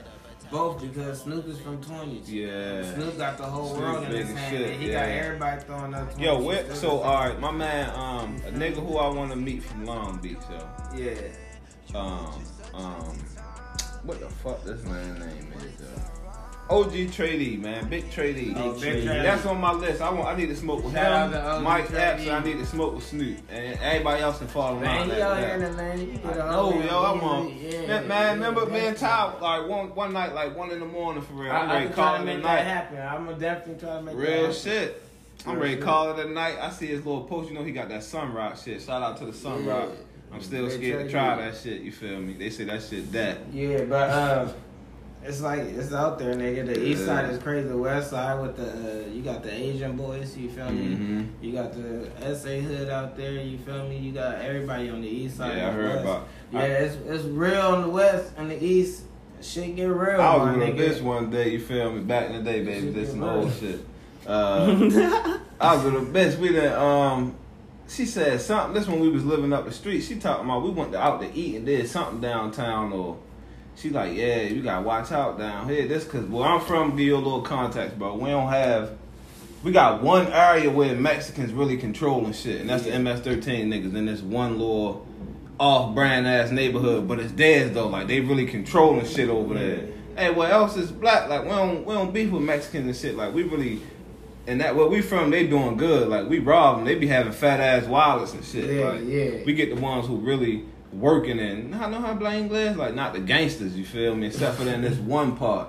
both 0.51 0.81
because 0.82 1.23
Snoop 1.23 1.49
is 1.49 1.59
from 1.61 1.82
twenties. 1.82 2.31
yeah. 2.32 2.94
Snoop 2.94 3.16
got 3.19 3.39
the 3.39 3.44
whole 3.44 3.70
Snoop 3.70 3.81
world 3.81 4.05
in 4.05 4.11
his 4.12 4.31
hand. 4.36 4.57
shit, 4.57 4.78
he 4.81 4.90
yeah. 4.93 5.07
got 5.07 5.09
everybody 5.24 5.61
throwing 5.62 5.94
up. 5.94 6.12
20s 6.15 6.20
Yo, 6.20 6.43
where, 6.43 6.74
so 6.74 7.01
all 7.01 7.28
right, 7.28 7.40
my 7.40 7.51
man, 7.51 7.89
um, 7.99 8.36
a 8.47 8.51
nigga 8.53 8.77
who 8.86 8.99
I 8.99 9.09
want 9.09 9.31
to 9.31 9.36
meet 9.36 9.62
from 9.65 9.85
Long 9.86 10.19
Beach, 10.19 10.36
yo. 10.51 10.69
Yeah. 10.97 11.99
Um, 11.99 12.43
um, 12.74 13.19
what 14.05 14.20
the 14.20 14.28
fuck 14.28 14.62
this 14.65 14.82
man 14.85 15.19
name 15.19 15.53
is, 15.57 15.81
yo? 15.81 15.86
OG 16.73 17.12
Tray 17.12 17.39
Deee, 17.39 17.57
man, 17.57 17.89
Big 17.89 18.11
Tray 18.11 18.32
Deee. 18.32 18.55
Oh, 18.57 18.73
Big 18.73 18.81
Tray 18.81 19.01
Deee. 19.01 19.07
That's 19.07 19.44
on 19.47 19.61
my 19.61 19.73
list. 19.73 20.01
I 20.01 20.11
want. 20.11 20.27
I 20.28 20.36
need 20.36 20.47
to 20.49 20.57
smoke 20.57 20.82
with 20.85 20.94
Shout 20.94 21.32
him. 21.32 21.62
Mike 21.65 21.89
Tray 21.89 21.97
Deee. 22.19 22.28
Epps. 22.28 22.28
I 22.28 22.44
need 22.44 22.59
to 22.59 22.66
smoke 22.66 22.94
with 22.94 23.07
Snoop, 23.07 23.39
and 23.51 23.78
everybody 23.81 24.23
else 24.23 24.39
can 24.39 24.49
follow 24.49 24.78
Man, 24.81 25.11
he 25.11 25.20
out 25.20 25.39
here 25.39 25.49
in 25.49 25.62
Atlanta. 25.62 26.03
You 26.03 26.12
get 26.19 26.24
a 26.24 26.39
No, 26.39 26.44
whole 26.70 26.82
yo, 26.82 27.05
I'm 27.05 27.20
on. 27.20 27.57
Yeah, 27.59 27.86
man, 27.86 28.09
man, 28.09 28.35
remember 28.39 28.66
me 28.66 28.86
and 28.86 28.97
Ty, 28.97 29.35
like 29.40 29.69
one 29.69 29.94
one 29.94 30.12
night, 30.12 30.35
like 30.35 30.57
one 30.57 30.70
in 30.70 30.81
the 30.81 30.86
morning 30.86 31.23
for 31.23 31.35
real. 31.35 31.53
I'm 31.53 31.69
I, 31.70 31.74
ready 31.74 31.89
to 31.89 31.94
call 31.94 32.15
it 32.16 32.20
a 32.20 32.24
make 32.24 32.36
that 32.43 32.43
night. 32.43 32.62
happen. 32.65 32.99
I'm 33.01 33.24
gonna 33.27 33.39
definitely 33.39 33.81
try 33.86 33.97
to 33.97 34.03
make 34.03 34.16
that 34.16 34.20
Real 34.23 34.40
happen. 34.47 34.53
shit. 34.57 35.03
I'm 35.47 35.53
Real 35.55 35.62
ready 35.62 35.74
to 35.74 35.81
shit. 35.81 35.85
call 35.85 36.19
it 36.19 36.27
a 36.27 36.28
night. 36.31 36.57
I 36.61 36.70
see 36.70 36.86
his 36.86 37.05
little 37.05 37.24
post. 37.24 37.49
You 37.51 37.55
know 37.57 37.65
he 37.65 37.73
got 37.73 37.89
that 37.90 38.03
Sun 38.05 38.32
Rock 38.32 38.57
shit. 38.57 38.81
Shout 38.81 39.03
out 39.03 39.16
to 39.19 39.27
the 39.27 39.32
Sun 39.32 39.65
Yeah. 39.65 39.73
Rock. 39.73 39.89
I'm 40.32 40.40
still 40.40 40.66
They 40.66 40.77
scared 40.78 41.05
to 41.07 41.11
try 41.11 41.36
that 41.36 41.57
shit. 41.57 41.82
You 41.82 41.93
feel 41.93 42.19
me? 42.19 42.32
They 42.32 42.49
say 42.49 42.65
that 42.65 42.82
shit 42.82 43.12
that. 43.12 43.39
Yeah, 43.53 43.85
but 43.85 44.09
uh, 44.09 44.49
it's 45.24 45.40
like 45.40 45.61
it's 45.61 45.93
out 45.93 46.19
there, 46.19 46.35
nigga. 46.35 46.66
The 46.66 46.85
east 46.85 47.05
side 47.07 47.31
is 47.31 47.39
crazy. 47.43 47.69
The 47.69 47.77
west 47.77 48.11
side 48.11 48.40
with 48.40 48.57
the 48.57 49.05
uh, 49.05 49.09
you 49.09 49.23
got 49.23 49.43
the 49.43 49.53
Asian 49.53 49.97
boys. 49.97 50.36
You 50.36 50.51
feel 50.51 50.70
me? 50.70 50.97
Mhm. 50.97 51.28
You 51.40 51.53
got 51.53 51.73
the 51.73 52.11
SA 52.36 52.49
hood 52.61 52.89
out 52.89 53.16
there. 53.16 53.32
You 53.32 53.59
feel 53.59 53.86
me? 53.89 53.99
You 53.99 54.12
got 54.12 54.36
everybody 54.36 54.90
on 54.90 55.01
the 55.01 55.09
east 55.09 55.36
side. 55.36 55.57
Yeah, 55.57 55.69
I 55.69 55.70
heard 55.73 55.89
west. 55.90 56.05
about. 56.05 56.28
Yeah, 56.53 56.59
I, 56.61 56.65
it's 56.65 56.97
it's 57.07 57.24
real 57.24 57.61
on 57.61 57.82
the 57.82 57.89
west 57.89 58.32
and 58.36 58.51
the 58.51 58.62
east. 58.65 59.03
Shit 59.40 59.74
get 59.77 59.85
real. 59.85 60.20
I 60.20 60.36
was 60.36 60.57
with 60.57 60.69
a 60.69 60.73
bitch 60.73 61.03
one 61.03 61.31
day. 61.31 61.51
You 61.51 61.61
feel 61.61 61.93
me? 61.93 62.01
Back 62.03 62.31
in 62.31 62.44
the 62.44 62.51
day, 62.51 62.65
baby. 62.65 62.86
Shit 62.86 62.94
This 62.94 63.11
some 63.11 63.20
real. 63.23 63.31
old 63.31 63.53
shit. 63.55 63.81
Uh, 64.24 65.39
I 65.61 65.74
was 65.74 65.85
with 65.85 65.94
a 65.94 66.07
bitch. 66.07 66.39
We 66.39 66.53
done, 66.53 66.73
um. 66.73 67.35
She 67.89 68.07
said 68.07 68.40
something. 68.40 68.73
This 68.73 68.89
when 68.89 69.01
we 69.01 69.09
was 69.11 69.24
living 69.24 69.53
up 69.53 69.65
the 69.66 69.73
street. 69.73 70.01
She 70.03 70.15
talking 70.16 70.44
about 70.44 70.62
we 70.62 70.70
went 70.70 70.93
to, 70.93 71.01
out 71.01 71.20
to 71.20 71.35
eat 71.35 71.57
and 71.57 71.66
did 71.66 71.89
something 71.89 72.20
downtown 72.20 72.93
or. 72.93 73.19
She 73.77 73.90
like, 73.90 74.15
yeah, 74.15 74.43
you 74.43 74.62
gotta 74.62 74.82
watch 74.82 75.11
out 75.12 75.39
down 75.39 75.69
here. 75.69 75.86
This 75.89 76.05
cause 76.05 76.24
where 76.24 76.47
I'm 76.47 76.61
from, 76.61 76.90
give 76.90 77.01
you 77.01 77.16
a 77.16 77.19
little 77.19 77.43
context, 77.43 77.99
bro. 77.99 78.15
We 78.15 78.31
don't 78.31 78.49
have, 78.49 78.93
we 79.65 79.73
got 79.73 80.03
one 80.03 80.27
area 80.28 80.70
where 80.70 80.94
Mexicans 80.94 81.53
really 81.53 81.77
controlling 81.77 82.32
shit, 82.32 82.61
and 82.61 82.70
that's 82.70 82.85
Yeah. 82.86 82.93
the 82.93 82.99
MS-13 82.99 83.69
niggas 83.69 83.94
in 83.94 84.07
this 84.07 84.20
one 84.20 84.59
little 84.59 85.07
off-brand 85.59 86.27
ass 86.27 86.51
neighborhood. 86.51 87.09
But 87.09 87.19
it's 87.20 87.32
theirs 87.32 87.73
though, 87.73 87.89
like 87.89 88.07
they 88.09 88.20
really 88.20 88.47
controlling 88.47 89.07
shit 89.07 89.28
over 89.28 89.55
there. 89.55 89.89
Hey, 90.16 90.31
what 90.31 90.51
else 90.51 90.77
is 90.77 90.90
black? 90.93 91.28
Like 91.28 91.44
we 91.44 91.51
don't 91.51 91.86
we 91.86 91.94
don't 91.94 92.12
beef 92.12 92.31
with 92.31 92.43
Mexicans 92.43 92.86
and 92.86 92.97
shit. 92.97 93.16
Like 93.16 93.32
we 93.32 93.44
really, 93.44 93.81
and 94.47 94.61
that 94.61 94.77
where 94.77 94.86
we 94.86 95.01
from, 95.01 95.31
they 95.31 95.47
doing 95.47 95.77
good. 95.77 96.09
Like 96.09 96.28
we 96.28 96.39
rob 96.39 96.77
them, 96.77 96.85
they 96.85 96.94
be 96.97 97.07
having 97.07 97.32
fat 97.32 97.61
ass 97.61 97.86
wallets 97.86 98.35
and 98.35 98.44
shit. 98.44 98.70
Yeah, 98.70 98.90
like, 98.90 99.01
yeah. 99.07 99.31
We 99.47 99.55
get 99.55 99.74
the 99.74 99.81
ones 99.81 100.07
who 100.07 100.16
really 100.19 100.66
working 100.93 101.39
and 101.39 101.74
I 101.74 101.89
know 101.89 102.01
how 102.01 102.14
play 102.16 102.39
English, 102.39 102.77
like 102.77 102.94
not 102.94 103.12
the 103.12 103.20
gangsters, 103.20 103.77
you 103.77 103.85
feel 103.85 104.14
me? 104.14 104.27
Except 104.28 104.56
for 104.56 104.69
in 104.69 104.82
this 104.82 104.98
one 104.98 105.36
part. 105.36 105.69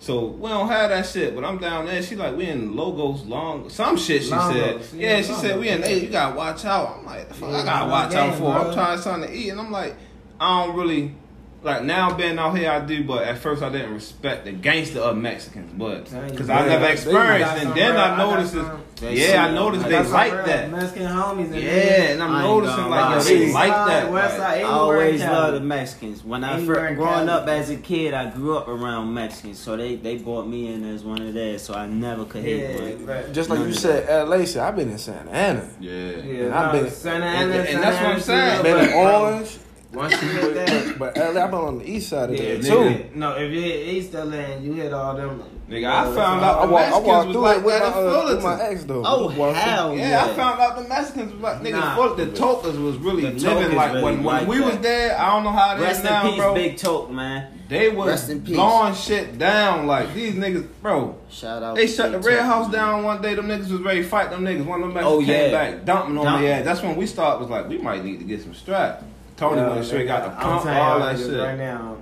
So 0.00 0.26
we 0.26 0.48
don't 0.48 0.68
have 0.68 0.90
that 0.90 1.06
shit, 1.06 1.34
but 1.34 1.44
I'm 1.44 1.58
down 1.58 1.86
there. 1.86 2.00
She 2.02 2.14
like 2.14 2.36
we 2.36 2.46
in 2.46 2.76
logos 2.76 3.24
long 3.24 3.68
some 3.68 3.96
shit. 3.96 4.22
She 4.22 4.30
Logos, 4.30 4.86
said, 4.90 5.00
yeah, 5.00 5.16
yeah. 5.16 5.22
She 5.22 5.32
said 5.32 5.58
we 5.58 5.68
in. 5.70 5.82
Hey, 5.82 6.00
you 6.04 6.08
gotta 6.08 6.36
watch 6.36 6.64
out. 6.64 6.98
I'm 6.98 7.04
like, 7.04 7.28
the 7.28 7.34
fuck, 7.34 7.50
Yeah, 7.50 7.56
I 7.58 7.64
gotta 7.64 7.90
watch 7.90 8.12
my 8.12 8.20
out 8.20 8.34
for. 8.34 8.40
bro. 8.40 8.52
I'm 8.68 8.74
trying 8.74 8.98
something 8.98 9.28
to 9.30 9.36
eat, 9.36 9.48
and 9.50 9.60
I'm 9.60 9.72
like, 9.72 9.96
I 10.40 10.66
don't 10.66 10.76
really 10.76 11.14
like 11.62 11.82
now 11.82 12.14
being 12.14 12.38
out 12.38 12.56
here 12.56 12.70
I 12.70 12.80
do, 12.84 13.02
but 13.04 13.24
at 13.24 13.38
first 13.38 13.62
I 13.62 13.68
didn't 13.70 13.92
respect 13.94 14.44
the 14.44 14.52
gangster 14.52 15.00
of 15.00 15.16
Mexicans, 15.16 15.72
but 15.76 16.04
because 16.30 16.48
I 16.48 16.66
never 16.66 16.86
experienced, 16.86 17.54
got 17.54 17.58
and 17.66 17.74
then 17.76 17.92
real- 17.92 18.00
I 18.00 18.10
I 18.10 18.16
noticed, 18.16 18.52
some- 18.54 18.82
it, 19.02 19.12
yeah, 19.16 19.44
I 19.46 19.52
noticed 19.54 19.84
they 19.84 19.90
got 19.90 20.04
some 20.04 20.12
like 20.12 20.32
real 20.32 20.44
that. 20.46 20.70
Mexican 20.72 21.06
homies. 21.06 21.46
in 21.48 21.54
Yeah, 21.54 21.60
there. 21.60 22.12
and 22.14 22.22
I'm 22.22 22.42
noticing 22.42 22.88
like 22.90 23.00
lie. 23.04 23.14
yo, 23.16 23.20
they 23.22 23.52
like 23.52 23.72
Side, 23.72 23.88
that. 23.90 24.12
West 24.12 24.38
like- 24.38 24.58
I 24.58 24.62
always 24.62 25.20
love 25.20 25.54
the 25.54 25.60
Mexicans. 25.60 26.24
When 26.24 26.44
I 26.44 26.54
Anywhere 26.58 26.74
first 26.76 26.96
growing 26.96 27.28
up 27.28 27.46
as 27.48 27.70
a 27.70 27.76
kid, 27.76 28.14
I 28.14 28.30
grew 28.30 28.56
up 28.56 28.68
around 28.68 29.12
Mexicans, 29.14 29.58
so 29.58 29.76
they 29.76 29.96
they 29.96 30.16
brought 30.16 30.46
me 30.48 30.72
in 30.72 30.84
as 30.94 31.02
one 31.04 31.22
of 31.22 31.32
theirs. 31.34 31.62
So 31.62 31.74
I 31.74 31.86
never 31.86 32.24
could 32.24 32.42
hate 32.42 32.60
Yeah, 32.70 32.80
one. 32.80 33.04
but 33.06 33.32
Just 33.32 33.50
like 33.50 33.60
you 33.60 33.72
said, 33.72 34.08
L.A. 34.08 34.46
shit. 34.46 34.58
I've 34.58 34.74
been 34.76 34.90
in 34.90 34.98
Santa 34.98 35.30
Ana. 35.30 35.68
Yeah. 35.80 35.92
yeah, 35.92 36.44
And 36.46 36.54
I've 36.54 36.74
no, 36.74 36.82
been- 36.82 36.90
Santa 36.92 37.26
Ana, 37.26 37.54
and 37.54 37.82
that's 37.82 37.96
what 37.96 38.04
I'm 38.04 38.10
Ana, 38.12 38.20
saying. 38.20 38.56
too, 38.58 38.62
Been 38.64 38.76
but- 38.76 38.88
in 38.88 38.92
Orange, 38.94 39.58
Once 39.92 40.12
you 40.20 40.28
hit 40.28 40.54
that, 40.54 40.98
but 40.98 41.16
L.A. 41.16 41.40
I've 41.42 41.50
been 41.50 41.60
on 41.60 41.78
the 41.78 41.90
east 41.90 42.10
side 42.10 42.28
of 42.28 42.36
yeah, 42.36 42.42
there 42.42 42.58
nigga. 42.58 42.66
too. 42.66 42.74
nigga, 42.74 43.14
no, 43.14 43.36
if 43.36 43.50
you 43.52 43.60
hit 43.62 43.88
East 43.88 44.12
LA 44.12 44.20
and 44.36 44.64
you 44.64 44.74
hit 44.74 44.92
all 44.92 45.14
them, 45.16 45.42
Nigga, 45.66 45.86
I 45.86 46.04
found 46.14 46.42
out 46.44 46.58
I 46.62 46.66
the 46.66 46.72
walked, 46.72 46.84
I 46.84 46.90
Mexicans 46.90 47.06
walked 47.06 47.26
was 47.28 47.34
through 47.34 47.42
like 47.42 47.56
it 47.58 47.64
with 47.64 47.78
that 47.78 47.94
my, 47.94 48.00
in 48.00 48.08
uh, 48.08 48.34
with 48.34 48.42
my 48.42 48.62
ex 48.62 48.84
though. 48.84 49.02
Oh 49.06 49.28
hell 49.52 49.96
Yeah, 49.96 50.08
yeah! 50.10 50.24
I 50.24 50.34
found 50.34 50.60
out 50.60 50.76
the 50.82 50.88
Mexicans 50.88 51.32
was 51.32 51.40
like 51.42 51.60
niggas. 51.62 51.70
Nah. 51.72 51.94
full, 51.96 52.14
the 52.16 52.26
Tokas 52.26 52.82
was 52.84 52.96
really 52.98 53.22
The 53.30 53.30
living 53.54 53.76
like 53.76 53.92
really 53.92 54.02
when, 54.04 54.22
when 54.24 54.46
we 54.46 54.58
that. 54.58 54.66
was 54.66 54.78
there. 54.80 55.18
I 55.18 55.30
don't 55.30 55.44
know 55.44 55.52
how 55.52 55.72
it 55.72 55.76
is 55.76 55.82
Rest 55.84 56.04
now, 56.04 56.22
in 56.24 56.28
peace, 56.30 56.38
bro. 56.38 56.54
Big 56.54 56.76
Toke, 56.76 57.10
man. 57.10 57.58
They 57.68 57.88
was 57.90 58.08
Rest 58.08 58.44
blowing 58.44 58.94
shit 58.94 59.36
down 59.38 59.86
like 59.86 60.12
these 60.14 60.34
niggas, 60.34 60.68
bro. 60.82 61.18
Shout 61.30 61.62
out. 61.62 61.76
They 61.76 61.86
to 61.86 61.92
shut 61.92 62.12
the 62.12 62.18
Red 62.18 62.36
Toke, 62.38 62.44
House 62.46 62.64
man. 62.66 62.72
down 62.72 63.04
one 63.04 63.20
day. 63.22 63.34
Them 63.34 63.46
niggas 63.48 63.70
was 63.70 63.80
ready 63.82 64.02
to 64.02 64.08
fight 64.08 64.30
them 64.30 64.44
niggas. 64.44 64.64
One 64.64 64.82
of 64.82 64.88
them 64.88 64.94
Mexicans 64.94 65.22
Oh, 65.22 65.26
came 65.26 65.50
back 65.50 65.84
dumping 65.84 66.16
on 66.18 66.24
Dump. 66.24 66.42
their 66.42 66.58
ass. 66.60 66.64
That's 66.64 66.82
when 66.82 66.96
we 66.96 67.06
started 67.06 67.40
was 67.40 67.50
like, 67.50 67.68
we 67.68 67.76
might 67.78 68.02
need 68.04 68.18
to 68.20 68.24
get 68.24 68.40
some 68.42 68.54
straps. 68.54 69.04
Tony 69.38 69.60
Yo, 69.60 69.70
went 69.70 69.84
straight 69.86 70.06
got 70.06 70.24
the 70.24 70.30
pump, 70.30 70.66
I'm 70.66 70.76
all 70.76 70.98
that 71.00 71.16
shit. 71.18 71.38
Right 71.40 71.56
now, 71.56 71.96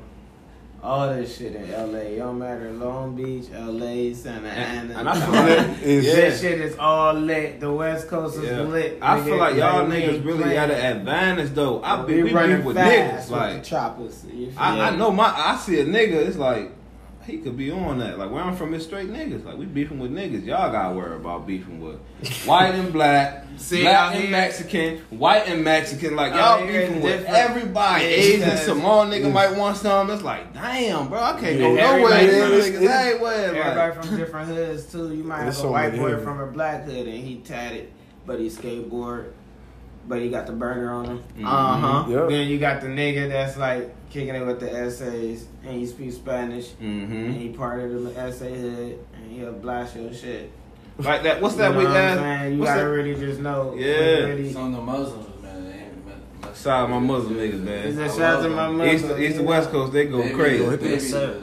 all 0.82 1.08
this 1.14 1.36
shit 1.36 1.54
in 1.56 1.70
LA, 1.70 1.98
it 1.98 2.16
don't 2.18 2.38
matter 2.38 2.70
Long 2.72 3.14
Beach, 3.16 3.46
LA, 3.52 4.14
Santa 4.14 4.48
And, 4.48 4.90
Ana. 4.92 5.00
and 5.00 5.08
I 5.08 5.20
feel 5.20 5.32
like 5.34 5.78
yeah. 5.80 6.14
This 6.14 6.40
shit 6.40 6.60
is 6.60 6.76
all 6.78 7.12
lit. 7.14 7.60
The 7.60 7.72
West 7.72 8.08
Coast 8.08 8.38
is 8.38 8.44
Yeah. 8.44 8.60
lit. 8.62 8.98
I 9.02 9.20
feel 9.22 9.36
like 9.36 9.56
y'all 9.56 9.84
we 9.84 9.96
niggas 9.96 10.24
really 10.24 10.38
playing. 10.44 10.54
got 10.54 10.70
an 10.70 10.96
advantage 10.98 11.50
though. 11.54 11.80
I 11.82 12.02
we 12.04 12.14
be 12.14 12.22
we 12.24 12.32
running 12.32 12.56
beef 12.58 12.66
with 12.66 12.76
fast 12.76 13.28
niggas 13.28 13.30
with 13.32 13.40
like 13.40 13.52
the 13.62 13.68
choppers. 13.68 14.24
You 14.32 14.46
feel 14.52 14.58
I, 14.58 14.74
me? 14.74 14.80
I 14.82 14.96
know 14.96 15.10
my 15.10 15.24
I 15.36 15.56
see 15.56 15.80
a 15.80 15.84
nigga, 15.84 16.12
it's 16.26 16.36
like 16.36 16.70
he 17.26 17.38
could 17.38 17.56
be 17.56 17.70
on 17.70 17.98
that. 17.98 18.18
Like 18.18 18.30
where 18.30 18.42
I'm 18.42 18.54
from, 18.56 18.72
it's 18.74 18.84
straight 18.84 19.08
niggas. 19.08 19.44
Like 19.44 19.56
we 19.56 19.66
beefing 19.66 19.98
with 19.98 20.12
niggas. 20.12 20.44
Y'all 20.44 20.70
gotta 20.70 20.94
worry 20.94 21.16
about 21.16 21.46
beefing 21.46 21.80
with 21.80 21.98
white 22.46 22.74
and 22.74 22.92
black, 22.92 23.44
See, 23.56 23.82
black 23.82 23.94
out 23.96 24.12
and 24.12 24.22
here- 24.22 24.30
Mexican, 24.30 24.98
white 25.10 25.48
and 25.48 25.64
Mexican. 25.64 26.14
Like 26.16 26.34
y'all 26.34 26.58
here 26.66 26.86
beefing 26.86 27.02
with 27.02 27.18
different. 27.20 27.36
everybody. 27.36 28.04
Yeah, 28.04 28.10
Asian, 28.10 28.40
because- 28.40 28.64
Samoan 28.64 29.10
nigga 29.10 29.32
might 29.32 29.56
want 29.56 29.76
some. 29.76 30.10
It's 30.10 30.22
like 30.22 30.54
damn, 30.54 31.08
bro, 31.08 31.20
I 31.20 31.40
can't 31.40 31.58
go 31.58 31.74
nowhere. 31.74 31.78
everybody 32.12 32.26
These 32.26 32.42
from- 32.42 32.50
niggas 32.52 32.82
it's- 32.82 33.06
everywhere. 33.06 33.52
Like, 33.52 33.56
Everybody 33.66 34.06
from 34.08 34.16
different 34.16 34.48
hoods 34.48 34.92
too. 34.92 35.14
You 35.14 35.24
might 35.24 35.36
have 35.36 35.44
There's 35.46 35.58
a 35.58 35.60
so 35.62 35.70
white 35.72 35.92
many 35.92 35.98
boy 35.98 36.22
from 36.22 36.40
a 36.40 36.46
black 36.46 36.84
hood 36.84 37.06
and 37.08 37.18
he 37.24 37.36
tatted, 37.36 37.90
but 38.24 38.38
he 38.40 38.46
skateboard, 38.48 39.32
but 40.08 40.20
he 40.20 40.28
got 40.30 40.46
the 40.46 40.52
burner 40.52 40.92
on 40.92 41.04
him. 41.06 41.22
Mhm. 41.38 41.44
Uh 41.46 41.76
huh. 41.76 42.04
Yep. 42.10 42.28
Then 42.28 42.48
you 42.48 42.58
got 42.58 42.80
the 42.80 42.86
nigga 42.88 43.28
that's 43.28 43.56
like 43.56 43.94
kicking 44.10 44.34
it 44.34 44.46
with 44.46 44.60
the 44.60 44.72
essays 44.72 45.46
and 45.66 45.74
he 45.78 45.86
speaks 45.86 46.14
Spanish 46.16 46.70
and 46.80 47.08
hmm 47.08 47.30
he 47.32 47.48
part 47.50 47.80
of 47.80 47.90
the 48.04 48.18
essay 48.20 48.54
hood 48.58 48.98
and 49.14 49.32
he'll 49.32 49.52
blast 49.52 49.96
your 49.96 50.12
shit. 50.12 50.50
Like 50.98 51.22
that. 51.24 51.42
What's 51.42 51.56
that 51.56 51.72
you 51.72 51.78
we 51.78 51.84
know 51.84 51.90
what 51.90 51.98
I'm 51.98 52.18
had? 52.18 52.18
saying? 52.40 52.52
You 52.54 52.58
What's 52.60 52.70
gotta 52.70 52.82
that? 52.84 52.88
really 52.90 53.14
just 53.16 53.40
know. 53.40 53.74
Yeah. 53.76 53.86
Really, 53.96 54.52
Some 54.52 54.66
of 54.68 54.72
the 54.72 54.80
Muslims, 54.80 55.42
man, 55.42 55.64
they 55.64 55.70
ain't 55.72 56.06
met- 56.06 56.56
Shout 56.56 56.84
out 56.84 56.90
my 56.90 56.98
Muslim 57.00 57.34
niggas, 57.34 57.52
Is 57.52 57.60
man. 57.60 57.96
that 57.96 58.04
I 58.04 58.08
shout 58.08 58.20
out 58.38 58.42
to 58.44 58.48
my 58.48 58.66
them. 58.68 58.76
mother? 58.78 58.90
East, 58.90 59.04
East 59.18 59.36
and 59.38 59.46
West 59.46 59.70
Coast, 59.70 59.92
they 59.92 60.06
go 60.06 60.22
they 60.22 60.32
crazy. 60.32 60.64
They 60.64 60.76
be, 60.76 60.88
Yes, 60.90 61.02
sir. 61.10 61.40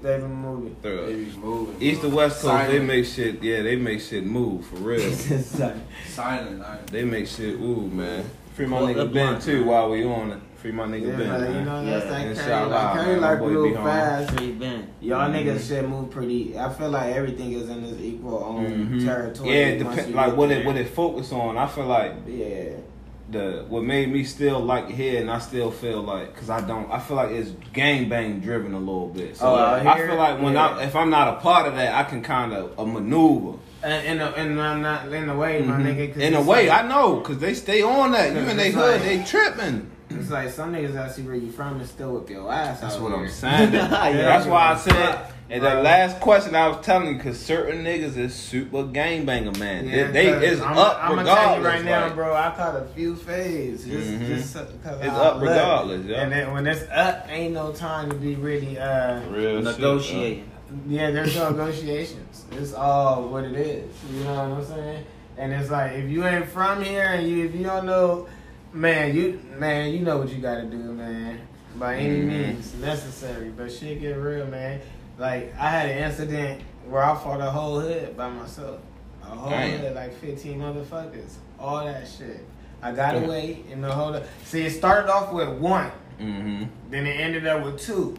They 0.00 0.18
been 0.18 0.32
moving. 0.32 0.76
they 0.82 1.14
be 1.14 1.32
moving. 1.36 1.82
East 1.82 2.00
bro. 2.00 2.08
and 2.08 2.16
West 2.16 2.42
Coast, 2.42 2.68
they 2.68 2.78
make 2.78 3.04
shit. 3.04 3.42
Yeah, 3.42 3.62
they 3.62 3.76
make 3.76 4.00
shit 4.00 4.24
move 4.24 4.64
for 4.66 4.76
real. 4.76 5.12
silent. 6.06 6.62
I, 6.62 6.78
They 6.90 7.04
make 7.04 7.26
shit 7.26 7.54
ooh 7.60 7.88
man. 7.88 8.24
Free 8.54 8.66
my 8.66 8.80
Well, 8.80 8.88
nigga 8.88 8.94
the 8.96 9.04
Ben 9.06 9.12
blunt, 9.12 9.42
too 9.42 9.58
man. 9.60 9.66
while 9.66 9.90
we 9.90 10.04
on 10.04 10.30
it. 10.32 10.38
Free 10.56 10.72
my 10.72 10.86
nigga 10.86 11.08
Yeah, 11.10 11.16
Ben. 11.16 11.28
man, 11.28 11.54
you 11.54 11.60
know 11.64 11.84
that's 11.84 12.04
Yeah, 12.06 12.10
that 12.10 12.26
inshallah, 12.26 12.70
Curry, 12.70 12.72
like 12.72 12.94
Curry 13.04 13.12
man. 13.12 13.20
Like 13.20 13.38
boy 13.38 13.46
real 13.48 13.68
be 13.68 13.74
fast. 13.74 14.30
Free 14.36 14.52
Ben. 14.52 14.88
Y'all 15.00 15.30
Mhm. 15.30 15.34
niggas 15.46 15.68
shit 15.68 15.88
move 15.88 16.10
pretty. 16.10 16.58
I 16.58 16.72
feel 16.72 16.90
like 16.90 17.14
everything 17.14 17.52
is 17.52 17.68
in 17.68 17.82
this 17.82 18.00
equal 18.00 18.42
on 18.42 18.66
Mhm. 18.66 19.04
territory. 19.04 19.50
Yeah, 19.50 19.54
it 19.66 19.84
once 19.84 19.96
depend 19.96 20.14
like 20.16 20.36
what 20.36 20.48
there. 20.48 20.60
it 20.60 20.66
what 20.66 20.76
it 20.76 20.88
focus 20.88 21.30
on. 21.32 21.56
I 21.58 21.66
feel 21.68 21.86
like 21.86 22.12
Yeah, 22.26 22.70
the 23.30 23.64
what 23.68 23.82
made 23.84 24.10
me 24.10 24.24
still 24.24 24.60
like 24.60 24.88
here, 24.88 25.20
and 25.20 25.30
I 25.30 25.38
still 25.38 25.70
feel 25.70 26.02
like 26.02 26.32
because 26.34 26.48
I 26.50 26.60
don't. 26.60 26.90
I 26.90 26.98
feel 26.98 27.16
like 27.16 27.30
it's 27.30 27.50
gang 27.72 28.08
bang 28.08 28.40
driven 28.40 28.72
a 28.74 28.78
little 28.78 29.08
bit. 29.08 29.36
So 29.36 29.46
Oh, 29.46 29.56
out 29.56 29.86
I 29.86 30.06
feel 30.06 30.16
like 30.16 30.40
when 30.40 30.54
Yeah. 30.54 30.68
I 30.78 30.84
if 30.84 30.96
I'm 30.96 31.10
not 31.10 31.28
a 31.36 31.40
part 31.40 31.66
of 31.68 31.74
that, 31.76 31.94
I 31.94 32.04
can 32.08 32.22
kind 32.22 32.52
of 32.52 32.78
a 32.78 32.86
maneuver. 32.86 33.58
and 33.82 34.06
in 34.06 34.20
a, 34.20 34.32
in 34.32 34.58
a, 34.58 34.76
not 34.78 35.12
in 35.12 35.28
a 35.28 35.36
way, 35.36 35.60
my 35.62 35.74
Mhm. 35.76 35.84
nigga. 35.84 36.12
'cause 36.14 36.22
In 36.22 36.34
a 36.34 36.42
way, 36.42 36.68
like, 36.68 36.84
I 36.84 36.88
know 36.88 37.16
because 37.16 37.38
they 37.38 37.54
stay 37.54 37.80
on 37.82 38.10
that. 38.12 38.32
You 38.34 38.40
in 38.40 38.56
they 38.56 38.70
hood, 38.72 38.94
like- 38.94 39.02
they 39.02 39.22
tripping. 39.22 39.90
It's 40.10 40.30
like 40.30 40.48
some 40.50 40.72
niggas 40.72 40.94
that 40.94 41.14
see 41.14 41.20
where 41.22 41.34
you 41.36 41.50
from 41.52 41.78
and 41.80 41.86
still 41.86 42.12
whip 42.14 42.30
your 42.30 42.50
ass. 42.50 42.80
That's 42.80 42.96
what 42.96 43.12
here. 43.12 43.20
I'm 43.24 43.28
saying. 43.28 43.72
Yeah. 43.74 44.10
That's 44.12 44.46
why 44.46 44.72
I 44.72 44.76
said. 44.76 45.18
And 45.50 45.62
the 45.62 45.74
last 45.76 46.20
question 46.20 46.54
I 46.54 46.68
was 46.68 46.84
telling 46.84 47.08
you, 47.08 47.14
because 47.16 47.38
certain 47.40 47.82
niggas 47.82 48.18
is 48.18 48.34
super 48.34 48.82
gangbanger, 48.84 49.58
man. 49.58 49.86
Yeah, 49.88 50.10
they 50.10 50.26
they 50.26 50.32
'cause 50.32 50.42
is 50.42 50.60
I'm, 50.60 50.76
up 50.76 50.98
I'm 51.02 51.18
regardless. 51.18 51.24
gonna 51.26 51.46
tell 51.46 51.58
you 51.60 51.66
right 51.66 51.84
now, 51.84 52.04
like, 52.04 52.14
bro. 52.14 52.34
I 52.34 52.50
caught 52.54 52.76
a 52.76 52.84
few 52.94 53.16
fades. 53.16 53.84
Just, 53.84 54.10
Mhm. 54.10 54.26
just 54.26 54.52
because 54.54 55.00
It's 55.00 55.08
I 55.10 55.16
up 55.16 55.40
regardless, 55.40 56.04
yeah. 56.04 56.20
And 56.22 56.32
then 56.32 56.52
when 56.52 56.66
it's 56.66 56.84
up, 56.92 57.26
ain't 57.30 57.54
no 57.54 57.72
time 57.72 58.10
to 58.10 58.16
be 58.16 58.34
really. 58.34 58.78
uh 58.78 59.20
Real 59.30 59.56
shit, 59.64 59.78
Negotiating. 59.78 60.50
Yeah, 60.86 61.10
there's 61.12 61.34
no 61.34 61.48
negotiations. 61.52 62.44
It's 62.52 62.74
all 62.74 63.22
what 63.28 63.44
it 63.44 63.54
is. 63.56 63.90
You 64.12 64.24
know 64.24 64.34
what 64.50 64.58
I'm 64.58 64.64
saying? 64.66 65.04
And 65.38 65.52
it's 65.54 65.70
like 65.70 65.92
if 65.92 66.10
you 66.10 66.26
ain't 66.26 66.46
from 66.46 66.82
here 66.82 67.04
and 67.04 67.26
you 67.26 67.46
if 67.46 67.54
you 67.54 67.62
don't 67.64 67.86
know, 67.86 68.26
man, 68.74 69.14
you 69.16 69.40
man, 69.58 69.92
you 69.94 70.00
know 70.00 70.18
what 70.18 70.28
you 70.28 70.42
gotta 70.42 70.64
do, 70.64 70.76
man. 70.76 71.40
By 71.76 71.94
any 71.96 72.20
Mhm. 72.20 72.26
means 72.26 72.74
necessary. 72.82 73.48
But 73.56 73.72
shit 73.72 74.00
get 74.00 74.16
real, 74.18 74.46
man. 74.46 74.80
Like 75.18 75.54
I 75.58 75.68
had 75.68 75.88
an 75.90 75.98
incident 76.04 76.62
where 76.88 77.02
I 77.02 77.14
fought 77.16 77.40
a 77.40 77.50
whole 77.50 77.80
hood 77.80 78.16
by 78.16 78.28
myself. 78.30 78.80
A 79.22 79.26
whole 79.26 79.50
Damn. 79.50 79.80
hood, 79.80 79.94
like 79.94 80.14
15 80.14 80.58
motherfuckers. 80.58 81.34
All 81.58 81.84
that 81.84 82.08
shit. 82.08 82.44
I 82.80 82.92
got 82.92 83.12
Damn. 83.12 83.24
away 83.24 83.64
in 83.70 83.80
the 83.82 83.92
whole. 83.92 84.18
See, 84.44 84.62
it 84.64 84.70
started 84.70 85.10
off 85.12 85.32
with 85.32 85.48
one. 85.58 85.90
Mm-hmm. 86.20 86.64
Then 86.90 87.06
it 87.06 87.20
ended 87.20 87.46
up 87.46 87.64
with 87.64 87.80
two. 87.80 88.16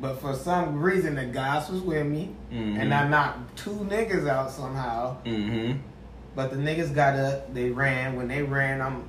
But 0.00 0.18
for 0.20 0.34
some 0.34 0.80
reason, 0.80 1.14
the 1.14 1.26
guys 1.26 1.68
was 1.68 1.82
with 1.82 2.06
me, 2.06 2.30
Mhm. 2.50 2.78
and 2.80 2.94
I 2.94 3.06
knocked 3.06 3.56
two 3.58 3.86
niggas 3.90 4.26
out 4.26 4.50
somehow. 4.50 5.18
Mm-hmm. 5.26 5.78
But 6.34 6.50
the 6.50 6.56
niggas 6.56 6.94
got 6.94 7.16
up, 7.16 7.52
they 7.52 7.68
ran. 7.70 8.16
When 8.16 8.26
they 8.28 8.42
ran, 8.42 8.80
I'm 8.80 9.04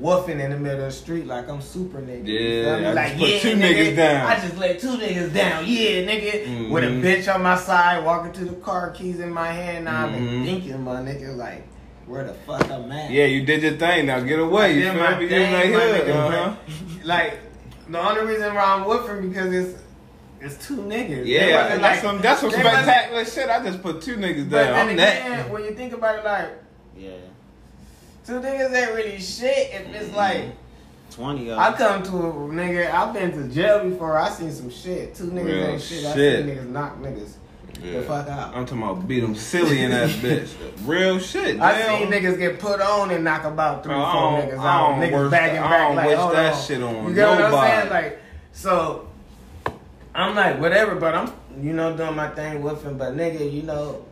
woofing 0.00 0.40
in 0.40 0.50
the 0.50 0.58
middle 0.58 0.80
of 0.80 0.86
the 0.86 0.90
street 0.92 1.26
like 1.26 1.48
I'm 1.48 1.60
super 1.62 2.00
nigga. 2.00 2.26
You 2.26 2.38
Yeah, 2.38 2.78
me? 2.80 2.86
I 2.86 2.92
like 2.92 3.06
just 3.08 3.18
put 3.20 3.28
yeah, 3.30 3.38
two 3.40 3.54
nigga, 3.56 3.74
niggas 3.92 3.96
down. 3.96 4.26
I 4.26 4.34
just 4.40 4.58
let 4.58 4.80
two 4.80 4.88
niggas 4.88 5.32
down. 5.34 5.64
Yeah, 5.66 5.90
nigga, 6.02 6.70
with 6.70 6.84
a 6.84 6.86
Mhm. 6.88 7.02
bitch 7.02 7.34
on 7.34 7.42
my 7.42 7.56
side, 7.56 8.04
walking 8.04 8.32
to 8.32 8.44
the 8.46 8.56
car, 8.56 8.90
keys 8.90 9.20
in 9.20 9.32
my 9.32 9.48
hand. 9.52 9.84
Now 9.86 10.06
I've 10.06 10.12
been 10.12 10.26
Mhm. 10.28 10.44
thinking, 10.44 10.82
my 10.82 10.96
nigga, 11.00 11.36
like 11.36 11.66
where 12.06 12.24
the 12.24 12.34
fuck 12.34 12.70
I'm 12.70 12.90
at. 12.92 13.10
Yeah, 13.10 13.24
you 13.26 13.44
did 13.46 13.62
your 13.62 13.72
thing. 13.72 14.06
Now 14.06 14.20
get 14.20 14.38
away. 14.38 14.74
You 14.74 14.92
feel 14.92 14.94
me? 14.94 15.28
Thing, 15.28 15.42
in 15.42 15.52
that 15.52 15.66
nigga, 15.66 16.14
Uh-huh. 16.14 16.52
Like 17.04 17.38
the 17.88 17.98
only 18.00 18.26
reason 18.32 18.54
why 18.54 18.62
I'm 18.62 18.84
woofing 18.84 19.28
because 19.28 19.52
it's 19.52 19.78
it's 20.40 20.66
two 20.66 20.76
niggas. 20.76 21.22
Yeah, 21.26 21.62
wasn't 21.64 21.82
that's 21.82 21.82
like- 21.82 22.00
some 22.12 22.20
that's 22.20 22.40
some 22.40 22.50
spectacular 22.50 23.24
shit. 23.24 23.48
I 23.48 23.62
just 23.64 23.82
put 23.82 24.02
two 24.02 24.16
niggas 24.16 24.50
But 24.50 24.64
down. 24.64 24.72
then 24.74 24.88
I'm 24.88 24.88
again, 25.38 25.50
when 25.52 25.64
you 25.64 25.70
think 25.70 25.92
about 25.94 26.18
it, 26.18 26.24
like 26.24 26.48
Yeah. 26.96 27.10
Two 28.26 28.40
niggas 28.40 28.74
ain't 28.74 28.94
really 28.94 29.20
shit. 29.20 29.70
If 29.72 29.94
it's 29.94 30.06
mm-hmm. 30.06 30.16
like 30.16 30.44
Twenty 31.10 31.50
of 31.50 31.58
I 31.58 31.72
come 31.72 32.02
to 32.02 32.10
a 32.10 32.32
nigga, 32.48 32.90
I've 32.92 33.14
been 33.14 33.32
to 33.32 33.48
jail 33.48 33.88
before. 33.88 34.18
I 34.18 34.28
seen 34.28 34.52
some 34.52 34.70
shit. 34.70 35.14
Two 35.14 35.24
niggas 35.24 35.44
Real 35.44 35.66
ain't 35.66 35.82
shit. 35.82 36.04
I 36.04 36.14
shit. 36.14 36.44
seen 36.44 36.56
niggas 36.56 36.68
knock 36.68 36.98
niggas 36.98 37.32
the 37.80 38.02
fuck 38.02 38.28
out. 38.28 38.54
I'm 38.54 38.66
talking 38.66 38.82
about 38.82 39.06
beat 39.06 39.20
them 39.20 39.34
silly 39.34 39.82
in 39.82 39.90
that 39.90 40.08
bitch. 40.10 40.50
Real 40.86 41.18
shit. 41.18 41.60
I 41.60 41.78
damn. 41.78 42.00
seen 42.00 42.10
niggas 42.10 42.38
get 42.38 42.58
put 42.58 42.80
on 42.80 43.10
and 43.10 43.24
knock 43.24 43.44
about 43.44 43.82
three, 43.82 43.94
Bro, 43.94 44.02
I 44.02 44.12
four 44.12 44.40
niggas 44.40 44.58
I 44.58 44.68
out. 44.68 44.88
don't 44.88 45.00
Niggas 45.00 45.22
wish 45.22 45.30
bagging 45.30 45.56
that- 45.56 45.64
I 45.64 45.70
back 45.70 45.88
don't 45.88 45.96
like, 45.96 46.06
wish 46.06 46.18
hold 46.18 46.34
that 46.34 46.52
on. 46.54 46.62
shit 46.62 46.82
on 46.82 47.08
You 47.08 47.14
get 47.14 47.28
what 47.28 47.40
I'm 47.40 47.80
saying? 47.80 47.90
Like, 47.90 48.18
so 48.52 49.08
I'm 50.14 50.34
like, 50.34 50.60
whatever, 50.60 50.94
but 50.94 51.14
I'm, 51.14 51.32
you 51.60 51.72
know, 51.72 51.96
doing 51.96 52.16
my 52.16 52.28
thing 52.30 52.62
with 52.62 52.82
him. 52.82 52.98
But 52.98 53.16
nigga, 53.16 53.52
you 53.52 53.62
know, 53.62 54.04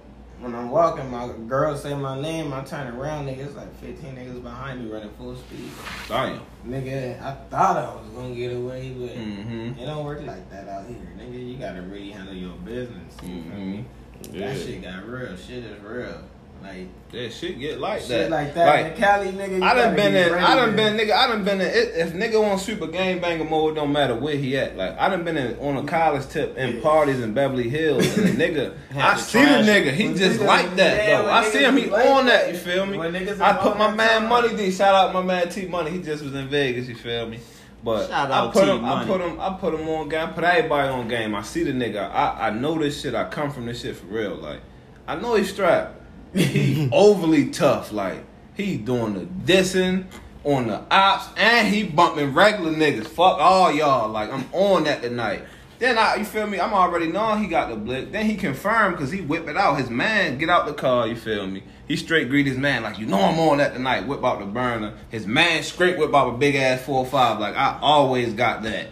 when 0.44 0.54
I'm 0.54 0.70
walking, 0.70 1.10
my 1.10 1.28
girl 1.48 1.74
say 1.76 1.94
my 1.94 2.20
name, 2.20 2.52
I 2.52 2.62
turn 2.62 2.94
around, 2.94 3.26
nigga, 3.26 3.46
it's 3.46 3.56
like 3.56 3.74
15 3.80 4.14
niggas 4.14 4.42
behind 4.42 4.84
me 4.84 4.90
running 4.92 5.10
full 5.18 5.34
speed. 5.34 5.70
Damn. 6.08 6.40
Nigga, 6.66 7.20
I 7.22 7.34
thought 7.50 7.76
I 7.78 7.94
was 7.94 8.08
gonna 8.14 8.34
get 8.34 8.52
away, 8.54 8.90
but 8.98 9.10
Mm-hmm. 9.16 9.78
it 9.80 9.86
don't 9.86 10.04
work 10.04 10.20
like 10.26 10.50
that 10.50 10.68
out 10.68 10.86
here. 10.86 10.96
Nigga, 11.18 11.48
you 11.50 11.56
gotta 11.56 11.80
really 11.82 12.10
handle 12.10 12.34
your 12.34 12.52
business. 12.58 13.14
You 13.22 13.42
feel 13.42 13.52
Mhm. 13.52 13.66
me? 13.72 13.84
That 14.32 14.56
shit 14.56 14.82
got 14.82 15.06
real. 15.08 15.36
Shit 15.36 15.64
is 15.64 15.82
real. 15.82 16.20
Like 16.64 17.12
That 17.12 17.30
shit 17.30 17.58
get 17.58 17.78
like 17.78 18.00
shit 18.00 18.08
that. 18.08 18.30
like 18.30 18.54
that. 18.54 18.84
Like, 18.84 18.96
Cali, 18.96 19.26
nigga. 19.32 19.62
I 19.62 19.74
done 19.74 19.94
been 19.94 20.16
in, 20.16 20.32
I 20.32 20.54
done 20.56 20.74
been, 20.74 20.96
nigga, 20.96 21.12
I 21.12 21.26
done 21.26 21.44
been 21.44 21.60
in, 21.60 21.66
if, 21.66 22.14
nigga 22.14 22.42
on 22.42 22.58
super 22.58 22.86
game 22.86 23.20
banger 23.20 23.44
mode, 23.44 23.74
don't 23.74 23.92
matter 23.92 24.14
where 24.14 24.34
he 24.34 24.56
at. 24.56 24.74
Like, 24.74 24.98
I 24.98 25.10
done 25.10 25.24
been 25.24 25.36
in, 25.36 25.58
on 25.58 25.76
a 25.76 25.86
college 25.86 26.26
tip 26.28 26.56
in 26.56 26.80
parties 26.80 27.20
in 27.20 27.34
Beverly 27.34 27.68
Hills, 27.68 28.16
and 28.16 28.28
the 28.28 28.44
nigga, 28.48 28.74
I 28.94 29.18
see 29.18 29.40
the 29.40 29.44
nigga, 29.44 29.92
he 29.92 30.06
When 30.06 30.16
just 30.16 30.40
like 30.40 30.74
that, 30.76 31.06
yeah, 31.06 31.22
though. 31.22 31.30
I 31.30 31.44
see 31.50 31.64
him, 31.64 31.76
he 31.76 31.90
like 31.90 32.06
on 32.06 32.24
that, 32.26 32.50
you 32.50 32.56
feel 32.56 32.86
me? 32.86 32.98
I 32.98 33.52
put 33.60 33.76
my 33.76 33.94
man. 33.94 34.26
Money 34.26 34.56
D, 34.56 34.70
shout 34.72 34.94
out 34.94 35.12
my 35.12 35.22
man 35.22 35.50
T 35.50 35.66
Money, 35.66 35.90
he 35.90 35.98
just 36.00 36.24
was 36.24 36.34
in 36.34 36.48
Vegas, 36.48 36.88
you 36.88 36.94
feel 36.94 37.28
me? 37.28 37.40
But 37.82 38.08
Shout 38.08 38.30
I 38.30 38.50
put 38.50 38.66
him, 38.66 38.82
I 38.86 39.04
put 39.04 39.20
him, 39.20 39.38
I 39.38 39.50
put 39.60 39.74
him 39.74 39.86
on 39.86 40.08
game, 40.08 40.28
put 40.30 40.44
everybody 40.44 40.88
on 40.88 41.08
game. 41.08 41.34
I 41.34 41.42
see 41.42 41.62
the 41.62 41.72
nigga, 41.72 42.10
I, 42.10 42.48
I 42.48 42.50
know 42.50 42.78
this 42.78 43.02
shit, 43.02 43.14
I 43.14 43.28
come 43.28 43.50
from 43.50 43.66
this 43.66 43.82
shit 43.82 43.96
for 43.96 44.06
real, 44.06 44.36
like, 44.36 44.60
I 45.06 45.16
know 45.16 45.34
he's 45.34 45.50
strapped. 45.52 46.00
He 46.34 46.88
overly 46.92 47.50
tough, 47.50 47.92
like, 47.92 48.24
he 48.54 48.76
doing 48.76 49.14
the 49.14 49.52
dissing 49.52 50.06
on 50.44 50.68
the 50.68 50.82
ops, 50.90 51.28
and 51.36 51.68
he 51.68 51.84
bumping 51.84 52.34
regular 52.34 52.72
niggas. 52.72 53.06
Fuck 53.06 53.38
all 53.40 53.72
y'all. 53.72 54.08
Like 54.10 54.30
I'm 54.30 54.46
on 54.52 54.84
that 54.84 55.02
tonight. 55.02 55.42
Then 55.78 55.98
I, 55.98 56.16
you 56.16 56.24
feel 56.24 56.46
me? 56.46 56.60
I'm 56.60 56.72
already 56.72 57.08
knowing 57.08 57.42
he 57.42 57.48
got 57.48 57.68
the 57.68 57.76
blick. 57.76 58.12
Then 58.12 58.26
he 58.26 58.36
confirmed 58.36 58.96
because 58.96 59.10
he 59.10 59.20
whip 59.20 59.48
it 59.48 59.56
out. 59.56 59.78
His 59.78 59.90
man 59.90 60.38
get 60.38 60.48
out 60.48 60.66
the 60.66 60.72
car. 60.72 61.06
You 61.08 61.16
feel 61.16 61.46
me? 61.46 61.64
He 61.88 61.96
straight 61.96 62.30
greet 62.30 62.46
his 62.46 62.56
man 62.56 62.82
like 62.82 62.98
you 62.98 63.06
know 63.06 63.20
I'm 63.20 63.38
on 63.38 63.58
that 63.58 63.74
tonight. 63.74 64.06
Whip 64.06 64.24
out 64.24 64.38
the 64.38 64.46
burner. 64.46 64.94
His 65.10 65.26
man 65.26 65.62
straight 65.62 65.98
whip 65.98 66.14
out 66.14 66.34
a 66.34 66.36
big 66.36 66.54
ass 66.54 66.82
four 66.82 67.04
five. 67.04 67.40
Like 67.40 67.56
I 67.56 67.78
always 67.80 68.34
got 68.34 68.62
that. 68.62 68.88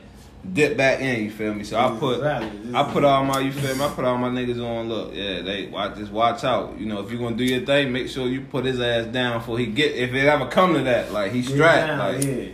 Dip 0.51 0.77
back 0.77 1.01
in. 1.01 1.25
You 1.25 1.31
feel 1.31 1.55
me? 1.55 1.63
So 1.63 1.79
I 1.79 1.97
put 1.99 2.17
Exactly. 2.17 2.75
I 2.75 2.83
put 2.93 3.05
all 3.05 3.25
my 3.25 3.39
you 3.39 3.53
feel 3.53 3.77
me? 3.77 3.85
I 3.85 3.89
put 3.91 4.05
all 4.05 4.19
my 4.19 4.29
niggas 4.29 4.61
on. 4.61 4.89
Look, 4.89 5.15
yeah, 5.15 5.41
they 5.41 5.67
watch 5.67 5.97
just 5.97 6.11
watch 6.11 6.43
out. 6.43 6.79
You 6.79 6.87
know, 6.87 7.01
if 7.01 7.13
you 7.13 7.19
gonna 7.19 7.37
do 7.37 7.45
your 7.45 7.65
thing, 7.65 7.93
make 7.93 8.09
sure 8.09 8.27
you 8.27 8.41
put 8.41 8.65
his 8.65 8.81
ass 8.81 9.07
down 9.07 9.39
before 9.39 9.59
he 9.59 9.67
get. 9.67 9.95
If 9.95 10.13
it 10.13 10.27
ever 10.27 10.47
come 10.47 10.75
to 10.75 10.83
that, 10.83 11.13
like 11.13 11.31
he 11.31 11.43
strapped. 11.43 11.87
down, 11.87 11.99
like 11.99 12.25
yeah. 12.25 12.49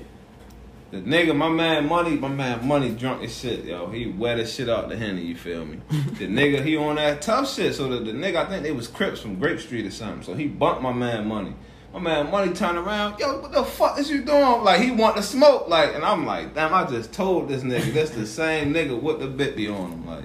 the 0.91 0.99
nigga, 0.99 1.35
my 1.35 1.49
man, 1.49 1.89
money, 1.89 2.17
my 2.17 2.29
man, 2.29 2.67
money, 2.69 2.91
drunk 2.91 3.25
as 3.25 3.35
shit, 3.35 3.65
yo. 3.65 3.89
He 3.89 4.07
wet 4.07 4.39
as 4.39 4.53
shit 4.55 4.69
out 4.69 4.91
the 4.91 4.97
henny. 4.97 5.23
You 5.23 5.37
feel 5.37 5.65
me? 5.65 5.81
the 5.89 5.97
nigga, 6.29 6.63
he 6.63 6.77
on 6.77 6.97
that 6.97 7.23
tough 7.23 7.51
shit. 7.51 7.75
So 7.75 7.89
the, 7.89 8.01
the 8.01 8.13
nigga, 8.13 8.37
I 8.37 8.51
think 8.51 8.65
they 8.65 8.73
was 8.73 8.87
Crips 8.87 9.21
from 9.23 9.37
Grape 9.37 9.61
Street 9.61 9.87
or 9.87 9.91
something. 9.91 10.23
So 10.23 10.35
he 10.35 10.47
bumped 10.47 10.83
my 10.83 10.93
man, 10.93 11.27
money. 11.27 11.55
My 11.93 12.01
man, 12.01 12.31
money 12.31 12.53
turned 12.53 12.79
around. 12.79 13.19
Yo, 13.19 13.41
what 13.41 13.53
the 13.53 13.65
fuck 13.65 13.99
is 13.99 14.11
you 14.11 14.23
doing? 14.23 14.63
Like 14.63 14.81
he 14.81 14.91
want 14.91 15.17
to 15.17 15.23
smoke. 15.23 15.69
Like, 15.69 15.95
and 15.95 16.05
I'm 16.05 16.27
like, 16.27 16.55
damn, 16.55 16.75
I 16.75 16.85
just 16.85 17.13
told 17.13 17.49
this 17.49 17.63
nigga, 17.63 17.93
that's 17.95 18.11
the 18.11 18.27
same 18.27 18.75
nigga 18.75 19.01
with 19.01 19.21
the 19.21 19.27
bit 19.27 19.57
be 19.57 19.69
on 19.69 19.93
him. 19.93 20.07
Like. 20.07 20.25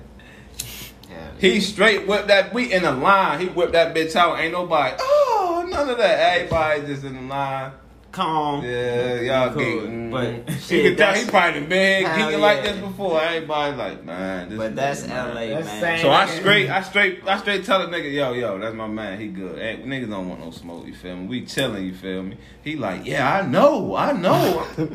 He 1.40 1.60
straight 1.60 2.08
whipped 2.08 2.28
that. 2.28 2.54
We 2.54 2.72
in 2.72 2.84
the 2.84 2.92
line. 2.92 3.40
He 3.40 3.48
whipped 3.48 3.74
that 3.74 3.94
bitch 3.94 4.16
out. 4.16 4.40
Ain't 4.40 4.54
nobody. 4.54 4.96
Oh, 5.00 5.68
none 5.70 5.90
of 5.90 5.98
that. 5.98 6.38
Everybody 6.38 6.82
just 6.88 7.04
in 7.04 7.16
the 7.16 7.22
line. 7.22 7.72
Calm. 8.14 8.64
Yeah, 8.64 9.20
y'all 9.22 9.54
Cool. 9.54 9.64
geeking. 9.64 10.12
But 10.12 10.46
Mm. 10.46 10.60
shit, 10.62 10.72
you 10.84 10.90
can 10.92 10.98
tell 10.98 11.08
that's- 11.08 11.24
he 11.26 11.30
probably 11.32 11.62
been 11.62 12.06
Hell 12.06 12.32
geeking 12.32 12.40
like 12.40 12.64
this 12.64 12.78
before. 12.78 13.22
Everybody 13.22 13.76
like, 13.76 14.06
man, 14.06 14.50
this 14.50 14.58
But 14.58 14.76
that's 14.76 15.02
nigga, 15.02 15.08
man. 15.10 15.36
LA, 15.36 15.48
That's 15.56 15.66
man. 15.66 15.82
same- 15.82 16.00
So 16.02 16.12
I 16.12 16.26
straight, 16.28 16.70
I 16.70 16.82
straight, 16.84 17.20
I 17.28 17.38
straight 17.40 17.66
tell 17.66 17.80
the 17.80 17.88
nigga, 17.98 18.14
yo, 18.14 18.34
yo, 18.34 18.60
that's 18.60 18.76
my 18.76 18.88
man. 18.88 19.20
He 19.20 19.28
good. 19.28 19.58
Hey, 19.60 19.80
niggas 19.84 20.10
don't 20.10 20.30
want 20.30 20.42
no 20.42 20.52
smoke. 20.52 20.86
You 20.88 20.94
feel 20.94 21.16
me? 21.18 21.26
We 21.28 21.46
chilling. 21.46 21.86
You 21.86 21.94
feel 21.96 22.24
me? 22.24 22.38
He 22.64 22.76
like, 22.76 23.06
yeah, 23.06 23.40
I 23.40 23.42
know, 23.48 23.96
I 23.96 24.12
know. 24.14 24.64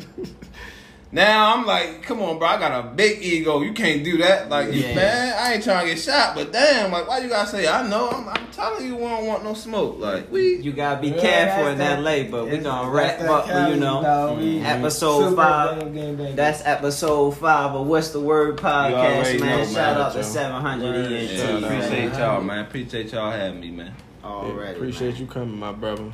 now 1.11 1.55
I'm 1.55 1.65
like, 1.65 2.03
come 2.03 2.21
on, 2.21 2.37
bro. 2.37 2.47
I 2.47 2.59
got 2.59 2.85
a 2.85 2.87
big 2.89 3.21
ego. 3.23 3.61
You 3.61 3.73
can't 3.73 4.03
do 4.03 4.17
that. 4.19 4.47
Like, 4.49 4.69
Yeah. 4.71 4.93
man, 4.95 5.35
I 5.39 5.53
ain't 5.55 5.63
trying 5.63 5.87
to 5.87 5.93
get 5.95 5.99
shot, 6.01 6.35
but 6.35 6.51
damn, 6.53 6.91
like, 6.91 7.07
why 7.07 7.17
you 7.19 7.29
gotta 7.29 7.49
say 7.49 7.67
I 7.67 7.87
know? 7.87 8.09
I'm, 8.09 8.29
I'm 8.29 8.47
telling 8.51 8.85
you, 8.85 8.95
we 8.95 9.01
don't 9.03 9.25
want 9.25 9.43
no 9.43 9.53
smoke. 9.55 9.97
Like, 9.99 10.31
we. 10.31 10.57
You 10.57 10.71
gotta 10.71 11.01
be 11.01 11.07
Yeah, 11.09 11.19
careful 11.21 11.67
in 11.71 11.77
that- 11.79 11.99
LA, 12.03 12.23
but 12.29 12.45
we 12.45 12.57
gonna 12.59 12.95
that's 12.95 13.21
wrap 13.21 13.29
up, 13.29 13.47
Cali, 13.47 13.73
you 13.73 13.79
know. 13.79 14.01
dog. 14.03 14.29
Mm-hmm. 14.37 14.41
We- 14.43 14.59
Episode 14.61 15.29
Super 15.29 15.35
five. 15.41 15.79
gang, 15.79 15.93
gang, 15.93 16.17
gang. 16.17 16.35
That's 16.35 16.61
episode 16.65 17.31
five 17.37 17.73
of 17.75 17.87
What's 17.87 18.09
the 18.09 18.19
Word 18.19 18.59
already 18.59 18.95
podcast, 18.95 19.39
know, 19.39 19.45
man. 19.45 19.57
man, 19.57 19.73
Shout 19.73 19.97
out 19.97 20.11
to 20.11 20.17
Joe. 20.19 20.23
700 20.23 20.83
Word. 20.85 21.11
ENT. 21.11 21.31
Yeah, 21.31 21.37
Shout 21.47 21.63
appreciate 21.63 22.13
y'all, 22.19 22.41
man. 22.41 22.59
Appreciate 22.65 23.11
y'all 23.13 23.31
having 23.31 23.59
me, 23.61 23.71
man. 23.71 23.95
Already. 24.23 24.75
Appreciate 24.75 25.11
man. 25.13 25.21
you 25.21 25.25
coming, 25.27 25.57
my 25.59 25.71
brother. 25.71 26.11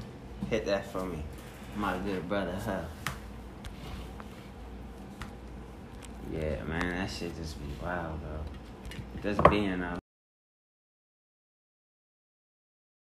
Hit 0.50 0.66
that 0.68 0.90
for 0.92 1.04
me. 1.04 1.18
My 1.76 1.98
good 1.98 2.30
brother, 2.30 2.56
huh? 2.66 2.80
Yeah, 6.36 6.64
man, 6.64 6.90
that 6.90 7.10
shit 7.10 7.36
just 7.38 7.57
be 7.60 7.74
wild, 7.82 8.20
though. 8.22 9.22
Just 9.24 9.49
being 9.49 9.82
out. 9.82 10.05